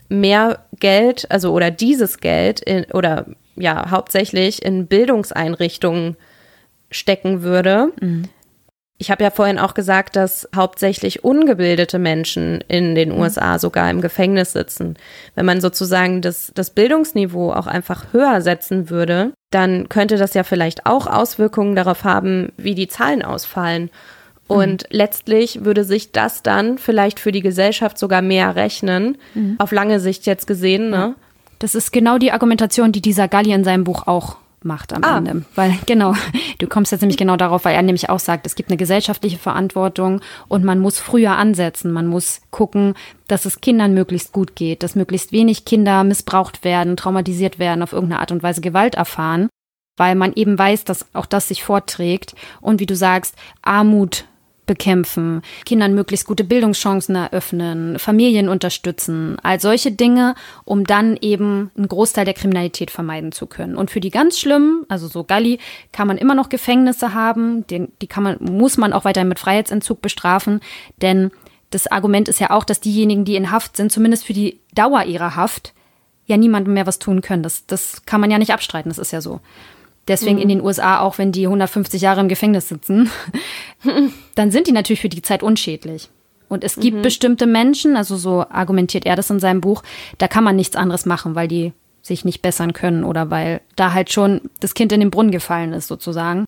mehr 0.09 0.61
Geld, 0.81 1.31
also 1.31 1.53
oder 1.53 1.71
dieses 1.71 2.19
Geld 2.19 2.61
in, 2.61 2.85
oder 2.93 3.27
ja, 3.57 3.91
hauptsächlich 3.91 4.62
in 4.65 4.87
Bildungseinrichtungen 4.87 6.17
stecken 6.91 7.43
würde. 7.43 7.93
Mhm. 8.01 8.25
Ich 8.97 9.11
habe 9.11 9.25
ja 9.25 9.31
vorhin 9.31 9.59
auch 9.59 9.75
gesagt, 9.75 10.15
dass 10.15 10.49
hauptsächlich 10.55 11.25
ungebildete 11.25 11.99
Menschen 11.99 12.62
in 12.69 12.95
den 12.95 13.11
mhm. 13.11 13.21
USA 13.21 13.59
sogar 13.59 13.91
im 13.91 14.01
Gefängnis 14.01 14.53
sitzen. 14.53 14.97
Wenn 15.35 15.47
man 15.47 15.61
sozusagen 15.61 16.23
das, 16.23 16.53
das 16.55 16.71
Bildungsniveau 16.71 17.53
auch 17.53 17.67
einfach 17.67 18.12
höher 18.12 18.41
setzen 18.41 18.91
würde, 18.91 19.33
dann 19.51 19.89
könnte 19.89 20.17
das 20.17 20.34
ja 20.34 20.45
vielleicht 20.45 20.87
auch 20.87 21.07
Auswirkungen 21.07 21.75
darauf 21.75 22.05
haben, 22.05 22.53
wie 22.57 22.75
die 22.75 22.88
Zahlen 22.88 23.22
ausfallen. 23.22 23.91
Und 24.46 24.83
mhm. 24.83 24.88
letztlich 24.91 25.64
würde 25.64 25.84
sich 25.84 26.12
das 26.12 26.42
dann 26.42 26.79
vielleicht 26.79 27.21
für 27.21 27.33
die 27.33 27.41
Gesellschaft 27.41 27.99
sogar 27.99 28.22
mehr 28.22 28.57
rechnen, 28.57 29.16
mhm. 29.34 29.57
auf 29.58 29.72
lange 29.72 30.00
Sicht 30.00 30.26
jetzt 30.26 30.46
gesehen. 30.46 30.91
Ne? 30.91 31.14
Das 31.58 31.75
ist 31.75 31.92
genau 31.92 32.18
die 32.18 32.33
Argumentation, 32.33 32.92
die 32.92 33.00
dieser 33.00 33.29
Galli 33.29 33.53
in 33.53 33.64
seinem 33.64 33.84
Buch 33.84 34.07
auch 34.07 34.37
macht 34.64 34.92
am 34.92 35.04
ah. 35.04 35.18
Ende. 35.18 35.45
Weil, 35.54 35.75
genau, 35.87 36.14
du 36.58 36.66
kommst 36.66 36.92
jetzt 36.92 37.03
nämlich 37.03 37.16
genau 37.16 37.37
darauf, 37.37 37.64
weil 37.64 37.75
er 37.75 37.83
nämlich 37.83 38.08
auch 38.11 38.18
sagt, 38.18 38.46
es 38.46 38.54
gibt 38.54 38.71
eine 38.71 38.76
gesellschaftliche 38.76 39.38
Verantwortung 39.38 40.21
und 40.49 40.64
man 40.64 40.79
muss 40.79 40.99
früher 40.99 41.37
ansetzen. 41.37 41.92
Man 41.92 42.07
muss 42.07 42.41
gucken, 42.50 42.95
dass 43.29 43.45
es 43.45 43.61
Kindern 43.61 43.95
möglichst 43.95 44.33
gut 44.33 44.57
geht, 44.57 44.83
dass 44.83 44.95
möglichst 44.95 45.33
wenig 45.33 45.64
Kinder 45.64 46.04
missbraucht 46.04 46.64
werden, 46.64 46.96
traumatisiert 46.96 47.58
werden, 47.58 47.83
auf 47.83 47.92
irgendeine 47.92 48.21
Art 48.21 48.33
und 48.33 48.42
Weise 48.42 48.61
Gewalt 48.61 48.95
erfahren, 48.95 49.49
weil 49.96 50.14
man 50.14 50.33
eben 50.34 50.58
weiß, 50.58 50.84
dass 50.84 51.07
auch 51.14 51.26
das 51.26 51.49
sich 51.49 51.62
vorträgt. 51.62 52.34
Und 52.61 52.80
wie 52.80 52.87
du 52.87 52.96
sagst, 52.96 53.37
Armut 53.62 54.25
bekämpfen, 54.66 55.42
Kindern 55.64 55.95
möglichst 55.95 56.26
gute 56.26 56.45
Bildungschancen 56.45 57.14
eröffnen, 57.14 57.99
Familien 57.99 58.49
unterstützen, 58.49 59.36
all 59.42 59.61
solche 59.61 59.92
Dinge, 59.92 60.34
um 60.64 60.84
dann 60.84 61.16
eben 61.20 61.70
einen 61.76 61.88
Großteil 61.88 62.24
der 62.24 62.34
Kriminalität 62.34 62.91
vermeiden 62.91 63.32
zu 63.32 63.46
können. 63.46 63.76
Und 63.76 63.91
für 63.91 64.00
die 64.00 64.11
ganz 64.11 64.38
schlimmen, 64.38 64.84
also 64.88 65.08
so 65.08 65.24
Galli, 65.24 65.58
kann 65.92 66.08
man 66.08 66.18
immer 66.18 66.34
noch 66.34 66.49
Gefängnisse 66.49 67.14
haben, 67.14 67.66
die, 67.66 67.88
die 68.00 68.07
kann 68.07 68.22
man, 68.22 68.38
muss 68.41 68.76
man 68.76 68.92
auch 68.92 69.04
weiterhin 69.04 69.28
mit 69.28 69.38
Freiheitsentzug 69.38 70.00
bestrafen, 70.00 70.61
denn 71.03 71.30
das 71.70 71.86
Argument 71.88 72.28
ist 72.28 72.41
ja 72.41 72.50
auch, 72.50 72.64
dass 72.64 72.80
diejenigen, 72.80 73.24
die 73.24 73.36
in 73.36 73.50
Haft 73.50 73.76
sind, 73.76 73.91
zumindest 73.91 74.24
für 74.24 74.32
die 74.32 74.61
Dauer 74.74 75.04
ihrer 75.04 75.34
Haft, 75.34 75.74
ja 76.26 76.36
niemandem 76.36 76.74
mehr 76.74 76.86
was 76.86 76.99
tun 76.99 77.20
können. 77.20 77.42
Das, 77.42 77.66
das 77.66 78.07
kann 78.07 78.20
man 78.20 78.30
ja 78.30 78.38
nicht 78.38 78.53
abstreiten, 78.53 78.88
das 78.88 78.99
ist 78.99 79.12
ja 79.12 79.20
so. 79.20 79.41
Deswegen 80.09 80.37
mhm. 80.37 80.43
in 80.43 80.49
den 80.49 80.61
USA, 80.61 81.01
auch 81.01 81.18
wenn 81.18 81.33
die 81.33 81.47
150 81.47 82.03
Jahre 82.03 82.21
im 82.21 82.29
Gefängnis 82.29 82.68
sitzen, 82.68 83.11
dann 84.35 84.51
sind 84.51 84.67
die 84.67 84.72
natürlich 84.72 85.01
für 85.01 85.09
die 85.09 85.22
Zeit 85.22 85.43
unschädlich. 85.43 86.11
Und 86.49 86.63
es 86.63 86.76
gibt 86.76 86.99
mhm. 86.99 87.03
bestimmte 87.03 87.47
Menschen, 87.47 87.97
also 87.97 88.17
so 88.17 88.45
argumentiert 88.49 89.07
er 89.07 89.17
das 89.17 89.31
in 89.31 89.41
seinem 89.41 89.61
Buch, 89.61 89.83
da 90.18 90.29
kann 90.29 90.45
man 90.45 90.57
nichts 90.57 90.76
anderes 90.76 91.07
machen, 91.07 91.35
weil 91.35 91.49
die 91.49 91.72
sich 92.03 92.25
nicht 92.25 92.43
bessern 92.43 92.75
können 92.75 93.03
oder 93.03 93.31
weil 93.31 93.63
da 93.76 93.95
halt 93.95 94.13
schon 94.13 94.43
das 94.61 94.75
Kind 94.75 94.93
in 94.93 95.01
den 95.01 95.11
Brunnen 95.11 95.33
gefallen 95.33 95.72
ist, 95.72 95.89
sozusagen. 95.89 96.45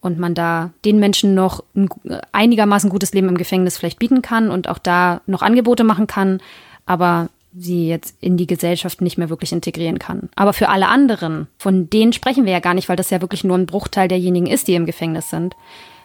Und 0.00 0.18
man 0.18 0.34
da 0.34 0.70
den 0.86 0.98
Menschen 0.98 1.34
noch 1.34 1.62
ein 1.76 1.90
einigermaßen 2.32 2.88
gutes 2.88 3.12
Leben 3.12 3.28
im 3.28 3.36
Gefängnis 3.36 3.76
vielleicht 3.76 3.98
bieten 3.98 4.22
kann 4.22 4.50
und 4.50 4.66
auch 4.66 4.78
da 4.78 5.20
noch 5.26 5.42
Angebote 5.42 5.84
machen 5.84 6.06
kann. 6.06 6.40
Aber 6.86 7.28
sie 7.52 7.88
jetzt 7.88 8.16
in 8.20 8.36
die 8.36 8.46
Gesellschaft 8.46 9.00
nicht 9.00 9.18
mehr 9.18 9.30
wirklich 9.30 9.52
integrieren 9.52 9.98
kann. 9.98 10.30
Aber 10.36 10.52
für 10.52 10.68
alle 10.68 10.88
anderen, 10.88 11.48
von 11.58 11.90
denen 11.90 12.12
sprechen 12.12 12.44
wir 12.44 12.52
ja 12.52 12.60
gar 12.60 12.74
nicht, 12.74 12.88
weil 12.88 12.96
das 12.96 13.10
ja 13.10 13.20
wirklich 13.20 13.44
nur 13.44 13.58
ein 13.58 13.66
Bruchteil 13.66 14.08
derjenigen 14.08 14.46
ist, 14.46 14.68
die 14.68 14.74
im 14.74 14.86
Gefängnis 14.86 15.30
sind. 15.30 15.56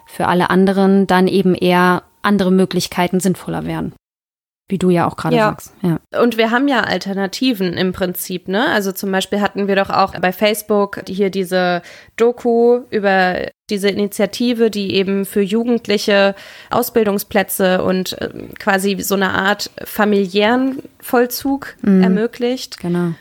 Für 0.06 0.28
alle 0.28 0.50
anderen 0.50 1.06
dann 1.06 1.28
eben 1.28 1.54
eher 1.54 2.02
andere 2.22 2.50
Möglichkeiten 2.50 3.20
sinnvoller 3.20 3.64
wären. 3.64 3.92
Wie 4.68 4.78
du 4.78 4.90
ja 4.90 5.06
auch 5.06 5.16
gerade 5.16 5.36
ja. 5.36 5.48
sagst. 5.50 5.74
Ja. 5.82 6.00
Und 6.20 6.36
wir 6.36 6.50
haben 6.50 6.66
ja 6.66 6.80
Alternativen 6.80 7.74
im 7.74 7.92
Prinzip, 7.92 8.48
ne? 8.48 8.66
Also 8.68 8.90
zum 8.90 9.12
Beispiel 9.12 9.40
hatten 9.40 9.68
wir 9.68 9.76
doch 9.76 9.90
auch 9.90 10.18
bei 10.18 10.32
Facebook 10.32 11.04
hier 11.06 11.30
diese 11.30 11.82
Doku 12.16 12.80
über 12.90 13.46
diese 13.70 13.88
Initiative, 13.88 14.70
die 14.70 14.94
eben 14.94 15.24
für 15.24 15.40
Jugendliche 15.40 16.34
Ausbildungsplätze 16.70 17.82
und 17.82 18.20
äh, 18.20 18.30
quasi 18.58 19.00
so 19.00 19.14
eine 19.14 19.32
Art 19.32 19.70
familiären 19.84 20.82
Vollzug 21.00 21.74
mhm. 21.82 22.02
ermöglicht. 22.02 22.78
Genau. 22.78 23.12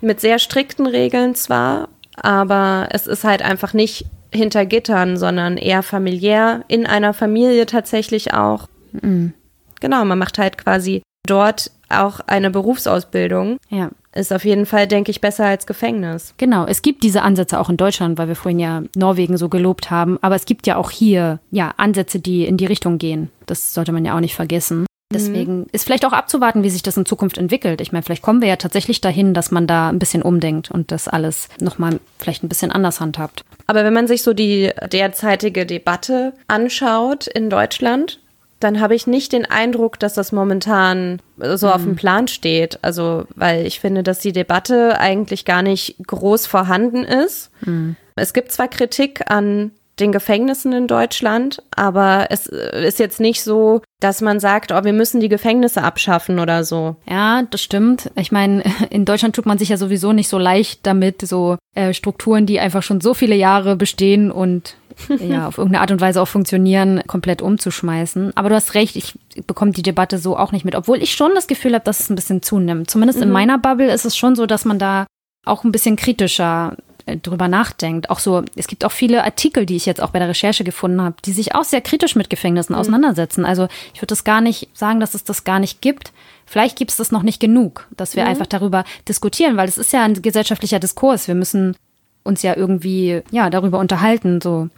Mit 0.00 0.20
sehr 0.20 0.38
strikten 0.38 0.86
Regeln 0.86 1.34
zwar, 1.34 1.88
aber 2.16 2.88
es 2.90 3.06
ist 3.06 3.24
halt 3.24 3.42
einfach 3.42 3.72
nicht 3.72 4.06
hinter 4.32 4.66
Gittern, 4.66 5.16
sondern 5.16 5.56
eher 5.56 5.82
familiär, 5.82 6.64
in 6.68 6.86
einer 6.86 7.14
Familie 7.14 7.66
tatsächlich 7.66 8.32
auch. 8.34 8.68
Mhm. 8.92 9.32
Genau, 9.80 10.04
man 10.04 10.18
macht 10.18 10.38
halt 10.38 10.58
quasi 10.58 11.02
dort 11.26 11.70
auch 11.88 12.20
eine 12.20 12.50
Berufsausbildung. 12.50 13.58
Ja. 13.68 13.90
Ist 14.16 14.32
auf 14.32 14.44
jeden 14.44 14.64
Fall, 14.64 14.86
denke 14.86 15.10
ich, 15.10 15.20
besser 15.20 15.44
als 15.44 15.66
Gefängnis. 15.66 16.34
Genau, 16.38 16.64
es 16.64 16.80
gibt 16.80 17.02
diese 17.02 17.22
Ansätze 17.22 17.60
auch 17.60 17.68
in 17.68 17.76
Deutschland, 17.76 18.16
weil 18.16 18.28
wir 18.28 18.36
vorhin 18.36 18.58
ja 18.58 18.82
Norwegen 18.96 19.36
so 19.36 19.48
gelobt 19.48 19.90
haben. 19.90 20.18
Aber 20.22 20.34
es 20.34 20.46
gibt 20.46 20.66
ja 20.66 20.76
auch 20.76 20.90
hier 20.90 21.38
ja 21.50 21.74
Ansätze, 21.76 22.18
die 22.18 22.46
in 22.46 22.56
die 22.56 22.66
Richtung 22.66 22.98
gehen. 22.98 23.30
Das 23.44 23.74
sollte 23.74 23.92
man 23.92 24.04
ja 24.04 24.16
auch 24.16 24.20
nicht 24.20 24.34
vergessen. 24.34 24.86
Deswegen 25.12 25.58
mhm. 25.58 25.66
ist 25.70 25.84
vielleicht 25.84 26.04
auch 26.04 26.12
abzuwarten, 26.12 26.64
wie 26.64 26.70
sich 26.70 26.82
das 26.82 26.96
in 26.96 27.06
Zukunft 27.06 27.38
entwickelt. 27.38 27.80
Ich 27.80 27.92
meine, 27.92 28.02
vielleicht 28.02 28.22
kommen 28.22 28.40
wir 28.40 28.48
ja 28.48 28.56
tatsächlich 28.56 29.00
dahin, 29.00 29.34
dass 29.34 29.52
man 29.52 29.66
da 29.66 29.88
ein 29.88 30.00
bisschen 30.00 30.22
umdenkt 30.22 30.70
und 30.70 30.90
das 30.90 31.06
alles 31.06 31.48
nochmal 31.60 32.00
vielleicht 32.18 32.42
ein 32.42 32.48
bisschen 32.48 32.72
anders 32.72 33.00
handhabt. 33.00 33.44
Aber 33.68 33.84
wenn 33.84 33.94
man 33.94 34.08
sich 34.08 34.22
so 34.22 34.32
die 34.32 34.70
derzeitige 34.90 35.64
Debatte 35.64 36.32
anschaut 36.48 37.28
in 37.28 37.50
Deutschland, 37.50 38.20
dann 38.60 38.80
habe 38.80 38.94
ich 38.94 39.06
nicht 39.06 39.32
den 39.32 39.44
Eindruck, 39.44 39.98
dass 39.98 40.14
das 40.14 40.32
momentan 40.32 41.20
so 41.38 41.66
mhm. 41.66 41.72
auf 41.72 41.82
dem 41.82 41.90
mhm. 41.90 41.96
Plan 41.96 42.28
steht. 42.28 42.78
Also, 42.82 43.26
weil 43.34 43.66
ich 43.66 43.80
finde, 43.80 44.02
dass 44.02 44.18
die 44.18 44.32
Debatte 44.32 44.98
eigentlich 44.98 45.44
gar 45.44 45.62
nicht 45.62 45.96
groß 46.06 46.46
vorhanden 46.46 47.04
ist. 47.04 47.50
Mhm. 47.62 47.96
Es 48.14 48.32
gibt 48.32 48.52
zwar 48.52 48.68
Kritik 48.68 49.30
an 49.30 49.72
den 50.00 50.12
Gefängnissen 50.12 50.72
in 50.72 50.86
Deutschland, 50.86 51.62
aber 51.74 52.26
es 52.28 52.46
ist 52.46 52.98
jetzt 52.98 53.18
nicht 53.18 53.42
so, 53.42 53.80
dass 54.00 54.20
man 54.20 54.40
sagt, 54.40 54.72
oh, 54.72 54.84
wir 54.84 54.92
müssen 54.92 55.20
die 55.20 55.30
Gefängnisse 55.30 55.82
abschaffen 55.82 56.38
oder 56.38 56.64
so. 56.64 56.96
Ja, 57.08 57.42
das 57.50 57.62
stimmt. 57.62 58.10
Ich 58.14 58.30
meine, 58.30 58.62
in 58.90 59.04
Deutschland 59.06 59.34
tut 59.34 59.46
man 59.46 59.58
sich 59.58 59.70
ja 59.70 59.78
sowieso 59.78 60.12
nicht 60.12 60.28
so 60.28 60.38
leicht 60.38 60.86
damit, 60.86 61.22
so 61.22 61.56
äh, 61.74 61.94
Strukturen, 61.94 62.44
die 62.44 62.60
einfach 62.60 62.82
schon 62.82 63.00
so 63.00 63.14
viele 63.14 63.36
Jahre 63.36 63.76
bestehen 63.76 64.30
und 64.30 64.76
ja, 65.20 65.48
auf 65.48 65.58
irgendeine 65.58 65.82
Art 65.82 65.90
und 65.90 66.00
Weise 66.00 66.20
auch 66.20 66.28
funktionieren, 66.28 67.02
komplett 67.06 67.42
umzuschmeißen. 67.42 68.36
Aber 68.36 68.48
du 68.48 68.54
hast 68.54 68.74
recht, 68.74 68.96
ich 68.96 69.14
bekomme 69.46 69.72
die 69.72 69.82
Debatte 69.82 70.18
so 70.18 70.36
auch 70.36 70.52
nicht 70.52 70.64
mit, 70.64 70.74
obwohl 70.74 71.02
ich 71.02 71.14
schon 71.14 71.34
das 71.34 71.46
Gefühl 71.46 71.74
habe, 71.74 71.84
dass 71.84 72.00
es 72.00 72.10
ein 72.10 72.16
bisschen 72.16 72.42
zunimmt. 72.42 72.90
Zumindest 72.90 73.18
mhm. 73.18 73.24
in 73.24 73.30
meiner 73.30 73.58
Bubble 73.58 73.92
ist 73.92 74.04
es 74.04 74.16
schon 74.16 74.36
so, 74.36 74.46
dass 74.46 74.64
man 74.64 74.78
da 74.78 75.06
auch 75.44 75.64
ein 75.64 75.72
bisschen 75.72 75.96
kritischer 75.96 76.76
äh, 77.06 77.16
drüber 77.16 77.48
nachdenkt. 77.48 78.10
Auch 78.10 78.18
so, 78.18 78.42
es 78.56 78.66
gibt 78.66 78.84
auch 78.84 78.92
viele 78.92 79.24
Artikel, 79.24 79.64
die 79.64 79.76
ich 79.76 79.86
jetzt 79.86 80.02
auch 80.02 80.10
bei 80.10 80.18
der 80.18 80.28
Recherche 80.28 80.64
gefunden 80.64 81.00
habe, 81.00 81.16
die 81.24 81.32
sich 81.32 81.54
auch 81.54 81.64
sehr 81.64 81.80
kritisch 81.80 82.16
mit 82.16 82.30
Gefängnissen 82.30 82.74
mhm. 82.74 82.80
auseinandersetzen. 82.80 83.44
Also 83.44 83.68
ich 83.94 84.00
würde 84.00 84.08
das 84.08 84.24
gar 84.24 84.40
nicht 84.40 84.68
sagen, 84.74 85.00
dass 85.00 85.14
es 85.14 85.24
das 85.24 85.44
gar 85.44 85.60
nicht 85.60 85.80
gibt. 85.80 86.12
Vielleicht 86.46 86.76
gibt 86.76 86.90
es 86.90 86.96
das 86.96 87.12
noch 87.12 87.22
nicht 87.22 87.40
genug, 87.40 87.86
dass 87.96 88.16
wir 88.16 88.24
mhm. 88.24 88.30
einfach 88.30 88.46
darüber 88.46 88.84
diskutieren, 89.08 89.56
weil 89.56 89.68
es 89.68 89.78
ist 89.78 89.92
ja 89.92 90.02
ein 90.02 90.20
gesellschaftlicher 90.20 90.80
Diskurs. 90.80 91.28
Wir 91.28 91.34
müssen 91.34 91.76
uns 92.24 92.42
ja 92.42 92.56
irgendwie 92.56 93.22
ja 93.30 93.50
darüber 93.50 93.78
unterhalten, 93.78 94.40
so 94.40 94.68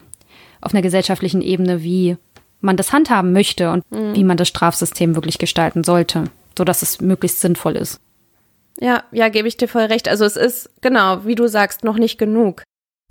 auf 0.60 0.74
einer 0.74 0.82
gesellschaftlichen 0.82 1.40
Ebene, 1.40 1.82
wie 1.82 2.16
man 2.60 2.76
das 2.76 2.93
handhaben 2.93 3.32
möchte 3.32 3.70
und 3.70 3.90
mhm. 3.90 4.14
wie 4.14 4.24
man 4.24 4.36
das 4.36 4.48
Strafsystem 4.48 5.14
wirklich 5.14 5.39
gestalten 5.39 5.85
sollte, 5.85 6.24
sodass 6.56 6.82
es 6.82 7.01
möglichst 7.01 7.40
sinnvoll 7.40 7.76
ist. 7.76 8.01
Ja, 8.80 9.02
ja, 9.10 9.28
gebe 9.28 9.48
ich 9.48 9.56
dir 9.56 9.68
voll 9.68 9.82
recht. 9.82 10.09
Also 10.09 10.24
es 10.24 10.36
ist, 10.36 10.70
genau, 10.80 11.24
wie 11.24 11.35
du 11.35 11.48
sagst, 11.48 11.85
noch 11.85 11.98
nicht 11.98 12.18
genug. 12.18 12.62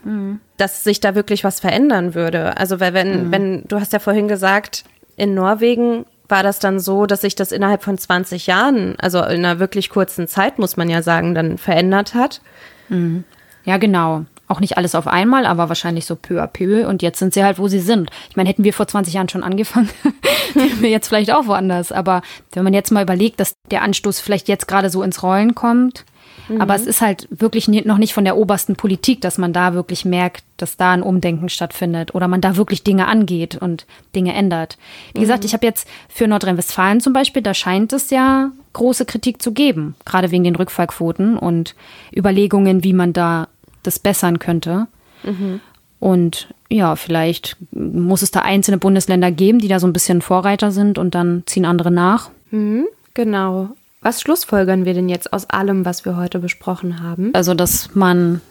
Mhm. 0.04 0.40
Dass 0.58 0.84
sich 0.84 1.00
da 1.00 1.16
wirklich 1.16 1.44
was 1.44 1.60
verändern 1.60 2.16
würde. 2.16 2.58
Also, 2.58 2.80
weil 2.80 2.94
wenn, 2.94 3.28
mhm. 3.28 3.32
wenn, 3.32 3.64
du 3.68 3.80
hast 3.80 3.94
ja 3.94 4.00
vorhin 4.00 4.28
gesagt, 4.28 4.86
in 5.18 5.34
Norwegen 5.34 6.06
war 6.30 6.44
das 6.44 6.60
dann 6.60 6.80
so, 6.80 7.06
dass 7.06 7.22
sich 7.22 7.36
das 7.36 7.52
innerhalb 7.52 7.84
von 7.84 7.98
20 7.98 8.48
Jahren, 8.48 8.96
also 9.00 9.20
in 9.20 9.46
einer 9.46 9.60
wirklich 9.60 9.90
kurzen 9.90 10.28
Zeit, 10.28 10.60
muss 10.60 10.78
man 10.78 10.90
ja 10.90 11.02
sagen, 11.02 11.36
dann 11.36 11.58
verändert 11.58 12.14
hat. 12.14 12.42
Mhm. 12.90 13.24
Ja, 13.66 13.78
genau. 13.78 14.26
Auch 14.50 14.62
nicht 14.62 14.78
alles 14.78 14.96
auf 14.96 15.08
einmal, 15.08 15.46
aber 15.46 15.68
wahrscheinlich 15.68 16.06
so 16.06 16.16
peu 16.16 16.42
à 16.42 16.48
peu. 16.48 16.88
Und 16.88 17.02
jetzt 17.02 17.20
sind 17.20 17.34
sie 17.34 17.44
halt, 17.44 17.60
wo 17.60 17.68
sie 17.68 17.82
sind. 17.82 18.10
Ich 18.30 18.38
meine, 18.38 18.48
hätten 18.48 18.64
wir 18.64 18.74
vor 18.74 18.88
20 18.88 19.14
Jahren 19.14 19.28
schon 19.28 19.44
angefangen, 19.44 19.90
wären 20.54 20.82
wir 20.82 20.90
jetzt 20.90 21.10
vielleicht 21.10 21.34
auch 21.34 21.48
woanders. 21.48 21.92
Aber 21.92 22.22
wenn 22.54 22.64
man 22.64 22.74
jetzt 22.74 22.92
mal 22.92 23.04
überlegt, 23.04 23.42
dass 23.42 23.56
der 23.72 23.82
Anstoß 23.82 24.22
vielleicht 24.22 24.48
jetzt 24.48 24.68
gerade 24.68 24.90
so 24.90 25.04
ins 25.04 25.22
Rollen 25.22 25.54
kommt, 25.54 26.06
mhm. 26.48 26.62
aber 26.62 26.76
es 26.76 26.86
ist 26.86 27.02
halt 27.02 27.28
wirklich 27.30 27.68
noch 27.68 27.98
nicht 27.98 28.14
von 28.14 28.24
der 28.24 28.38
obersten 28.38 28.78
Politik, 28.78 29.20
dass 29.20 29.38
man 29.38 29.52
da 29.52 29.74
wirklich 29.74 30.06
merkt, 30.06 30.46
dass 30.56 30.78
da 30.78 30.92
ein 30.92 31.04
Umdenken 31.04 31.50
stattfindet 31.50 32.16
oder 32.16 32.30
man 32.30 32.40
da 32.40 32.56
wirklich 32.56 32.84
Dinge 32.84 33.08
angeht 33.08 33.58
und 33.58 33.86
Dinge 34.16 34.34
ändert. 34.34 34.78
Wie 35.14 35.20
mhm. 35.20 35.24
gesagt, 35.24 35.44
ich 35.44 35.54
habe 35.54 35.66
jetzt 35.66 35.90
für 36.08 36.26
Nordrhein-Westfalen 36.26 37.02
zum 37.02 37.12
Beispiel, 37.12 37.42
da 37.42 37.54
scheint 37.54 37.92
es 37.92 38.12
ja 38.12 38.52
große 38.72 39.06
Kritik 39.06 39.42
zu 39.42 39.52
geben, 39.52 39.96
gerade 40.06 40.32
wegen 40.32 40.46
den 40.46 40.56
Rückfallquoten 40.56 41.38
und 41.38 41.76
Überlegungen, 42.16 42.86
wie 42.86 42.94
man 42.94 43.12
da 43.12 43.50
das 43.84 44.00
bessern 44.00 44.40
könnte. 44.40 44.88
Mhm. 45.24 45.62
Und 46.00 46.54
ja, 46.70 46.96
vielleicht 46.96 47.58
muss 47.72 48.22
es 48.22 48.32
da 48.32 48.42
einzelne 48.42 48.78
Bundesländer 48.78 49.32
geben, 49.32 49.60
die 49.60 49.68
da 49.68 49.80
so 49.80 49.88
ein 49.88 49.94
bisschen 49.94 50.22
Vorreiter 50.22 50.72
sind 50.72 50.98
und 50.98 51.16
dann 51.16 51.44
ziehen 51.46 51.66
andere 51.66 51.92
nach. 51.92 52.30
Mhm, 52.52 52.88
genau. 53.14 53.70
Was 54.02 54.22
schlussfolgern 54.22 54.86
wir 54.86 54.94
denn 54.94 55.10
jetzt 55.10 55.34
aus 55.34 55.50
allem, 55.50 55.86
was 55.86 56.06
wir 56.06 56.16
heute 56.18 56.40
besprochen 56.40 57.02
haben? 57.02 57.32
Also, 57.34 57.54
dass 57.54 57.96
man 57.96 58.42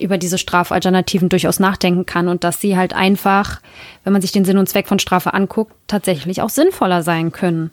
über 0.00 0.18
diese 0.18 0.38
Strafalternativen 0.38 1.28
durchaus 1.28 1.60
nachdenken 1.60 2.06
kann 2.06 2.28
und 2.28 2.42
dass 2.42 2.60
sie 2.60 2.76
halt 2.76 2.94
einfach, 2.94 3.60
wenn 4.02 4.12
man 4.12 4.22
sich 4.22 4.32
den 4.32 4.44
Sinn 4.44 4.58
und 4.58 4.68
Zweck 4.68 4.88
von 4.88 4.98
Strafe 4.98 5.34
anguckt, 5.34 5.72
tatsächlich 5.86 6.42
auch 6.42 6.48
sinnvoller 6.50 7.02
sein 7.02 7.30
können. 7.32 7.70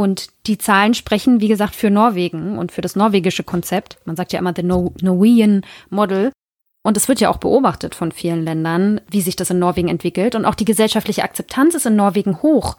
Und 0.00 0.28
die 0.46 0.56
Zahlen 0.56 0.94
sprechen, 0.94 1.42
wie 1.42 1.48
gesagt, 1.48 1.76
für 1.76 1.90
Norwegen 1.90 2.56
und 2.56 2.72
für 2.72 2.80
das 2.80 2.96
norwegische 2.96 3.42
Konzept. 3.42 3.98
Man 4.06 4.16
sagt 4.16 4.32
ja 4.32 4.38
immer 4.38 4.54
the 4.56 4.62
Norwegian 4.62 5.60
Model. 5.90 6.32
Und 6.82 6.96
es 6.96 7.06
wird 7.06 7.20
ja 7.20 7.28
auch 7.28 7.36
beobachtet 7.36 7.94
von 7.94 8.10
vielen 8.10 8.42
Ländern, 8.42 9.02
wie 9.10 9.20
sich 9.20 9.36
das 9.36 9.50
in 9.50 9.58
Norwegen 9.58 9.88
entwickelt. 9.88 10.34
Und 10.34 10.46
auch 10.46 10.54
die 10.54 10.64
gesellschaftliche 10.64 11.22
Akzeptanz 11.22 11.74
ist 11.74 11.84
in 11.84 11.96
Norwegen 11.96 12.40
hoch. 12.40 12.78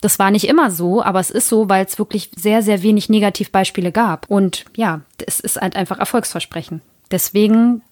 Das 0.00 0.20
war 0.20 0.30
nicht 0.30 0.46
immer 0.46 0.70
so, 0.70 1.02
aber 1.02 1.18
es 1.18 1.32
ist 1.32 1.48
so, 1.48 1.68
weil 1.68 1.84
es 1.84 1.98
wirklich 1.98 2.30
sehr, 2.36 2.62
sehr 2.62 2.84
wenig 2.84 3.08
Negativbeispiele 3.08 3.90
gab. 3.90 4.30
Und 4.30 4.64
ja, 4.76 5.00
es 5.26 5.40
ist 5.40 5.60
halt 5.60 5.74
einfach 5.74 5.98
Erfolgsversprechen. 5.98 6.82
Deswegen 7.10 7.82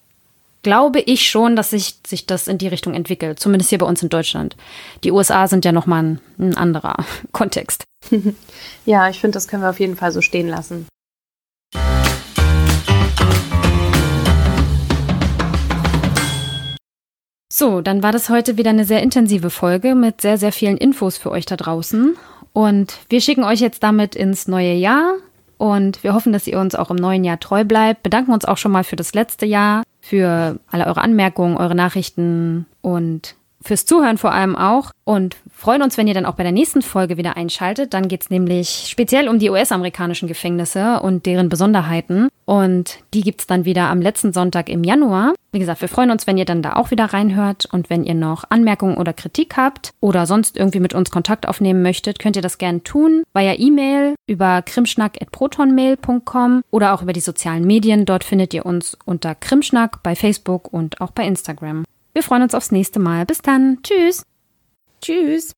glaube 0.63 1.01
ich 1.01 1.27
schon, 1.27 1.57
dass 1.57 1.71
sich, 1.71 1.95
sich 2.07 2.27
das 2.27 2.47
in 2.47 2.59
die 2.59 2.69
Richtung 2.69 2.93
entwickelt. 2.93 3.41
Zumindest 3.41 3.71
hier 3.71 3.79
bei 3.79 3.85
uns 3.85 4.01
in 4.01 4.07
Deutschland. 4.07 4.55
Die 5.03 5.11
USA 5.11 5.49
sind 5.49 5.65
ja 5.65 5.73
nochmal 5.73 6.01
ein, 6.01 6.21
ein 6.39 6.55
anderer 6.55 7.03
Kontext. 7.33 7.83
ja, 8.85 9.09
ich 9.09 9.19
finde, 9.19 9.35
das 9.35 9.47
können 9.47 9.63
wir 9.63 9.69
auf 9.69 9.79
jeden 9.79 9.95
Fall 9.95 10.11
so 10.11 10.21
stehen 10.21 10.47
lassen. 10.47 10.87
So, 17.51 17.81
dann 17.81 18.03
war 18.03 18.13
das 18.13 18.29
heute 18.29 18.55
wieder 18.55 18.69
eine 18.69 18.85
sehr 18.85 19.03
intensive 19.03 19.49
Folge 19.49 19.93
mit 19.93 20.21
sehr, 20.21 20.37
sehr 20.37 20.53
vielen 20.53 20.77
Infos 20.77 21.17
für 21.17 21.29
euch 21.29 21.45
da 21.45 21.57
draußen. 21.57 22.15
Und 22.53 22.99
wir 23.09 23.19
schicken 23.19 23.43
euch 23.43 23.59
jetzt 23.59 23.83
damit 23.83 24.15
ins 24.15 24.47
neue 24.47 24.73
Jahr. 24.73 25.15
Und 25.57 26.01
wir 26.03 26.13
hoffen, 26.13 26.31
dass 26.31 26.47
ihr 26.47 26.57
uns 26.57 26.73
auch 26.73 26.89
im 26.89 26.95
neuen 26.95 27.25
Jahr 27.25 27.37
treu 27.39 27.65
bleibt. 27.65 28.01
Bedanken 28.01 28.31
uns 28.31 28.45
auch 28.45 28.57
schon 28.57 28.71
mal 28.71 28.85
für 28.85 28.95
das 28.95 29.13
letzte 29.13 29.45
Jahr, 29.45 29.83
für 29.99 30.57
alle 30.71 30.85
eure 30.85 31.01
Anmerkungen, 31.01 31.57
eure 31.57 31.75
Nachrichten 31.75 32.65
und 32.81 33.35
fürs 33.61 33.85
Zuhören 33.85 34.17
vor 34.17 34.31
allem 34.31 34.55
auch 34.55 34.91
und 35.03 35.35
freuen 35.51 35.81
uns, 35.81 35.97
wenn 35.97 36.07
ihr 36.07 36.13
dann 36.13 36.25
auch 36.25 36.35
bei 36.35 36.43
der 36.43 36.51
nächsten 36.51 36.81
Folge 36.81 37.17
wieder 37.17 37.35
einschaltet. 37.35 37.93
Dann 37.93 38.07
geht 38.07 38.21
es 38.21 38.29
nämlich 38.29 38.85
speziell 38.87 39.27
um 39.27 39.39
die 39.39 39.49
US-amerikanischen 39.49 40.27
Gefängnisse 40.27 41.01
und 41.01 41.25
deren 41.25 41.49
Besonderheiten. 41.49 42.29
Und 42.45 42.99
die 43.13 43.21
gibt 43.21 43.41
es 43.41 43.47
dann 43.47 43.65
wieder 43.65 43.89
am 43.89 44.01
letzten 44.01 44.33
Sonntag 44.33 44.69
im 44.69 44.83
Januar. 44.83 45.33
Wie 45.51 45.59
gesagt, 45.59 45.81
wir 45.81 45.89
freuen 45.89 46.11
uns, 46.11 46.27
wenn 46.27 46.37
ihr 46.37 46.45
dann 46.45 46.61
da 46.61 46.75
auch 46.75 46.91
wieder 46.91 47.05
reinhört. 47.05 47.67
Und 47.71 47.89
wenn 47.89 48.03
ihr 48.03 48.13
noch 48.13 48.43
Anmerkungen 48.49 48.97
oder 48.97 49.13
Kritik 49.13 49.57
habt 49.57 49.91
oder 49.99 50.25
sonst 50.25 50.57
irgendwie 50.57 50.79
mit 50.79 50.93
uns 50.93 51.09
Kontakt 51.09 51.47
aufnehmen 51.47 51.81
möchtet, 51.81 52.19
könnt 52.19 52.35
ihr 52.35 52.41
das 52.41 52.57
gerne 52.57 52.83
tun. 52.83 53.23
Via 53.33 53.57
E-Mail 53.57 54.15
über 54.27 54.61
krimschnack.protonmail.com 54.61 56.61
oder 56.71 56.93
auch 56.93 57.01
über 57.01 57.13
die 57.13 57.19
sozialen 57.19 57.65
Medien. 57.65 58.05
Dort 58.05 58.23
findet 58.23 58.53
ihr 58.53 58.65
uns 58.65 58.97
unter 59.05 59.35
Krimschnack 59.35 60.03
bei 60.03 60.15
Facebook 60.15 60.71
und 60.71 61.01
auch 61.01 61.11
bei 61.11 61.25
Instagram. 61.25 61.83
Wir 62.13 62.23
freuen 62.23 62.43
uns 62.43 62.55
aufs 62.55 62.71
nächste 62.71 62.99
Mal. 62.99 63.25
Bis 63.25 63.41
dann. 63.41 63.79
Tschüss. 63.83 64.23
Tschüss. 65.01 65.53